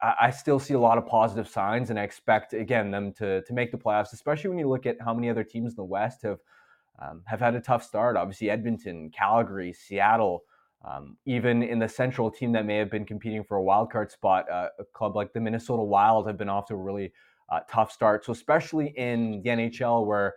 I, 0.02 0.16
I, 0.22 0.30
still 0.32 0.60
see 0.60 0.74
a 0.74 0.80
lot 0.80 0.98
of 0.98 1.06
positive 1.06 1.48
signs, 1.48 1.90
and 1.90 2.00
I 2.00 2.04
expect 2.04 2.54
again 2.54 2.92
them 2.92 3.12
to 3.14 3.42
to 3.42 3.54
make 3.54 3.72
the 3.72 3.78
playoffs. 3.78 4.14
Especially 4.14 4.50
when 4.50 4.60
you 4.60 4.70
look 4.70 4.86
at 4.86 4.98
how 5.02 5.14
many 5.14 5.30
other 5.30 5.44
teams 5.44 5.72
in 5.72 5.76
the 5.76 5.84
West 5.84 6.22
have 6.24 6.40
um, 7.00 7.22
have 7.26 7.40
had 7.40 7.56
a 7.56 7.62
tough 7.62 7.84
start. 7.84 8.18
Obviously, 8.18 8.50
Edmonton, 8.50 9.10
Calgary, 9.10 9.74
Seattle. 9.74 10.44
Um, 10.86 11.18
even 11.26 11.62
in 11.62 11.78
the 11.78 11.90
Central 11.90 12.32
team 12.32 12.54
that 12.54 12.66
may 12.66 12.78
have 12.78 12.90
been 12.90 13.06
competing 13.06 13.44
for 13.44 13.58
a 13.58 13.62
wild 13.62 13.92
card 13.92 14.12
spot, 14.12 14.50
uh, 14.50 14.70
a 14.80 14.86
club 14.86 15.14
like 15.14 15.34
the 15.34 15.42
Minnesota 15.42 15.84
Wild 15.84 16.26
have 16.26 16.38
been 16.38 16.48
off 16.48 16.68
to 16.68 16.74
a 16.74 16.78
really 16.78 17.12
uh, 17.50 17.60
tough 17.70 17.92
start. 17.92 18.24
So 18.24 18.32
especially 18.32 18.94
in 18.96 19.42
the 19.44 19.50
NHL, 19.50 20.06
where 20.06 20.36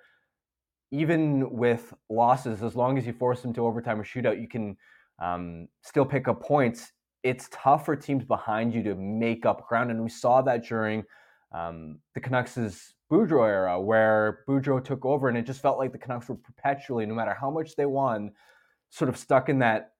even 0.92 1.50
with 1.50 1.92
losses, 2.08 2.62
as 2.62 2.76
long 2.76 2.96
as 2.96 3.06
you 3.06 3.12
force 3.12 3.40
them 3.40 3.52
to 3.54 3.66
overtime 3.66 4.00
or 4.00 4.04
shootout, 4.04 4.40
you 4.40 4.46
can 4.46 4.76
um, 5.18 5.66
still 5.82 6.04
pick 6.04 6.28
up 6.28 6.40
points 6.40 6.92
it's 7.22 7.48
tough 7.52 7.84
for 7.84 7.94
teams 7.94 8.24
behind 8.24 8.74
you 8.74 8.82
to 8.82 8.94
make 8.94 9.46
up 9.46 9.66
ground. 9.68 9.90
And 9.90 10.02
we 10.02 10.10
saw 10.10 10.42
that 10.42 10.64
during 10.64 11.04
um, 11.52 11.98
the 12.14 12.20
Canucks' 12.20 12.94
Boudreau 13.10 13.46
era, 13.46 13.80
where 13.80 14.40
Boudreau 14.48 14.84
took 14.84 15.04
over, 15.04 15.28
and 15.28 15.38
it 15.38 15.46
just 15.46 15.62
felt 15.62 15.78
like 15.78 15.92
the 15.92 15.98
Canucks 15.98 16.28
were 16.28 16.36
perpetually, 16.36 17.06
no 17.06 17.14
matter 17.14 17.36
how 17.38 17.50
much 17.50 17.76
they 17.76 17.86
won, 17.86 18.32
sort 18.90 19.08
of 19.08 19.16
stuck 19.16 19.48
in 19.48 19.58
that 19.60 19.92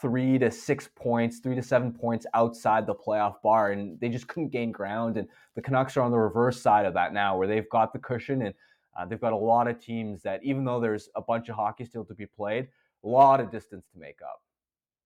three 0.00 0.38
to 0.38 0.50
six 0.50 0.88
points, 0.96 1.38
three 1.38 1.54
to 1.54 1.62
seven 1.62 1.92
points 1.92 2.26
outside 2.34 2.86
the 2.86 2.94
playoff 2.94 3.34
bar, 3.42 3.70
and 3.70 3.98
they 4.00 4.08
just 4.08 4.26
couldn't 4.26 4.50
gain 4.50 4.72
ground. 4.72 5.16
And 5.16 5.28
the 5.54 5.62
Canucks 5.62 5.96
are 5.96 6.02
on 6.02 6.10
the 6.10 6.18
reverse 6.18 6.60
side 6.60 6.86
of 6.86 6.94
that 6.94 7.12
now, 7.12 7.38
where 7.38 7.48
they've 7.48 7.70
got 7.70 7.92
the 7.92 8.00
cushion 8.00 8.42
and 8.42 8.54
uh, 8.96 9.04
they've 9.04 9.20
got 9.20 9.32
a 9.32 9.36
lot 9.36 9.68
of 9.68 9.78
teams 9.78 10.22
that, 10.22 10.42
even 10.44 10.64
though 10.64 10.80
there's 10.80 11.08
a 11.14 11.22
bunch 11.22 11.48
of 11.48 11.56
hockey 11.56 11.84
still 11.84 12.04
to 12.04 12.14
be 12.14 12.26
played, 12.26 12.68
a 13.04 13.08
lot 13.08 13.40
of 13.40 13.50
distance 13.50 13.86
to 13.92 13.98
make 13.98 14.20
up. 14.22 14.42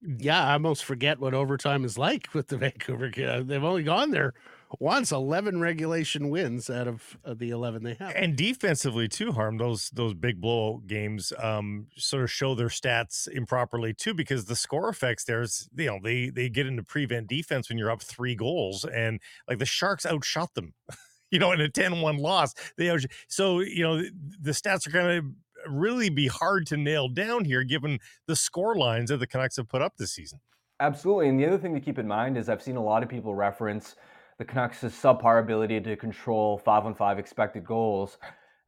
Yeah, 0.03 0.43
I 0.43 0.55
almost 0.55 0.85
forget 0.85 1.21
what 1.21 1.35
overtime 1.35 1.85
is 1.85 1.99
like 1.99 2.33
with 2.33 2.49
the 2.49 2.57
Vancouver. 2.59 3.11
Uh, 3.23 3.43
they've 3.43 3.62
only 3.62 3.83
gone 3.83 4.11
there 4.12 4.33
once, 4.79 5.12
eleven 5.12 5.61
regulation 5.61 6.31
wins 6.31 6.71
out 6.71 6.89
of, 6.89 7.19
of 7.23 7.39
the 7.39 7.51
eleven 7.51 7.83
they 7.83 7.95
have. 7.95 8.15
And 8.17 8.35
defensively 8.35 9.09
too, 9.09 9.33
harm 9.33 9.59
those 9.59 9.91
those 9.91 10.15
big 10.15 10.41
blowout 10.41 10.87
games 10.87 11.35
um, 11.39 11.89
sort 11.97 12.23
of 12.23 12.31
show 12.31 12.55
their 12.55 12.69
stats 12.69 13.29
improperly 13.29 13.93
too, 13.93 14.15
because 14.15 14.47
the 14.47 14.57
score 14.57 14.89
effects 14.89 15.25
there's 15.25 15.69
you 15.77 15.87
know 15.87 15.99
they 16.03 16.31
they 16.31 16.49
get 16.49 16.67
into 16.67 16.83
prevent 16.83 17.27
defense 17.27 17.69
when 17.69 17.77
you're 17.77 17.91
up 17.91 18.03
three 18.03 18.35
goals, 18.35 18.87
and 18.87 19.21
like 19.49 19.59
the 19.59 19.67
Sharks 19.67 20.07
outshot 20.07 20.55
them. 20.55 20.73
you 21.31 21.39
know, 21.39 21.52
in 21.52 21.61
a 21.61 21.69
10-1 21.69 22.19
loss, 22.19 22.55
they 22.77 22.94
so 23.28 23.61
you 23.61 23.82
know 23.82 24.02
the 24.40 24.51
stats 24.51 24.86
are 24.86 24.90
going 24.90 25.23
to 25.23 25.70
really 25.70 26.09
be 26.09 26.27
hard 26.27 26.66
to 26.66 26.77
nail 26.77 27.09
down 27.09 27.44
here 27.44 27.62
given 27.62 27.98
the 28.27 28.36
score 28.36 28.74
lines 28.77 29.11
that 29.11 29.19
the 29.19 29.27
Canucks 29.27 29.57
have 29.57 29.69
put 29.69 29.82
up 29.82 29.97
this 29.97 30.12
season. 30.12 30.40
Absolutely. 30.81 31.28
And 31.28 31.39
the 31.39 31.47
other 31.47 31.59
thing 31.59 31.74
to 31.74 31.81
keep 31.81 31.98
in 31.98 32.09
mind 32.09 32.39
is 32.39 32.48
I've 32.48 32.62
seen 32.62 32.77
a 32.77 32.82
lot 32.82 33.02
of 33.02 33.09
people 33.09 33.35
reference 33.35 33.97
the 34.39 34.44
Canucks' 34.44 34.82
subpar 34.82 35.40
ability 35.40 35.81
to 35.81 35.97
control 35.97 36.57
five 36.57 36.86
on 36.86 36.94
five 36.94 37.19
expected 37.19 37.65
goals. 37.65 38.16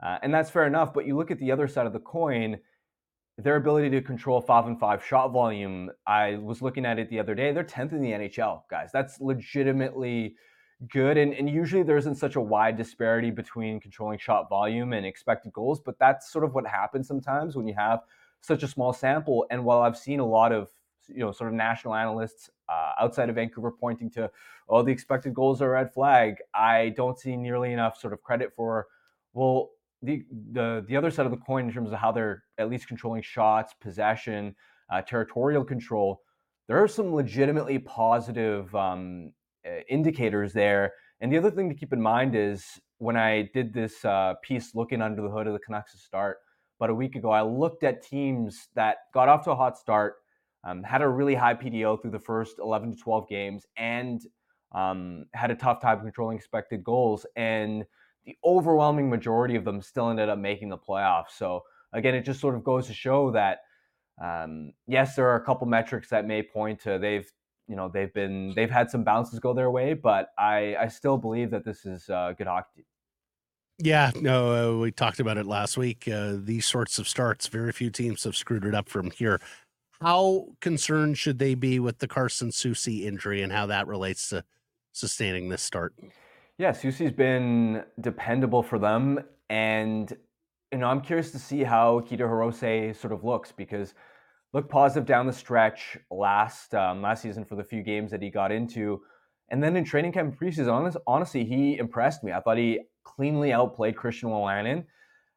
Uh, 0.03 0.19
and 0.23 0.35
that's 0.35 0.51
fair 0.51 0.67
enough. 0.67 0.93
But 0.93 1.07
you 1.07 1.17
look 1.17 1.31
at 1.31 1.39
the 1.39 1.51
other 1.51 1.67
side 1.67 1.87
of 1.87 1.95
the 1.95 2.01
coin, 2.01 2.59
their 3.39 3.57
ability 3.57 3.89
to 3.91 4.03
control 4.03 4.43
five 4.43 4.67
on 4.67 4.77
five 4.77 5.03
shot 5.03 5.29
volume. 5.29 5.91
I 6.07 6.37
was 6.37 6.61
looking 6.61 6.85
at 6.85 6.99
it 6.99 7.09
the 7.09 7.19
other 7.19 7.35
day. 7.35 7.53
They're 7.53 7.65
10th 7.65 7.93
in 7.93 8.03
the 8.03 8.11
NHL, 8.11 8.63
guys. 8.71 8.91
That's 8.93 9.21
legitimately 9.21 10.37
good. 10.89 11.17
And, 11.17 11.33
and 11.35 11.49
usually 11.49 11.83
there 11.83 11.97
isn't 11.97 12.17
such 12.17 12.37
a 12.37 12.41
wide 12.41 12.77
disparity 12.77 13.31
between 13.31 13.81
controlling 13.81 14.19
shot 14.19 14.49
volume 14.49 14.93
and 14.93 15.07
expected 15.07 15.53
goals, 15.53 15.81
but 15.81 15.99
that's 15.99 16.33
sort 16.33 16.45
of 16.45 16.55
what 16.55 16.67
happens 16.67 17.09
sometimes 17.09 17.57
when 17.57 17.67
you 17.67 17.75
have 17.75 18.01
such 18.41 18.63
a 18.63 18.69
small 18.69 18.93
sample. 18.93 19.47
And 19.51 19.65
while 19.65 19.83
I've 19.83 19.97
seen 19.97 20.21
a 20.21 20.27
lot 20.27 20.53
of 20.53 20.71
you 21.09 21.19
know 21.19 21.33
sort 21.33 21.51
of 21.51 21.55
national 21.55 21.95
analysts 21.95 22.49
uh, 22.69 22.93
outside 23.01 23.29
of 23.29 23.35
Vancouver 23.35 23.71
pointing 23.71 24.11
to 24.11 24.31
oh 24.69 24.83
the 24.83 24.93
expected 24.93 25.35
goals 25.35 25.61
are 25.61 25.67
a 25.67 25.71
red 25.71 25.93
flag, 25.93 26.37
I 26.55 26.91
don't 26.97 27.19
see 27.19 27.37
nearly 27.37 27.73
enough 27.73 27.99
sort 27.99 28.13
of 28.13 28.23
credit 28.23 28.53
for 28.55 28.87
well 29.35 29.71
the 30.03 30.25
the 30.53 30.85
the 30.89 30.97
other 30.97 31.11
side 31.11 31.27
of 31.27 31.33
the 31.33 31.39
coin 31.39 31.67
in 31.67 31.73
terms 31.73 31.93
of 31.93 31.99
how 31.99 32.13
they're 32.13 32.45
at 32.59 32.69
least 32.69 32.89
controlling 32.89 33.23
shots, 33.23 33.75
possession, 33.81 34.55
uh, 34.91 35.03
territorial 35.03 35.65
control. 35.65 36.23
There 36.69 36.83
are 36.83 36.89
some 36.89 37.15
legitimately 37.15 37.81
positive 37.81 38.75
um, 38.75 39.33
indicators 39.89 40.53
there. 40.53 40.93
And 41.21 41.33
the 41.33 41.39
other 41.39 41.51
thing 41.51 41.69
to 41.69 41.75
keep 41.75 41.93
in 41.93 42.01
mind 42.01 42.35
is 42.35 42.65
when 42.99 43.17
I 43.17 43.51
did 43.55 43.73
this 43.73 44.05
uh, 44.05 44.35
piece 44.43 44.75
looking 44.75 45.03
under 45.03 45.23
the 45.23 45.29
hood 45.29 45.47
of 45.47 45.53
the 45.53 45.59
Canucks 45.59 45.93
to 45.93 45.99
start 45.99 46.39
about 46.79 46.91
a 46.91 46.95
week 46.95 47.15
ago, 47.15 47.31
I 47.31 47.43
looked 47.43 47.85
at 47.85 48.03
teams 48.03 48.69
that 48.75 48.97
got 49.15 49.29
off 49.29 49.45
to 49.45 49.53
a 49.53 49.55
hot 49.55 49.79
start, 49.79 50.17
um, 50.65 50.83
had 50.83 51.01
a 51.01 51.09
really 51.09 51.35
high 51.35 51.55
PDO 51.55 52.03
through 52.03 52.11
the 52.11 52.19
first 52.19 52.59
11 52.59 52.93
to 52.93 52.97
12 52.97 53.29
games, 53.29 53.67
and 53.77 54.21
um, 54.73 55.27
had 55.33 55.51
a 55.53 55.55
tough 55.55 55.81
time 55.81 56.01
controlling 56.01 56.37
expected 56.37 56.83
goals. 56.83 57.25
And 57.37 57.85
the 58.25 58.37
overwhelming 58.45 59.09
majority 59.11 59.55
of 59.55 59.65
them 59.65 59.81
still 59.81 60.11
ended 60.11 60.29
up 60.29 60.39
making 60.39 60.71
the 60.71 60.79
playoffs. 60.79 61.31
So 61.37 61.63
again, 61.93 62.15
it 62.15 62.25
just 62.25 62.41
sort 62.41 62.55
of 62.55 62.65
goes 62.65 62.87
to 62.89 62.95
show 62.95 63.31
that 63.31 63.59
um, 64.23 64.73
yes, 64.87 65.17
there 65.17 65.27
are 65.29 65.37
a 65.37 65.45
couple 65.45 65.67
metrics 65.67 66.09
that 66.11 66.27
may 66.27 66.43
point 66.43 66.81
to 66.81 66.99
they've 66.99 67.31
you 67.73 67.77
know 67.77 67.89
they've 67.89 68.13
been 68.13 68.53
they've 68.55 68.71
had 68.71 68.91
some 68.91 69.03
bounces 69.03 69.41
go 69.41 69.55
their 69.55 69.71
way, 69.71 69.95
but 69.95 70.29
I 70.37 70.77
I 70.79 70.89
still 70.89 71.17
believe 71.17 71.51
that 71.53 71.65
this 71.65 71.87
is 71.87 72.07
a 72.11 72.35
good 72.37 72.47
hockey. 72.47 72.85
Yeah, 73.79 74.11
no, 74.15 74.75
uh, 74.75 74.79
we 74.79 74.93
talked 74.93 75.21
about 75.21 75.39
it 75.39 75.47
last 75.47 75.79
week. 75.79 76.07
Uh, 76.07 76.35
these 76.37 76.67
sorts 76.67 76.99
of 76.99 77.09
starts, 77.09 77.47
very 77.47 77.73
few 77.73 77.89
teams 77.89 78.25
have 78.25 78.37
screwed 78.37 78.67
it 78.67 78.75
up 78.75 78.91
from 78.91 79.11
here. 79.11 79.41
How 80.03 80.49
concerned 80.61 81.17
should 81.17 81.39
they 81.39 81.55
be 81.55 81.81
with 81.81 81.99
the 81.99 82.07
Carson 82.07 82.51
Soucy 82.51 83.05
injury 83.05 83.41
and 83.41 83.51
how 83.51 83.65
that 83.67 83.87
relates 83.87 84.29
to 84.29 84.45
sustaining 84.93 85.49
this 85.49 85.63
start? 85.63 85.95
Yeah, 86.59 86.73
Soucy's 86.73 87.11
been 87.11 87.85
dependable 88.03 88.63
for 88.63 88.79
them, 88.79 89.19
and 89.49 90.15
you 90.73 90.79
know 90.79 90.89
I'm 90.89 91.01
curious 91.01 91.31
to 91.31 91.39
see 91.39 91.63
how 91.63 92.01
Akito 92.01 92.29
Hirose 92.29 92.95
sort 92.97 93.15
of 93.15 93.25
looks 93.25 93.51
because 93.51 93.95
looked 94.53 94.71
positive 94.71 95.07
down 95.07 95.27
the 95.27 95.33
stretch 95.33 95.97
last 96.11 96.75
um, 96.75 97.03
last 97.03 97.23
season 97.23 97.45
for 97.45 97.57
the 97.57 97.65
few 97.65 97.83
games 97.83 98.11
that 98.11 98.23
he 98.23 98.31
got 98.31 98.53
into. 98.53 99.01
And 99.51 99.63
then 99.63 99.77
in 99.77 99.85
training 99.85 100.13
camp 100.13 100.39
preseason, 100.39 100.73
honest, 100.73 100.97
honestly, 101.07 101.45
he 101.45 101.79
impressed 101.79 102.25
me. 102.25 102.33
I 102.33 102.41
thought 102.41 102.57
he 102.57 102.81
cleanly 103.05 103.53
outplayed 103.53 103.97
Christian 103.97 104.31
Wolanin. 104.31 104.85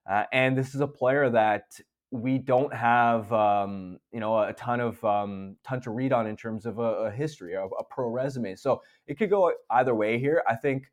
Uh, 0.10 0.24
and 0.32 0.58
this 0.58 0.76
is 0.76 0.82
a 0.82 0.88
player 0.88 1.30
that 1.30 1.80
we 2.12 2.38
don't 2.38 2.74
have, 2.74 3.32
um, 3.34 3.98
you 4.14 4.20
know, 4.20 4.40
a 4.40 4.54
ton 4.54 4.80
of 4.80 5.04
um, 5.04 5.58
ton 5.66 5.82
to 5.82 5.92
read 5.92 6.14
on 6.14 6.28
in 6.28 6.38
terms 6.38 6.66
of 6.66 6.80
a, 6.80 7.06
a 7.06 7.12
history, 7.12 7.56
a, 7.56 7.64
a, 7.64 7.84
pro 7.90 8.10
resume. 8.10 8.56
So 8.56 8.82
it 9.08 9.18
could 9.18 9.30
go 9.30 9.52
either 9.72 9.96
way 9.96 10.20
here. 10.20 10.44
I 10.48 10.56
think 10.56 10.86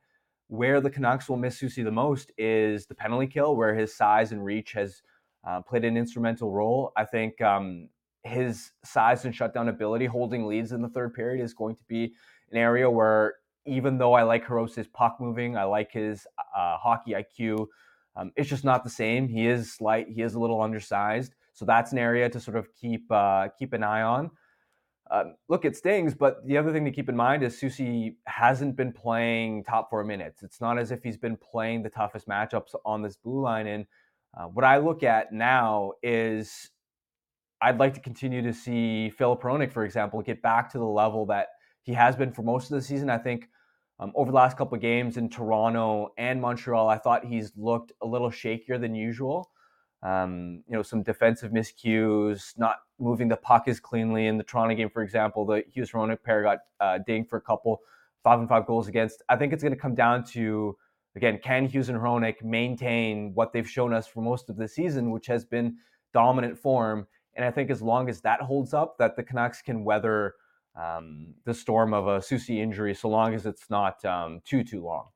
where 0.49 0.81
the 0.81 0.91
Canucks 0.91 1.29
will 1.29 1.37
miss 1.37 1.61
Soucy 1.61 1.85
the 1.85 1.93
most 1.93 2.33
is 2.39 2.87
the 2.87 2.95
penalty 2.95 3.27
kill, 3.27 3.55
where 3.55 3.75
his 3.75 3.95
size 3.95 4.33
and 4.33 4.45
reach 4.45 4.73
has 4.73 5.03
uh, 5.47 5.61
played 5.61 5.85
an 5.85 5.97
instrumental 5.97 6.51
role. 6.51 6.93
I 6.97 7.05
think 7.05 7.41
um, 7.41 7.89
his 8.25 8.73
size 8.85 9.25
and 9.25 9.35
shutdown 9.35 9.69
ability, 9.69 10.07
holding 10.07 10.47
leads 10.47 10.73
in 10.73 10.83
the 10.83 10.89
third 10.89 11.15
period, 11.15 11.43
is 11.43 11.55
going 11.55 11.77
to 11.77 11.85
be 11.89 12.13
an 12.51 12.59
area 12.59 12.89
where 12.89 13.35
even 13.67 13.99
though 13.99 14.13
I 14.15 14.23
like 14.23 14.45
Hirose's 14.45 14.89
puck 14.89 15.19
moving, 15.21 15.57
I 15.57 15.65
like 15.65 15.93
his 15.93 16.27
uh, 16.57 16.77
hockey 16.77 17.13
IQ. 17.13 17.67
Um, 18.17 18.33
it's 18.37 18.49
just 18.49 18.65
not 18.65 18.85
the 18.85 18.91
same. 18.91 19.29
He 19.29 19.47
is 19.47 19.73
slight. 19.73 20.09
He 20.09 20.23
is 20.23 20.35
a 20.35 20.41
little 20.41 20.61
undersized, 20.61 21.35
so 21.53 21.65
that's 21.65 21.93
an 21.93 21.99
area 21.99 22.29
to 22.29 22.41
sort 22.41 22.57
of 22.57 22.69
keep 22.75 23.11
uh, 23.11 23.49
keep 23.59 23.73
an 23.73 23.83
eye 23.83 24.03
on. 24.03 24.31
Um, 25.11 25.35
look, 25.49 25.67
it 25.67 25.77
stings, 25.77 26.15
but 26.15 26.47
the 26.47 26.57
other 26.57 26.73
thing 26.73 26.87
to 26.87 26.91
keep 26.91 27.11
in 27.11 27.17
mind 27.17 27.43
is 27.43 27.61
Soucy 27.61 28.15
hasn't 28.27 28.77
been 28.77 28.93
playing 28.93 29.63
top 29.65 29.91
four 29.91 30.05
minutes. 30.05 30.43
It's 30.43 30.61
not 30.61 30.79
as 30.79 30.91
if 30.91 31.03
he's 31.03 31.19
been 31.19 31.37
playing 31.37 31.83
the 31.83 31.91
toughest 31.91 32.27
matchups 32.27 32.75
on 32.87 33.03
this 33.03 33.17
blue 33.17 33.43
line. 33.43 33.67
And 33.67 33.87
uh, 34.35 34.45
what 34.45 34.65
I 34.65 34.79
look 34.79 35.03
at 35.03 35.31
now 35.31 35.93
is 36.03 36.71
I'd 37.63 37.79
like 37.79 37.95
to 37.95 38.01
continue 38.01 38.43
to 38.43 38.53
see 38.53 39.11
Filip 39.11 39.41
Hronek, 39.41 39.73
for 39.73 39.85
example, 39.85 40.21
get 40.21 40.43
back 40.43 40.71
to 40.73 40.79
the 40.79 40.85
level 40.85 41.25
that 41.27 41.49
he 41.83 41.93
has 41.93 42.17
been 42.17 42.33
for 42.33 42.43
most 42.43 42.71
of 42.71 42.77
the 42.77 42.83
season. 42.83 43.09
I 43.09 43.19
think 43.19 43.49
um, 43.99 44.13
over 44.15 44.31
the 44.31 44.37
last 44.37 44.57
couple 44.57 44.75
of 44.75 44.81
games 44.81 45.17
in 45.17 45.29
Toronto 45.29 46.13
and 46.19 46.41
Montreal, 46.41 46.89
I 46.89 46.99
thought 46.99 47.25
he's 47.25 47.53
looked 47.57 47.93
a 48.03 48.07
little 48.07 48.31
shakier 48.31 48.81
than 48.81 48.95
usual. 48.95 49.51
Um, 50.03 50.65
you 50.67 50.75
know, 50.75 50.83
some 50.83 51.05
defensive 51.05 51.53
miscues, 51.53 52.59
not 52.59 52.79
moving 52.99 53.29
the 53.29 53.37
puck 53.37 53.69
as 53.69 53.79
cleanly. 53.79 54.27
In 54.27 54.37
the 54.37 54.45
Toronto 54.45 54.75
game, 54.75 54.91
for 54.91 55.03
example, 55.03 55.47
the 55.47 55.63
Hughes 55.73 55.93
Hronek 55.93 56.23
pair 56.25 56.43
got 56.43 56.59
uh, 56.81 56.99
dinged 57.07 57.31
for 57.31 57.37
a 57.37 57.41
couple 57.41 57.81
five 58.25 58.41
and 58.41 58.49
five 58.49 58.67
goals 58.67 58.89
against. 58.89 59.23
I 59.29 59.37
think 59.37 59.53
it's 59.53 59.63
going 59.63 59.75
to 59.75 59.81
come 59.81 59.95
down 59.95 60.25
to 60.33 60.77
again, 61.15 61.39
can 61.43 61.67
Hughes 61.67 61.89
and 61.89 61.99
Hronek 61.99 62.43
maintain 62.43 63.33
what 63.35 63.53
they've 63.53 63.69
shown 63.69 63.93
us 63.93 64.07
for 64.07 64.23
most 64.23 64.49
of 64.49 64.57
the 64.57 64.67
season, 64.67 65.11
which 65.11 65.27
has 65.27 65.45
been 65.45 65.77
dominant 66.13 66.59
form. 66.59 67.07
And 67.35 67.45
I 67.45 67.51
think 67.51 67.71
as 67.71 67.81
long 67.81 68.09
as 68.09 68.21
that 68.23 68.41
holds 68.43 68.75
up, 68.75 68.99
that 68.99 69.17
the 69.17 69.23
Canucks 69.23 69.63
can 69.63 69.85
weather 69.85 70.35
um, 70.77 71.35
the 71.45 71.55
storm 71.55 71.95
of 71.95 72.07
a 72.07 72.19
Soucy 72.19 72.59
injury, 72.59 72.95
so 72.95 73.09
long 73.09 73.35
as 73.35 73.47
it's 73.47 73.69
not 73.71 74.05
um, 74.05 74.41
too 74.45 74.65
too 74.65 74.83
long. 74.83 75.09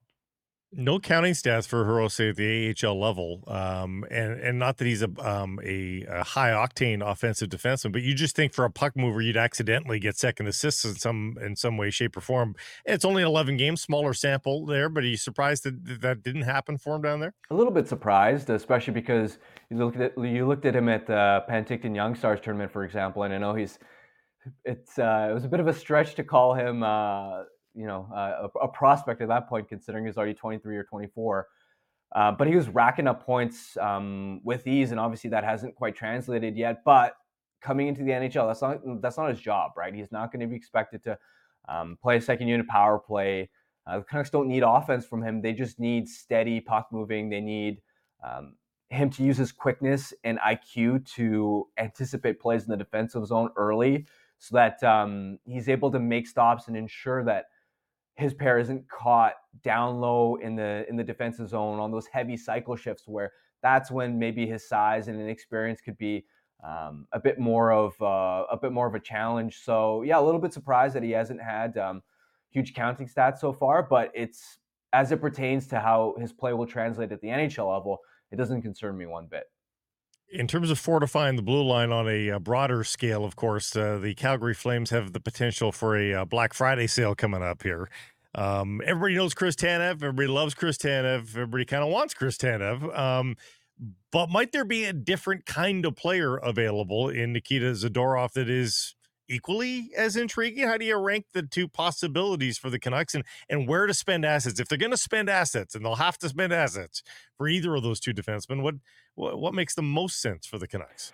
No 0.78 0.98
counting 0.98 1.32
stats 1.32 1.66
for 1.66 1.86
Hirose 1.86 2.28
at 2.28 2.36
the 2.36 2.74
AHL 2.86 3.00
level, 3.00 3.42
um, 3.48 4.04
and 4.10 4.38
and 4.38 4.58
not 4.58 4.76
that 4.76 4.84
he's 4.84 5.02
a, 5.02 5.10
um, 5.18 5.58
a, 5.64 6.04
a 6.06 6.22
high 6.22 6.50
octane 6.50 7.00
offensive 7.00 7.48
defenseman, 7.48 7.92
but 7.92 8.02
you 8.02 8.14
just 8.14 8.36
think 8.36 8.52
for 8.52 8.66
a 8.66 8.70
puck 8.70 8.94
mover 8.94 9.22
you'd 9.22 9.38
accidentally 9.38 9.98
get 9.98 10.18
second 10.18 10.48
assists 10.48 10.84
in 10.84 10.94
some 10.96 11.38
in 11.40 11.56
some 11.56 11.78
way, 11.78 11.88
shape, 11.88 12.14
or 12.14 12.20
form. 12.20 12.54
It's 12.84 13.06
only 13.06 13.22
eleven 13.22 13.56
games, 13.56 13.80
smaller 13.80 14.12
sample 14.12 14.66
there, 14.66 14.90
but 14.90 15.02
are 15.02 15.06
you 15.06 15.16
surprised 15.16 15.64
that 15.64 16.02
that 16.02 16.22
didn't 16.22 16.42
happen 16.42 16.76
for 16.76 16.96
him 16.96 17.02
down 17.02 17.20
there? 17.20 17.32
A 17.50 17.54
little 17.54 17.72
bit 17.72 17.88
surprised, 17.88 18.50
especially 18.50 18.92
because 18.92 19.38
you 19.70 19.78
looked 19.78 19.98
at 19.98 20.12
you 20.18 20.46
looked 20.46 20.66
at 20.66 20.76
him 20.76 20.90
at 20.90 21.06
the 21.06 21.42
Penticton 21.48 21.94
Young 21.94 22.14
Stars 22.14 22.40
tournament, 22.42 22.70
for 22.70 22.84
example, 22.84 23.22
and 23.22 23.32
I 23.32 23.38
know 23.38 23.54
he's 23.54 23.78
it's 24.64 24.98
uh, 24.98 25.28
it 25.30 25.34
was 25.34 25.44
a 25.44 25.48
bit 25.48 25.60
of 25.60 25.68
a 25.68 25.72
stretch 25.72 26.14
to 26.16 26.24
call 26.24 26.54
him 26.54 26.82
uh, 26.82 27.44
you 27.76 27.86
know 27.86 28.08
uh, 28.12 28.48
a, 28.54 28.58
a, 28.60 28.68
prospect 28.68 29.20
at 29.20 29.28
that 29.28 29.48
point, 29.48 29.68
considering 29.68 30.06
he's 30.06 30.16
already 30.16 30.34
23 30.34 30.76
or 30.76 30.84
24. 30.84 31.46
Uh, 32.14 32.32
but 32.32 32.46
he 32.48 32.56
was 32.56 32.68
racking 32.68 33.06
up 33.06 33.24
points 33.24 33.76
um, 33.78 34.40
with 34.44 34.66
ease, 34.66 34.90
and 34.90 35.00
obviously 35.00 35.28
that 35.30 35.44
hasn't 35.44 35.74
quite 35.74 35.94
translated 35.94 36.56
yet. 36.56 36.82
But 36.84 37.14
coming 37.60 37.88
into 37.88 38.02
the 38.04 38.10
NHL, 38.10 38.48
that's 38.48 38.62
not 38.62 39.02
that's 39.02 39.18
not 39.18 39.28
his 39.28 39.40
job, 39.40 39.72
right? 39.76 39.94
He's 39.94 40.12
not 40.12 40.32
going 40.32 40.40
to 40.40 40.46
be 40.46 40.56
expected 40.56 41.02
to 41.04 41.18
um, 41.68 41.98
play 42.00 42.16
a 42.16 42.20
second 42.20 42.48
unit 42.48 42.66
power 42.68 42.98
play. 42.98 43.50
Uh, 43.86 43.98
the 43.98 44.04
Canucks 44.04 44.30
don't 44.30 44.48
need 44.48 44.62
offense 44.64 45.04
from 45.04 45.22
him; 45.22 45.42
they 45.42 45.52
just 45.52 45.78
need 45.78 46.08
steady 46.08 46.60
puck 46.60 46.88
moving. 46.92 47.28
They 47.28 47.40
need 47.40 47.82
um, 48.24 48.54
him 48.88 49.10
to 49.10 49.22
use 49.22 49.36
his 49.36 49.52
quickness 49.52 50.14
and 50.24 50.38
IQ 50.38 51.06
to 51.16 51.68
anticipate 51.76 52.40
plays 52.40 52.64
in 52.64 52.70
the 52.70 52.76
defensive 52.76 53.26
zone 53.26 53.50
early, 53.56 54.06
so 54.38 54.56
that 54.56 54.82
um, 54.84 55.38
he's 55.44 55.68
able 55.68 55.90
to 55.90 55.98
make 55.98 56.26
stops 56.26 56.68
and 56.68 56.76
ensure 56.76 57.24
that 57.24 57.46
his 58.16 58.34
pair 58.34 58.58
isn't 58.58 58.88
caught 58.88 59.34
down 59.62 60.00
low 60.00 60.36
in 60.36 60.56
the 60.56 60.84
in 60.88 60.96
the 60.96 61.04
defensive 61.04 61.48
zone 61.48 61.78
on 61.78 61.90
those 61.90 62.06
heavy 62.06 62.36
cycle 62.36 62.76
shifts 62.76 63.04
where 63.06 63.32
that's 63.62 63.90
when 63.90 64.18
maybe 64.18 64.46
his 64.46 64.68
size 64.68 65.08
and 65.08 65.20
inexperience 65.20 65.80
could 65.80 65.98
be 65.98 66.24
um, 66.64 67.06
a 67.12 67.20
bit 67.20 67.38
more 67.38 67.72
of 67.72 68.00
uh, 68.00 68.44
a 68.50 68.56
bit 68.60 68.72
more 68.72 68.86
of 68.86 68.94
a 68.94 69.00
challenge. 69.00 69.60
So 69.62 70.02
yeah, 70.02 70.18
a 70.18 70.22
little 70.22 70.40
bit 70.40 70.52
surprised 70.52 70.94
that 70.94 71.02
he 71.02 71.10
hasn't 71.10 71.42
had 71.42 71.76
um, 71.76 72.02
huge 72.50 72.74
counting 72.74 73.08
stats 73.08 73.38
so 73.38 73.52
far, 73.52 73.82
but 73.82 74.10
it's 74.14 74.58
as 74.92 75.12
it 75.12 75.20
pertains 75.20 75.66
to 75.68 75.80
how 75.80 76.14
his 76.18 76.32
play 76.32 76.54
will 76.54 76.66
translate 76.66 77.12
at 77.12 77.20
the 77.20 77.28
NHL 77.28 77.70
level, 77.70 77.98
it 78.30 78.36
doesn't 78.36 78.62
concern 78.62 78.96
me 78.96 79.06
one 79.06 79.26
bit. 79.26 79.44
In 80.36 80.46
terms 80.46 80.70
of 80.70 80.78
fortifying 80.78 81.36
the 81.36 81.42
blue 81.42 81.62
line 81.62 81.92
on 81.92 82.06
a, 82.06 82.28
a 82.28 82.36
uh, 82.36 82.38
broader 82.38 82.84
scale, 82.84 83.24
of 83.24 83.36
course, 83.36 83.74
uh, 83.74 83.98
the 83.98 84.14
Calgary 84.14 84.52
Flames 84.52 84.90
have 84.90 85.14
the 85.14 85.20
potential 85.20 85.72
for 85.72 85.96
a 85.96 86.12
uh, 86.12 86.24
Black 86.26 86.52
Friday 86.52 86.86
sale 86.86 87.14
coming 87.14 87.42
up 87.42 87.62
here. 87.62 87.88
Um, 88.34 88.82
everybody 88.84 89.14
knows 89.14 89.32
Chris 89.32 89.56
Tanev. 89.56 90.02
Everybody 90.02 90.28
loves 90.28 90.52
Chris 90.52 90.76
Tanev. 90.76 91.30
Everybody 91.30 91.64
kind 91.64 91.82
of 91.82 91.88
wants 91.88 92.12
Chris 92.12 92.36
Tanev. 92.36 92.96
Um, 92.98 93.36
but 94.12 94.28
might 94.28 94.52
there 94.52 94.66
be 94.66 94.84
a 94.84 94.92
different 94.92 95.46
kind 95.46 95.86
of 95.86 95.96
player 95.96 96.36
available 96.36 97.08
in 97.08 97.32
Nikita 97.32 97.72
Zadorov 97.72 98.32
that 98.32 98.50
is 98.50 98.95
equally 99.28 99.90
as 99.96 100.16
intriguing? 100.16 100.66
How 100.66 100.76
do 100.76 100.84
you 100.84 100.96
rank 100.96 101.26
the 101.32 101.42
two 101.42 101.68
possibilities 101.68 102.58
for 102.58 102.70
the 102.70 102.78
Canucks 102.78 103.14
and, 103.14 103.24
and 103.48 103.68
where 103.68 103.86
to 103.86 103.94
spend 103.94 104.24
assets? 104.24 104.60
If 104.60 104.68
they're 104.68 104.78
going 104.78 104.90
to 104.90 104.96
spend 104.96 105.28
assets, 105.28 105.74
and 105.74 105.84
they'll 105.84 105.96
have 105.96 106.18
to 106.18 106.28
spend 106.28 106.52
assets 106.52 107.02
for 107.36 107.48
either 107.48 107.74
of 107.74 107.82
those 107.82 108.00
two 108.00 108.12
defensemen, 108.12 108.62
what 108.62 108.74
what, 109.14 109.38
what 109.38 109.54
makes 109.54 109.74
the 109.74 109.82
most 109.82 110.20
sense 110.20 110.46
for 110.46 110.58
the 110.58 110.68
Canucks? 110.68 111.12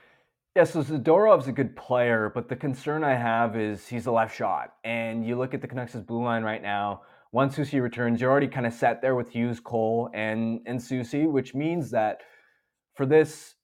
Yeah, 0.54 0.64
so 0.64 0.82
Zadorov's 0.82 1.48
a 1.48 1.52
good 1.52 1.74
player, 1.76 2.30
but 2.34 2.48
the 2.48 2.56
concern 2.56 3.04
I 3.04 3.14
have 3.14 3.56
is 3.56 3.88
he's 3.88 4.04
a 4.04 4.12
left 4.12 4.36
shot. 4.36 4.74
And 4.84 5.26
you 5.26 5.36
look 5.36 5.54
at 5.54 5.62
the 5.62 5.68
Canucks' 5.68 5.94
blue 5.96 6.22
line 6.22 6.42
right 6.42 6.60
now, 6.60 7.02
once 7.32 7.56
Soucy 7.56 7.80
returns, 7.80 8.20
you're 8.20 8.30
already 8.30 8.48
kind 8.48 8.66
of 8.66 8.74
set 8.74 9.00
there 9.00 9.14
with 9.14 9.30
Hughes, 9.30 9.60
Cole, 9.60 10.10
and, 10.12 10.60
and 10.66 10.78
Soucy, 10.78 11.30
which 11.30 11.54
means 11.54 11.90
that 11.92 12.20
for 12.94 13.06
this 13.06 13.54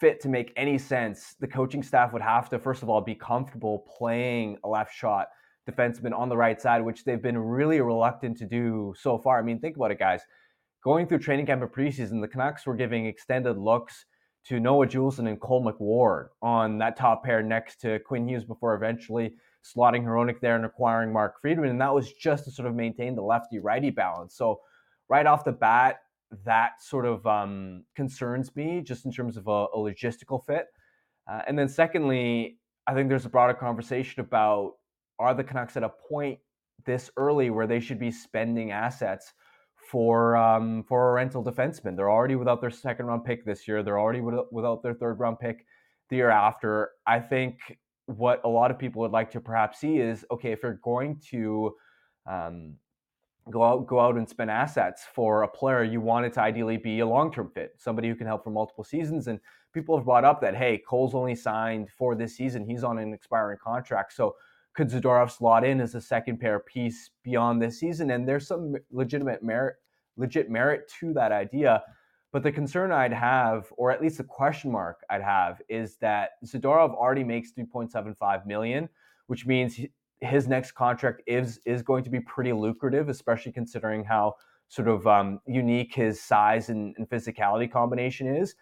fit 0.00 0.20
to 0.20 0.28
make 0.28 0.52
any 0.56 0.78
sense, 0.78 1.34
the 1.40 1.46
coaching 1.46 1.82
staff 1.82 2.12
would 2.12 2.22
have 2.22 2.48
to, 2.50 2.58
first 2.58 2.82
of 2.82 2.88
all, 2.88 3.00
be 3.00 3.14
comfortable 3.14 3.86
playing 3.98 4.58
a 4.64 4.68
left 4.68 4.94
shot 4.94 5.28
defenseman 5.68 6.16
on 6.16 6.28
the 6.28 6.36
right 6.36 6.60
side, 6.60 6.82
which 6.82 7.04
they've 7.04 7.22
been 7.22 7.38
really 7.38 7.80
reluctant 7.80 8.36
to 8.38 8.46
do 8.46 8.94
so 8.98 9.18
far. 9.18 9.38
I 9.38 9.42
mean, 9.42 9.58
think 9.60 9.76
about 9.76 9.90
it, 9.90 9.98
guys 9.98 10.22
going 10.84 11.06
through 11.06 11.18
training 11.18 11.46
camp 11.46 11.62
and 11.62 11.70
preseason, 11.70 12.20
the 12.20 12.28
Canucks 12.28 12.66
were 12.66 12.74
giving 12.74 13.06
extended 13.06 13.58
looks 13.58 14.04
to 14.46 14.60
Noah 14.60 14.86
Juulsen 14.86 15.28
and 15.28 15.40
Cole 15.40 15.64
McWard 15.64 16.28
on 16.40 16.78
that 16.78 16.96
top 16.96 17.24
pair 17.24 17.42
next 17.42 17.80
to 17.82 17.98
Quinn 18.00 18.28
Hughes 18.28 18.44
before 18.44 18.74
eventually 18.74 19.34
slotting 19.62 20.04
Hronek 20.04 20.40
there 20.40 20.56
and 20.56 20.64
acquiring 20.64 21.12
Mark 21.12 21.40
Friedman. 21.40 21.70
And 21.70 21.80
that 21.80 21.94
was 21.94 22.12
just 22.12 22.44
to 22.44 22.50
sort 22.50 22.68
of 22.68 22.74
maintain 22.74 23.14
the 23.14 23.22
lefty 23.22 23.58
righty 23.58 23.90
balance. 23.90 24.36
So, 24.36 24.60
right 25.08 25.26
off 25.26 25.44
the 25.44 25.52
bat, 25.52 26.00
that 26.44 26.82
sort 26.82 27.06
of 27.06 27.26
um, 27.26 27.84
concerns 27.96 28.54
me 28.54 28.80
just 28.80 29.04
in 29.04 29.12
terms 29.12 29.36
of 29.36 29.46
a, 29.46 29.66
a 29.74 29.76
logistical 29.78 30.44
fit. 30.46 30.66
Uh, 31.30 31.42
and 31.46 31.58
then, 31.58 31.68
secondly, 31.68 32.58
I 32.86 32.94
think 32.94 33.08
there's 33.08 33.26
a 33.26 33.30
broader 33.30 33.54
conversation 33.54 34.20
about 34.20 34.72
are 35.18 35.34
the 35.34 35.44
Canucks 35.44 35.76
at 35.76 35.82
a 35.82 35.90
point 36.08 36.38
this 36.86 37.10
early 37.16 37.50
where 37.50 37.66
they 37.66 37.80
should 37.80 37.98
be 37.98 38.10
spending 38.10 38.70
assets 38.70 39.32
for 39.90 40.36
um, 40.36 40.84
for 40.84 41.10
a 41.10 41.12
rental 41.12 41.44
defenseman. 41.44 41.96
They're 41.96 42.10
already 42.10 42.36
without 42.36 42.60
their 42.60 42.70
second 42.70 43.06
round 43.06 43.24
pick 43.24 43.44
this 43.44 43.66
year. 43.66 43.82
They're 43.82 43.98
already 43.98 44.20
without 44.20 44.82
their 44.82 44.94
third 44.94 45.18
round 45.18 45.38
pick 45.38 45.64
the 46.08 46.16
year 46.16 46.30
after. 46.30 46.90
I 47.06 47.20
think 47.20 47.58
what 48.06 48.40
a 48.44 48.48
lot 48.48 48.70
of 48.70 48.78
people 48.78 49.02
would 49.02 49.12
like 49.12 49.30
to 49.32 49.40
perhaps 49.40 49.80
see 49.80 49.98
is 49.98 50.24
okay 50.30 50.52
if 50.52 50.62
you're 50.62 50.80
going 50.82 51.20
to 51.30 51.74
um, 52.26 52.76
go 53.50 53.62
out 53.62 53.86
go 53.86 54.00
out 54.00 54.16
and 54.16 54.28
spend 54.28 54.50
assets 54.50 55.04
for 55.14 55.42
a 55.42 55.48
player, 55.48 55.82
you 55.84 56.00
want 56.00 56.26
it 56.26 56.32
to 56.34 56.40
ideally 56.40 56.76
be 56.76 57.00
a 57.00 57.06
long 57.06 57.32
term 57.32 57.50
fit, 57.54 57.74
somebody 57.78 58.08
who 58.08 58.14
can 58.14 58.26
help 58.26 58.44
for 58.44 58.50
multiple 58.50 58.84
seasons. 58.84 59.26
And 59.28 59.40
people 59.72 59.96
have 59.96 60.04
brought 60.04 60.24
up 60.24 60.40
that 60.40 60.56
hey, 60.56 60.82
Cole's 60.88 61.14
only 61.14 61.34
signed 61.34 61.88
for 61.96 62.14
this 62.14 62.36
season. 62.36 62.64
He's 62.64 62.84
on 62.84 62.98
an 62.98 63.12
expiring 63.12 63.58
contract, 63.62 64.12
so 64.12 64.36
could 64.74 64.90
Zadorov 64.90 65.30
slot 65.30 65.64
in 65.64 65.80
as 65.80 65.96
a 65.96 66.00
second 66.00 66.38
pair 66.38 66.60
piece 66.60 67.10
beyond 67.24 67.60
this 67.60 67.80
season? 67.80 68.12
And 68.12 68.28
there's 68.28 68.46
some 68.46 68.76
legitimate 68.92 69.42
merit, 69.42 69.74
legit 70.16 70.50
merit 70.50 70.90
to 71.00 71.12
that 71.14 71.32
idea. 71.32 71.82
But 72.30 72.42
the 72.42 72.52
concern 72.52 72.92
I'd 72.92 73.12
have, 73.12 73.72
or 73.76 73.90
at 73.90 74.02
least 74.02 74.18
the 74.18 74.24
question 74.24 74.70
mark 74.70 75.00
I'd 75.10 75.22
have, 75.22 75.60
is 75.68 75.96
that 75.96 76.32
Zadorov 76.44 76.94
already 76.94 77.24
makes 77.24 77.52
3.75 77.58 78.46
million, 78.46 78.88
which 79.26 79.46
means 79.46 79.80
his 80.20 80.48
next 80.48 80.72
contract 80.72 81.22
is 81.26 81.60
is 81.64 81.82
going 81.82 82.04
to 82.04 82.10
be 82.10 82.20
pretty 82.20 82.52
lucrative, 82.52 83.08
especially 83.08 83.52
considering 83.52 84.04
how 84.04 84.34
sort 84.68 84.88
of 84.88 85.06
um, 85.06 85.40
unique 85.46 85.94
his 85.94 86.20
size 86.20 86.68
and, 86.68 86.94
and 86.98 87.08
physicality 87.08 87.70
combination 87.70 88.26
is. 88.26 88.54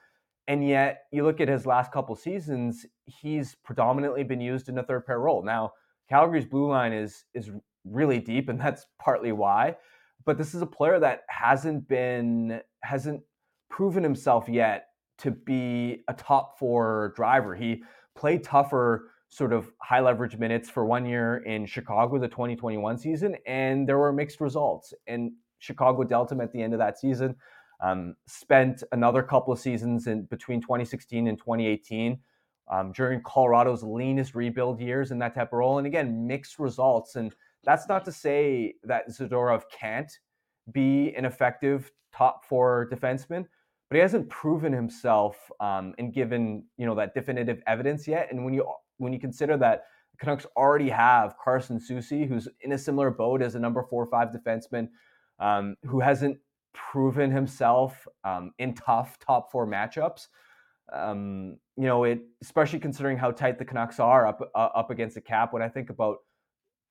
And 0.49 0.67
yet, 0.67 1.05
you 1.11 1.25
look 1.25 1.41
at 1.41 1.49
his 1.49 1.67
last 1.67 1.91
couple 1.91 2.15
seasons, 2.15 2.87
he's 3.07 3.57
predominantly 3.65 4.23
been 4.23 4.41
used 4.41 4.69
in 4.69 4.79
a 4.79 4.83
third 4.83 5.05
pair 5.05 5.19
role. 5.19 5.43
Now, 5.43 5.73
Calgary's 6.09 6.47
blue 6.47 6.69
line 6.69 6.93
is 6.93 7.25
is 7.35 7.51
really 7.85 8.21
deep, 8.21 8.49
and 8.49 8.61
that's 8.61 8.87
partly 8.99 9.33
why. 9.33 9.77
But 10.25 10.39
this 10.39 10.55
is 10.55 10.63
a 10.63 10.67
player 10.67 11.01
that 11.01 11.23
hasn't 11.29 11.89
been 11.89 12.61
hasn't 12.83 13.23
proven 13.71 14.03
himself 14.03 14.49
yet 14.49 14.89
to 15.19 15.31
be 15.31 16.05
a 16.09 16.15
top 16.15 16.59
four 16.59 17.13
driver. 17.17 17.55
He 17.55 17.83
played 18.15 18.45
tougher 18.45 19.11
sort 19.29 19.53
of 19.53 19.71
high 19.83 20.01
leverage 20.01 20.37
minutes 20.39 20.71
for 20.71 20.85
one 20.87 21.05
year 21.05 21.39
in 21.39 21.67
Chicago, 21.67 22.19
the 22.19 22.29
2021 22.29 22.99
season, 22.99 23.37
and 23.47 23.89
there 23.89 23.99
were 23.99 24.13
mixed 24.13 24.41
results. 24.41 24.95
And 25.07 25.33
Chicago 25.59 26.05
dealt 26.05 26.31
him 26.31 26.41
at 26.41 26.53
the 26.53 26.63
end 26.63 26.73
of 26.73 26.79
that 26.79 26.99
season. 26.99 27.35
Um, 27.81 28.15
spent 28.27 28.83
another 28.93 29.23
couple 29.23 29.53
of 29.53 29.59
seasons 29.59 30.07
in 30.07 30.25
between 30.25 30.61
2016 30.61 31.29
and 31.29 31.39
2018 31.39 32.19
um, 32.71 32.93
during 32.93 33.21
Colorado's 33.23 33.83
leanest 33.83 34.35
rebuild 34.35 34.81
years 34.81 35.11
in 35.11 35.19
that 35.19 35.35
type 35.35 35.53
of 35.53 35.59
role. 35.59 35.79
And 35.79 35.87
again, 35.87 36.27
mixed 36.27 36.59
results. 36.59 37.17
And 37.17 37.35
that's 37.65 37.89
not 37.89 38.05
to 38.07 38.13
say 38.13 38.75
that 38.85 39.09
Zadorov 39.09 39.65
can't 39.71 40.11
be 40.73 41.15
an 41.17 41.25
effective 41.25 41.93
top 42.15 42.45
four 42.45 42.89
defenseman, 42.91 43.45
but 43.89 43.97
he 43.97 44.01
hasn't 44.01 44.29
proven 44.29 44.73
himself 44.73 45.51
um, 45.61 45.95
and 45.99 46.13
given 46.13 46.65
you 46.77 46.87
know 46.87 46.95
that 46.95 47.15
definitive 47.15 47.63
evidence 47.67 48.09
yet. 48.09 48.29
And 48.33 48.45
when 48.45 48.55
you 48.55 48.67
when 48.99 49.13
you 49.13 49.19
consider 49.19 49.57
that 49.59 49.85
the 50.13 50.19
Canucks 50.19 50.47
already 50.57 50.89
have 50.89 51.37
Carson 51.43 51.79
Soucy, 51.79 52.29
who's 52.29 52.49
in 52.61 52.73
a 52.73 52.79
similar 52.79 53.11
boat 53.11 53.43
as 53.43 53.55
a 53.55 53.61
number 53.61 53.83
four 53.83 54.05
or 54.05 54.07
five 54.07 54.29
defenseman, 54.29 54.89
um, 55.39 55.77
who 55.85 56.01
hasn't 56.01 56.39
proven 56.73 57.31
himself 57.31 58.07
um, 58.25 58.53
in 58.59 58.75
tough 58.75 59.19
top 59.19 59.51
four 59.51 59.67
matchups. 59.67 60.29
Um, 60.93 61.57
you 61.77 61.85
know, 61.85 62.05
it 62.05 62.21
especially 62.43 62.79
considering 62.79 63.19
how 63.19 63.33
tight 63.33 63.59
the 63.59 63.65
Canucks 63.65 63.99
are 63.99 64.27
up 64.27 64.41
uh, 64.55 64.59
up 64.59 64.91
against 64.91 65.17
the 65.17 65.21
cap. 65.21 65.53
When 65.53 65.63
I 65.63 65.69
think 65.69 65.91
about 65.91 66.19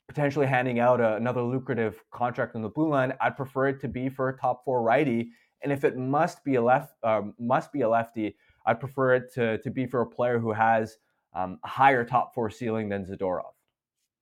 potentially 0.07 0.45
handing 0.45 0.79
out 0.79 0.99
a, 0.99 1.15
another 1.15 1.41
lucrative 1.41 2.03
contract 2.11 2.55
on 2.55 2.61
the 2.61 2.69
blue 2.69 2.89
line, 2.89 3.13
I'd 3.21 3.37
prefer 3.37 3.67
it 3.69 3.79
to 3.81 3.87
be 3.87 4.09
for 4.09 4.29
a 4.29 4.37
top 4.37 4.63
four 4.65 4.83
righty. 4.83 5.29
And 5.63 5.71
if 5.71 5.83
it 5.83 5.97
must 5.97 6.43
be 6.43 6.55
a 6.55 6.61
left, 6.61 6.93
um, 7.03 7.33
must 7.39 7.71
be 7.71 7.81
a 7.81 7.89
lefty, 7.89 8.35
I'd 8.65 8.79
prefer 8.79 9.15
it 9.15 9.33
to 9.35 9.59
to 9.59 9.71
be 9.71 9.85
for 9.85 10.01
a 10.01 10.05
player 10.05 10.39
who 10.39 10.51
has 10.51 10.97
um, 11.35 11.59
a 11.63 11.67
higher 11.67 12.03
top 12.03 12.33
four 12.33 12.49
ceiling 12.49 12.89
than 12.89 13.05
Zadorov. 13.05 13.51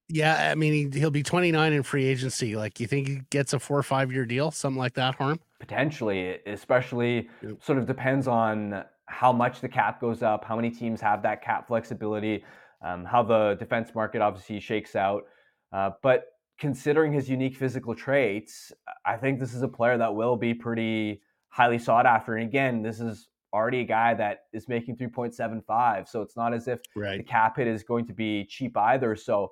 Yeah, 0.09 0.51
I 0.51 0.55
mean 0.55 0.91
he, 0.91 1.03
will 1.03 1.11
be 1.11 1.23
29 1.23 1.73
in 1.73 1.83
free 1.83 2.05
agency. 2.05 2.55
Like, 2.55 2.79
you 2.79 2.87
think 2.87 3.07
he 3.07 3.21
gets 3.29 3.53
a 3.53 3.59
four 3.59 3.77
or 3.77 3.83
five 3.83 4.11
year 4.11 4.25
deal, 4.25 4.51
something 4.51 4.77
like 4.77 4.93
that, 4.95 5.15
Harm? 5.15 5.39
Potentially, 5.59 6.39
especially 6.45 7.29
yep. 7.41 7.63
sort 7.63 7.77
of 7.77 7.85
depends 7.85 8.27
on 8.27 8.83
how 9.05 9.31
much 9.31 9.61
the 9.61 9.69
cap 9.69 10.01
goes 10.01 10.21
up, 10.21 10.43
how 10.43 10.55
many 10.55 10.69
teams 10.69 10.99
have 10.99 11.21
that 11.23 11.41
cap 11.41 11.67
flexibility, 11.67 12.43
um, 12.81 13.05
how 13.05 13.23
the 13.23 13.55
defense 13.59 13.91
market 13.95 14.21
obviously 14.21 14.59
shakes 14.59 14.95
out. 14.95 15.23
Uh, 15.71 15.91
but 16.01 16.25
considering 16.59 17.11
his 17.11 17.29
unique 17.29 17.55
physical 17.55 17.95
traits, 17.95 18.71
I 19.05 19.17
think 19.17 19.39
this 19.39 19.53
is 19.53 19.61
a 19.61 19.67
player 19.67 19.97
that 19.97 20.13
will 20.13 20.35
be 20.35 20.53
pretty 20.53 21.21
highly 21.49 21.79
sought 21.79 22.05
after. 22.05 22.35
And 22.35 22.47
again, 22.47 22.81
this 22.81 22.99
is 22.99 23.29
already 23.53 23.81
a 23.81 23.85
guy 23.85 24.13
that 24.15 24.39
is 24.51 24.67
making 24.67 24.97
3.75. 24.97 26.07
So 26.07 26.21
it's 26.21 26.35
not 26.35 26.53
as 26.53 26.67
if 26.67 26.79
right. 26.95 27.17
the 27.17 27.23
cap 27.23 27.57
hit 27.57 27.67
is 27.67 27.83
going 27.83 28.07
to 28.07 28.13
be 28.13 28.45
cheap 28.45 28.75
either. 28.75 29.15
So 29.15 29.51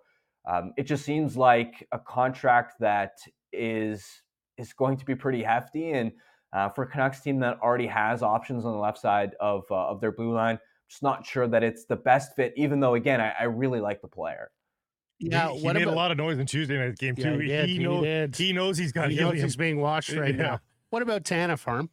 um, 0.49 0.73
it 0.78 0.84
just 0.84 1.06
seems 1.06 1.38
like 1.38 1.88
a 1.91 1.99
contract 1.99 2.76
that 2.80 3.14
is 3.53 4.06
is 4.57 4.73
going 4.73 4.98
to 4.98 5.06
be 5.06 5.15
pretty 5.15 5.44
hefty. 5.44 5.91
And 5.91 6.11
uh, 6.53 6.69
for 6.69 6.84
a 6.84 6.88
Canucks 6.88 7.22
team 7.22 7.40
that 7.40 7.60
already 7.61 7.88
has 7.88 8.23
options 8.23 8.65
on 8.65 8.73
the 8.73 8.80
left 8.80 8.98
side 8.98 9.36
of 9.40 9.64
uh, 9.69 9.88
of 9.88 10.02
their 10.02 10.11
blue 10.11 10.34
line, 10.34 10.60
just 10.90 11.03
not 11.03 11.26
sure 11.26 11.48
that 11.48 11.64
it's 11.64 11.86
the 11.86 11.95
best 11.95 12.36
fit. 12.36 12.53
Even 12.57 12.80
though, 12.80 12.95
again, 12.95 13.22
I, 13.22 13.34
I 13.40 13.44
really 13.44 13.80
like 13.80 14.02
the 14.02 14.07
player. 14.07 14.52
Yeah, 15.19 15.52
he, 15.52 15.60
he 15.60 15.68
made 15.68 15.84
about, 15.84 15.94
a 15.94 15.95
lot 15.95 16.11
of 16.11 16.18
noise 16.18 16.40
in 16.40 16.48
Tuesday 16.48 16.78
night 16.78 16.98
game 16.98 17.14
yeah, 17.18 17.23
too. 17.23 17.40
He, 17.40 17.48
did, 17.48 17.69
he, 17.69 17.78
he, 17.78 17.84
knows, 17.84 18.38
he 18.38 18.53
knows 18.53 18.78
he's 18.78 18.91
got 18.91 19.11
he 19.11 19.18
knows 19.18 19.40
he's 19.40 19.56
being 19.56 19.80
watched 19.80 20.11
right 20.14 20.36
yeah. 20.36 20.41
now. 20.41 20.60
What 20.90 21.03
about 21.03 21.23
Tanev 21.23 21.64
Harm? 21.64 21.90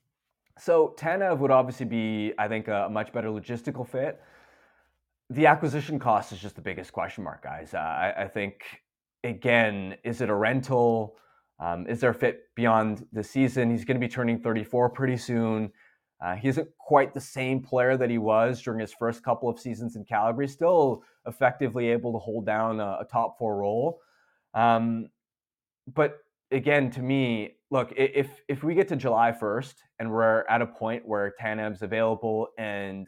So 0.58 0.94
Tanev 0.98 1.38
would 1.38 1.50
obviously 1.50 1.86
be, 1.86 2.32
I 2.38 2.48
think, 2.48 2.68
a 2.68 2.88
much 2.90 3.12
better 3.12 3.28
logistical 3.28 3.88
fit 3.88 4.20
the 5.30 5.46
acquisition 5.46 5.98
cost 5.98 6.32
is 6.32 6.38
just 6.38 6.56
the 6.56 6.62
biggest 6.62 6.92
question 6.92 7.24
mark, 7.24 7.42
guys. 7.42 7.74
Uh, 7.74 7.78
I, 7.78 8.22
I, 8.22 8.28
think 8.28 8.62
again, 9.24 9.96
is 10.04 10.20
it 10.20 10.30
a 10.30 10.34
rental? 10.34 11.16
Um, 11.60 11.86
is 11.86 12.00
there 12.00 12.10
a 12.10 12.14
fit 12.14 12.44
beyond 12.54 13.06
the 13.12 13.22
season? 13.22 13.70
He's 13.70 13.84
going 13.84 14.00
to 14.00 14.06
be 14.06 14.10
turning 14.10 14.40
34 14.40 14.90
pretty 14.90 15.16
soon. 15.16 15.70
Uh, 16.20 16.34
he 16.34 16.48
isn't 16.48 16.68
quite 16.78 17.14
the 17.14 17.20
same 17.20 17.62
player 17.62 17.96
that 17.96 18.10
he 18.10 18.18
was 18.18 18.62
during 18.62 18.80
his 18.80 18.92
first 18.92 19.22
couple 19.22 19.48
of 19.48 19.58
seasons 19.58 19.96
in 19.96 20.04
Calgary. 20.04 20.48
Still 20.48 21.02
effectively 21.26 21.88
able 21.88 22.12
to 22.12 22.18
hold 22.18 22.46
down 22.46 22.80
a, 22.80 22.98
a 23.00 23.06
top 23.10 23.38
four 23.38 23.58
role. 23.58 24.00
Um, 24.54 25.10
but 25.92 26.18
again, 26.50 26.90
to 26.92 27.02
me, 27.02 27.56
look, 27.70 27.92
if 27.96 28.28
if 28.48 28.64
we 28.64 28.74
get 28.74 28.88
to 28.88 28.96
July 28.96 29.30
1st 29.30 29.74
and 29.98 30.10
we're 30.10 30.44
at 30.48 30.62
a 30.62 30.66
point 30.66 31.06
where 31.06 31.32
Tanev's 31.40 31.82
available 31.82 32.48
and 32.58 33.06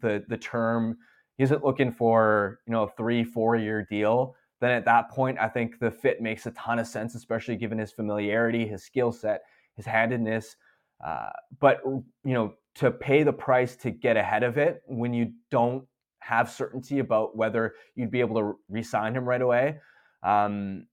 the 0.00 0.24
the 0.28 0.36
term 0.36 0.96
isn't 1.38 1.64
looking 1.64 1.92
for 1.92 2.60
you 2.66 2.72
know 2.72 2.84
a 2.84 2.90
three 2.90 3.24
four 3.24 3.56
year 3.56 3.86
deal 3.90 4.34
then 4.60 4.70
at 4.70 4.84
that 4.84 5.10
point 5.10 5.38
i 5.38 5.48
think 5.48 5.78
the 5.78 5.90
fit 5.90 6.20
makes 6.20 6.46
a 6.46 6.50
ton 6.52 6.78
of 6.78 6.86
sense 6.86 7.14
especially 7.14 7.56
given 7.56 7.78
his 7.78 7.92
familiarity 7.92 8.66
his 8.66 8.84
skill 8.84 9.12
set 9.12 9.42
his 9.76 9.86
handedness 9.86 10.56
uh, 11.04 11.30
but 11.60 11.82
you 11.84 12.32
know 12.32 12.54
to 12.74 12.90
pay 12.90 13.22
the 13.22 13.32
price 13.32 13.76
to 13.76 13.90
get 13.90 14.16
ahead 14.16 14.42
of 14.42 14.56
it 14.56 14.82
when 14.86 15.12
you 15.12 15.32
don't 15.50 15.84
have 16.20 16.50
certainty 16.50 17.00
about 17.00 17.36
whether 17.36 17.74
you'd 17.96 18.10
be 18.10 18.20
able 18.20 18.36
to 18.36 18.56
re-sign 18.68 19.14
him 19.14 19.28
right 19.28 19.42
away 19.42 19.76
um, 20.22 20.86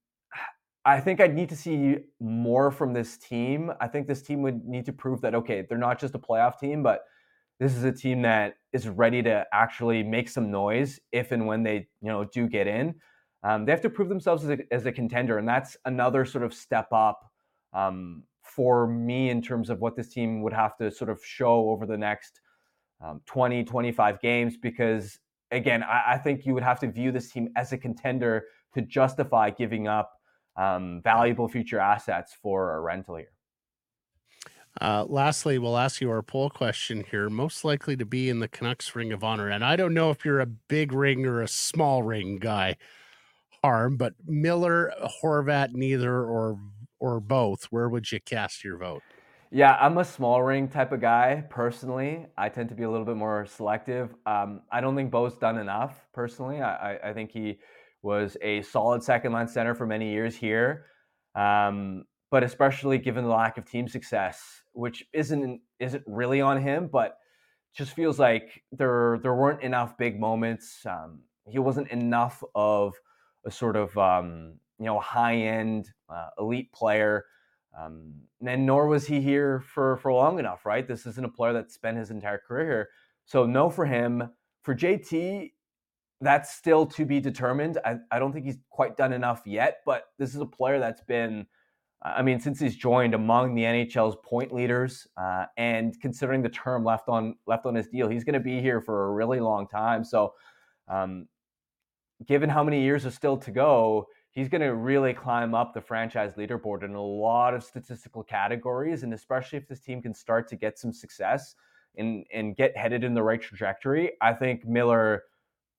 I 0.90 0.98
think 0.98 1.20
I'd 1.20 1.36
need 1.36 1.48
to 1.50 1.56
see 1.56 1.98
more 2.18 2.72
from 2.72 2.92
this 2.92 3.16
team. 3.16 3.72
I 3.80 3.86
think 3.86 4.08
this 4.08 4.22
team 4.22 4.42
would 4.42 4.64
need 4.64 4.84
to 4.86 4.92
prove 4.92 5.20
that 5.20 5.36
okay, 5.36 5.64
they're 5.68 5.78
not 5.78 6.00
just 6.00 6.16
a 6.16 6.18
playoff 6.18 6.58
team, 6.58 6.82
but 6.82 7.04
this 7.60 7.76
is 7.76 7.84
a 7.84 7.92
team 7.92 8.22
that 8.22 8.54
is 8.72 8.88
ready 8.88 9.22
to 9.22 9.46
actually 9.52 10.02
make 10.02 10.28
some 10.28 10.50
noise 10.50 10.98
if 11.12 11.30
and 11.30 11.46
when 11.46 11.62
they 11.62 11.86
you 12.00 12.08
know 12.08 12.24
do 12.24 12.48
get 12.48 12.66
in. 12.66 12.96
Um, 13.44 13.64
they 13.64 13.72
have 13.72 13.80
to 13.82 13.90
prove 13.90 14.08
themselves 14.08 14.44
as 14.44 14.50
a, 14.50 14.74
as 14.74 14.84
a, 14.84 14.92
contender, 14.92 15.38
and 15.38 15.48
that's 15.48 15.76
another 15.84 16.24
sort 16.24 16.42
of 16.42 16.52
step 16.52 16.88
up 16.92 17.30
um, 17.72 18.24
for 18.42 18.88
me 18.88 19.30
in 19.30 19.40
terms 19.40 19.70
of 19.70 19.80
what 19.80 19.94
this 19.94 20.08
team 20.08 20.42
would 20.42 20.52
have 20.52 20.76
to 20.78 20.90
sort 20.90 21.08
of 21.08 21.24
show 21.24 21.70
over 21.70 21.86
the 21.86 21.96
next 21.96 22.40
um, 23.00 23.20
20, 23.26 23.62
25 23.62 24.20
games. 24.20 24.56
Because 24.56 25.20
again, 25.52 25.84
I, 25.84 26.14
I, 26.14 26.18
think 26.18 26.44
you 26.44 26.52
would 26.52 26.62
have 26.62 26.80
to 26.80 26.90
view 26.90 27.12
this 27.12 27.30
team 27.30 27.48
as 27.56 27.72
a 27.72 27.78
contender 27.78 28.44
to 28.74 28.82
justify 28.82 29.48
giving 29.48 29.88
up 29.88 30.19
um, 30.60 31.00
valuable 31.02 31.48
future 31.48 31.80
assets 31.80 32.36
for 32.42 32.76
a 32.76 32.80
rental 32.80 33.16
here. 33.16 33.32
Uh, 34.80 35.04
lastly, 35.08 35.58
we'll 35.58 35.76
ask 35.76 36.00
you 36.00 36.10
our 36.10 36.22
poll 36.22 36.48
question 36.50 37.04
here. 37.10 37.28
Most 37.28 37.64
likely 37.64 37.96
to 37.96 38.04
be 38.04 38.28
in 38.28 38.38
the 38.38 38.48
Canucks 38.48 38.94
Ring 38.94 39.12
of 39.12 39.24
Honor. 39.24 39.48
And 39.48 39.64
I 39.64 39.74
don't 39.74 39.94
know 39.94 40.10
if 40.10 40.24
you're 40.24 40.40
a 40.40 40.46
big 40.46 40.92
ring 40.92 41.26
or 41.26 41.42
a 41.42 41.48
small 41.48 42.02
ring 42.02 42.38
guy, 42.38 42.76
Harm, 43.64 43.96
but 43.96 44.14
Miller, 44.26 44.92
Horvat, 45.22 45.72
neither 45.72 46.22
or 46.22 46.58
or 47.00 47.18
both. 47.18 47.64
Where 47.70 47.88
would 47.88 48.12
you 48.12 48.20
cast 48.20 48.62
your 48.62 48.76
vote? 48.76 49.02
Yeah, 49.50 49.76
I'm 49.80 49.98
a 49.98 50.04
small 50.04 50.42
ring 50.42 50.68
type 50.68 50.92
of 50.92 51.00
guy 51.00 51.44
personally. 51.50 52.26
I 52.38 52.48
tend 52.48 52.68
to 52.68 52.74
be 52.74 52.84
a 52.84 52.90
little 52.90 53.06
bit 53.06 53.16
more 53.16 53.46
selective. 53.46 54.14
Um, 54.24 54.60
I 54.70 54.80
don't 54.80 54.94
think 54.94 55.10
Bo's 55.10 55.36
done 55.36 55.58
enough 55.58 56.06
personally. 56.12 56.60
I, 56.60 56.92
I, 56.92 57.08
I, 57.08 57.12
think 57.12 57.32
he 57.32 57.58
was 58.02 58.36
a 58.42 58.62
solid 58.62 59.02
second 59.02 59.32
line 59.32 59.48
center 59.48 59.74
for 59.74 59.86
many 59.86 60.10
years 60.10 60.36
here. 60.36 60.86
Um, 61.34 62.04
but 62.30 62.44
especially 62.44 62.98
given 62.98 63.24
the 63.24 63.30
lack 63.30 63.58
of 63.58 63.68
team 63.68 63.88
success, 63.88 64.62
which 64.72 65.04
isn't 65.12 65.60
isn't 65.80 66.04
really 66.06 66.40
on 66.40 66.60
him, 66.62 66.88
but 66.90 67.16
just 67.74 67.92
feels 67.92 68.18
like 68.18 68.62
there 68.72 69.18
there 69.22 69.34
weren't 69.34 69.62
enough 69.62 69.96
big 69.98 70.18
moments. 70.18 70.84
Um, 70.86 71.20
he 71.48 71.58
wasn't 71.58 71.88
enough 71.88 72.42
of 72.54 72.94
a 73.44 73.50
sort 73.50 73.76
of 73.76 73.96
um, 73.98 74.54
you 74.78 74.86
know 74.86 75.00
high 75.00 75.36
end 75.36 75.90
uh, 76.08 76.28
elite 76.38 76.72
player, 76.72 77.24
um, 77.78 78.14
and 78.44 78.64
nor 78.64 78.86
was 78.86 79.06
he 79.06 79.20
here 79.20 79.60
for 79.60 79.96
for 79.98 80.12
long 80.12 80.38
enough. 80.38 80.64
Right, 80.64 80.86
this 80.86 81.06
isn't 81.06 81.24
a 81.26 81.30
player 81.30 81.52
that 81.54 81.72
spent 81.72 81.98
his 81.98 82.10
entire 82.10 82.38
career 82.38 82.66
here. 82.66 82.88
So 83.24 83.46
no 83.46 83.70
for 83.70 83.86
him. 83.86 84.30
For 84.62 84.74
JT, 84.74 85.52
that's 86.20 86.54
still 86.54 86.86
to 86.86 87.04
be 87.04 87.20
determined. 87.20 87.78
I, 87.84 87.96
I 88.10 88.18
don't 88.18 88.32
think 88.32 88.44
he's 88.44 88.58
quite 88.70 88.96
done 88.96 89.12
enough 89.12 89.42
yet, 89.46 89.78
but 89.86 90.04
this 90.18 90.34
is 90.34 90.40
a 90.40 90.46
player 90.46 90.78
that's 90.78 91.02
been 91.02 91.46
I 92.02 92.22
mean, 92.22 92.40
since 92.40 92.58
he's 92.58 92.76
joined 92.76 93.12
among 93.12 93.54
the 93.54 93.62
NHL's 93.62 94.16
point 94.24 94.54
leaders, 94.54 95.06
uh, 95.18 95.46
and 95.58 95.98
considering 96.00 96.40
the 96.40 96.48
term 96.48 96.82
left 96.82 97.08
on 97.08 97.34
left 97.46 97.66
on 97.66 97.74
his 97.74 97.88
deal, 97.88 98.08
he's 98.08 98.24
going 98.24 98.34
to 98.34 98.40
be 98.40 98.60
here 98.60 98.80
for 98.80 99.08
a 99.08 99.12
really 99.12 99.38
long 99.38 99.68
time. 99.68 100.02
So, 100.02 100.32
um, 100.88 101.28
given 102.26 102.48
how 102.48 102.64
many 102.64 102.82
years 102.82 103.04
are 103.04 103.10
still 103.10 103.36
to 103.36 103.50
go, 103.50 104.06
he's 104.30 104.48
going 104.48 104.62
to 104.62 104.74
really 104.74 105.12
climb 105.12 105.54
up 105.54 105.74
the 105.74 105.80
franchise 105.82 106.32
leaderboard 106.38 106.84
in 106.84 106.94
a 106.94 107.02
lot 107.02 107.52
of 107.52 107.62
statistical 107.62 108.22
categories, 108.22 109.02
and 109.02 109.12
especially 109.12 109.58
if 109.58 109.68
this 109.68 109.80
team 109.80 110.00
can 110.00 110.14
start 110.14 110.48
to 110.48 110.56
get 110.56 110.78
some 110.78 110.94
success 110.94 111.54
and 111.98 112.24
and 112.32 112.56
get 112.56 112.74
headed 112.78 113.04
in 113.04 113.12
the 113.12 113.22
right 113.22 113.42
trajectory, 113.42 114.12
I 114.22 114.32
think 114.32 114.66
Miller 114.66 115.24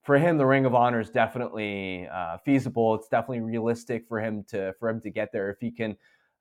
for 0.03 0.17
him, 0.17 0.37
the 0.37 0.45
Ring 0.45 0.65
of 0.65 0.73
Honor 0.73 0.99
is 0.99 1.09
definitely 1.09 2.07
uh, 2.11 2.37
feasible. 2.43 2.95
It's 2.95 3.07
definitely 3.07 3.41
realistic 3.41 4.07
for 4.07 4.19
him 4.19 4.43
to 4.45 4.73
for 4.79 4.89
him 4.89 4.99
to 5.01 5.09
get 5.09 5.31
there 5.31 5.49
if 5.49 5.57
he 5.59 5.71
can 5.71 5.95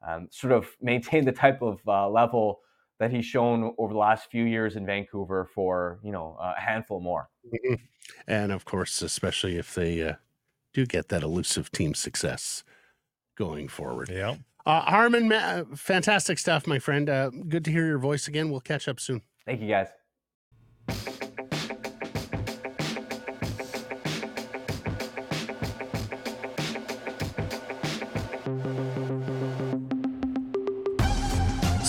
um, 0.07 0.29
sort 0.31 0.53
of 0.53 0.69
maintain 0.81 1.25
the 1.25 1.33
type 1.33 1.61
of 1.63 1.81
uh, 1.87 2.09
level 2.09 2.61
that 2.99 3.11
he's 3.11 3.25
shown 3.25 3.75
over 3.79 3.93
the 3.93 3.99
last 3.99 4.31
few 4.31 4.45
years 4.45 4.77
in 4.77 4.87
Vancouver 4.87 5.49
for 5.55 5.99
you 6.03 6.13
know 6.13 6.37
a 6.41 6.59
handful 6.59 7.01
more. 7.01 7.29
And 8.27 8.51
of 8.51 8.65
course, 8.65 9.03
especially 9.03 9.57
if 9.57 9.75
they 9.75 10.03
uh, 10.03 10.15
do 10.73 10.87
get 10.87 11.09
that 11.09 11.23
elusive 11.23 11.71
team 11.71 11.95
success 11.95 12.65
going 13.37 13.69
forward. 13.69 14.09
Yeah. 14.11 14.37
Uh, 14.67 14.81
Harman, 14.83 15.29
ma- 15.29 15.65
fantastic 15.75 16.39
stuff, 16.39 16.67
my 16.67 16.79
friend. 16.79 17.09
Uh, 17.09 17.31
good 17.31 17.65
to 17.65 17.71
hear 17.71 17.87
your 17.87 17.99
voice 17.99 18.29
again. 18.29 18.51
We'll 18.51 18.61
catch 18.61 18.89
up 18.89 19.01
soon. 19.01 19.23
Thank 19.47 19.63
you, 19.63 19.69
guys. 19.69 19.89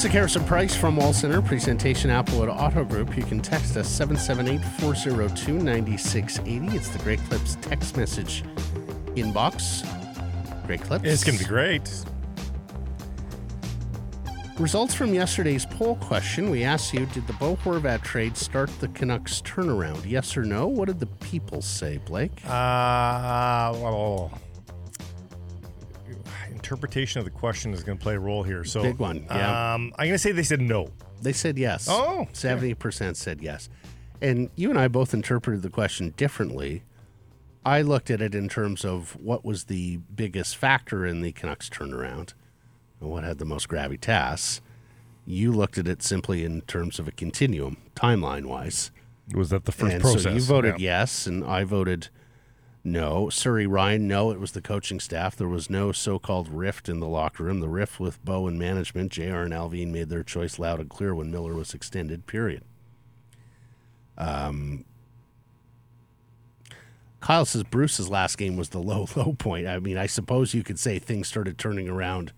Sekeres 0.01 0.35
and 0.35 0.47
Price 0.47 0.75
from 0.75 0.95
Wall 0.95 1.13
Center, 1.13 1.43
presentation 1.43 2.09
Applewood 2.09 2.49
Auto 2.49 2.83
Group. 2.83 3.15
You 3.15 3.21
can 3.21 3.39
text 3.39 3.77
us 3.77 3.87
778 3.87 4.59
402 4.79 5.59
9680. 5.59 6.75
It's 6.75 6.89
the 6.89 6.97
Great 7.03 7.19
Clips 7.25 7.55
text 7.61 7.95
message 7.97 8.43
inbox. 9.13 9.85
Great 10.65 10.81
Clips. 10.81 11.05
It's 11.05 11.23
going 11.23 11.37
to 11.37 11.43
be 11.43 11.47
great. 11.47 11.87
Results 14.57 14.95
from 14.95 15.13
yesterday's 15.13 15.67
poll 15.67 15.97
question. 15.97 16.49
We 16.49 16.63
asked 16.63 16.95
you 16.95 17.05
Did 17.05 17.27
the 17.27 17.33
Bo 17.33 17.55
Horvat 17.57 18.01
trade 18.01 18.35
start 18.35 18.71
the 18.79 18.87
Canucks 18.87 19.39
turnaround? 19.43 20.03
Yes 20.09 20.35
or 20.35 20.43
no? 20.43 20.65
What 20.65 20.87
did 20.87 20.99
the 20.99 21.05
people 21.05 21.61
say, 21.61 21.99
Blake? 21.99 22.43
Uh, 22.47 23.69
well, 23.75 24.31
interpretation 26.71 27.19
of 27.19 27.25
the 27.25 27.31
question 27.31 27.73
is 27.73 27.83
going 27.83 27.97
to 27.97 28.01
play 28.01 28.15
a 28.15 28.19
role 28.19 28.43
here. 28.43 28.63
So 28.63 28.81
Big 28.81 28.97
one, 28.97 29.25
yeah. 29.29 29.73
Um, 29.73 29.93
I'm 29.97 30.07
going 30.07 30.13
to 30.13 30.17
say 30.17 30.31
they 30.31 30.41
said 30.43 30.61
no. 30.61 30.89
They 31.21 31.33
said 31.33 31.57
yes. 31.57 31.87
Oh, 31.89 32.27
70% 32.31 33.17
said 33.17 33.41
yes. 33.41 33.67
And 34.21 34.49
you 34.55 34.69
and 34.69 34.79
I 34.79 34.87
both 34.87 35.13
interpreted 35.13 35.63
the 35.63 35.69
question 35.69 36.13
differently. 36.15 36.83
I 37.65 37.81
looked 37.81 38.09
at 38.09 38.21
it 38.21 38.33
in 38.33 38.47
terms 38.47 38.85
of 38.85 39.17
what 39.21 39.43
was 39.43 39.65
the 39.65 39.97
biggest 40.15 40.55
factor 40.55 41.05
in 41.05 41.21
the 41.21 41.33
Canucks 41.33 41.69
turnaround 41.69 42.33
and 43.01 43.09
what 43.09 43.25
had 43.25 43.37
the 43.37 43.45
most 43.45 43.67
gravitas. 43.67 44.61
You 45.25 45.51
looked 45.51 45.77
at 45.77 45.87
it 45.89 46.01
simply 46.01 46.45
in 46.45 46.61
terms 46.61 46.99
of 46.99 47.07
a 47.07 47.11
continuum, 47.11 47.77
timeline 47.95 48.45
wise. 48.45 48.91
Was 49.35 49.49
that 49.49 49.65
the 49.65 49.71
first 49.73 49.93
and 49.93 50.01
process? 50.01 50.23
So 50.23 50.29
you 50.29 50.41
voted 50.41 50.79
Yeah. 50.79 50.99
yes, 51.01 51.27
and 51.27 51.43
I 51.43 51.65
voted 51.65 52.07
no. 52.83 53.29
Surrey 53.29 53.67
Ryan, 53.67 54.07
no. 54.07 54.31
It 54.31 54.39
was 54.39 54.51
the 54.53 54.61
coaching 54.61 54.99
staff. 54.99 55.35
There 55.35 55.47
was 55.47 55.69
no 55.69 55.91
so-called 55.91 56.49
rift 56.49 56.89
in 56.89 56.99
the 56.99 57.07
locker 57.07 57.43
room. 57.43 57.59
The 57.59 57.69
rift 57.69 57.99
with 57.99 58.23
Bo 58.25 58.47
and 58.47 58.57
management, 58.57 59.11
Jr. 59.11 59.41
and 59.41 59.53
Allvin 59.53 59.91
made 59.91 60.09
their 60.09 60.23
choice 60.23 60.57
loud 60.59 60.79
and 60.79 60.89
clear 60.89 61.13
when 61.13 61.31
Miller 61.31 61.53
was 61.53 61.73
extended. 61.73 62.25
Period. 62.27 62.63
Um, 64.17 64.85
Kyle 67.19 67.45
says 67.45 67.63
Bruce's 67.63 68.09
last 68.09 68.37
game 68.37 68.57
was 68.57 68.69
the 68.69 68.79
low, 68.81 69.07
low 69.15 69.33
point. 69.33 69.67
I 69.67 69.79
mean, 69.79 69.97
I 69.97 70.05
suppose 70.07 70.53
you 70.53 70.63
could 70.63 70.79
say 70.79 70.99
things 70.99 71.27
started 71.27 71.57
turning 71.57 71.87
around 71.87 72.33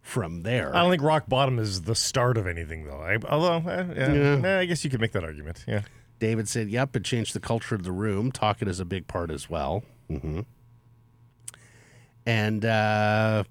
from 0.00 0.42
there. 0.44 0.74
I 0.74 0.82
don't 0.82 0.90
think 0.90 1.02
rock 1.02 1.28
bottom 1.28 1.58
is 1.58 1.82
the 1.82 1.96
start 1.96 2.38
of 2.38 2.46
anything, 2.46 2.84
though. 2.84 3.00
I, 3.00 3.18
although, 3.28 3.68
eh, 3.68 3.84
yeah, 3.96 4.12
Yeah. 4.12 4.40
eh, 4.48 4.58
I 4.60 4.64
guess 4.64 4.84
you 4.84 4.90
could 4.90 5.00
make 5.00 5.10
that 5.12 5.24
argument. 5.24 5.64
Yeah. 5.66 5.82
David 6.18 6.48
said, 6.48 6.68
"Yep, 6.70 6.96
it 6.96 7.04
changed 7.04 7.34
the 7.34 7.40
culture 7.40 7.74
of 7.74 7.82
the 7.84 7.92
room. 7.92 8.32
Talking 8.32 8.68
is 8.68 8.80
a 8.80 8.84
big 8.84 9.06
part 9.06 9.30
as 9.30 9.48
well." 9.50 9.84
hmm 10.08 10.40
And 12.24 12.64
uh, 12.64 13.44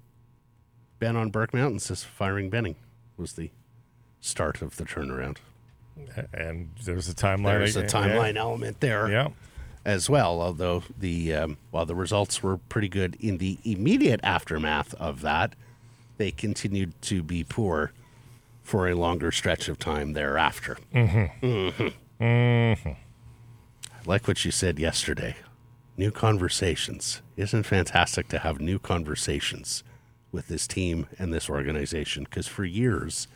Ben 0.98 1.16
on 1.16 1.30
Burke 1.30 1.54
Mountain 1.54 1.80
says, 1.80 2.04
"Firing 2.04 2.50
Benning 2.50 2.76
was 3.16 3.34
the 3.34 3.50
start 4.20 4.62
of 4.62 4.76
the 4.76 4.84
turnaround." 4.84 5.38
And 6.34 6.70
there's 6.84 7.08
a 7.08 7.14
timeline. 7.14 7.44
There's 7.58 7.76
a 7.76 7.80
yeah. 7.82 7.86
timeline 7.86 8.36
element 8.36 8.80
there 8.80 9.10
Yeah. 9.10 9.28
as 9.84 10.10
well. 10.10 10.42
Although 10.42 10.82
the 10.98 11.32
um, 11.34 11.56
while 11.70 11.86
the 11.86 11.94
results 11.94 12.42
were 12.42 12.58
pretty 12.58 12.88
good 12.88 13.16
in 13.18 13.38
the 13.38 13.58
immediate 13.64 14.20
aftermath 14.22 14.92
of 14.94 15.22
that, 15.22 15.54
they 16.18 16.30
continued 16.30 17.00
to 17.02 17.22
be 17.22 17.44
poor 17.44 17.92
for 18.62 18.88
a 18.88 18.94
longer 18.94 19.30
stretch 19.30 19.68
of 19.68 19.78
time 19.78 20.12
thereafter. 20.12 20.76
Mm-hmm. 20.94 21.88
I 22.20 22.76
like 24.04 24.26
what 24.28 24.44
you 24.44 24.50
said 24.50 24.78
yesterday. 24.78 25.36
New 25.96 26.10
conversations. 26.10 27.22
Isn't 27.36 27.60
it 27.60 27.66
fantastic 27.66 28.28
to 28.28 28.38
have 28.40 28.60
new 28.60 28.78
conversations 28.78 29.82
with 30.32 30.48
this 30.48 30.66
team 30.66 31.06
and 31.18 31.32
this 31.32 31.48
organization? 31.48 32.24
Because 32.24 32.46
for 32.46 32.64
years, 32.64 33.28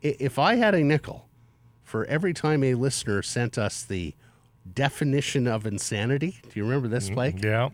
if 0.00 0.38
I 0.38 0.56
had 0.56 0.74
a 0.74 0.82
nickel 0.82 1.28
for 1.82 2.04
every 2.06 2.32
time 2.34 2.64
a 2.64 2.74
listener 2.74 3.22
sent 3.22 3.56
us 3.58 3.82
the 3.84 4.14
definition 4.74 5.46
of 5.46 5.66
insanity, 5.66 6.38
do 6.42 6.50
you 6.54 6.64
remember 6.64 6.88
this, 6.88 7.10
Blake? 7.10 7.36
Mm, 7.36 7.44
Yeah. 7.44 7.68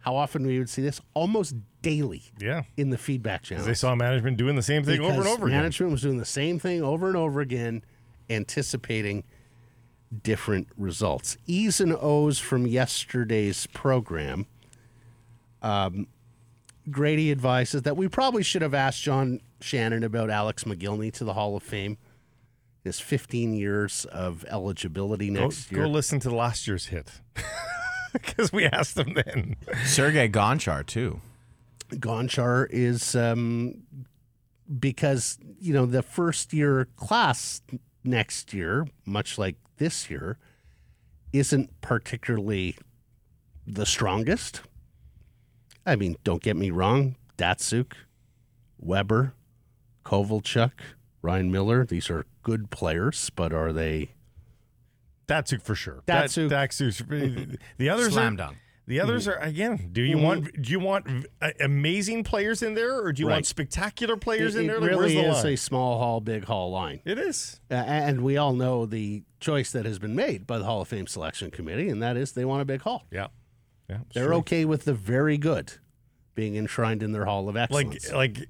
How 0.00 0.14
often 0.14 0.46
we 0.46 0.58
would 0.58 0.68
see 0.70 0.82
this? 0.82 1.00
Almost 1.14 1.56
daily 1.82 2.22
Yeah. 2.38 2.62
in 2.76 2.90
the 2.90 2.98
feedback 2.98 3.42
channel. 3.42 3.64
They 3.66 3.74
saw 3.74 3.94
management 3.96 4.36
doing 4.36 4.54
the 4.54 4.62
same 4.62 4.84
thing 4.84 5.00
over 5.00 5.08
and 5.10 5.16
Because 5.18 5.32
over 5.34 5.46
again. 5.46 5.58
Management 5.58 5.92
was 5.92 6.02
doing 6.02 6.18
the 6.18 6.24
same 6.24 6.58
thing 6.60 6.80
over 6.82 7.08
and 7.08 7.16
over 7.16 7.40
again, 7.40 7.82
anticipating 8.30 9.24
different 10.22 10.68
results. 10.76 11.36
E's 11.46 11.80
and 11.80 11.92
O's 11.92 12.38
from 12.38 12.66
yesterday's 12.66 13.66
program. 13.68 14.46
Um, 15.62 16.06
Grady 16.90 17.32
advises 17.32 17.82
that 17.82 17.96
we 17.96 18.06
probably 18.08 18.42
should 18.42 18.62
have 18.62 18.74
asked 18.74 19.02
John 19.02 19.40
Shannon 19.60 20.04
about 20.04 20.30
Alex 20.30 20.64
Mogilny 20.64 21.12
to 21.14 21.24
the 21.24 21.32
Hall 21.32 21.56
of 21.56 21.62
Fame. 21.62 21.98
His 22.84 23.00
15 23.00 23.52
years 23.54 24.04
of 24.12 24.44
eligibility 24.48 25.28
Go, 25.28 25.40
next 25.42 25.70
go 25.72 25.78
year. 25.78 25.88
listen 25.88 26.20
to 26.20 26.30
last 26.34 26.66
year's 26.66 26.86
hit. 26.86 27.10
Because 28.12 28.50
we 28.50 28.64
asked 28.64 28.94
them 28.94 29.12
then. 29.12 29.56
Sergei 29.84 30.26
Gonchar 30.26 30.86
too. 30.86 31.20
Gonchar 31.90 32.66
is 32.70 33.14
um, 33.14 33.82
because 34.80 35.38
you 35.60 35.74
know 35.74 35.84
the 35.84 36.02
first 36.02 36.54
year 36.54 36.88
class 36.96 37.60
next 38.06 38.52
year, 38.52 38.86
much 39.04 39.38
like 39.38 39.56
this 39.78 40.10
year, 40.10 40.38
isn't 41.32 41.80
particularly 41.80 42.76
the 43.66 43.86
strongest. 43.86 44.62
I 45.84 45.96
mean, 45.96 46.16
don't 46.24 46.42
get 46.42 46.56
me 46.56 46.70
wrong, 46.70 47.16
Datsyuk, 47.36 47.92
Weber, 48.78 49.34
Kovalchuk, 50.04 50.72
Ryan 51.22 51.50
Miller, 51.50 51.84
these 51.84 52.08
are 52.10 52.24
good 52.42 52.70
players, 52.70 53.30
but 53.30 53.52
are 53.52 53.72
they 53.72 54.10
Datsyuk 55.26 55.62
for 55.62 55.74
sure. 55.74 56.02
Datsyuk. 56.06 56.48
Dat, 56.50 56.70
Datsyuk. 56.70 57.58
The 57.78 57.88
others 57.88 58.12
Slam 58.12 58.34
are, 58.34 58.36
dunk. 58.36 58.56
The 58.88 59.00
others 59.00 59.26
are 59.26 59.36
again. 59.38 59.88
Do 59.92 60.00
you 60.02 60.16
want 60.18 60.62
do 60.62 60.70
you 60.70 60.78
want 60.78 61.26
amazing 61.60 62.22
players 62.24 62.62
in 62.62 62.74
there, 62.74 63.00
or 63.02 63.12
do 63.12 63.20
you 63.22 63.26
Right. 63.28 63.34
want 63.34 63.46
spectacular 63.46 64.16
players 64.16 64.54
it, 64.54 64.60
in 64.60 64.66
there? 64.68 64.76
it 64.76 64.80
Like, 64.82 64.90
really 64.90 65.16
where's 65.16 65.36
is 65.38 65.42
the 65.42 65.48
line? 65.48 65.54
a 65.54 65.56
small 65.56 65.98
hall, 65.98 66.20
big 66.20 66.44
hall 66.44 66.70
line. 66.70 67.00
It 67.04 67.18
is. 67.18 67.60
Uh, 67.70 67.74
and 67.74 68.22
we 68.22 68.36
all 68.36 68.52
know 68.54 68.86
the 68.86 69.24
choice 69.40 69.72
that 69.72 69.86
has 69.86 69.98
been 69.98 70.14
made 70.14 70.46
by 70.46 70.58
the 70.58 70.64
Hall 70.64 70.80
of 70.80 70.88
Fame 70.88 71.06
selection 71.08 71.50
committee, 71.50 71.88
and 71.88 72.00
that 72.02 72.16
is 72.16 72.32
they 72.32 72.44
want 72.44 72.62
a 72.62 72.64
big 72.64 72.82
hall. 72.82 73.06
Yeah. 73.10 73.26
Yeah. 73.90 73.98
They're 74.14 74.26
true. 74.28 74.36
okay 74.36 74.64
with 74.64 74.84
the 74.84 74.94
very 74.94 75.36
good 75.38 75.74
being 76.36 76.54
enshrined 76.56 77.02
in 77.02 77.10
their 77.12 77.24
Hall 77.24 77.48
of 77.48 77.56
Excellence, 77.56 78.12
Like 78.12 78.38
like 78.38 78.48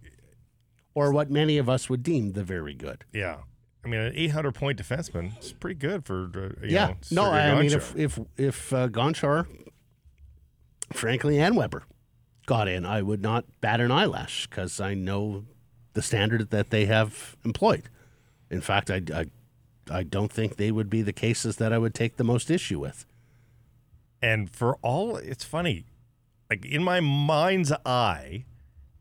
or 0.95 1.13
what 1.13 1.31
many 1.31 1.57
of 1.59 1.69
us 1.69 1.89
would 1.89 2.03
deem 2.03 2.33
the 2.33 2.45
very 2.45 2.75
good. 2.75 3.05
yeah. 3.13 3.39
I 3.85 3.89
mean, 3.89 4.01
an 4.01 4.13
800 4.17 4.53
point 4.53 4.79
defenseman 4.83 5.39
is 5.41 5.53
pretty 5.53 5.77
good 5.79 6.05
for 6.05 6.25
uh, 6.35 6.67
you 6.67 6.75
yeah, 6.75 6.95
know, 7.13 7.23
no, 7.23 7.31
I 7.31 7.55
mean 7.61 7.71
if 7.73 7.95
if 7.97 8.19
if 8.37 8.73
uh, 8.73 8.89
Gonchar, 8.89 9.47
frankly, 10.93 11.39
and 11.39 11.57
Weber 11.57 11.85
got 12.47 12.69
in, 12.69 12.85
I 12.85 13.03
would 13.03 13.23
not 13.23 13.45
bat 13.61 13.81
an 13.81 13.91
eyelash 13.91 14.47
because 14.47 14.81
I 14.81 14.95
know 14.95 15.45
the 15.95 16.03
standard 16.03 16.51
that 16.51 16.71
they 16.71 16.87
have 16.87 17.37
employed. 17.45 17.89
In 18.51 18.61
fact, 18.61 18.91
I, 18.91 19.03
I 19.15 19.27
I 19.91 20.03
don't 20.03 20.33
think 20.33 20.57
they 20.57 20.71
would 20.73 20.91
be 20.91 21.03
the 21.03 21.13
cases 21.13 21.57
that 21.57 21.73
I 21.73 21.79
would 21.79 21.95
take 21.95 22.17
the 22.17 22.25
most 22.25 22.51
issue 22.51 22.79
with. 22.81 23.07
And 24.21 24.51
for 24.51 24.77
all, 24.83 25.17
it's 25.17 25.45
funny. 25.45 25.85
Like 26.51 26.65
in 26.65 26.83
my 26.83 27.01
mind's 27.01 27.73
eye, 27.85 28.45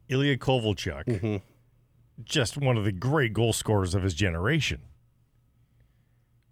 Ilya 0.10 0.38
Kovalchuk, 0.38 1.06
Mm-hmm. 1.06 1.36
just 2.24 2.58
one 2.58 2.78
of 2.78 2.84
the 2.86 2.92
great 2.92 3.34
goal 3.34 3.52
scorers 3.54 3.96
of 3.96 4.04
his 4.04 4.14
generation. 4.14 4.82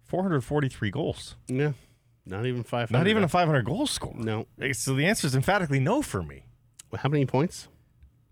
443 0.06 0.90
goals. 0.90 1.36
Yeah, 1.48 1.72
not 2.26 2.46
even 2.46 2.62
five. 2.62 2.90
Not 2.90 3.06
even 3.06 3.22
a 3.24 3.28
500 3.28 3.64
goal 3.64 3.86
score. 3.86 4.14
no. 4.16 4.46
So 4.72 4.94
the 4.94 5.06
answer 5.06 5.26
is 5.26 5.34
emphatically 5.34 5.80
no 5.80 6.02
for 6.02 6.22
me. 6.22 6.44
How 6.96 7.08
many 7.08 7.26
points 7.26 7.68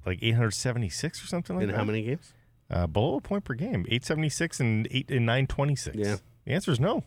Like 0.06 0.18
876 0.22 1.22
or 1.24 1.26
something 1.26 1.56
like 1.56 1.64
in 1.64 1.70
that. 1.70 1.76
how 1.76 1.84
many 1.84 2.02
games? 2.02 2.32
Uh, 2.70 2.86
below 2.86 3.16
a 3.16 3.20
point 3.20 3.44
per 3.44 3.54
game, 3.54 3.80
876 3.88 4.60
and 4.60 4.88
8 4.90 5.10
and 5.10 5.26
926. 5.26 5.96
Yeah. 5.96 6.16
The 6.46 6.52
answer 6.52 6.70
is 6.70 6.80
no. 6.80 7.04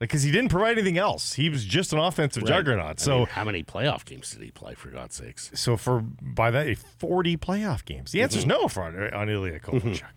Because 0.00 0.22
he 0.24 0.32
didn't 0.32 0.48
provide 0.50 0.72
anything 0.72 0.98
else. 0.98 1.34
He 1.34 1.48
was 1.48 1.64
just 1.64 1.92
an 1.92 1.98
offensive 2.00 2.42
Right. 2.42 2.48
juggernaut. 2.48 3.00
I 3.00 3.02
So 3.02 3.18
mean, 3.18 3.26
how 3.26 3.44
many 3.44 3.62
playoff 3.62 4.04
games 4.04 4.32
did 4.32 4.42
he 4.42 4.50
play? 4.50 4.74
For 4.74 4.88
God's 4.88 5.14
sakes. 5.14 5.50
So 5.54 5.76
for 5.76 6.00
by 6.00 6.50
that 6.50 6.76
40 6.76 7.36
playoff 7.36 7.84
games. 7.84 8.10
The 8.12 8.20
answer 8.22 8.38
is 8.38 8.44
no 8.46 8.66
for 8.66 8.82
on 9.14 9.28
Ilya 9.30 9.60
Kovalchuk. 9.60 10.02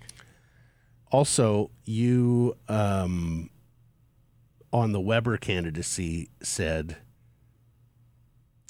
Also, 1.09 1.71
you 1.85 2.57
um, 2.67 3.49
on 4.73 4.91
the 4.91 4.99
Weber 4.99 5.37
candidacy 5.37 6.29
said 6.41 6.97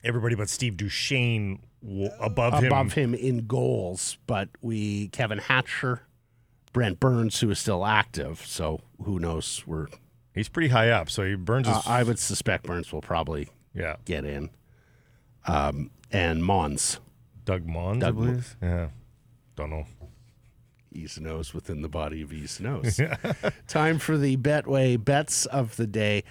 Everybody 0.03 0.36
but 0.36 0.48
Steve 0.49 0.78
Duchesne 0.78 1.60
w- 1.84 2.10
above, 2.22 2.64
above 2.64 2.94
him. 2.94 3.14
him 3.14 3.19
in 3.19 3.48
goals, 3.48 4.18
but 4.28 4.48
we 4.61 5.07
Kevin 5.10 5.40
Hatcher, 5.40 6.03
Brent 6.72 6.99
Burns, 6.99 7.40
who 7.40 7.49
is 7.49 7.60
still 7.60 7.86
active. 7.86 8.44
So 8.45 8.82
who 9.03 9.19
knows? 9.19 9.64
We're 9.65 9.88
He's 10.36 10.49
pretty 10.49 10.69
high 10.69 10.91
up, 10.91 11.10
so 11.10 11.24
he 11.26 11.34
burns 11.34 11.68
his. 11.68 11.76
uh, 11.78 11.82
I 11.88 12.03
would 12.03 12.19
suspect 12.19 12.65
Burns 12.65 12.94
will 12.94 13.02
probably 13.02 13.49
yeah, 13.74 13.95
get 14.06 14.24
in. 14.24 14.52
Um, 15.48 15.90
and 16.11 16.44
Mohns, 16.44 16.99
Doug 17.44 17.65
Mohns, 17.65 18.02
Doug 18.02 18.15
Mon- 18.15 18.26
believe. 18.28 18.56
Yeah, 18.61 18.90
don't 19.56 19.72
know. 19.72 19.88
East 20.98 21.22
Nose 21.22 21.53
within 21.53 21.82
the 21.82 21.90
body 21.90 22.22
of 22.22 22.34
East 22.34 22.60
Nose. 22.60 22.99
Time 23.68 23.99
for 23.99 24.18
the 24.18 24.36
Betway 24.36 25.03
bets 25.03 25.45
of 25.45 25.76
the 25.76 25.88
day. 25.88 26.24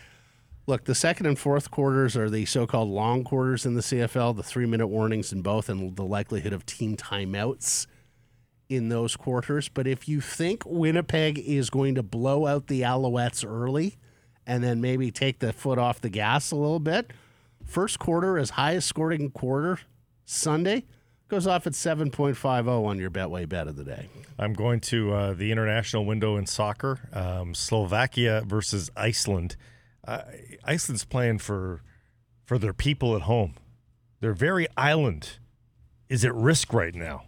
Look, 0.67 0.85
the 0.85 0.95
second 0.97 1.27
and 1.27 1.39
fourth 1.39 1.71
quarters 1.71 2.17
are 2.17 2.29
the 2.29 2.45
so 2.45 2.67
called 2.67 2.89
long 2.89 3.23
quarters 3.23 3.65
in 3.65 3.75
the 3.75 3.83
CFL, 3.83 4.37
the 4.37 4.43
three 4.43 4.67
minute 4.67 4.89
warnings 4.89 5.33
in 5.33 5.43
both, 5.43 5.69
and 5.69 5.95
the 5.95 6.05
likelihood 6.05 6.53
of 6.53 6.67
team 6.67 6.97
timeouts 6.97 7.87
in 8.69 8.89
those 8.89 9.15
quarters. 9.15 9.69
But 9.69 9.87
if 9.87 10.09
you 10.09 10.21
think 10.21 10.65
Winnipeg 10.67 11.39
is 11.39 11.71
going 11.71 11.95
to 11.95 12.03
blow 12.03 12.47
out 12.47 12.67
the 12.67 12.83
Alouettes 12.83 13.49
early 13.49 13.97
and 14.45 14.65
then 14.65 14.81
maybe 14.81 15.13
take 15.13 15.39
the 15.39 15.53
foot 15.53 15.79
off 15.79 16.01
the 16.01 16.11
gas 16.11 16.51
a 16.51 16.57
little 16.57 16.81
bit, 16.81 17.13
first 17.65 18.01
quarter 18.01 18.37
is 18.37 18.51
highest 18.51 18.89
scoring 18.89 19.31
quarter 19.31 19.79
Sunday 20.25 20.85
goes 21.29 21.47
off 21.47 21.67
at 21.67 21.73
7.50 21.73 22.87
on 22.87 22.99
your 22.99 23.11
Betway 23.11 23.49
bet 23.49 23.67
of 23.67 23.77
the 23.77 23.85
day. 23.85 24.09
I'm 24.39 24.53
going 24.53 24.81
to 24.81 25.13
uh, 25.13 25.33
the 25.35 25.51
international 25.51 26.05
window 26.05 26.37
in 26.37 26.47
soccer. 26.47 27.09
Um, 27.13 27.55
Slovakia 27.55 28.43
versus 28.47 28.91
Iceland. 28.97 29.57
Uh, 30.07 30.23
Iceland's 30.65 31.05
playing 31.05 31.39
for 31.39 31.83
for 32.45 32.59
their 32.59 32.73
people 32.73 33.17
at 33.17 33.23
home. 33.23 33.55
Their 34.21 34.33
very 34.33 34.69
island 34.77 35.39
is 36.09 36.25
at 36.25 36.33
risk 36.35 36.73
right 36.73 36.95
now 36.95 37.25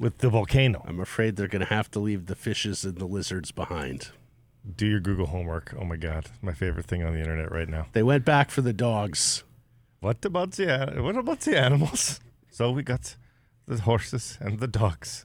with 0.00 0.18
the 0.18 0.28
volcano. 0.28 0.84
I'm 0.86 0.98
afraid 0.98 1.36
they're 1.36 1.46
going 1.46 1.64
to 1.64 1.72
have 1.72 1.90
to 1.92 2.00
leave 2.00 2.26
the 2.26 2.34
fishes 2.34 2.84
and 2.84 2.96
the 2.98 3.06
lizards 3.06 3.52
behind. 3.52 4.10
Do 4.76 4.86
your 4.86 4.98
Google 4.98 5.26
homework. 5.26 5.74
Oh 5.78 5.84
my 5.84 5.96
God, 5.96 6.26
my 6.40 6.52
favorite 6.52 6.86
thing 6.86 7.04
on 7.04 7.12
the 7.12 7.20
internet 7.20 7.52
right 7.52 7.68
now. 7.68 7.86
They 7.92 8.02
went 8.02 8.24
back 8.24 8.50
for 8.50 8.62
the 8.62 8.72
dogs. 8.72 9.44
What 10.00 10.24
about 10.24 10.52
the 10.52 10.94
what 10.98 11.16
about 11.16 11.40
the 11.40 11.58
animals? 11.58 12.20
So 12.52 12.70
we 12.70 12.82
got 12.82 13.16
the 13.66 13.80
horses 13.80 14.36
and 14.40 14.60
the 14.60 14.68
dogs. 14.68 15.24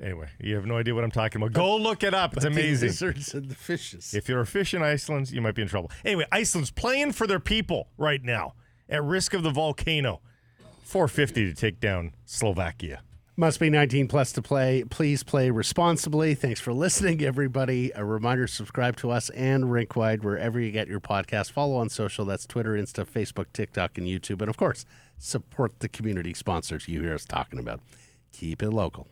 Anyway, 0.00 0.28
you 0.38 0.54
have 0.54 0.66
no 0.66 0.76
idea 0.76 0.94
what 0.94 1.02
I'm 1.02 1.10
talking 1.10 1.40
about. 1.42 1.54
Go 1.54 1.76
look 1.76 2.04
it 2.04 2.12
up. 2.14 2.34
It's 2.34 2.44
But 2.44 2.52
the 2.54 2.60
amazing. 2.60 2.88
lizards 2.90 3.32
and 3.34 3.48
the 3.48 3.54
fishes. 3.54 4.12
If 4.14 4.28
you're 4.28 4.40
a 4.40 4.46
fish 4.46 4.74
in 4.74 4.82
Iceland, 4.82 5.30
you 5.30 5.40
might 5.40 5.54
be 5.56 5.62
in 5.62 5.68
trouble. 5.68 5.90
Anyway, 6.04 6.26
Iceland's 6.30 6.70
playing 6.70 7.12
for 7.12 7.26
their 7.26 7.40
people 7.40 7.88
right 7.96 8.22
now 8.22 8.52
at 8.88 9.02
risk 9.02 9.32
of 9.34 9.42
the 9.42 9.50
volcano. 9.50 10.20
450 10.84 11.46
to 11.46 11.54
take 11.54 11.80
down 11.80 12.12
Slovakia. 12.26 13.00
Must 13.40 13.60
be 13.60 13.70
19 13.70 14.08
plus 14.08 14.32
to 14.32 14.42
play. 14.42 14.82
Please 14.82 15.22
play 15.22 15.50
responsibly. 15.50 16.34
Thanks 16.34 16.60
for 16.60 16.72
listening, 16.72 17.22
everybody. 17.22 17.92
A 17.94 18.04
reminder 18.04 18.48
subscribe 18.48 18.96
to 18.96 19.12
us 19.12 19.30
and 19.30 19.66
Rinkwide 19.66 20.24
wherever 20.24 20.58
you 20.58 20.72
get 20.72 20.88
your 20.88 20.98
podcast. 20.98 21.52
Follow 21.52 21.76
on 21.76 21.88
social. 21.88 22.24
That's 22.24 22.46
Twitter, 22.46 22.72
Insta, 22.72 23.06
Facebook, 23.06 23.46
TikTok, 23.52 23.96
and 23.96 24.08
YouTube. 24.08 24.40
And 24.40 24.50
of 24.50 24.56
course, 24.56 24.84
support 25.18 25.78
the 25.78 25.88
community 25.88 26.34
sponsors 26.34 26.88
you 26.88 27.02
hear 27.02 27.14
us 27.14 27.24
talking 27.24 27.60
about. 27.60 27.78
Keep 28.32 28.60
it 28.60 28.70
local. 28.70 29.06